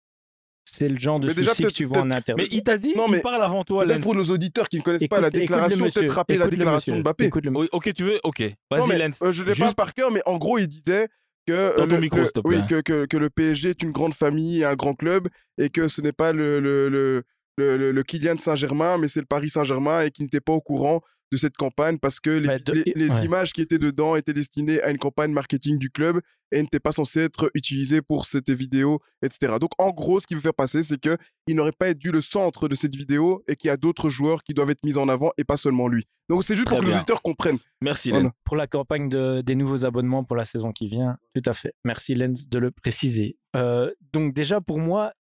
c'est 0.70 0.90
le 0.90 0.98
genre 0.98 1.20
de 1.20 1.28
Mais 1.28 1.34
déjà, 1.34 1.50
souci 1.52 1.62
que 1.64 1.68
peut-être- 1.68 1.76
tu 1.76 1.86
vois 1.86 2.00
en 2.00 2.12
interne. 2.12 2.38
Mais 2.42 2.48
il 2.52 2.62
t'a 2.64 2.78
dit, 2.78 2.94
Non, 2.96 3.08
mais 3.08 3.18
il 3.18 3.22
parle 3.22 3.42
avant 3.44 3.64
toi, 3.64 3.84
Peut-être 3.86 3.96
Lens. 3.98 4.04
pour 4.04 4.16
nos 4.16 4.24
auditeurs 4.26 4.68
qui 4.70 4.78
ne 4.78 4.82
connaissent 4.82 5.08
pas 5.08 5.22
la 5.22 5.30
déclaration, 5.30 5.86
peut-être 5.90 6.14
rappeler 6.14 6.38
la 6.38 6.48
déclaration 6.48 6.96
de 6.96 7.02
Mbappé. 7.02 7.26
écoute 7.26 7.46
le- 7.46 7.52
Oui, 7.58 7.68
ok, 7.72 7.94
tu 7.94 8.04
veux 8.04 8.20
Ok. 8.24 8.44
Vas-y, 8.70 8.98
Lens. 9.00 9.22
euh, 9.22 9.32
je 9.32 9.44
ne 9.44 9.50
l'ai 9.50 9.56
pas 9.56 9.74
par 9.74 9.94
cœur, 9.94 10.12
mais 10.12 10.22
en 10.26 10.38
gros, 10.38 10.58
il 10.58 10.68
disait 10.68 11.08
que, 11.48 11.54
euh, 11.54 11.78
Dans 11.78 11.88
ton 11.88 11.96
le- 11.96 12.02
micro, 12.02 12.24
te 12.26 12.42
oui, 12.44 12.58
que, 12.68 12.82
que, 12.82 13.06
que 13.06 13.18
le 13.18 13.30
PSG 13.30 13.70
est 13.70 13.82
une 13.84 13.92
grande 13.92 14.14
famille 14.14 14.62
et 14.62 14.66
un 14.66 14.76
grand 14.76 14.94
club 14.94 15.28
et 15.58 15.70
que 15.70 15.88
ce 15.88 16.02
n'est 16.02 16.12
pas 16.12 16.34
le, 16.34 16.60
le, 16.60 16.90
le, 16.90 17.24
le, 17.58 17.78
le- 17.78 17.92
le 17.92 18.04
Kylian 18.04 18.38
Saint-Germain, 18.38 18.98
mais 18.98 19.08
c'est 19.08 19.22
le 19.22 19.26
Paris 19.26 19.50
Saint-Germain 19.50 20.02
et 20.02 20.12
qu'il 20.12 20.24
n'était 20.26 20.42
pas 20.42 20.54
au 20.54 20.62
courant 20.62 21.02
de 21.32 21.38
cette 21.38 21.58
campagne 21.58 21.98
parce 21.98 22.20
que 22.20 22.30
les, 22.30 22.48
Bah, 22.48 22.60
de- 22.60 22.74
les- 22.74 22.94
les 22.96 23.10
ouais. 23.10 23.26
images 23.26 23.52
qui 23.54 23.62
étaient 23.62 23.80
dedans 23.80 24.16
étaient 24.16 24.34
destinées 24.34 24.82
à 24.82 24.92
une 24.92 24.98
campagne 24.98 25.32
marketing 25.32 25.78
du 25.78 25.90
club 25.90 26.22
et 26.54 26.62
n'étaient 26.62 26.80
pas 26.80 26.94
censées 26.94 27.20
être 27.22 27.52
utilisées 27.54 28.02
pour 28.02 28.26
cette 28.26 28.50
vidéo, 28.50 29.00
etc. 29.22 29.56
Donc 29.60 29.72
en 29.78 29.90
gros, 29.92 30.20
ce 30.22 30.28
qu'il 30.28 30.38
veut 30.38 30.42
faire 30.44 30.54
passer, 30.54 30.84
c'est 30.84 30.98
que 31.00 31.18
il 31.48 31.56
n'aurait 31.56 31.74
pas 31.74 31.94
dû 31.94 32.12
le 32.12 32.22
centre 32.22 32.70
de 32.70 32.76
cette 32.76 32.96
vidéo 32.96 33.44
et 33.50 33.56
qu'il 33.58 33.68
y 33.68 33.72
a 33.72 33.76
d'autres 33.78 34.10
joueurs 34.10 34.42
qui 34.44 34.54
doivent 34.54 34.70
être 34.70 34.86
mis 34.86 34.98
en 34.98 35.10
avant 35.10 35.32
et 35.38 35.44
pas 35.44 35.58
seulement 35.58 35.90
lui. 35.90 36.06
Donc 36.30 36.44
c'est 36.46 36.56
juste 36.56 36.68
Très 36.68 36.76
pour 36.78 36.86
que 36.86 36.90
les 36.90 36.96
auditeurs 36.96 37.22
comprennent. 37.22 37.60
Merci, 37.82 38.10
Voilà. 38.12 38.26
Lens. 38.26 38.34
Pour 38.46 38.56
la 38.56 38.68
campagne 38.68 39.10
de, 39.10 39.42
des 39.42 39.56
nouveaux 39.56 39.84
abonnements 39.86 40.24
pour 40.24 40.38
la 40.38 40.46
saison 40.46 40.72
qui 40.72 40.88
vient, 40.88 41.18
tout 41.36 41.42
à 41.50 41.54
fait. 41.54 41.74
Merci 41.84 42.16
Lens 42.16 42.48
de 42.48 42.60
le 42.60 42.72
préciser. 42.72 43.38
Euh, 43.58 43.92
donc 44.14 44.34
déjà, 44.34 44.62
pour 44.62 44.80
moi, 44.80 45.12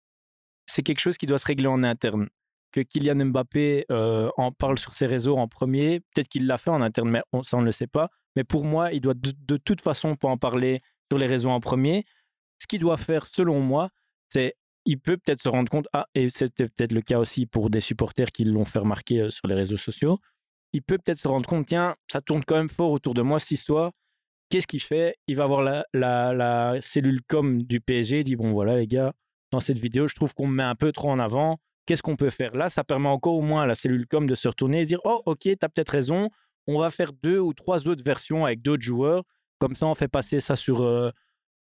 c'est 0.67 0.83
quelque 0.83 1.01
chose 1.01 1.17
qui 1.19 1.27
doit 1.27 1.39
se 1.39 1.47
régler 1.47 1.67
en 1.69 1.83
interne. 1.83 2.29
Que 2.73 2.81
Kylian 2.81 3.27
Mbappé 3.27 3.87
euh, 3.91 4.31
en 4.37 4.53
parle 4.53 4.79
sur 4.79 4.95
ses 4.95 5.07
réseaux 5.07 5.37
en 5.37 5.49
premier. 5.49 6.01
Peut-être 6.01 6.29
qu'il 6.29 6.47
l'a 6.47 6.59
fait 6.59 6.71
en 6.71 6.83
interne, 6.83 7.11
mais 7.11 7.23
on, 7.33 7.43
ça, 7.43 7.57
on 7.57 7.61
ne 7.61 7.67
le 7.67 7.73
sait 7.73 7.87
pas. 7.87 8.11
Mais 8.35 8.45
pour 8.45 8.65
moi, 8.65 8.93
il 8.93 9.01
doit 9.01 9.15
de, 9.15 9.57
toute 9.57 9.81
façon 9.81 10.17
pas 10.17 10.29
en 10.29 10.37
parler 10.37 10.81
sur 11.11 11.19
les 11.19 11.27
réseaux 11.27 11.51
en 11.51 11.61
premier. 11.61 12.05
Ce 12.59 12.67
qu'il 12.67 12.81
doit 12.81 12.97
faire, 12.97 13.27
selon 13.27 13.61
moi, 13.61 13.91
c'est 14.29 14.55
il 14.85 15.01
peut 15.01 15.17
peut-être 15.17 15.43
se 15.43 15.49
rendre 15.49 15.69
compte, 15.69 15.89
ah, 15.93 16.07
et 16.15 16.31
c'était 16.31 16.69
peut-être 16.69 16.93
le 16.93 17.01
cas 17.01 17.19
aussi 17.19 17.45
pour 17.45 17.71
des 17.71 17.81
supporters 17.81 18.31
qui 18.31 18.45
l'ont 18.45 18.65
fait 18.65 18.79
remarquer 18.79 19.23
euh, 19.23 19.31
sur 19.31 19.49
les 19.49 19.55
réseaux 19.55 19.77
sociaux, 19.77 20.21
il 20.73 20.83
peut 20.83 20.99
peut-être 20.99 21.19
se 21.19 21.27
rendre 21.27 21.49
compte, 21.49 21.67
tiens, 21.67 21.97
ça 22.11 22.21
tourne 22.21 22.45
quand 22.45 22.57
même 22.57 22.69
fort 22.69 22.93
autour 22.93 23.15
de 23.15 23.23
moi, 23.23 23.41
cette 23.41 23.53
histoire. 23.53 23.93
Qu'est-ce 24.49 24.67
qu'il 24.69 24.83
fait? 24.83 25.17
Il 25.27 25.37
va 25.37 25.47
voir 25.47 25.63
la, 25.63 25.85
la, 25.93 26.33
la, 26.33 26.77
cellule 26.81 27.21
com 27.27 27.63
du 27.63 27.81
PSG, 27.81 28.21
il 28.21 28.25
dit, 28.25 28.37
bon 28.37 28.53
voilà 28.53 28.77
les 28.77 28.87
gars, 28.87 29.13
dans 29.51 29.61
cette 29.61 29.79
vidéo, 29.79 30.07
je 30.07 30.15
trouve 30.15 30.35
qu'on 30.35 30.47
me 30.47 30.55
met 30.55 30.63
un 30.63 30.75
peu 30.75 30.93
trop 30.93 31.11
en 31.11 31.19
avant. 31.19 31.59
Qu'est-ce 31.87 32.03
qu'on 32.03 32.17
peut 32.17 32.31
faire? 32.31 32.55
Là, 32.55 32.69
ça 32.69 32.85
permet 32.85 33.09
encore 33.09 33.35
au 33.35 33.43
moins 33.43 33.63
à 33.63 33.67
la 33.67 33.75
cellule 33.75 34.07
com 34.07 34.27
de 34.27 34.35
se 34.35 34.49
retourner 34.49 34.83
et 34.83 34.87
dire, 34.87 35.01
oh 35.05 35.23
ok, 35.25 35.41
tu 35.41 35.57
as 35.61 35.69
peut-être 35.69 35.91
raison, 35.91 36.31
on 36.67 36.81
va 36.81 36.91
faire 36.91 37.13
deux 37.13 37.39
ou 37.39 37.55
trois 37.55 37.89
autres 37.89 38.05
versions 38.05 38.45
avec 38.45 38.61
d'autres 38.61 38.83
joueurs. 38.83 39.23
Comme 39.59 39.77
ça, 39.77 39.87
on 39.87 39.95
fait 39.95 40.09
passer 40.09 40.41
ça 40.41 40.57
sur... 40.57 40.83
Euh, 40.83 41.11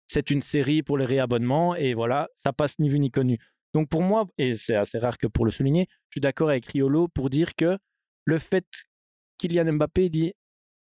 c'est 0.06 0.30
une 0.30 0.40
série 0.40 0.82
pour 0.82 0.98
les 0.98 1.06
réabonnements 1.06 1.74
et 1.74 1.94
voilà, 1.94 2.28
ça 2.36 2.52
passe 2.52 2.78
ni 2.78 2.88
vu 2.88 2.98
ni 2.98 3.10
connu. 3.10 3.38
Donc 3.72 3.88
pour 3.88 4.02
moi, 4.02 4.26
et 4.36 4.54
c'est 4.54 4.74
assez 4.74 4.98
rare 4.98 5.16
que 5.16 5.26
pour 5.26 5.44
le 5.44 5.50
souligner, 5.50 5.86
je 6.10 6.14
suis 6.14 6.20
d'accord 6.20 6.50
avec 6.50 6.66
Riolo 6.66 7.08
pour 7.08 7.30
dire 7.30 7.54
que 7.54 7.78
le 8.24 8.38
fait 8.38 8.66
Kylian 9.38 9.72
Mbappé 9.72 10.10
dit 10.10 10.34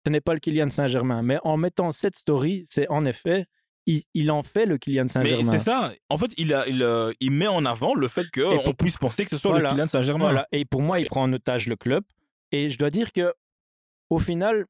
ce 0.06 0.12
n'est 0.12 0.22
pas 0.22 0.34
le 0.34 0.40
Kylian 0.40 0.70
Saint-Germain, 0.70 1.22
mais 1.22 1.38
en 1.44 1.58
mettant 1.58 1.92
cette 1.92 2.16
story, 2.16 2.64
c'est 2.66 2.88
en 2.88 3.04
effet 3.04 3.46
il, 3.88 4.32
en 4.32 4.44
fait 4.44 4.66
le 4.66 4.78
Kylian 4.78 5.08
Saint-Germain. 5.08 5.44
Mais 5.52 5.58
c'est 5.58 5.64
ça. 5.64 5.94
En 6.10 6.18
fait, 6.18 6.32
il, 6.38 6.54
a, 6.54 6.68
il, 6.68 6.84
euh, 6.84 7.14
il, 7.20 7.32
met 7.32 7.48
en 7.48 7.66
avant 7.66 7.96
le 7.96 8.08
fait 8.08 8.26
qu'on 8.32 8.74
puisse 8.74 8.98
penser 8.98 9.24
que 9.24 9.32
ce 9.32 9.38
soit 9.38 9.58
le 9.58 9.68
Kylian 9.68 9.88
Saint-Germain. 9.88 10.26
Voilà. 10.26 10.48
Et 10.52 10.66
pour 10.66 10.82
moi, 10.82 11.00
il 11.00 11.08
prend 11.08 11.24
en 11.24 11.34
otage 11.34 11.68
le 11.68 11.76
club. 11.76 12.04
Et 12.52 12.70
je 12.70 12.78
dois 12.78 12.90
dire 12.90 13.12
que 13.12 13.34
au 14.10 14.20
final, 14.20 14.66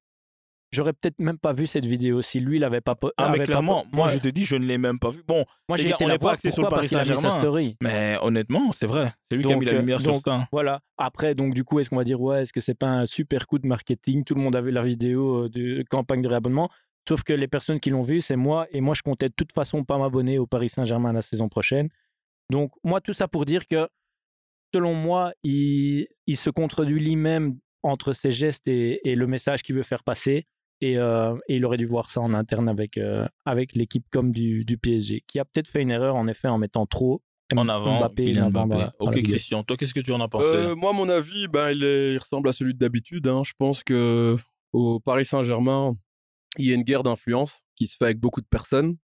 j'aurais 0.71 0.93
peut-être 0.93 1.19
même 1.19 1.37
pas 1.37 1.53
vu 1.53 1.67
cette 1.67 1.85
vidéo 1.85 2.21
si 2.21 2.39
lui 2.39 2.59
l'avait 2.59 2.81
pas 2.81 2.95
ah 3.17 3.29
mais 3.29 3.39
clairement 3.39 3.85
moi 3.91 4.09
je 4.09 4.17
te 4.17 4.27
dis 4.27 4.43
je 4.43 4.55
ne 4.55 4.65
l'ai 4.65 4.77
même 4.77 4.99
pas 4.99 5.11
vu. 5.11 5.23
Bon 5.27 5.45
moi 5.69 5.77
j'ai 5.77 5.93
on 6.01 6.07
n'est 6.07 6.17
pas 6.17 6.33
axé 6.33 6.51
sur 6.51 6.63
le 6.63 6.69
Paris 6.69 6.87
Saint-Germain. 6.87 7.39
mais 7.81 8.17
honnêtement 8.21 8.71
c'est 8.73 8.87
vrai. 8.87 9.13
C'est 9.29 9.37
lui 9.37 9.43
qui 9.43 9.53
a 9.53 9.55
mis 9.55 9.65
la 9.65 9.73
lumière 9.73 9.99
donc, 9.99 10.17
sur 10.17 10.25
ça. 10.25 10.47
voilà. 10.51 10.81
Après 10.97 11.35
donc 11.35 11.53
du 11.53 11.63
coup 11.63 11.79
est-ce 11.79 11.89
qu'on 11.89 11.97
va 11.97 12.03
dire 12.03 12.19
ouais 12.19 12.41
est-ce 12.41 12.53
que 12.53 12.61
c'est 12.61 12.77
pas 12.77 12.87
un 12.87 13.05
super 13.05 13.47
coup 13.47 13.59
de 13.59 13.67
marketing? 13.67 14.23
Tout 14.23 14.35
le 14.35 14.41
monde 14.41 14.55
a 14.55 14.61
vu 14.61 14.71
la 14.71 14.83
vidéo 14.83 15.45
euh, 15.45 15.49
de 15.49 15.83
campagne 15.89 16.21
de 16.21 16.27
réabonnement 16.27 16.69
sauf 17.07 17.23
que 17.23 17.33
les 17.33 17.47
personnes 17.47 17.79
qui 17.79 17.89
l'ont 17.89 18.03
vu 18.03 18.21
c'est 18.21 18.35
moi 18.35 18.67
et 18.71 18.81
moi 18.81 18.93
je 18.93 19.01
comptais 19.01 19.29
de 19.29 19.33
toute 19.33 19.53
façon 19.53 19.83
pas 19.83 19.97
m'abonner 19.97 20.39
au 20.39 20.47
Paris 20.47 20.69
Saint-Germain 20.69 21.13
la 21.13 21.21
saison 21.21 21.49
prochaine 21.49 21.89
donc 22.51 22.71
moi 22.83 23.01
tout 23.01 23.13
ça 23.13 23.27
pour 23.27 23.45
dire 23.45 23.67
que 23.67 23.87
selon 24.73 24.93
moi 24.93 25.33
il, 25.43 26.07
il 26.25 26.37
se 26.37 26.49
contredit 26.49 26.93
lui-même 26.93 27.57
entre 27.83 28.13
ses 28.13 28.31
gestes 28.31 28.67
et, 28.67 29.07
et 29.09 29.15
le 29.15 29.27
message 29.27 29.63
qu'il 29.63 29.75
veut 29.75 29.83
faire 29.83 30.03
passer 30.03 30.47
euh, 30.83 31.35
et, 31.47 31.55
il 31.55 31.65
aurait 31.65 31.77
dû 31.77 31.85
voir 31.85 32.09
ça 32.09 32.21
en 32.21 32.33
interne 32.33 32.69
avec, 32.69 32.97
euh, 32.97 33.25
avec 33.45 33.73
l'équipe 33.73 34.05
comme 34.11 34.31
du, 34.31 34.63
du, 34.63 34.77
PSG, 34.77 35.23
qui 35.27 35.39
a 35.39 35.45
peut-être 35.45 35.67
fait 35.67 35.81
une 35.81 35.91
erreur 35.91 36.15
en 36.15 36.27
effet 36.27 36.47
en 36.47 36.57
mettant 36.57 36.85
trop 36.85 37.21
en 37.55 37.69
avant 37.69 37.99
Mbappé. 37.99 38.91
ok, 38.99 39.23
Christian, 39.23 39.63
toi, 39.63 39.77
qu'est-ce 39.77 39.93
que 39.93 40.01
tu 40.01 40.11
en 40.11 40.19
as 40.19 40.27
pensé? 40.27 40.49
Euh, 40.53 40.75
Moi, 40.75 40.91
mon 40.93 41.07
avis, 41.07 41.47
ben, 41.47 41.71
il, 41.71 41.81
il, 41.81 42.17
ressemble 42.17 42.49
à 42.49 42.53
celui 42.53 42.73
d'habitude. 42.73 43.25
Hein. 43.27 43.41
Je 43.45 43.53
pense 43.57 43.83
que 43.83 44.35
au 44.73 44.99
Paris 44.99 45.23
Saint-Germain, 45.23 45.93
il 46.57 46.65
y 46.65 46.71
a 46.71 46.75
une 46.75 46.83
guerre 46.83 47.03
d'influence 47.03 47.61
qui 47.75 47.87
se 47.87 47.95
fait 47.97 48.05
avec 48.05 48.19
beaucoup 48.19 48.41
de 48.41 48.47
personnes. 48.47 48.97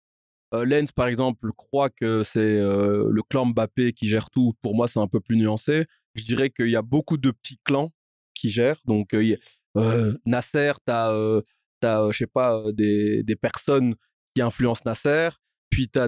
Lens, 0.53 0.91
par 0.91 1.07
exemple, 1.07 1.49
croit 1.55 1.89
que 1.89 2.23
c'est 2.23 2.59
le 2.59 3.21
clan 3.29 3.45
Mbappé 3.45 3.93
qui 3.93 4.09
gère 4.09 4.29
tout. 4.29 4.51
Pour 4.61 4.75
moi, 4.75 4.89
c'est 4.89 4.99
un 4.99 5.07
peu 5.07 5.21
plus 5.21 5.37
nuancé. 5.37 5.85
Je 6.15 6.25
dirais 6.25 6.49
qu'il 6.49 6.69
y 6.69 6.75
a 6.75 6.81
beaucoup 6.81 7.17
de 7.17 7.31
petits 7.31 7.57
clans 7.63 7.91
qui 8.33 8.49
gèrent. 8.49 8.81
Donc, 8.85 9.15
Nasser, 10.25 10.73
tu 10.85 10.91
as 10.91 11.41
tu 11.81 11.87
as, 11.87 12.11
je 12.11 12.17
sais 12.17 12.27
pas, 12.27 12.63
des, 12.71 13.23
des, 13.23 13.35
personnes 13.35 13.95
qui 14.35 14.41
influencent 14.41 14.83
Nasser, 14.85 15.29
puis 15.69 15.89
tu 15.89 15.99
as, 15.99 16.03
as, 16.03 16.07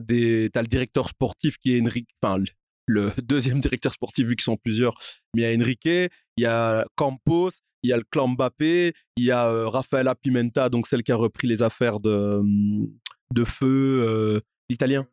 le 0.62 0.68
directeur 0.68 1.10
sportif 1.10 1.58
qui 1.58 1.76
est 1.76 1.82
Enrique, 1.82 2.10
enfin, 2.22 2.42
le 2.86 3.12
deuxième 3.24 3.60
directeur 3.60 3.92
sportif, 3.92 4.28
vu 4.28 4.36
qu'ils 4.36 4.44
sont 4.44 4.58
plusieurs, 4.58 4.96
mais 5.36 5.42
il 5.42 5.46
y 5.46 5.54
a 5.54 5.58
Enrique, 5.58 5.86
il 5.86 6.10
y 6.38 6.46
a 6.46 6.86
Campos, 6.96 7.52
il 7.84 7.90
y 7.90 7.94
a 7.94 7.98
le 7.98 8.04
clan 8.10 8.30
Mbappé, 8.30 8.94
il 9.18 9.24
y 9.24 9.32
a 9.32 9.48
euh, 9.50 9.68
Rafaela 9.68 10.16
Pimenta, 10.16 10.70
donc 10.70 10.88
celle 10.88 11.04
qui 11.04 11.12
a 11.12 11.16
repris 11.16 11.48
les 11.48 11.62
affaires 11.62 12.00
de, 12.00 12.42
de 13.32 13.44
feu 13.44 14.04
euh, 14.08 14.40
italien. 14.70 15.08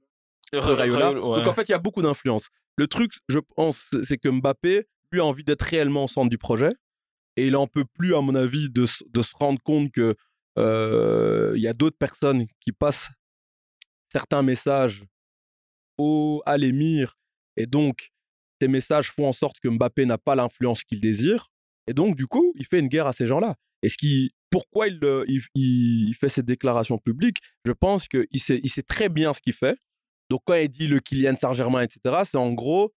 Donc 1.37 1.47
en 1.47 1.55
fait, 1.55 1.69
il 1.69 1.73
y 1.73 1.75
a 1.75 1.79
beaucoup 1.79 2.03
d'influence. 2.03 2.49
Le 2.77 2.87
truc, 2.87 3.13
je 3.29 3.39
pense, 3.57 3.91
c'est 4.05 4.19
que 4.19 4.29
Mbappé, 4.29 4.87
lui, 5.13 5.21
a 5.21 5.25
envie 5.25 5.45
d'être 5.45 5.63
réellement 5.63 6.05
au 6.05 6.09
centre 6.09 6.31
du 6.31 6.39
projet. 6.39 6.71
Et 7.37 7.47
il 7.47 7.57
en 7.57 7.67
peut 7.67 7.85
plus, 7.85 8.15
à 8.15 8.21
mon 8.21 8.35
avis, 8.35 8.71
de, 8.71 8.87
de 9.09 9.23
se 9.23 9.35
rendre 9.37 9.61
compte 9.63 9.93
que 9.93 10.17
il 10.57 11.61
y 11.61 11.69
a 11.69 11.73
d'autres 11.73 11.97
personnes 11.97 12.47
qui 12.61 12.73
passent 12.73 13.09
certains 14.11 14.43
messages 14.43 15.05
au, 15.97 16.43
à 16.45 16.59
l'émir 16.59 17.17
et 17.57 17.67
donc 17.67 18.11
ces 18.61 18.69
messages 18.69 19.11
font 19.11 19.27
en 19.27 19.33
sorte 19.33 19.61
que 19.61 19.69
Mbappé 19.69 20.05
n'a 20.07 20.19
pas 20.19 20.35
l'influence 20.35 20.85
qu'il 20.85 21.01
désire 21.01 21.50
et 21.91 21.95
donc 21.95 22.17
du 22.17 22.27
coup 22.27 22.53
il 22.55 22.65
fait 22.65 22.79
une 22.79 22.89
guerre 22.89 23.07
à 23.07 23.13
ces 23.13 23.27
gens-là. 23.27 23.57
Et 23.83 23.89
ce 23.89 23.97
qui, 23.97 24.33
pourquoi 24.51 24.89
il, 24.89 25.01
il, 25.27 25.43
il, 25.55 26.15
fait 26.15 26.29
cette 26.29 26.47
déclaration 26.47 26.99
publique 26.99 27.39
Je 27.65 27.73
pense 27.73 28.09
qu'il 28.09 28.41
sait, 28.41 28.61
il 28.63 28.69
sait 28.69 28.83
très 28.83 29.09
bien 29.09 29.33
ce 29.33 29.41
qu'il 29.41 29.55
fait. 29.55 29.77
Donc 30.29 30.43
quand 30.45 30.55
il 30.55 30.69
dit 30.69 30.87
le 30.87 31.01
Kylian 31.01 31.37
Saint-Germain, 31.37 31.83
etc., 31.83 32.23
c'est 32.25 32.37
en 32.37 32.53
gros, 32.53 32.93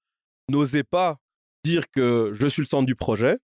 n'osez 0.50 0.84
pas 0.84 1.18
dire 1.64 1.90
que 1.90 2.32
je 2.34 2.48
suis 2.48 2.62
le 2.62 2.68
centre 2.68 2.86
du 2.86 2.96
projet 2.96 3.38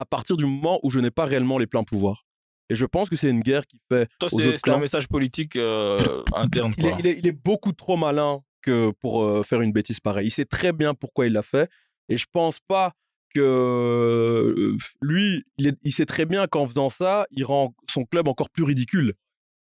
à 0.00 0.04
partir 0.04 0.36
du 0.36 0.44
moment 0.44 0.80
où 0.82 0.90
je 0.90 0.98
n'ai 0.98 1.12
pas 1.12 1.24
réellement 1.24 1.58
les 1.58 1.68
pleins 1.68 1.84
pouvoirs. 1.84 2.26
Et 2.68 2.74
je 2.74 2.84
pense 2.84 3.08
que 3.08 3.16
c'est 3.16 3.30
une 3.30 3.40
guerre 3.40 3.66
qui 3.66 3.78
fait. 3.90 4.08
c'est 4.28 4.68
un 4.68 4.78
message 4.78 5.06
politique 5.06 5.56
euh, 5.56 6.24
interne. 6.34 6.74
Il 6.76 6.86
est, 6.86 6.94
il, 6.98 7.06
est, 7.06 7.18
il, 7.18 7.26
est, 7.26 7.32
beaucoup 7.32 7.72
trop 7.72 7.96
malin 7.96 8.40
que 8.62 8.92
pour 9.00 9.22
euh, 9.22 9.42
faire 9.42 9.60
une 9.60 9.72
bêtise 9.72 10.00
pareille. 10.00 10.26
Il 10.26 10.30
sait 10.30 10.44
très 10.44 10.72
bien 10.72 10.94
pourquoi 10.94 11.26
il 11.26 11.32
l'a 11.32 11.42
fait. 11.42 11.70
Et 12.08 12.16
je 12.16 12.26
pense 12.32 12.58
pas 12.60 12.94
que 13.34 14.76
lui, 15.00 15.44
il, 15.58 15.74
il, 15.82 15.92
sait 15.92 16.06
très 16.06 16.26
bien 16.26 16.46
qu'en 16.46 16.66
faisant 16.66 16.90
ça, 16.90 17.26
il 17.30 17.44
rend 17.44 17.74
son 17.88 18.04
club 18.04 18.28
encore 18.28 18.50
plus 18.50 18.64
ridicule. 18.64 19.14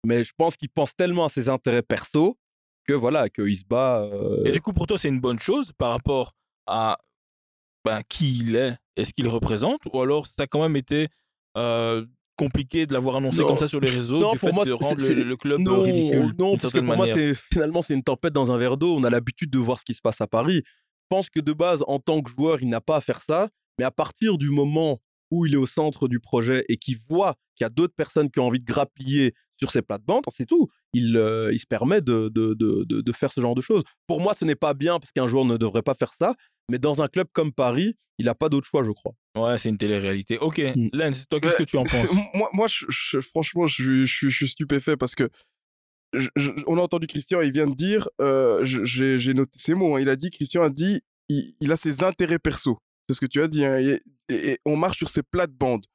Mais 0.06 0.24
je 0.24 0.34
pense 0.38 0.56
qu'il 0.56 0.70
pense 0.70 0.96
tellement 0.96 1.26
à 1.26 1.30
ses 1.30 1.50
intérêts 1.50 1.82
perso 1.82 2.38
que 2.88 2.94
voilà, 2.94 3.30
qu'il 3.30 3.58
se 3.58 3.66
bat. 3.66 4.08
Et 4.46 4.52
du 4.52 4.62
coup, 4.62 4.74
pour 4.74 4.88
toi, 4.88 4.98
c'est 4.98 5.10
une 5.10 5.22
bonne 5.22 5.40
chose 5.40 5.72
par 5.78 5.92
rapport 5.92 6.34
à 6.68 6.98
ben, 7.86 8.02
qui 8.10 8.40
il 8.40 8.56
est 8.56 8.76
et 8.96 9.06
ce 9.06 9.14
qu'il 9.14 9.28
représente? 9.28 9.82
Ou 9.94 10.02
alors 10.02 10.26
ça 10.26 10.44
a 10.44 10.48
quand 10.48 10.62
même 10.62 10.76
été 10.76 11.08
compliqué 12.36 12.86
de 12.86 12.94
l'avoir 12.94 13.18
annoncé 13.18 13.44
comme 13.44 13.58
ça 13.58 13.68
sur 13.68 13.80
les 13.80 13.90
réseaux 13.90 14.20
non, 14.20 14.32
du 14.34 14.38
fait 14.38 14.52
moi, 14.52 14.66
de 14.66 14.74
rendre 14.74 15.02
le, 15.02 15.38
club 15.38 15.62
non, 15.62 15.82
ridicule 15.82 16.34
non 16.38 16.58
parce 16.58 16.74
que 16.74 16.80
pour 16.80 16.98
moi 16.98 17.06
finalement 17.50 17.82
c'est 17.82 17.94
une 17.94 18.04
tempête 18.04 18.34
dans 18.34 18.52
un 18.52 18.58
verre 18.58 18.76
d'eau 18.76 18.94
on 18.94 19.06
a 19.06 19.10
l'habitude 19.10 19.50
de 19.50 19.58
voir 19.58 19.80
ce 19.80 19.86
qui 19.86 19.94
se 19.94 20.02
passe 20.02 20.20
à 20.20 20.28
Paris 20.28 20.62
pense 21.10 21.30
que 21.30 21.40
de 21.40 21.54
base 21.54 21.84
en 21.88 22.00
tant 22.00 22.22
que 22.22 22.30
joueur 22.30 22.62
il 22.62 22.70
n'a 22.70 22.82
pas 22.82 22.98
à 22.98 23.02
faire 23.02 23.22
ça 23.22 23.50
mais 23.78 23.86
à 23.86 23.92
partir 23.92 24.38
du 24.38 24.50
moment 24.50 25.02
où 25.32 25.46
il 25.46 25.54
est 25.54 25.58
au 25.58 25.66
centre 25.66 26.08
du 26.08 26.20
projet 26.20 26.64
et 26.70 26.78
qu'il 26.78 26.98
voit 27.10 27.36
qu'il 27.56 27.66
y 27.66 27.68
a 27.68 27.70
d'autres 27.70 27.96
personnes 27.96 28.30
qui 28.30 28.40
ont 28.40 28.48
envie 28.48 28.60
de 28.60 28.66
grappiller 28.66 29.34
sur 29.58 29.72
ses 29.72 29.82
plates-bandes, 29.82 30.24
c'est 30.34 30.46
tout. 30.46 30.68
Il, 30.94 31.18
euh, 31.18 31.52
il 31.54 31.60
se 31.60 31.66
permet 31.66 32.02
de, 32.02 32.30
de, 32.34 32.54
de, 32.54 32.84
de, 33.02 33.12
faire 33.12 33.32
ce 33.32 33.42
genre 33.42 33.56
de 33.56 33.62
choses. 33.62 33.84
Pour 34.08 34.20
moi, 34.20 34.34
ce 34.34 34.46
n'est 34.46 34.56
pas 34.56 34.74
bien 34.74 35.00
parce 35.00 35.12
qu'un 35.12 35.28
joueur 35.28 35.46
ne 35.46 35.58
devrait 35.58 35.82
pas 35.82 35.94
faire 35.94 36.14
ça, 36.14 36.36
mais 36.70 36.78
dans 36.78 37.02
un 37.02 37.08
club 37.08 37.28
comme 37.32 37.54
Paris, 37.54 37.96
il 38.18 38.26
n'a 38.26 38.36
pas 38.36 38.50
d'autre 38.50 38.68
choix, 38.68 38.84
je 38.84 38.92
crois. 38.92 39.14
Ouais, 39.38 39.58
c'est 39.58 39.70
une 39.70 39.78
télé-réalité. 39.78 40.38
Ok, 40.38 40.60
mmh. 40.60 40.90
Lens, 40.94 41.26
toi, 41.30 41.40
qu'est-ce 41.40 41.58
que 41.58 41.64
tu 41.64 41.78
en 41.78 41.84
penses? 41.84 42.12
Moi, 42.34 42.50
moi 42.54 42.68
je, 42.70 43.20
franchement, 43.22 43.66
je, 43.66 44.06
je, 44.06 44.28
suis 44.30 44.48
stupéfait 44.48 44.96
parce 44.96 45.16
que 45.16 45.30
on 46.68 46.78
a 46.78 46.82
entendu 46.82 47.08
Christian, 47.08 47.42
il 47.42 47.52
vient 47.52 47.68
de 47.68 47.76
dire, 47.76 48.08
euh, 48.22 48.64
j'ai 48.64 49.34
noté 49.34 49.52
ces 49.60 49.74
mots, 49.74 49.96
hein, 49.96 50.00
il 50.02 50.10
a 50.10 50.16
dit, 50.16 50.30
Christian 50.32 50.64
a 50.64 50.70
dit, 50.70 51.02
il, 51.30 51.72
a 51.72 51.78
ses 51.78 52.04
intérêts 52.04 52.40
perso. 52.40 52.78
C'est 53.08 53.16
ce 53.16 53.22
que 53.22 53.26
tu 53.26 53.42
as 53.42 53.48
dit. 53.48 53.66
Hein, 53.66 53.98
et, 54.30 54.60
on 54.66 54.76
marche 54.76 54.98
sur 54.98 55.10
ses 55.10 55.24
plates-bandes. 55.24 55.86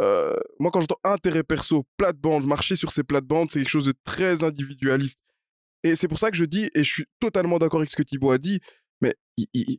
Euh, 0.00 0.36
moi, 0.60 0.70
quand 0.70 0.80
j'entends 0.80 1.00
intérêt 1.04 1.42
perso, 1.42 1.84
plate-bande, 1.96 2.46
marcher 2.46 2.76
sur 2.76 2.92
ces 2.92 3.02
plates-bandes, 3.02 3.50
c'est 3.50 3.58
quelque 3.60 3.68
chose 3.68 3.86
de 3.86 3.94
très 4.04 4.44
individualiste. 4.44 5.18
Et 5.84 5.94
c'est 5.94 6.08
pour 6.08 6.18
ça 6.18 6.30
que 6.30 6.36
je 6.36 6.44
dis, 6.44 6.70
et 6.74 6.84
je 6.84 6.90
suis 6.90 7.04
totalement 7.20 7.58
d'accord 7.58 7.80
avec 7.80 7.90
ce 7.90 7.96
que 7.96 8.02
Thibaut 8.02 8.30
a 8.30 8.38
dit, 8.38 8.60
mais 9.00 9.14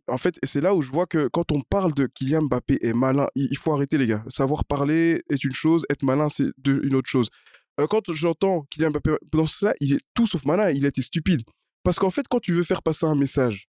en 0.07 0.17
fait, 0.17 0.39
c'est 0.43 0.61
là 0.61 0.73
où 0.73 0.81
je 0.81 0.89
vois 0.91 1.05
que 1.05 1.27
quand 1.27 1.51
on 1.51 1.61
parle 1.61 1.93
de 1.93 2.07
Kylian 2.07 2.43
Mbappé 2.43 2.79
est 2.81 2.93
malin, 2.93 3.27
il, 3.35 3.57
faut 3.57 3.73
arrêter 3.73 3.97
les 3.97 4.07
gars. 4.07 4.23
Savoir 4.29 4.63
parler 4.63 5.21
est 5.29 5.43
une 5.43 5.51
chose, 5.51 5.85
être 5.89 6.03
malin 6.03 6.29
c'est 6.29 6.51
une 6.65 6.95
autre 6.95 7.09
chose. 7.09 7.29
Euh, 7.79 7.87
quand 7.87 8.11
j'entends 8.11 8.65
Kylian 8.69 8.91
Mbappé 8.91 9.15
dans 9.31 9.47
cela, 9.47 9.73
il 9.79 9.93
est 9.93 10.01
tout 10.13 10.27
sauf 10.27 10.43
malin, 10.45 10.71
il 10.71 10.85
était 10.85 11.01
stupide. 11.01 11.41
Parce 11.83 11.97
qu'en 11.97 12.11
fait, 12.11 12.27
quand 12.27 12.39
tu 12.39 12.53
veux 12.53 12.63
faire 12.63 12.83
passer 12.83 13.05
un 13.05 13.15
message, 13.15 13.69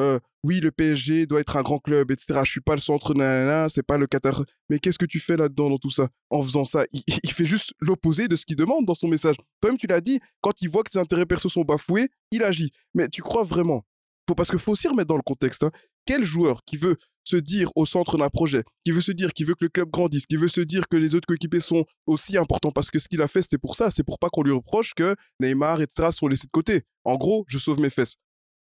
euh, 0.00 0.18
oui, 0.42 0.60
le 0.60 0.70
PSG 0.70 1.26
doit 1.26 1.40
être 1.40 1.56
un 1.56 1.62
grand 1.62 1.78
club, 1.78 2.10
etc. 2.10 2.40
Je 2.44 2.50
suis 2.50 2.60
pas 2.60 2.74
le 2.74 2.80
centre, 2.80 3.14
nanana, 3.14 3.68
c'est 3.68 3.82
pas 3.82 3.98
le 3.98 4.06
Qatar. 4.06 4.42
Mais 4.68 4.78
qu'est-ce 4.78 4.98
que 4.98 5.06
tu 5.06 5.20
fais 5.20 5.36
là-dedans 5.36 5.70
dans 5.70 5.78
tout 5.78 5.90
ça? 5.90 6.08
En 6.30 6.42
faisant 6.42 6.64
ça, 6.64 6.84
il, 6.92 7.32
fait 7.32 7.44
juste 7.44 7.72
l'opposé 7.80 8.28
de 8.28 8.36
ce 8.36 8.46
qu'il 8.46 8.56
demande 8.56 8.86
dans 8.86 8.94
son 8.94 9.08
message. 9.08 9.36
Toi-même, 9.60 9.78
tu 9.78 9.86
l'as 9.86 10.00
dit, 10.00 10.20
quand 10.40 10.60
il 10.62 10.68
voit 10.68 10.82
que 10.82 10.90
ses 10.90 10.98
intérêts 10.98 11.26
perso 11.26 11.48
sont 11.48 11.62
bafoués, 11.62 12.08
il 12.30 12.42
agit. 12.42 12.72
Mais 12.94 13.08
tu 13.08 13.22
crois 13.22 13.44
vraiment? 13.44 13.84
Faut, 14.28 14.34
Parce 14.34 14.50
qu'il 14.50 14.58
faut 14.58 14.72
aussi 14.72 14.88
remettre 14.88 15.08
dans 15.08 15.16
le 15.16 15.22
contexte. 15.22 15.64
Hein, 15.64 15.70
quel 16.04 16.24
joueur 16.24 16.62
qui 16.64 16.76
veut 16.76 16.96
se 17.24 17.36
dire 17.36 17.70
au 17.76 17.86
centre 17.86 18.18
d'un 18.18 18.28
projet, 18.28 18.64
qui 18.84 18.90
veut 18.90 19.00
se 19.00 19.12
dire, 19.12 19.32
qui 19.32 19.44
veut 19.44 19.54
que 19.54 19.64
le 19.64 19.68
club 19.68 19.90
grandisse, 19.90 20.26
qui 20.26 20.36
veut 20.36 20.48
se 20.48 20.60
dire 20.60 20.88
que 20.90 20.96
les 20.96 21.14
autres 21.14 21.26
coéquipiers 21.26 21.60
sont 21.60 21.84
aussi 22.06 22.36
importants 22.36 22.72
parce 22.72 22.90
que 22.90 22.98
ce 22.98 23.08
qu'il 23.08 23.22
a 23.22 23.28
fait, 23.28 23.42
c'était 23.42 23.58
pour 23.58 23.76
ça, 23.76 23.90
c'est 23.90 24.02
pour 24.02 24.18
pas 24.18 24.28
qu'on 24.28 24.42
lui 24.42 24.50
reproche 24.52 24.92
que 24.94 25.14
Neymar, 25.40 25.80
etc., 25.80 26.08
sont 26.10 26.26
laissés 26.26 26.46
de 26.46 26.50
côté. 26.52 26.82
En 27.04 27.16
gros, 27.16 27.44
je 27.46 27.58
sauve 27.58 27.78
mes 27.78 27.90
fesses. 27.90 28.16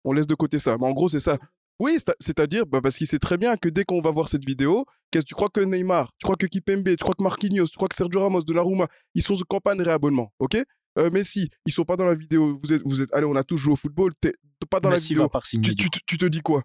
On 0.04 0.12
laisse 0.12 0.26
de 0.26 0.34
côté 0.34 0.58
ça. 0.58 0.76
Mais 0.78 0.86
en 0.86 0.92
gros, 0.92 1.08
c'est 1.08 1.20
ça. 1.20 1.38
Oui, 1.78 1.96
c'est- 1.96 2.14
c'est-à-dire 2.20 2.66
bah, 2.66 2.80
parce 2.82 2.98
qu'il 2.98 3.06
sait 3.06 3.18
très 3.18 3.38
bien 3.38 3.56
que 3.56 3.70
dès 3.70 3.84
qu'on 3.84 4.02
va 4.02 4.10
voir 4.10 4.28
cette 4.28 4.44
vidéo, 4.44 4.84
qu'est-ce 5.10 5.24
tu 5.24 5.34
crois 5.34 5.48
que 5.48 5.60
Neymar, 5.60 6.10
tu 6.18 6.24
crois 6.24 6.36
que 6.36 6.44
Kipembe, 6.46 6.84
tu 6.88 6.96
crois 6.96 7.14
que 7.14 7.22
Marquinhos, 7.22 7.68
tu 7.68 7.76
crois 7.76 7.88
que 7.88 7.94
Sergio 7.94 8.20
Ramos, 8.20 8.42
Donnarumma, 8.42 8.86
ils 9.14 9.22
sont 9.22 9.32
en 9.34 9.40
campagne 9.48 9.78
de 9.78 9.84
réabonnement, 9.84 10.30
ok? 10.38 10.58
Euh, 10.98 11.10
Messi, 11.10 11.48
ils 11.64 11.72
sont 11.72 11.84
pas 11.84 11.96
dans 11.96 12.04
la 12.04 12.14
vidéo. 12.14 12.60
Vous 12.62 12.72
êtes, 12.74 12.82
vous 12.84 13.00
êtes, 13.00 13.10
allez, 13.14 13.24
on 13.24 13.36
a 13.36 13.44
tous 13.44 13.56
joué 13.56 13.72
au 13.72 13.76
football. 13.76 14.12
T'es 14.20 14.32
pas 14.68 14.80
dans 14.80 14.90
Messi 14.90 15.14
la 15.14 15.20
va 15.20 15.24
vidéo. 15.26 15.40
signer, 15.42 15.74
tu, 15.74 15.88
tu 16.04 16.18
te 16.18 16.26
dis 16.26 16.40
quoi? 16.40 16.64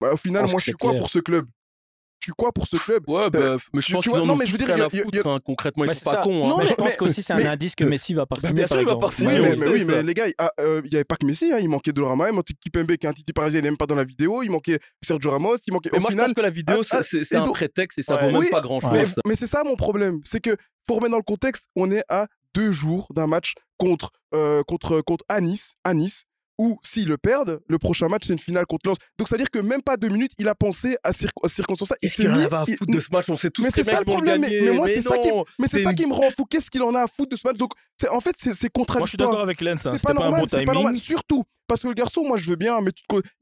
Bah, 0.00 0.12
Au 0.12 0.16
final, 0.16 0.42
moi, 0.50 0.58
je 0.58 0.64
suis 0.64 0.72
quoi 0.72 0.90
clair. 0.90 1.00
pour 1.00 1.10
ce 1.10 1.18
club? 1.18 1.46
Je 2.20 2.26
suis 2.28 2.32
quoi 2.32 2.50
pour 2.50 2.66
ce 2.66 2.76
club? 2.76 3.04
Ouais, 3.08 3.30
bah, 3.30 3.56
mais 3.72 3.80
je 3.80 3.92
pense 3.92 4.02
qu'ils 4.02 4.12
non, 4.12 4.28
ont 4.30 4.36
mais 4.36 4.46
je 4.46 4.52
veux 4.52 4.58
dire, 4.58 4.66
rien 4.66 4.76
il 4.76 4.80
y 4.80 4.82
a- 4.82 4.86
à 4.86 4.88
il 4.92 4.96
y 4.96 5.00
a- 5.00 5.04
foutre, 5.04 5.26
hein, 5.28 5.38
concrètement, 5.44 5.84
ils 5.84 5.94
sont 5.94 6.00
pas 6.00 6.12
ça. 6.12 6.20
cons. 6.24 6.44
hein. 6.46 6.48
Non, 6.48 6.56
mais 6.58 6.64
mais- 6.64 6.70
je 6.70 6.74
pense 6.74 6.96
qu'aussi 6.96 7.22
c'est 7.22 7.32
un 7.34 7.46
indice 7.46 7.74
que 7.76 7.84
Messi 7.84 8.14
va 8.14 8.26
signer, 8.40 8.52
bien 8.54 8.66
sûr, 8.66 8.80
il 8.80 8.86
va 8.86 9.08
signer, 9.10 9.40
Oui, 9.40 9.84
mais, 9.84 10.02
les 10.02 10.14
gars, 10.14 10.26
euh, 10.58 10.80
il 10.84 10.92
y 10.92 10.96
avait 10.96 11.04
pas 11.04 11.16
que 11.16 11.26
Messi, 11.26 11.52
hein, 11.52 11.58
il 11.60 11.68
manquait 11.68 11.92
Donnarumma, 11.92 12.28
il 12.30 12.34
manquait 12.34 12.54
Kipembe 12.58 12.96
qui 12.96 13.06
est 13.06 13.08
un 13.08 13.12
titularisé, 13.12 13.58
il 13.58 13.62
n'est 13.62 13.68
même 13.70 13.76
pas 13.76 13.86
dans 13.86 13.94
la 13.94 14.02
vidéo, 14.04 14.42
il 14.42 14.50
manquait 14.50 14.80
Sergio 15.02 15.30
Ramos, 15.30 15.56
il 15.66 15.72
manquait. 15.72 15.90
Mais 15.92 15.98
au 15.98 16.00
moi, 16.00 16.10
je 16.10 16.14
final, 16.14 16.26
pense 16.28 16.34
que 16.34 16.40
la 16.40 16.50
vidéo, 16.50 16.82
c'est- 16.82 17.36
un 17.36 17.42
prétexte 17.44 17.98
et 17.98 18.02
ça 18.02 18.16
vaut 18.16 18.30
même 18.30 18.48
pas 18.50 18.60
grand 18.60 18.80
chose. 18.80 18.90
Mais, 19.24 19.36
c'est 19.36 19.46
ça 19.46 19.62
mon 19.62 19.76
problème, 19.76 20.18
c'est 20.24 20.40
que 20.40 20.56
pour 20.88 20.96
remettre 20.96 21.12
dans 21.12 21.18
le 21.18 21.22
contexte, 21.22 21.66
on 21.76 21.90
est 21.92 22.02
à 22.08 22.26
deux 22.54 22.72
jours 22.72 23.06
d'un 23.14 23.26
match 23.28 23.52
contre, 23.76 24.10
euh, 24.34 24.62
contre, 24.64 25.00
contre 25.02 25.24
à 25.28 25.40
Nice, 25.40 26.24
où 26.58 26.78
s'ils 26.82 27.08
le 27.08 27.18
perdent, 27.18 27.60
le 27.68 27.78
prochain 27.78 28.08
match 28.08 28.22
c'est 28.26 28.32
une 28.32 28.38
finale 28.38 28.64
contre 28.66 28.88
Lens. 28.88 28.96
Donc 29.18 29.28
c'est 29.28 29.34
à 29.34 29.38
dire 29.38 29.50
que 29.50 29.58
même 29.58 29.82
pas 29.82 29.96
deux 29.96 30.08
minutes, 30.08 30.32
il 30.38 30.48
a 30.48 30.54
pensé 30.54 30.96
à, 31.04 31.12
cir 31.12 31.30
à 31.42 31.48
circonstances. 31.48 31.92
Il 32.02 32.08
Qu'est-ce 32.08 32.16
s'est 32.16 32.22
qu'il 32.22 32.32
en 32.32 32.36
mis. 32.36 32.44
avait 32.44 32.56
à 32.56 32.64
il- 32.68 32.76
foutre 32.76 32.92
de 32.92 33.00
ce 33.00 33.08
match? 33.12 33.26
On 33.28 33.36
sait 33.36 33.50
tous 33.50 33.62
mais 33.62 33.70
c'est 33.70 33.82
ça 33.82 33.98
le 33.98 34.04
problème. 34.04 34.40
Mais, 34.40 34.48
gagner, 34.50 34.60
mais 34.62 34.72
moi, 34.72 34.88
c'est 34.88 35.02
ça, 35.02 35.18
qui, 35.18 35.28
mais 35.58 35.68
c'est 35.70 35.82
ça 35.82 35.92
qui 35.94 36.06
me 36.06 36.12
rend 36.14 36.30
fou. 36.30 36.44
Qu'est-ce 36.44 36.70
qu'il 36.70 36.82
en 36.82 36.94
a 36.94 37.02
à 37.02 37.06
foutre 37.06 37.30
de 37.30 37.36
ce 37.36 37.42
match? 37.46 37.56
Donc, 37.56 37.72
en 38.10 38.20
fait, 38.20 38.34
c'est 38.38 38.52
contradictoire. 38.70 38.98
Moi, 38.98 39.04
je 39.06 39.10
suis 39.10 39.16
d'accord 39.18 39.40
avec 39.42 39.60
Lens. 39.60 39.86
hein. 39.86 39.92
C'est 39.92 39.98
C'était 39.98 40.14
pas 40.14 40.20
normal, 40.22 40.44
c'est 40.48 40.64
pas 40.64 40.72
normal. 40.72 40.94
timing. 40.94 41.02
Surtout 41.04 41.44
parce 41.68 41.82
que 41.82 41.88
le 41.88 41.94
garçon, 41.94 42.22
moi, 42.24 42.36
je 42.36 42.48
veux 42.48 42.56
bien, 42.56 42.80
mais 42.80 42.90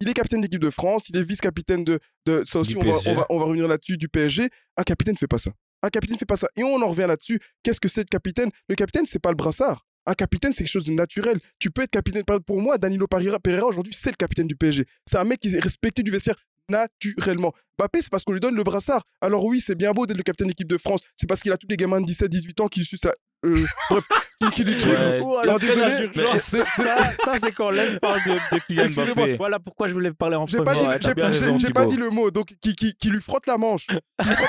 il 0.01 0.09
est 0.09 0.15
capitaine 0.15 0.41
de 0.41 0.47
l'équipe 0.47 0.61
de 0.63 0.71
France, 0.71 1.09
il 1.11 1.17
est 1.17 1.23
vice-capitaine 1.23 1.85
de, 1.85 1.99
de. 2.27 2.43
Ça 2.45 2.59
aussi, 2.59 2.75
on 2.77 2.81
va, 2.81 2.87
PSG. 2.93 3.11
on, 3.11 3.15
va, 3.15 3.27
on 3.31 3.39
va 3.39 3.45
revenir 3.45 3.69
là-dessus 3.69 3.97
du 3.99 4.09
PSG. 4.09 4.49
Un 4.77 4.83
capitaine 4.83 5.17
fait 5.17 5.27
pas 5.29 5.39
ça. 5.39 5.51
Un 5.83 5.91
capitaine 5.91 6.17
fait 6.17 6.25
pas 6.25 6.37
ça. 6.37 6.49
Et 6.57 6.65
on 6.65 6.77
en 6.83 6.89
revient 6.89 7.05
là-dessus. 7.07 7.39
Qu'est-ce 7.63 7.81
que 7.81 7.89
c'est 7.89 8.01
le 8.01 8.07
capitaine? 8.07 8.51
Le 8.69 8.75
capitaine, 8.75 9.05
c'est 9.07 9.19
pas 9.19 9.29
le 9.31 9.37
brassard. 9.37 9.85
Un 10.07 10.15
capitaine, 10.15 10.53
c'est 10.53 10.65
quelque 10.65 10.73
chose 10.73 10.85
de 10.85 10.93
naturel. 10.93 11.41
Tu 11.59 11.71
peux 11.71 11.83
être 11.83 11.91
capitaine. 11.91 12.25
Pour 12.47 12.61
moi, 12.61 12.79
Danilo 12.79 13.07
Pereira, 13.07 13.39
aujourd'hui, 13.67 13.95
c'est 13.95 14.11
le 14.11 14.17
capitaine 14.17 14.47
du 14.47 14.57
PSG. 14.57 14.85
C'est 15.07 15.19
un 15.19 15.25
mec 15.25 15.41
qui 15.41 15.55
est 15.55 15.61
respecté 15.61 16.03
du 16.03 16.11
vestiaire 16.11 16.37
naturellement. 16.69 17.53
Mbappé, 17.79 18.03
c'est 18.03 18.11
parce 18.11 18.25
qu'on 18.25 18.33
lui 18.33 18.41
donne 18.41 18.55
le 18.55 18.65
brassard. 18.65 19.05
Alors 19.21 19.45
oui, 19.45 19.61
c'est 19.61 19.75
bien 19.75 19.93
beau 19.93 20.07
d'être 20.07 20.17
le 20.17 20.23
capitaine 20.23 20.47
de 20.47 20.53
l'équipe 20.53 20.69
de 20.69 20.79
France. 20.79 21.01
C'est 21.17 21.27
parce 21.27 21.43
qu'il 21.43 21.53
a 21.53 21.57
tous 21.57 21.67
les 21.69 21.77
gamins 21.77 22.01
de 22.01 22.07
17-18 22.07 22.63
ans 22.63 22.69
qui 22.69 22.81
lui. 22.81 22.89
Euh, 23.45 23.65
bref, 23.91 24.05
qui, 24.41 24.51
qui 24.51 24.65
lui. 24.65 24.75
Ouais. 24.85 25.21
Oh, 25.23 25.39
Alors, 25.39 25.59
le 25.59 25.67
freinage 25.67 26.01
désolé, 26.11 26.11
mais- 26.33 26.39
Ça, 26.39 26.65
ça, 27.25 27.33
c'est 27.43 27.53
quand 27.53 27.71
Lens 27.71 27.99
parle 28.01 28.21
de, 28.25 28.33
de 28.57 28.61
Kylian 28.67 28.85
Excusez-moi. 28.85 29.15
Mbappé. 29.15 29.37
Voilà 29.37 29.59
pourquoi 29.59 29.89
je 29.89 29.93
voulais 29.93 30.13
parler 30.13 30.37
en 30.37 30.47
J'ai 30.47 30.59
premier. 30.59 30.73
pas, 30.73 30.81
dit, 30.81 30.87
Ouais, 30.87 30.99
j'ai- 31.59 31.73
pas 31.73 31.87
dit 31.87 31.97
le 31.97 32.11
mot, 32.11 32.31
donc 32.31 32.55
qui, 32.61 32.75
qui, 32.75 32.95
qui 32.95 33.11
lui 33.11 33.21
frotte 33.21 33.47
la 33.47 33.59
manche. 33.59 33.87
Lui 33.89 33.99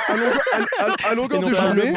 à 0.07 0.15
longueur, 0.17 0.39
à, 0.79 0.83
à- 0.83 1.09
à 1.11 1.15
longueur 1.15 1.41
Et 1.41 1.45
de 1.45 1.51
pas 1.53 1.61
journée. 1.61 1.93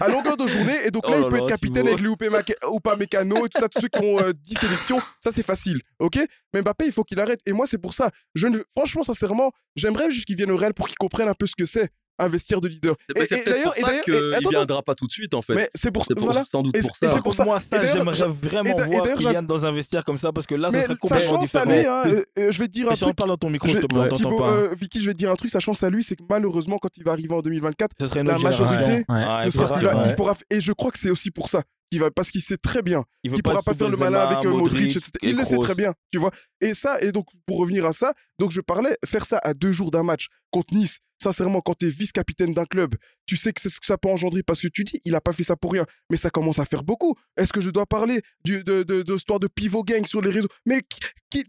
À 0.00 0.08
longueur 0.08 0.36
de 0.36 0.46
journée, 0.46 0.76
et 0.86 0.90
donc 0.90 1.04
Oh 1.06 1.10
là, 1.10 1.16
il 1.18 1.22
là 1.22 1.28
peut 1.28 1.36
là, 1.36 1.42
être 1.42 1.48
capitaine 1.48 1.86
avec 1.88 2.00
les 2.00 2.56
Oupa 2.68 2.96
Mécano 2.96 3.46
et 3.46 3.48
tout 3.48 3.58
ça, 3.60 3.68
tous 3.68 3.80
ceux 3.80 3.88
qui 3.88 4.00
ont 4.04 4.20
euh, 4.20 4.32
10 4.32 4.54
sélections, 4.58 5.00
ça 5.20 5.30
c'est 5.30 5.42
facile, 5.44 5.80
ok? 5.98 6.18
Mais 6.54 6.62
Mbappé, 6.62 6.86
il 6.86 6.92
faut 6.92 7.04
qu'il 7.04 7.20
arrête. 7.20 7.40
Et 7.46 7.52
moi, 7.52 7.66
c'est 7.66 7.78
pour 7.78 7.94
ça. 7.94 8.10
Je 8.34 8.46
ne... 8.48 8.58
Franchement, 8.76 9.02
sincèrement, 9.02 9.52
j'aimerais 9.76 10.10
juste 10.10 10.26
qu'il 10.26 10.36
vienne 10.36 10.50
au 10.50 10.56
Real 10.56 10.74
pour 10.74 10.88
qu'il 10.88 10.96
comprenne 10.98 11.28
un 11.28 11.34
peu 11.34 11.46
ce 11.46 11.54
que 11.56 11.64
c'est 11.64 11.90
un 12.20 12.28
vestiaire 12.28 12.60
de 12.60 12.68
leader. 12.68 12.94
Mais 13.16 13.22
Et- 13.22 13.24
et 13.34 13.44
d'ailleurs- 13.44 13.78
et 13.78 13.82
d'ailleurs- 13.82 14.00
et- 14.00 14.10
qu'il 14.10 14.34
attends, 14.34 14.50
viendra 14.50 14.82
pas 14.82 14.94
tout 14.94 15.06
de 15.06 15.12
suite, 15.12 15.34
en 15.34 15.42
fait. 15.42 15.54
Mais 15.54 15.70
c'est 15.74 15.90
pour 15.90 16.04
pour- 16.06 16.24
voilà. 16.24 16.44
sans 16.44 16.62
doute 16.62 16.76
Et- 16.76 16.80
pour 16.80 16.90
et 17.02 17.06
ça. 17.06 17.14
c'est 17.14 17.22
pour 17.22 17.34
ça. 17.34 17.44
Moi, 17.44 17.56
Et 17.56 17.60
ça, 17.60 17.78
d'ailleurs, 17.78 17.96
j'aimerais 17.96 18.16
je- 18.16 18.24
vraiment 18.24 18.64
et 18.64 18.70
et 18.70 18.84
voir 18.84 19.02
d'ailleurs, 19.02 19.18
Kylian 19.18 19.42
dans 19.42 19.66
un 19.66 19.72
vestiaire 19.72 20.04
comme 20.04 20.16
ça 20.16 20.32
parce 20.32 20.46
que 20.46 20.54
là, 20.54 20.70
ça 20.70 20.82
serait 20.82 20.96
complètement 20.96 21.38
différent. 21.38 21.64
hein, 21.70 22.02
euh, 22.38 22.52
je 22.52 22.58
vais 22.58 22.66
te 22.68 22.72
dire 22.72 22.90
un 22.90 22.94
truc. 22.94 23.16
parle 23.16 23.30
dans 23.30 23.36
ton 23.36 23.50
micro, 23.50 23.68
Je 23.68 23.72
s'il 23.72 23.80
te 23.82 23.86
plaît, 23.86 24.08
pas. 24.38 24.50
euh, 24.50 24.74
Vicky, 24.78 25.00
je 25.00 25.06
vais 25.06 25.12
te 25.12 25.18
dire 25.18 25.30
un 25.30 25.36
truc, 25.36 25.50
sa 25.50 25.60
chance 25.60 25.82
à 25.82 25.90
lui, 25.90 26.02
c'est 26.02 26.16
que 26.16 26.22
malheureusement, 26.28 26.78
quand 26.78 26.96
il 26.96 27.04
va 27.04 27.12
arriver 27.12 27.34
en 27.34 27.42
2024, 27.42 27.92
Ce 28.00 28.06
serait 28.06 28.20
une 28.20 28.26
la 28.28 28.38
majorité 28.38 29.04
ne 29.46 29.50
sera- 29.50 29.74
il, 29.80 30.08
il 30.10 30.14
pourra, 30.14 30.36
et 30.50 30.60
je 30.60 30.72
crois 30.72 30.90
que 30.90 30.98
c'est 30.98 31.10
aussi 31.10 31.30
pour 31.30 31.48
ça 31.48 31.62
qu'il 31.90 32.00
va, 32.00 32.10
parce 32.10 32.30
qu'il 32.30 32.40
sait 32.42 32.56
très 32.56 32.82
bien 32.82 33.04
Il 33.24 33.32
qu'il 33.32 33.42
pourra 33.42 33.56
être 33.56 33.64
pas 33.64 33.74
faire 33.74 33.88
le 33.88 33.96
malin 33.96 34.20
avec 34.20 34.44
euh, 34.46 34.50
Modric, 34.50 34.90
etc. 34.96 35.10
et 35.22 35.30
Il 35.30 35.36
le 35.36 35.44
sait 35.44 35.58
très 35.58 35.74
bien, 35.74 35.92
tu 36.12 36.18
vois. 36.18 36.30
Et 36.60 36.72
ça, 36.74 37.00
et 37.00 37.10
donc 37.12 37.26
pour 37.46 37.58
revenir 37.58 37.84
à 37.86 37.92
ça, 37.92 38.14
donc 38.38 38.52
je 38.52 38.60
parlais, 38.60 38.96
faire 39.04 39.26
ça 39.26 39.38
à 39.42 39.54
deux 39.54 39.72
jours 39.72 39.90
d'un 39.90 40.02
match 40.04 40.28
contre 40.52 40.72
Nice, 40.74 40.98
sincèrement, 41.22 41.60
quand 41.60 41.74
tu 41.74 41.86
es 41.86 41.90
vice-capitaine 41.90 42.54
d'un 42.54 42.64
club, 42.64 42.94
tu 43.26 43.36
sais 43.36 43.52
que 43.52 43.60
c'est 43.60 43.68
ce 43.68 43.80
que 43.80 43.86
ça 43.86 43.98
peut 43.98 44.08
engendrer 44.08 44.42
parce 44.42 44.60
que 44.60 44.68
tu 44.68 44.84
dis, 44.84 45.00
il 45.04 45.14
a 45.14 45.20
pas 45.20 45.32
fait 45.32 45.42
ça 45.42 45.56
pour 45.56 45.72
rien, 45.72 45.84
mais 46.10 46.16
ça 46.16 46.30
commence 46.30 46.58
à 46.58 46.64
faire 46.64 46.82
beaucoup. 46.82 47.14
Est-ce 47.36 47.52
que 47.52 47.60
je 47.60 47.70
dois 47.70 47.86
parler 47.86 48.22
du, 48.44 48.64
de, 48.64 48.82
de, 48.82 49.02
de 49.02 49.12
l'histoire 49.12 49.40
de 49.40 49.48
pivot 49.48 49.84
gang 49.84 50.06
sur 50.06 50.20
les 50.20 50.30
réseaux? 50.30 50.48
Mais 50.66 50.82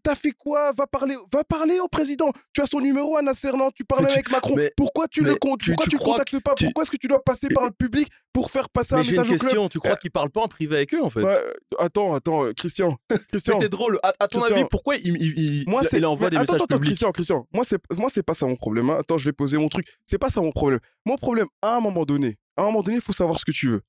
t'as 0.03 0.15
fait 0.15 0.31
quoi? 0.31 0.71
Va 0.73 0.87
parler, 0.87 1.15
va 1.33 1.43
parler 1.43 1.79
au 1.79 1.87
président. 1.87 2.31
Tu 2.53 2.61
as 2.61 2.65
son 2.65 2.79
numéro 2.79 3.17
à 3.17 3.21
Nasser, 3.21 3.51
non 3.51 3.69
Tu 3.71 3.83
parles 3.83 4.01
Mais 4.03 4.07
tu- 4.07 4.13
avec 4.13 4.31
Macron. 4.31 4.53
mais- 4.55 4.71
pourquoi 4.77 5.07
tu 5.07 5.23
le 5.23 5.35
comptes 5.35 5.61
Pourquoi 5.65 5.85
tu 5.87 5.97
contactes 5.97 6.39
pas? 6.39 6.53
tu- 6.55 6.65
Pourquoi 6.65 6.83
est-ce 6.83 6.91
que 6.91 6.97
tu 6.97 7.07
dois 7.07 7.23
passer 7.23 7.47
par 7.49 7.65
le 7.65 7.71
public 7.71 8.07
pour 8.33 8.51
faire 8.51 8.69
passer 8.69 8.93
un 8.95 9.01
une 9.01 9.07
message 9.07 9.29
au 9.31 9.37
club? 9.37 9.69
Tu 9.69 9.79
crois 9.79 9.95
qu'il 9.95 10.11
parle 10.11 10.29
pas 10.29 10.41
en 10.41 10.47
privé 10.47 10.75
avec 10.77 10.93
eux, 10.93 11.01
en 11.03 11.09
fait? 11.09 11.23
Euh, 11.25 11.53
attends, 11.79 12.13
attends, 12.13 12.45
euh, 12.45 12.53
Christian. 12.53 12.97
Christian. 13.31 13.55
C'était 13.55 13.69
drôle. 13.69 13.99
À, 14.03 14.13
à 14.19 14.27
ton 14.27 14.39
Christian. 14.39 14.57
avis, 14.57 14.65
pourquoi 14.69 14.95
il, 14.97 15.17
il, 15.21 15.39
il, 15.39 15.63
Moi, 15.67 15.81
il- 15.91 16.05
envoie 16.05 16.29
des 16.29 16.37
attends, 16.37 16.41
messages 16.43 16.55
attends, 16.55 16.67
publics? 16.67 16.89
Christian, 16.89 17.11
Christian. 17.11 17.47
Moi, 17.53 17.63
c'est, 17.65 17.79
moi, 17.97 18.09
c'est 18.13 18.23
pas 18.23 18.33
ça 18.33 18.45
mon 18.45 18.55
problème. 18.55 18.89
hein. 18.89 18.97
Attends, 18.99 19.17
je 19.17 19.25
vais 19.25 19.33
poser 19.33 19.57
mon 19.57 19.69
truc. 19.69 19.87
C'est 20.05 20.17
pas 20.17 20.29
ça 20.29 20.41
mon 20.41 20.51
problème. 20.51 20.79
Mon 21.05 21.17
problème, 21.17 21.47
à 21.61 21.75
un 21.77 21.79
moment 21.79 22.05
donné, 22.05 22.37
à 22.57 22.61
un 22.63 22.65
moment 22.65 22.83
donné, 22.83 22.97
il 22.97 23.01
faut 23.01 23.13
savoir 23.13 23.39
ce 23.39 23.45
que 23.45 23.51
tu 23.51 23.67
veux. 23.69 23.81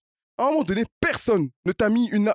À 0.43 0.47
un 0.47 0.51
moment 0.51 0.65
donné, 0.65 0.83
personne 1.01 1.51
ne 1.65 1.71
t'a 1.71 1.89
mis 1.89 2.09
une, 2.09 2.27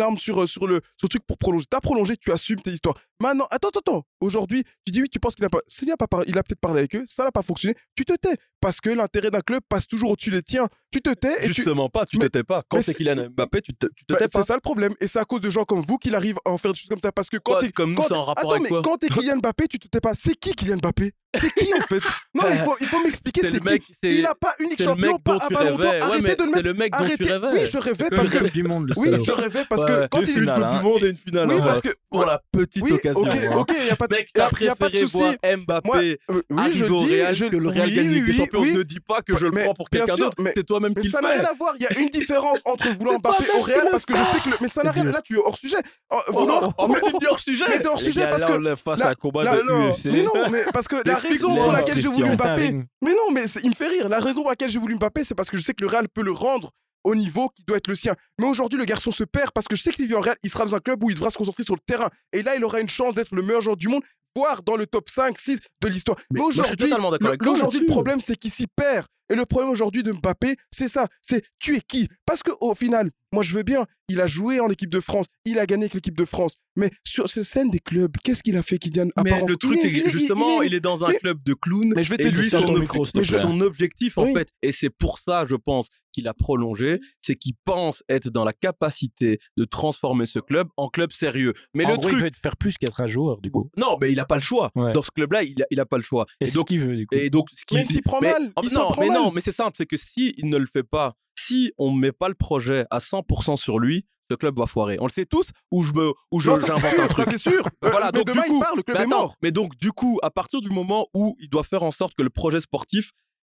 arme 0.00 0.18
sur, 0.18 0.42
euh, 0.42 0.46
sur, 0.48 0.66
le, 0.66 0.80
sur 0.96 1.04
le 1.04 1.08
truc 1.08 1.22
pour 1.24 1.38
prolonger. 1.38 1.64
T'as 1.70 1.80
prolongé, 1.80 2.16
tu 2.16 2.32
assumes 2.32 2.60
tes 2.60 2.72
histoires. 2.72 2.96
Maintenant, 3.20 3.46
attends, 3.52 3.68
attends, 3.68 3.78
attends. 3.78 4.06
Aujourd'hui, 4.20 4.64
tu 4.84 4.92
dis 4.92 5.02
oui, 5.02 5.08
tu 5.10 5.18
penses 5.20 5.34
qu'il 5.34 5.44
a 5.44 5.50
pas. 5.50 5.58
S'il 5.68 5.90
a 5.90 5.96
pas 5.96 6.06
parlé, 6.06 6.26
il 6.28 6.38
a 6.38 6.42
peut-être 6.42 6.60
parlé 6.60 6.78
avec 6.80 6.94
eux, 6.96 7.04
ça 7.06 7.24
n'a 7.24 7.30
pas 7.32 7.42
fonctionné. 7.42 7.74
Tu 7.96 8.04
te 8.04 8.14
tais. 8.14 8.34
Parce 8.60 8.80
que 8.80 8.90
l'intérêt 8.90 9.30
d'un 9.30 9.40
club 9.42 9.60
passe 9.68 9.86
toujours 9.86 10.10
au-dessus 10.12 10.30
des 10.30 10.42
tiens. 10.42 10.66
Tu 10.90 11.00
te 11.02 11.12
tais 11.12 11.44
et 11.44 11.48
tu. 11.48 11.52
Justement 11.54 11.88
pas, 11.88 12.06
tu 12.06 12.16
Mais- 12.18 12.24
te 12.24 12.38
tais 12.38 12.42
pas. 12.44 12.62
Quand 12.68 12.78
c'est 12.78 12.92
c'est- 12.92 12.94
Kylian 12.98 13.28
Mbappé, 13.30 13.60
tu 13.60 13.74
te, 13.74 13.86
tu 13.94 14.04
te 14.06 14.12
Bah, 14.14 14.18
tais 14.18 14.28
pas. 14.28 14.40
c'est 14.42 14.46
ça 14.48 14.54
le 14.54 14.60
problème. 14.60 14.94
Et 15.00 15.06
c'est 15.06 15.18
à 15.18 15.24
cause 15.24 15.40
de 15.42 15.50
gens 15.50 15.64
comme 15.64 15.82
vous 15.86 15.98
qu'il 15.98 16.14
arrive 16.14 16.36
à 16.44 16.50
en 16.50 16.58
faire 16.58 16.72
des 16.72 16.78
choses 16.78 16.88
comme 16.88 16.98
ça. 17.00 17.12
Parce 17.12 17.28
que 17.28 17.36
quand 17.36 17.58
t'es. 17.58 17.70
comme 17.70 17.90
nous, 17.90 17.96
quand- 17.96 18.08
c'est 18.08 18.14
en 18.14 18.22
rapport 18.24 18.44
Attends, 18.44 18.50
avec 18.52 18.62
mais 18.62 18.68
quoi? 18.70 18.82
quand 18.82 18.96
t'es 18.96 19.08
Kylian 19.08 19.36
Mbappé, 19.36 19.68
tu 19.68 19.78
te 19.78 19.86
tais 19.88 20.00
pas. 20.00 20.14
C'est 20.14 20.34
qui 20.34 20.54
Kylian 20.54 20.78
Mbappé? 20.78 21.12
C'est 21.38 21.52
qui 21.52 21.74
en 21.74 21.80
fait? 21.82 22.00
Non, 22.34 22.44
il 22.50 22.56
faut, 22.58 22.76
il 22.80 22.86
faut 22.86 23.02
m'expliquer 23.04 23.42
C'est 23.42 23.62
mec, 23.62 23.82
qui. 23.82 23.92
Il 24.04 24.24
a 24.24 24.34
pas 24.34 24.54
unique 24.58 24.82
champion, 24.82 25.12
mec 25.12 25.22
pas 25.22 25.34
un 25.34 25.48
ballon 25.54 25.76
d'or. 25.76 25.92
Arrêtez 26.00 26.22
mais 26.22 26.34
de 26.36 26.42
le 26.44 26.48
c'est 26.48 26.56
mettre. 26.56 26.62
le 26.68 26.74
mec 26.74 26.92
dont 26.98 27.04
tu 27.04 27.24
rêvais. 27.24 27.46
Oui, 27.52 27.66
je 27.70 27.78
rêvais 27.78 28.08
Que 28.08 28.14
parce 28.16 28.30
le 28.32 28.40
que. 28.40 28.52
Du 28.52 28.62
monde, 28.62 28.88
le 28.88 28.94
Oui, 28.96 29.10
je 29.22 29.32
rêvais 29.32 29.64
parce 29.68 29.84
que 29.84 30.06
quand 30.08 30.20
il 30.20 30.26
finales, 30.28 30.54
Coupe 30.54 30.64
hein. 30.64 30.78
du 30.78 30.84
Monde 30.84 31.04
et 31.04 31.10
une 31.10 31.16
finale. 31.16 31.48
Oui, 31.48 31.54
hein. 31.60 31.64
parce 31.66 31.82
que. 31.82 31.90
Pour 32.08 32.24
la 32.24 32.40
petite 32.50 32.82
occasion. 32.90 33.20
ok, 33.20 33.34
hein. 33.34 33.56
ok, 33.56 33.72
il 33.78 33.86
y 33.86 33.90
a 33.90 33.96
pas 33.96 34.05
de. 34.08 34.14
Mec, 34.14 34.30
y 34.36 34.40
a- 34.40 34.48
t'as 34.50 34.64
y 34.64 34.68
a 34.68 34.76
pas 34.76 34.86
de 34.86 34.90
préféré 34.92 35.08
souci. 35.08 35.18
voir 35.18 35.34
Mbappé 35.58 35.86
Moi, 35.88 35.96
euh, 35.98 36.42
oui, 36.50 36.62
je 36.72 36.84
au 36.84 36.98
dis, 36.98 37.14
Real 37.14 37.34
je- 37.34 37.44
que 37.46 37.56
le 37.56 37.68
Real 37.68 37.88
oui, 37.88 37.94
gagne 37.94 38.08
Ligue 38.10 38.24
des 38.26 38.30
oui, 38.32 38.36
Champions. 38.38 38.60
oui. 38.60 38.72
Ne 38.72 38.82
dis 38.82 39.00
pas 39.00 39.22
que 39.22 39.36
je 39.36 39.46
le 39.46 39.62
prends 39.62 39.74
pour 39.74 39.90
quelqu'un 39.90 40.16
d'autre. 40.16 40.36
mais- 40.40 40.52
C'est 40.56 40.64
toi-même 40.64 40.92
Mais 40.96 41.02
qui 41.02 41.08
le 41.08 41.12
ça 41.12 41.20
n'a 41.20 41.28
rien 41.30 41.44
à 41.44 41.52
voir. 41.54 41.74
Il 41.78 41.82
y 41.82 41.86
a 41.86 41.98
une 41.98 42.08
différence 42.08 42.58
entre 42.64 42.88
vouloir 42.94 43.18
Mbappé 43.20 43.44
au 43.58 43.62
Real 43.62 43.88
parce 43.90 44.04
que 44.04 44.16
je 44.16 44.24
sais 44.24 44.40
que 44.40 44.48
le. 44.50 44.56
Mais 44.60 44.68
ça 44.68 44.82
n'a 44.82 44.90
rien. 44.90 45.04
Là, 45.04 45.22
tu 45.22 45.34
es 45.36 45.38
hors 45.38 45.56
sujet. 45.58 45.76
Oh, 46.10 46.18
Vouloir. 46.32 46.72
En 46.78 46.88
mais- 46.88 46.94
dis 47.20 47.26
hors 47.26 47.40
sujet. 47.40 47.64
Mais 47.68 47.80
t'es 47.80 47.86
hors 47.88 48.00
sujet 48.00 48.28
parce 48.30 48.44
que. 48.44 48.52
on 48.52 48.64
est 48.64 48.76
face 48.76 48.98
là- 48.98 49.06
à 49.06 49.10
un 49.10 49.14
combat 49.14 49.44
là- 49.44 49.56
de 49.56 49.62
non, 49.62 49.90
UFC. 49.90 50.10
Mais 50.10 50.22
non, 50.22 50.32
mais 50.50 50.64
parce 50.72 50.88
que 50.88 50.96
la 51.04 51.16
raison 51.16 51.54
pour 51.54 51.72
laquelle 51.72 51.98
j'ai 52.00 52.08
voulu. 52.08 52.30
Mbappé. 52.36 52.72
Mais 53.02 53.10
non, 53.12 53.30
mais 53.32 53.44
il 53.62 53.70
me 53.70 53.74
fait 53.74 53.88
rire. 53.88 54.08
La 54.08 54.20
raison 54.20 54.42
pour 54.42 54.50
laquelle 54.50 54.70
j'ai 54.70 54.78
voulu 54.78 54.94
Mbappé, 54.96 55.24
c'est 55.24 55.34
parce 55.34 55.50
que 55.50 55.56
je 55.58 55.62
sais 55.62 55.74
que 55.74 55.82
le 55.82 55.88
Real 55.88 56.08
peut 56.08 56.22
le 56.22 56.32
rendre 56.32 56.70
au 57.06 57.14
niveau 57.14 57.48
qui 57.50 57.62
doit 57.62 57.76
être 57.76 57.86
le 57.86 57.94
sien. 57.94 58.14
Mais 58.38 58.46
aujourd'hui, 58.46 58.78
le 58.78 58.84
garçon 58.84 59.12
se 59.12 59.22
perd 59.22 59.52
parce 59.52 59.68
que 59.68 59.76
je 59.76 59.82
sais 59.82 59.92
qu'il 59.92 60.08
vient 60.08 60.18
en 60.18 60.22
Real, 60.22 60.36
il 60.42 60.50
sera 60.50 60.64
dans 60.64 60.74
un 60.74 60.80
club 60.80 61.02
où 61.04 61.08
il 61.08 61.14
devra 61.14 61.30
se 61.30 61.38
concentrer 61.38 61.62
sur 61.62 61.74
le 61.74 61.80
terrain. 61.86 62.10
Et 62.32 62.42
là, 62.42 62.56
il 62.56 62.64
aura 62.64 62.80
une 62.80 62.88
chance 62.88 63.14
d'être 63.14 63.32
le 63.32 63.42
meilleur 63.42 63.62
joueur 63.62 63.76
du 63.76 63.86
monde, 63.86 64.02
voire 64.36 64.62
dans 64.62 64.76
le 64.76 64.86
top 64.86 65.08
5, 65.08 65.38
6 65.38 65.60
de 65.82 65.88
l'histoire. 65.88 66.18
Mais, 66.30 66.40
suis 66.40 66.60
aujourd'hui, 66.60 66.76
totalement 66.76 67.10
d'accord 67.10 67.24
le- 67.26 67.28
avec 67.30 67.40
toi 67.42 67.52
aujourd'hui, 67.52 67.78
le 67.80 67.84
là-dessus. 67.84 67.92
problème, 67.94 68.20
c'est 68.20 68.36
qu'il 68.36 68.50
s'y 68.50 68.66
perd. 68.66 69.06
Et 69.28 69.34
le 69.34 69.44
problème 69.44 69.70
aujourd'hui 69.70 70.04
de 70.04 70.12
Mbappé, 70.12 70.54
c'est 70.70 70.86
ça. 70.86 71.08
C'est 71.20 71.42
tu 71.58 71.74
es 71.76 71.80
qui? 71.80 72.08
Parce 72.26 72.44
qu'au 72.44 72.74
final, 72.76 73.10
moi, 73.32 73.42
je 73.42 73.54
veux 73.56 73.64
bien, 73.64 73.84
il 74.08 74.20
a 74.20 74.28
joué 74.28 74.60
en 74.60 74.70
équipe 74.70 74.88
de 74.88 75.00
France, 75.00 75.26
il 75.44 75.58
a 75.58 75.66
gagné 75.66 75.84
avec 75.84 75.94
l'équipe 75.94 76.16
de 76.16 76.24
France. 76.24 76.54
Mais 76.76 76.90
sur 77.02 77.28
cette 77.28 77.42
scène 77.42 77.68
des 77.70 77.80
clubs, 77.80 78.12
qu'est-ce 78.22 78.44
qu'il 78.44 78.56
a 78.56 78.62
fait, 78.62 78.78
Kylian 78.78 79.08
à 79.16 79.24
Mais 79.24 79.30
part 79.30 79.42
en- 79.42 79.46
le 79.46 79.56
truc, 79.56 79.80
c'est 79.82 79.90
que 79.90 80.08
justement, 80.08 80.62
il 80.62 80.66
est- 80.66 80.68
il 80.68 80.74
est 80.74 80.80
dans 80.80 81.04
un 81.04 81.08
mais- 81.08 81.18
club 81.18 81.42
de 81.42 81.54
clowns. 81.54 81.92
Mais 81.96 82.04
je 82.04 82.10
vais 82.10 82.18
te 82.18 82.22
et 82.22 82.30
dire 82.30 82.40
lui, 82.40 82.50
son, 82.50 82.58
ob- 82.72 82.80
micro, 82.80 83.04
mais 83.16 83.62
objectif, 83.62 84.16
en 84.16 84.24
Oui. 84.26 84.32
fait, 84.32 84.48
et 84.62 84.70
c'est 84.70 84.90
pour 84.90 85.18
ça, 85.18 85.44
je 85.44 85.56
pense, 85.56 85.88
qu'il 86.12 86.28
a 86.28 86.32
prolongé, 86.34 87.00
c'est 87.20 87.34
qu'il 87.34 87.54
pense 87.64 88.02
être 88.08 88.30
dans 88.30 88.44
la 88.44 88.52
capacité 88.54 89.38
de 89.56 89.64
transformer 89.64 90.24
ce 90.26 90.38
club 90.38 90.68
en 90.76 90.88
club 90.88 91.12
sérieux. 91.12 91.52
Mais 91.74 91.84
en 91.84 91.90
le 91.90 91.96
gros, 91.96 92.08
il 92.08 92.12
truc, 92.12 92.22
veut 92.24 92.30
te 92.30 92.38
faire 92.42 92.56
plus 92.56 92.76
qu'être 92.78 93.00
un 93.00 93.06
joueur, 93.06 93.40
du 93.42 93.50
coup. 93.50 93.70
non, 93.76 93.98
mais 94.00 94.12
il 94.12 94.20
a 94.20 94.24
pas 94.26 94.36
le 94.36 94.42
choix. 94.42 94.70
Dans 94.74 95.02
ce 95.02 95.10
club-là, 95.10 95.42
il 95.42 95.56
n'a 95.58 95.66
il 95.70 95.80
a 95.80 95.86
pas 95.86 95.96
le 95.96 96.02
choix. 96.02 96.26
Et, 96.40 96.50
donc, 96.50 96.68
ce 96.68 96.74
qu'il 96.74 96.80
veut. 96.80 97.06
Et 97.12 97.30
donc, 97.30 97.48
ce 97.54 97.62
mais 97.74 97.80
il 97.82 97.86
s'y 97.86 98.02
prend 98.02 98.20
mais, 98.20 98.32
mal. 98.32 98.52
Il 98.62 98.72
non, 98.72 98.90
mais 98.98 99.08
non, 99.08 99.30
mais 99.32 99.40
c'est 99.40 99.52
simple, 99.52 99.76
c'est 99.76 99.86
que 99.86 99.96
s'il 99.96 100.34
si 100.34 100.44
ne 100.44 100.56
le 100.56 100.66
fait 100.66 100.82
pas, 100.82 101.14
si 101.38 101.72
on 101.78 101.92
ne 101.92 101.98
met 101.98 102.12
pas 102.12 102.28
le 102.28 102.34
projet 102.34 102.86
à 102.90 102.98
100% 102.98 103.56
sur 103.56 103.78
lui, 103.78 104.06
ce 104.30 104.34
club 104.34 104.58
va 104.58 104.66
foirer. 104.66 104.96
On 105.00 105.06
le 105.06 105.12
sait 105.12 105.26
tous 105.26 105.50
ou 105.70 105.82
je 105.82 105.92
me 105.92 106.12
ou 106.32 106.40
je 106.40 106.50
j'invente 106.50 106.98
un 106.98 107.08
truc. 107.08 107.26
C'est 107.30 107.38
sûr. 107.38 107.62
voilà, 107.82 108.10
donc 108.12 108.26
demain, 108.26 108.42
du 108.42 108.48
coup, 108.48 108.62
il 108.76 108.84
part. 108.84 109.00
Attends, 109.00 109.34
mais 109.42 109.52
donc 109.52 109.76
du 109.76 109.92
coup, 109.92 110.18
à 110.22 110.30
partir 110.30 110.60
du 110.60 110.70
moment 110.70 111.08
où 111.14 111.36
il 111.40 111.48
doit 111.48 111.64
faire 111.64 111.82
en 111.82 111.90
sorte 111.90 112.14
que 112.14 112.22
le 112.22 112.30
projet 112.30 112.60
sportif 112.60 113.12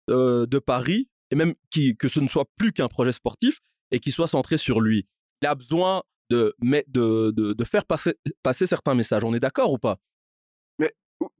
euh, 0.09 0.45
de 0.45 0.59
Paris 0.59 1.09
et 1.31 1.35
même 1.35 1.53
qui, 1.69 1.95
que 1.95 2.07
ce 2.07 2.19
ne 2.19 2.27
soit 2.27 2.45
plus 2.57 2.71
qu'un 2.71 2.87
projet 2.87 3.11
sportif 3.11 3.59
et 3.91 3.99
qu'il 3.99 4.13
soit 4.13 4.27
centré 4.27 4.57
sur 4.57 4.81
lui, 4.81 5.07
il 5.41 5.47
a 5.47 5.55
besoin 5.55 6.03
de 6.29 6.55
de, 6.59 7.31
de, 7.31 7.53
de, 7.53 7.63
faire 7.63 7.85
passer, 7.85 8.13
passer 8.43 8.67
certains 8.67 8.93
messages. 8.93 9.23
On 9.23 9.33
est 9.33 9.39
d'accord 9.39 9.71
ou 9.71 9.77
pas? 9.77 9.97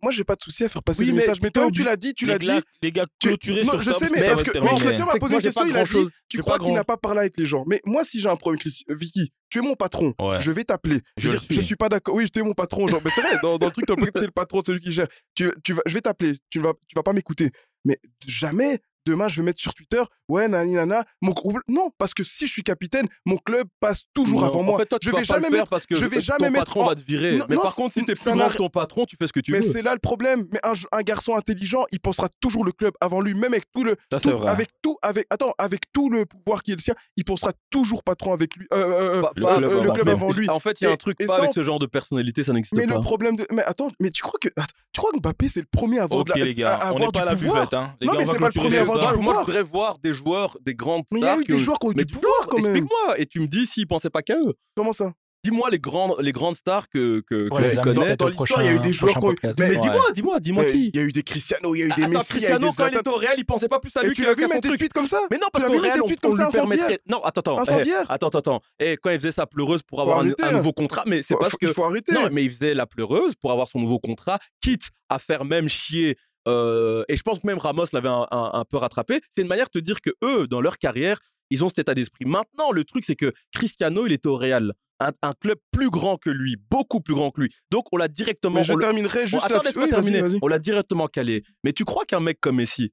moi 0.02 0.12
je 0.12 0.18
j'ai 0.18 0.24
pas 0.24 0.36
de 0.36 0.42
souci 0.42 0.64
à 0.64 0.70
faire 0.70 0.84
passer 0.84 1.04
oui, 1.04 1.10
le 1.10 1.14
message 1.14 1.42
mais 1.42 1.52
toi 1.52 1.70
tu 1.72 1.84
l'as 1.84 1.96
dit 1.96 2.14
tu 2.14 2.26
l'as 2.26 2.38
dit 2.38 2.52
les 2.82 2.92
gars 2.92 3.06
clôturés 3.20 3.64
sur 3.64 3.82
je 3.82 3.92
sais 3.92 4.10
mais 4.12 4.28
parce 4.28 4.44
que 4.44 4.52
Christian 4.52 5.06
m'a 5.06 5.14
posé 5.14 5.36
une 5.36 5.42
question 5.42 5.66
il 5.66 5.76
a 5.76 5.84
dit 5.84 6.10
tu 6.30 6.40
crois 6.40 6.60
qu'il 6.60 6.74
n'a 6.74 6.84
pas 6.84 6.98
parlé 6.98 7.22
avec 7.22 7.38
les 7.38 7.46
gens. 7.46 7.64
Mais 7.68 7.82
moi 7.86 8.04
si 8.04 8.22
j'ai 8.22 8.30
un 8.30 8.36
problème 8.36 8.62
euh, 8.90 8.96
Vicky 8.96 9.34
tu 9.50 9.60
es 9.60 9.62
mon 9.62 9.76
patron. 9.76 10.14
Je 10.40 10.52
vais 10.52 10.64
t'appeler. 10.64 11.02
Je, 11.18 11.30
je 11.30 11.60
suis. 11.60 11.76
pas 11.76 11.90
d'accord. 11.90 12.16
Oui 12.16 12.30
tu 12.30 12.40
es 12.40 12.44
mon 12.44 12.54
patron 12.54 12.88
genre 12.88 13.02
mais 13.04 13.12
c'est 13.14 13.22
vrai 13.22 13.38
dans, 13.42 13.54
le 13.54 13.72
truc 13.72 13.86
tu 13.86 14.12
t'es 14.12 14.20
le 14.22 14.32
patron 14.32 14.62
celui 14.66 14.80
qui 14.80 14.92
gère. 14.92 15.08
Tu, 15.34 15.48
vas, 15.48 15.82
je 15.86 15.94
vais 15.94 16.02
t'appeler. 16.02 16.38
Tu 16.50 16.60
vas 16.60 16.74
tu 16.88 16.96
vas 16.96 17.04
pas 17.04 17.14
m'écouter. 17.14 17.52
Mais 17.86 18.00
jamais 18.26 18.80
demain 19.06 19.28
je 19.28 19.42
vais 19.42 19.46
mettre 19.46 19.62
sur 19.62 19.74
Twitter 19.74 20.02
ouais 20.28 20.48
nani 20.48 20.74
nana 20.74 21.04
mon 21.22 21.32
groupe 21.32 21.60
non 21.68 21.92
parce 21.98 22.14
que 22.14 22.24
si 22.24 22.48
je 22.48 22.52
suis 22.52 22.64
capitaine 22.64 23.08
mon 23.26 23.38
club 23.38 23.68
passe 23.80 24.04
toujours 24.14 24.44
avant 24.44 24.64
moi. 24.64 24.82
je 25.02 25.12
vais 25.12 25.24
jamais 25.24 25.50
mettre 25.50 25.70
parce 25.70 25.86
que 25.86 25.96
je 25.96 26.06
vais 26.06 26.22
jamais 26.22 26.50
mettre 26.50 26.66
patron 26.66 26.86
va 26.86 26.96
te 26.96 27.02
virer. 27.02 27.38
Non, 27.38 27.46
mais 27.50 27.56
par 27.56 27.74
contre 27.74 27.94
si 27.94 28.06
t'es 28.06 28.14
plus 28.14 28.38
grand 28.38 28.50
que 28.50 28.58
ton 28.58 28.70
patron 28.70 29.06
tu 29.06 29.16
fais 29.20 29.28
ce 29.28 29.34
que 29.34 29.40
tu 29.40 29.52
veux. 29.52 29.58
mais 29.58 29.64
c'est 29.64 29.82
là 29.82 29.94
le 29.94 30.00
problème. 30.00 30.48
Mais 30.52 30.60
un, 30.64 30.74
un, 30.92 31.02
garçon 31.02 31.36
intelligent 31.36 31.86
il 31.92 32.00
pensera 32.00 32.28
toujours 32.40 32.64
le 32.66 32.72
club 32.72 32.94
avant 33.02 33.22
lui 33.22 33.34
même 33.34 33.54
avec 33.54 33.66
tout 33.74 33.84
le 33.84 33.96
Ça, 34.12 34.30
avec 34.48 34.70
tout 34.82 34.98
avec 35.02 35.26
attends 35.30 35.54
avec 35.58 35.92
tout 35.92 36.10
le 36.10 36.26
pouvoir 36.26 36.64
qui 36.64 36.72
est 36.72 36.76
le 36.76 36.82
sien 36.82 36.94
il 37.18 37.24
pensera 37.24 37.52
toujours 37.70 38.04
patron 38.04 38.34
avec 38.34 38.56
lui 38.56 38.68
euh, 38.74 38.78
euh, 38.78 39.22
euh, 39.22 39.24
euh 39.38 39.82
le, 39.82 39.92
club, 39.92 40.10
avant 40.10 40.32
lui. 40.32 40.50
en 40.50 40.60
fait 40.60 40.82
il 40.82 40.86
y 40.86 40.88
a 40.88 40.92
un 40.92 40.96
truc 40.96 41.18
pas 41.26 41.38
avec 41.38 41.52
ce 41.54 41.64
genre 41.64 41.80
de 41.80 41.86
personnalité 41.86 42.44
ça 42.44 42.54
n'existe 42.54 42.76
pas 42.76 42.82
mais 42.82 42.94
le 42.94 43.00
problème 43.00 43.36
de 43.36 43.48
mais 43.52 43.64
attends 43.64 43.92
mais 44.00 44.10
tu 44.10 44.22
crois 44.22 44.40
que 44.42 44.50
tu 44.50 45.00
crois 45.00 45.12
que 45.12 45.18
Mbappé 45.20 45.50
c'est 45.50 45.62
le 45.62 45.68
premier 45.72 46.00
à 46.00 46.04
avoir 46.04 46.22
OK 46.22 46.36
les 46.36 46.56
gars 46.56 46.92
on 46.94 47.00
n'est 47.00 47.08
pas 47.08 47.26
la 47.26 47.36
buvette 47.36 47.74
hein. 47.74 47.96
non 48.02 48.14
mais 48.18 48.26
c'est 48.26 48.40
pas 48.40 48.48
le 48.48 48.54
premier 48.54 48.80
bah, 49.02 49.12
bah, 49.12 49.18
moi, 49.18 49.34
je 49.36 49.40
voudrais 49.46 49.64
voir 49.64 50.00
des 50.00 50.14
joueurs, 50.14 50.58
des 50.62 50.76
grandes 50.76 51.04
Mais 51.12 51.20
il 51.20 51.24
y 51.24 51.28
a 51.28 51.38
eu 51.38 51.44
des 51.44 51.58
joueurs 51.58 51.80
qui 51.80 51.88
ont 51.88 51.92
eu 51.92 51.96
du 51.96 52.06
pouvoir 52.06 52.48
quand 52.48 52.58
même. 52.58 52.76
Explique-moi. 52.76 53.20
Et 53.20 53.26
tu 53.26 53.40
me 53.40 53.48
dis 53.48 53.66
s'ils 53.66 53.88
pensaient 53.88 54.10
pas 54.10 54.22
qu'à 54.22 54.36
eux. 54.36 54.54
Comment 54.76 54.94
ça? 54.94 55.14
Dis-moi 55.46 55.70
les 55.70 55.80
grandes, 55.80 56.16
les 56.20 56.34
grandes 56.34 56.56
stars 56.56 56.90
que, 56.90 57.22
que, 57.22 57.50
ouais, 57.50 57.62
que 57.62 57.68
les 57.68 57.76
connais. 57.78 58.18
Dans 58.18 58.28
l'histoire, 58.28 58.62
il 58.62 58.66
y 58.66 58.70
a 58.70 58.74
eu 58.74 58.80
des 58.82 58.92
joueurs 58.92 59.18
qui 59.18 59.26
ont 59.26 59.32
eu. 59.32 59.38
Mais 59.58 59.78
dis-moi, 59.78 60.12
dis-moi, 60.14 60.40
dis-moi 60.42 60.66
qui. 60.66 60.90
Il 60.94 61.00
y 61.00 61.00
a 61.00 61.04
eu 61.06 61.14
des 61.14 61.24
Cristiano, 61.24 61.76
il 61.76 61.80
y 61.80 61.84
a 61.84 61.86
eu 61.86 61.90
des 61.96 62.04
Attends, 62.04 62.20
Messi. 62.20 62.30
Cristiano, 62.34 62.70
quand 62.78 62.88
il 62.88 62.98
était 62.98 63.10
au 63.10 63.16
Real, 63.16 63.36
il 63.38 63.46
pensait 63.46 63.70
pas 63.70 63.80
plus 63.80 63.96
à 63.96 64.04
lui. 64.04 64.12
Et 64.12 64.14
tu 64.14 64.24
l'as 64.24 64.34
vu 64.34 64.48
mettre 64.48 64.70
des 64.70 64.78
tweets 64.78 64.92
comme 64.92 65.06
ça? 65.06 65.22
Mais 65.32 65.38
non, 65.38 65.48
parce 65.54 65.66
qu'au 65.66 65.78
Real, 65.80 66.02
on, 66.02 66.10
comme 66.22 66.34
ça, 66.34 66.48
permettrait. 66.48 67.00
Non, 67.10 67.24
attends, 67.24 67.40
attends. 67.40 67.64
Eh, 67.64 67.94
attends, 68.10 68.28
attends. 68.28 68.62
Et 68.80 68.94
eh, 68.94 68.98
quand 68.98 69.12
il 69.12 69.20
faisait 69.20 69.32
sa 69.32 69.48
pleureuse 69.48 69.82
pour 69.82 70.02
avoir 70.02 70.20
un, 70.20 70.30
hein. 70.30 70.52
nouveau 70.52 70.74
contrat, 70.74 71.04
mais 71.06 71.24
c'est 71.24 71.36
parce 71.36 71.56
que. 71.56 71.68
Il 71.68 71.74
faut 71.74 71.86
arrêter. 71.86 72.14
Non, 72.14 72.28
mais 72.32 72.44
il 72.44 72.52
faisait 72.52 72.74
la 72.74 72.86
pleureuse 72.86 73.34
pour 73.36 73.54
avoir 73.54 73.70
son 73.70 73.80
nouveau 73.80 74.00
contrat, 74.00 74.40
quitte 74.62 74.90
à 75.08 75.20
faire 75.20 75.46
même 75.46 75.70
chier 75.70 76.18
euh, 76.50 77.04
et 77.08 77.16
je 77.16 77.22
pense 77.22 77.40
que 77.40 77.48
même 77.48 77.58
Ramos 77.58 77.86
l'avait 77.94 78.10
un, 78.10 78.66
peu 78.70 78.78
rattrapé. 78.78 79.22
C'est 79.36 79.42
une 79.42 79.48
manière 79.48 79.68
de 79.68 79.80
te 79.80 79.80
dire 79.80 80.02
que 80.02 80.12
eux, 80.24 80.48
dans 80.48 80.62
leur 80.62 80.78
carrière, 80.78 81.20
ils 81.50 81.64
ont 81.64 81.70
cet 81.70 81.80
état 81.80 81.96
d'esprit. 81.96 82.26
Maintenant, 82.26 82.72
le 82.72 82.84
truc, 82.84 83.06
c'est 83.06 83.16
que 83.16 83.34
Cristiano, 83.54 84.06
il 84.06 84.12
était 84.12 84.28
au 84.28 84.38
Real. 84.38 84.74
Un, 85.00 85.34
club 85.34 85.58
plus 85.72 85.90
grand 85.90 86.18
que 86.18 86.30
lui, 86.30 86.58
beaucoup 86.70 87.00
plus 87.00 87.14
grand 87.14 87.32
que 87.32 87.42
lui. 87.42 87.56
Donc 87.72 87.86
on 87.94 87.98
l'a 87.98 88.10
directement. 88.10 88.56
Mais 88.56 88.64
je 88.66 88.74
terminerai 88.74 89.28
juste 89.28 89.44
on, 89.50 89.56
attends. 89.56 89.80
Vas 89.80 89.86
-y, 89.86 90.20
vas 90.20 90.28
-y. 90.28 90.40
On 90.42 90.48
l'a 90.48 90.60
directement 90.60 91.08
calé. 91.08 91.44
Mais 91.64 91.72
tu 91.72 91.86
crois 91.86 92.04
qu'un 92.04 92.20
mec 92.20 92.42
comme 92.42 92.58
Messi 92.58 92.92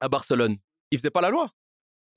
à 0.00 0.08
Barcelone, 0.08 0.56
il 0.92 0.98
faisait 0.98 1.10
pas 1.10 1.20
la 1.20 1.30
loi? 1.30 1.50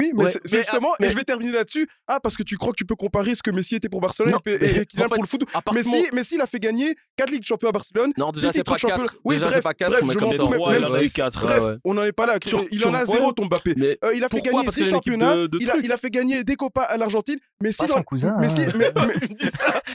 Oui, 0.01 0.11
mais 0.13 0.25
ouais, 0.25 0.31
c'est 0.31 0.57
justement, 0.57 0.89
mais, 0.99 1.07
et 1.07 1.09
je 1.09 1.15
vais 1.15 1.23
terminer 1.23 1.53
là-dessus. 1.53 1.87
Ah, 2.05 2.19
parce 2.19 2.35
que 2.35 2.43
tu 2.43 2.57
crois 2.57 2.71
que 2.73 2.77
tu 2.77 2.85
peux 2.85 2.95
comparer 2.95 3.33
ce 3.33 3.41
que 3.41 3.51
Messi 3.51 3.75
était 3.75 3.87
pour 3.87 4.01
Barcelone 4.01 4.33
non, 4.33 4.39
et, 4.45 4.51
et, 4.51 4.79
et 4.79 4.85
qu'il 4.85 4.99
pour 5.01 5.21
le 5.21 5.27
foot. 5.27 5.45
Messi, 5.73 6.07
Messi, 6.11 6.35
il 6.35 6.41
a 6.41 6.47
fait 6.47 6.59
gagner 6.59 6.95
4 7.15 7.29
Ligues 7.31 7.41
de 7.41 7.45
Champions 7.45 7.69
à 7.69 7.71
Barcelone. 7.71 8.11
Non, 8.17 8.31
déjà, 8.31 8.51
c'est 8.51 8.65
pas, 8.65 8.77
champion... 8.77 9.05
oui, 9.23 9.39
pas 9.39 9.73
4. 9.73 9.91
Oui, 10.03 10.15
bref, 10.15 10.17
je 10.19 10.19
m'en 10.19 10.31
fous. 10.31 10.69
Même 10.69 10.83
6, 10.83 11.13
4, 11.13 11.41
bref, 11.41 11.63
ouais. 11.63 11.75
on 11.85 11.93
n'en 11.93 12.03
est 12.03 12.11
pas 12.11 12.25
là. 12.25 12.37
Sur, 12.45 12.65
il 12.71 12.79
sur 12.79 12.89
en 12.89 12.93
a 12.93 13.05
zéro, 13.05 13.31
ton 13.31 13.45
Mbappé. 13.45 13.75
Mais 13.77 13.97
euh, 14.03 14.13
il 14.13 14.23
a 14.23 14.27
fait 14.27 14.41
gagner 14.41 14.67
des 14.67 14.85
championnats. 14.85 15.35
Il, 15.61 15.91
a, 15.91 15.97
fait 15.97 16.09
gagner 16.09 16.43
des 16.43 16.55
copas 16.55 16.83
à 16.83 16.97
l'Argentine. 16.97 17.37
Messi, 17.61 17.77
pas 17.77 17.87
dans. 17.87 18.03
Cousin, 18.03 18.35
hein. 18.37 18.47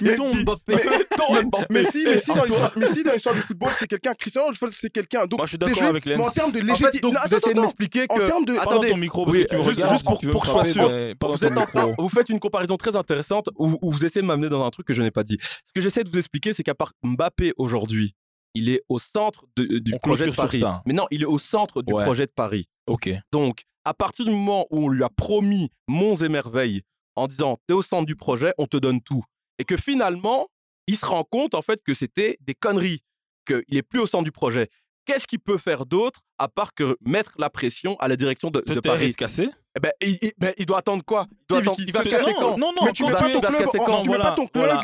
mais, 0.00 0.16
ton 0.16 0.34
Mbappé. 0.34 0.76
Messi, 1.70 2.04
dans 3.04 3.12
l'histoire 3.12 3.34
du 3.34 3.42
football, 3.42 3.72
c'est 3.72 3.86
quelqu'un. 3.86 4.14
Christian 4.14 4.44
c'est 4.70 4.90
quelqu'un. 4.90 5.26
Donc, 5.26 5.42
je 5.42 5.48
suis 5.48 5.58
d'accord 5.58 5.82
avec 5.82 6.06
En 6.06 6.30
termes 6.30 6.52
de 6.52 6.60
légitimité. 6.60 7.06
En 8.08 8.18
termes 8.24 8.46
de. 8.46 8.56
Attends 8.58 8.80
ton 8.80 8.96
micro, 8.96 9.26
parce 9.26 9.36
que 9.36 9.42
tu 9.42 9.56
me 9.56 9.62
regardes 9.62 9.89
juste 9.90 10.04
pour, 10.04 10.18
pour 10.18 10.42
que 10.42 10.46
je 10.46 10.52
sois 10.52 10.64
sûr, 10.64 10.90
vous, 11.98 12.08
faites 12.08 12.28
une 12.28 12.40
comparaison 12.40 12.76
très 12.76 12.96
intéressante 12.96 13.50
où, 13.56 13.78
vous 13.82 14.04
essayez 14.04 14.22
de 14.22 14.26
m'amener 14.26 14.48
dans 14.48 14.64
un 14.64 14.70
truc 14.70 14.86
que 14.86 14.92
je 14.92 15.02
n'ai 15.02 15.10
pas 15.10 15.24
dit. 15.24 15.38
Ce 15.40 15.72
que 15.74 15.80
j'essaie 15.80 16.04
de 16.04 16.08
vous 16.08 16.18
expliquer, 16.18 16.54
c'est 16.54 16.62
qu'à 16.62 16.74
part 16.74 16.92
Mbappé 17.02 17.52
aujourd'hui, 17.56 18.14
il 18.54 18.68
est 18.68 18.82
au 18.88 18.98
centre 18.98 19.46
de, 19.56 19.62
euh, 19.62 19.80
du 19.80 19.94
on 19.94 19.98
projet 19.98 20.26
de 20.26 20.34
Paris. 20.34 20.62
Mais 20.86 20.94
non, 20.94 21.06
il 21.10 21.22
est 21.22 21.26
au 21.26 21.38
centre 21.38 21.82
du 21.82 21.92
projet 21.92 22.26
de 22.26 22.32
Paris. 22.32 22.68
Ok. 22.86 23.10
Donc, 23.32 23.64
à 23.84 23.94
partir 23.94 24.24
du 24.24 24.30
moment 24.30 24.66
où 24.70 24.86
on 24.86 24.88
lui 24.88 25.02
a 25.02 25.08
promis 25.08 25.70
monts 25.88 26.16
et 26.16 26.28
merveilles 26.28 26.82
en 27.16 27.26
disant 27.26 27.58
t'es 27.66 27.74
au 27.74 27.82
centre 27.82 28.06
du 28.06 28.16
projet, 28.16 28.52
on 28.58 28.66
te 28.66 28.76
donne 28.76 29.00
tout, 29.00 29.22
et 29.58 29.64
que 29.64 29.76
finalement 29.76 30.48
il 30.86 30.96
se 30.96 31.06
rend 31.06 31.24
compte 31.24 31.54
en 31.54 31.62
fait 31.62 31.82
que 31.82 31.94
c'était 31.94 32.36
des 32.40 32.54
conneries, 32.54 33.02
qu'il 33.46 33.76
est 33.76 33.82
plus 33.82 34.00
au 34.00 34.06
centre 34.06 34.24
du 34.24 34.32
projet. 34.32 34.68
Qu'est-ce 35.06 35.26
qu'il 35.26 35.40
peut 35.40 35.58
faire 35.58 35.86
d'autre 35.86 36.20
à 36.38 36.48
part 36.48 36.74
que 36.74 36.96
mettre 37.00 37.34
la 37.38 37.50
pression 37.50 37.96
à 37.98 38.08
la 38.08 38.16
direction 38.16 38.50
de, 38.50 38.60
Paris? 38.60 38.76
de 38.76 38.80
Paris 38.80 39.14
cassé 39.14 39.48
eh 39.76 39.80
ben, 39.80 39.92
il, 40.02 40.18
il, 40.20 40.32
ben, 40.36 40.52
il, 40.58 40.66
doit 40.66 40.78
attendre 40.78 41.04
quoi? 41.04 41.26
Il, 41.30 41.46
doit 41.48 41.58
attendre, 41.60 41.76
il, 41.78 41.92
va 41.92 42.02
se 42.02 42.08
casser 42.08 42.34
quand 42.38 42.58
Non, 42.58 42.72
non, 42.72 42.84
mais 42.84 42.92
tu 42.92 43.04
mets 43.04 43.12
pas 43.12 43.30
ton 43.30 43.40
club, 43.40 43.68
en, 43.78 44.02
tu 44.02 44.10
mets 44.10 44.18
pas 44.18 44.32
ton 44.32 44.46
club. 44.46 44.80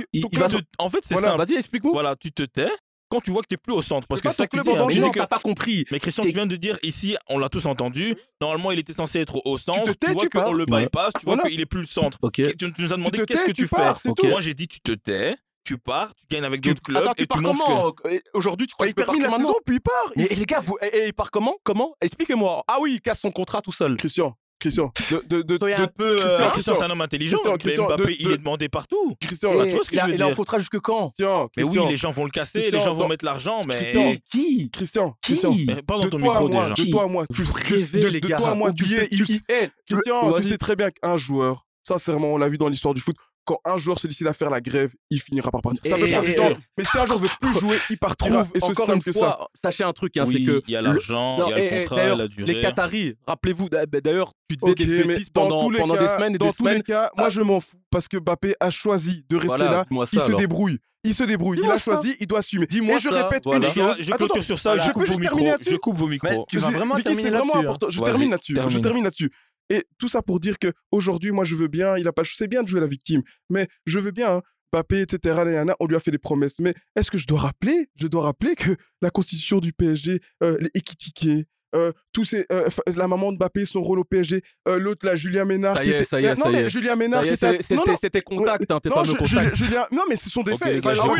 En 0.78 0.88
fait, 0.88 1.00
c'est 1.02 1.16
ça. 1.16 1.36
Vas-y, 1.36 1.54
explique-nous. 1.56 1.92
Voilà, 1.92 2.16
tu 2.16 2.32
te 2.32 2.44
tais 2.44 2.70
quand 3.08 3.20
tu 3.20 3.30
vois 3.30 3.42
que 3.42 3.48
tu 3.48 3.54
n'es 3.54 3.58
plus 3.58 3.72
au 3.72 3.82
centre. 3.82 4.06
Parce 4.08 4.20
que 4.20 4.28
c'est 4.28 4.36
ça 4.36 4.46
que 4.46 4.56
tu 4.56 4.62
dis, 4.62 5.00
hein, 5.00 5.10
que... 5.10 5.24
pas 5.26 5.38
compris. 5.38 5.84
Mais 5.90 6.00
Christian, 6.00 6.22
tu 6.24 6.30
viens 6.30 6.46
de 6.46 6.56
dire 6.56 6.78
ici, 6.82 7.16
on 7.28 7.38
l'a 7.38 7.48
tous 7.48 7.66
entendu. 7.66 8.16
Normalement, 8.40 8.72
il 8.72 8.78
était 8.78 8.92
censé 8.92 9.20
être 9.20 9.40
au 9.44 9.58
centre. 9.58 9.84
Tu, 9.84 9.96
te 9.96 10.06
tais, 10.06 10.14
tu 10.14 10.28
vois 10.32 10.44
qu'on 10.44 10.52
le 10.52 10.66
bypass, 10.66 11.12
tu 11.18 11.26
voilà. 11.26 11.42
vois 11.42 11.50
qu'il 11.50 11.60
est 11.60 11.66
plus 11.66 11.80
le 11.80 11.86
centre. 11.86 12.18
Okay. 12.22 12.54
Tu, 12.56 12.72
tu, 12.72 12.82
nous 12.82 12.92
as 12.92 12.96
demandé 12.96 13.24
qu'est-ce 13.26 13.44
que 13.44 13.52
tu, 13.52 13.68
pars, 13.68 14.00
fais? 14.00 14.08
Okay. 14.08 14.28
Moi, 14.28 14.40
j'ai 14.40 14.54
dit, 14.54 14.68
tu 14.68 14.80
te 14.80 14.92
tais. 14.92 15.36
Tu 15.64 15.78
pars, 15.78 16.14
tu 16.14 16.26
gagnes 16.30 16.44
avec 16.44 16.60
d'autres 16.60 16.80
clubs 16.80 17.02
Attends, 17.02 17.14
et 17.18 17.26
tu 17.26 17.40
montres 17.40 17.96
que... 17.96 18.08
Euh, 18.08 18.20
aujourd'hui, 18.34 18.68
tu 18.68 18.74
crois 18.74 18.86
qu'il 18.86 18.94
termine 18.94 19.20
la 19.20 19.30
saison, 19.30 19.56
puis 19.66 19.76
il 19.76 19.80
part. 19.80 20.12
Mais 20.14 20.28
les 20.28 20.44
gars, 20.44 20.60
vous... 20.60 20.78
et, 20.80 21.06
il 21.08 21.12
part 21.12 21.32
comment? 21.32 21.56
Comment? 21.64 21.96
Expliquez-moi. 22.00 22.62
Ah 22.68 22.76
oui, 22.80 22.94
il 22.94 23.00
casse 23.00 23.20
son 23.20 23.32
contrat 23.32 23.62
tout 23.62 23.72
seul. 23.72 23.96
Christian, 23.96 24.36
Christian, 24.58 24.90
de, 25.28 25.42
de, 25.42 25.58
Soyez 25.58 25.76
de, 25.76 25.82
un 25.82 25.86
peu, 25.86 26.18
euh, 26.24 26.48
Christian, 26.48 26.74
c'est 26.76 26.84
un 26.84 26.90
homme 26.90 27.02
intelligent. 27.02 27.36
Christian, 27.36 27.56
Christian, 27.58 27.86
Mbappé, 27.88 28.16
il 28.18 28.32
est 28.32 28.38
demandé 28.38 28.68
partout. 28.68 29.14
Christian, 29.20 29.52
et, 29.62 29.68
tu 29.68 29.74
vois 29.74 29.84
ce 29.84 29.90
que 29.90 29.98
je 29.98 30.04
veux 30.06 30.14
dire. 30.14 30.58
Jusque 30.58 30.80
quand? 30.80 31.06
Christian, 31.06 31.50
Mais 31.56 31.64
oui, 31.64 31.78
les 31.88 31.96
gens 31.96 32.10
vont 32.10 32.24
le 32.24 32.30
casser, 32.30 32.70
les 32.70 32.80
gens 32.80 32.94
vont 32.94 33.08
mettre 33.08 33.24
l'argent, 33.24 33.60
mais 33.68 33.74
Christian, 33.74 34.14
qui? 34.30 34.70
Christian, 34.70 35.16
Christian, 35.22 35.54
pas 35.86 35.98
dans 35.98 36.08
ton 36.08 36.18
micro 36.18 36.48
déjà. 36.48 36.70
De 36.70 36.90
toi 36.90 37.04
à 37.04 37.06
moi, 37.06 37.26
tu 37.34 37.44
sais, 37.44 37.82
de 37.82 38.28
toi 38.28 38.50
à 38.50 38.54
moi, 38.54 38.72
tu 38.72 38.86
sais, 38.86 39.08
Christian, 39.08 40.32
tu 40.34 40.42
sais 40.42 40.58
très 40.58 40.76
bien 40.76 40.90
qu'un 40.90 41.16
joueur, 41.16 41.66
sincèrement, 41.82 42.34
on 42.34 42.38
l'a 42.38 42.48
vu 42.48 42.58
dans 42.58 42.68
l'histoire 42.68 42.94
du 42.94 43.00
foot, 43.00 43.16
quand 43.46 43.60
un 43.64 43.78
joueur 43.78 43.98
se 43.98 44.06
décide 44.06 44.26
à 44.26 44.32
faire 44.32 44.50
la 44.50 44.60
grève, 44.60 44.92
il 45.10 45.20
finira 45.20 45.50
par 45.50 45.62
partir. 45.62 45.80
Ça 45.84 45.96
et, 45.98 46.10
et, 46.10 46.12
et, 46.12 46.56
mais 46.76 46.84
si 46.84 46.98
un 46.98 47.06
joueur 47.06 47.18
veut 47.18 47.28
plus 47.40 47.58
jouer, 47.58 47.76
il 47.88 47.96
part 47.96 48.16
Trouve, 48.16 48.46
et 48.54 48.60
ce 48.60 48.72
simple 48.74 49.02
que 49.02 49.12
ça. 49.12 49.46
Sachez 49.62 49.84
un 49.84 49.92
truc, 49.92 50.16
hein, 50.16 50.24
c'est 50.26 50.42
que 50.42 50.62
il 50.66 50.72
y 50.72 50.76
a 50.76 50.82
l'argent, 50.82 51.46
il 51.46 51.50
y 51.50 51.52
a 51.54 51.58
le 51.58 51.80
contrat. 51.80 52.26
Les 52.38 52.60
Qataris, 52.60 53.14
rappelez-vous. 53.26 53.68
Bah, 53.68 53.86
d'ailleurs, 53.86 54.32
tu 54.48 54.56
disais 54.56 54.72
okay, 54.72 54.86
des 54.86 55.04
bêtises 55.04 55.30
pendant, 55.30 55.64
tous 55.64 55.70
les 55.70 55.78
pendant 55.78 55.96
des 55.96 56.08
semaines 56.08 56.34
et 56.34 56.38
dans 56.38 56.52
tous. 56.52 56.66
Les 56.66 56.82
cas, 56.82 57.10
moi, 57.16 57.30
je 57.30 57.40
m'en 57.40 57.60
fous 57.60 57.76
parce 57.90 58.08
que 58.08 58.18
Mbappé 58.18 58.54
a 58.60 58.70
choisi 58.70 59.24
de 59.28 59.36
rester 59.36 59.58
là. 59.58 59.84
Il 60.12 60.20
se 60.20 60.32
débrouille. 60.32 60.78
Il 61.04 61.14
se 61.14 61.22
débrouille, 61.22 61.60
il 61.62 61.70
a 61.70 61.76
choisi, 61.76 62.16
il 62.18 62.26
doit 62.26 62.40
assumer. 62.40 62.66
Dis-moi, 62.66 62.98
je 62.98 63.08
répète 63.08 63.46
une 63.46 63.62
chose. 63.62 63.96
Je 64.00 64.40
sur 64.40 64.58
ça, 64.58 64.76
je 64.76 64.90
coupe 64.90 65.06
vos 65.06 65.18
micros. 65.18 65.46
Je 65.60 65.76
coupe 65.76 65.96
vos 65.96 66.08
micros. 66.08 66.46
C'est 66.50 66.58
vraiment 66.58 67.56
important. 67.56 67.90
Je 67.90 68.00
hein. 68.00 68.04
termine 68.04 68.30
là-dessus. 68.30 68.56
Je 68.68 68.78
termine 68.78 69.04
là-dessus. 69.04 69.30
Et 69.70 69.84
tout 69.98 70.08
ça 70.08 70.22
pour 70.22 70.40
dire 70.40 70.58
que 70.58 70.72
aujourd'hui, 70.92 71.32
moi, 71.32 71.44
je 71.44 71.54
veux 71.54 71.68
bien, 71.68 71.98
il 71.98 72.06
a 72.06 72.12
pas, 72.12 72.22
c'est 72.24 72.48
bien 72.48 72.62
de 72.62 72.68
jouer 72.68 72.80
la 72.80 72.86
victime, 72.86 73.22
mais 73.50 73.66
je 73.84 73.98
veux 73.98 74.12
bien, 74.12 74.36
hein, 74.36 74.42
Papé, 74.70 75.00
etc. 75.00 75.64
On 75.78 75.86
lui 75.86 75.96
a 75.96 76.00
fait 76.00 76.10
des 76.10 76.18
promesses. 76.18 76.58
Mais 76.58 76.74
est-ce 76.96 77.10
que 77.10 77.18
je 77.18 77.26
dois 77.26 77.40
rappeler 77.40 77.88
Je 77.96 78.08
dois 78.08 78.22
rappeler 78.22 78.54
que 78.56 78.76
la 79.00 79.10
constitution 79.10 79.60
du 79.60 79.72
PSG 79.72 80.20
euh, 80.42 80.58
est 80.74 80.80
critiquée, 80.80 81.46
euh, 81.74 81.92
tous 82.12 82.24
ces, 82.24 82.46
euh, 82.52 82.68
la 82.96 83.08
maman 83.08 83.32
de 83.32 83.36
Mbappé, 83.36 83.64
son 83.64 83.82
rôle 83.82 83.98
au 83.98 84.04
PSG, 84.04 84.40
euh, 84.68 84.78
l'autre, 84.78 85.04
la 85.04 85.16
Julia 85.16 85.44
Ménard. 85.44 85.76
Ça 85.76 85.84
y 85.84 85.90
est, 85.90 85.94
était- 85.96 86.04
ça 86.04 86.20
y 86.20 86.24
est, 86.24 86.34
non, 86.36 86.44
ça 86.44 86.50
y 86.50 86.52
mais 86.52 86.58
est. 86.62 86.68
Julia 86.68 86.96
Ménard. 86.96 87.24
C'était- 87.24 88.22
contact, 88.22 88.70
hein, 88.70 88.80
tes 88.80 88.88
non, 88.88 88.94
fameux 88.96 89.06
Ju- 89.10 89.16
contacts. 89.16 89.56
Julia- 89.56 89.88
non, 89.92 90.02
mais 90.08 90.16
ce 90.16 90.30
sont 90.30 90.42
des 90.42 90.56
faits. 90.56 90.80
gars, 90.80 90.92
Enfin, 90.92 91.12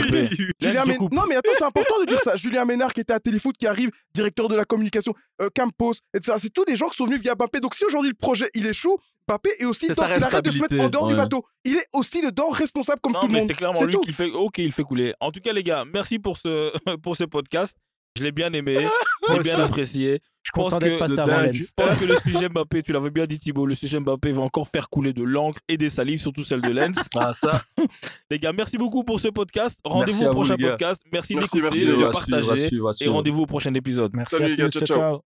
oui, 0.86 0.96
coupe. 0.96 1.12
Non, 1.12 1.22
mais 1.28 1.34
attends, 1.36 1.50
c'est 1.58 1.64
important 1.64 2.00
de 2.00 2.06
dire 2.06 2.20
ça. 2.20 2.36
Julia 2.36 2.64
Ménard 2.64 2.92
qui 2.94 3.00
était 3.00 3.12
à 3.12 3.20
Téléfoot, 3.20 3.56
qui 3.56 3.66
arrive, 3.66 3.90
directeur 4.14 4.48
de 4.48 4.54
la 4.56 4.64
communication, 4.64 5.14
euh, 5.42 5.48
Campos, 5.54 5.94
etc. 6.14 6.36
C'est 6.40 6.52
tous 6.52 6.64
des 6.64 6.76
gens 6.76 6.88
qui 6.88 6.96
sont 6.96 7.06
venus 7.06 7.20
via 7.20 7.34
Mbappé. 7.34 7.60
Donc 7.60 7.74
si 7.74 7.84
aujourd'hui 7.84 8.10
le 8.10 8.16
projet 8.16 8.48
il 8.54 8.66
échoue, 8.66 8.96
Mbappé 9.28 9.50
est 9.58 9.64
aussi 9.64 9.88
dedans. 9.88 10.04
Il 10.16 10.22
arrête 10.22 10.44
de 10.44 10.50
se 10.50 10.58
mettre 10.60 10.78
en 10.78 10.88
dehors 10.88 11.06
du 11.08 11.14
bateau. 11.16 11.44
Il 11.64 11.74
est 11.76 11.86
aussi 11.92 12.22
dedans, 12.22 12.48
responsable 12.50 13.00
comme 13.00 13.12
Non, 13.12 13.20
tout 13.20 13.26
le 13.26 13.32
monde. 13.34 13.48
c'est 13.48 13.54
clairement 13.54 13.82
lui 13.82 13.92
tout. 13.92 14.00
qui 14.00 14.12
fait. 14.12 14.30
Ok, 14.30 14.58
il 14.58 14.70
fait 14.72 14.84
couler. 14.84 15.14
En 15.20 15.32
tout 15.32 15.40
cas, 15.40 15.52
les 15.52 15.64
gars, 15.64 15.84
merci 15.92 16.18
pour 16.20 16.36
ce, 16.38 16.72
pour 17.02 17.16
ce 17.16 17.24
podcast. 17.24 17.76
Je 18.16 18.22
l'ai 18.22 18.32
bien 18.32 18.52
aimé. 18.52 18.88
J'ai 19.32 19.38
bien 19.40 19.58
apprécié. 19.58 20.20
Je 20.42 20.50
pense 20.54 20.74
que, 20.76 20.86
je 20.88 21.70
pense 21.74 21.98
que 21.98 22.04
le 22.04 22.14
sujet 22.20 22.48
Mbappé, 22.48 22.82
tu 22.82 22.92
l'avais 22.92 23.10
bien 23.10 23.26
dit 23.26 23.36
Thibaut, 23.38 23.66
le 23.66 23.74
sujet 23.74 23.98
Mbappé 23.98 24.30
va 24.30 24.42
encore 24.42 24.68
faire 24.68 24.88
couler 24.88 25.12
de 25.12 25.24
l'encre 25.24 25.58
et 25.68 25.76
des 25.76 25.90
salives, 25.90 26.20
surtout 26.20 26.44
celle 26.44 26.60
de 26.60 26.70
Lens. 26.70 26.96
Ah, 27.16 27.32
ça. 27.34 27.62
les 28.30 28.38
gars, 28.38 28.52
merci 28.52 28.78
beaucoup 28.78 29.02
pour 29.02 29.18
ce 29.18 29.26
podcast. 29.28 29.78
Rendez-vous 29.84 30.22
au 30.22 30.26
vous, 30.28 30.32
prochain 30.32 30.54
gars. 30.54 30.70
podcast. 30.70 31.02
Merci, 31.12 31.34
Merci, 31.34 31.56
d'écouter, 31.60 31.84
de 31.84 31.86
À 31.86 31.94
suivre, 31.94 32.06
à 32.08 32.12
partager. 32.12 32.68
suivre, 32.68 32.88
à 32.88 32.90
Et 32.92 32.94
suivre. 32.94 33.12
rendez-vous 33.14 33.42
au 33.42 33.46
prochain 33.46 33.74
épisode. 33.74 34.12
Merci 34.14 34.36
Salut, 34.36 34.44
à 34.44 34.48
les 34.50 34.56
gars. 34.56 34.68
ciao. 34.70 34.84
ciao. 34.86 34.96
ciao. 34.96 35.20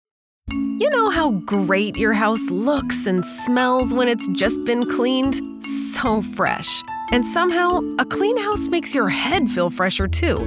You 0.79 0.89
know 0.91 1.09
how 1.09 1.31
great 1.45 1.97
your 1.97 2.13
house 2.13 2.49
looks 2.51 3.07
and 3.07 3.23
smells 3.25 3.93
when 3.93 4.07
it's 4.07 4.27
just 4.33 4.63
been 4.65 4.85
cleaned? 4.85 5.41
So 5.61 6.21
fresh. 6.21 6.83
And 7.11 7.25
somehow, 7.25 7.79
a 7.99 8.05
clean 8.05 8.37
house 8.37 8.69
makes 8.69 8.93
your 8.95 9.09
head 9.09 9.49
feel 9.49 9.69
fresher 9.71 10.07
too. 10.07 10.37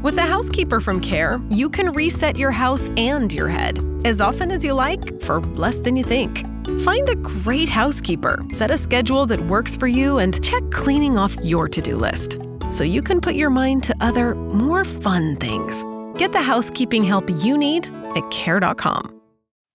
With 0.00 0.16
a 0.16 0.22
housekeeper 0.22 0.80
from 0.80 1.00
Care, 1.00 1.40
you 1.50 1.68
can 1.68 1.90
reset 1.90 2.38
your 2.38 2.52
house 2.52 2.88
and 2.96 3.32
your 3.32 3.48
head 3.48 3.84
as 4.04 4.20
often 4.20 4.52
as 4.52 4.64
you 4.64 4.72
like 4.72 5.20
for 5.22 5.40
less 5.40 5.78
than 5.78 5.96
you 5.96 6.04
think. 6.04 6.46
Find 6.82 7.08
a 7.08 7.16
great 7.16 7.68
housekeeper, 7.68 8.44
set 8.48 8.70
a 8.70 8.78
schedule 8.78 9.26
that 9.26 9.40
works 9.46 9.76
for 9.76 9.88
you, 9.88 10.18
and 10.18 10.40
check 10.40 10.62
cleaning 10.70 11.18
off 11.18 11.36
your 11.42 11.68
to 11.68 11.82
do 11.82 11.96
list 11.96 12.38
so 12.70 12.84
you 12.84 13.02
can 13.02 13.20
put 13.20 13.34
your 13.34 13.50
mind 13.50 13.82
to 13.84 13.96
other, 14.00 14.36
more 14.36 14.84
fun 14.84 15.34
things. 15.34 15.84
Get 16.16 16.30
the 16.30 16.42
housekeeping 16.42 17.02
help 17.02 17.28
you 17.42 17.58
need 17.58 17.88
at 18.14 18.30
Care.com. 18.30 19.20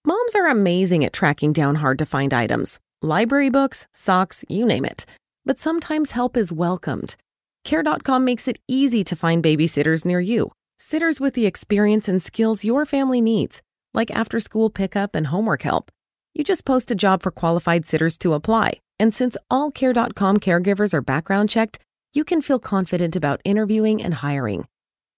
Moms 0.06 0.34
are 0.34 0.48
amazing 0.48 1.04
at 1.04 1.12
tracking 1.12 1.52
down 1.52 1.74
hard 1.74 1.98
to 1.98 2.06
find 2.06 2.32
items 2.32 2.80
library 3.02 3.50
books, 3.50 3.86
socks, 3.92 4.42
you 4.48 4.64
name 4.64 4.86
it. 4.86 5.04
But 5.44 5.58
sometimes 5.58 6.12
help 6.12 6.38
is 6.38 6.50
welcomed. 6.50 7.16
Care.com 7.64 8.24
makes 8.24 8.46
it 8.46 8.58
easy 8.68 9.02
to 9.04 9.16
find 9.16 9.42
babysitters 9.42 10.04
near 10.04 10.20
you, 10.20 10.52
sitters 10.78 11.20
with 11.20 11.34
the 11.34 11.46
experience 11.46 12.08
and 12.08 12.22
skills 12.22 12.64
your 12.64 12.84
family 12.84 13.20
needs, 13.20 13.62
like 13.94 14.10
after 14.10 14.38
school 14.38 14.68
pickup 14.70 15.14
and 15.14 15.28
homework 15.28 15.62
help. 15.62 15.90
You 16.34 16.44
just 16.44 16.64
post 16.64 16.90
a 16.90 16.94
job 16.94 17.22
for 17.22 17.30
qualified 17.30 17.86
sitters 17.86 18.18
to 18.18 18.34
apply, 18.34 18.74
and 19.00 19.14
since 19.14 19.36
all 19.50 19.70
Care.com 19.70 20.38
caregivers 20.38 20.92
are 20.92 21.00
background 21.00 21.48
checked, 21.48 21.78
you 22.12 22.22
can 22.22 22.42
feel 22.42 22.58
confident 22.58 23.16
about 23.16 23.40
interviewing 23.44 24.02
and 24.02 24.14
hiring. 24.14 24.66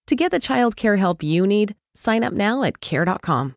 To 0.07 0.15
get 0.15 0.31
the 0.31 0.39
child 0.39 0.77
care 0.77 0.97
help 0.97 1.23
you 1.23 1.47
need, 1.47 1.75
sign 1.95 2.23
up 2.23 2.33
now 2.33 2.63
at 2.63 2.81
Care.com. 2.81 3.57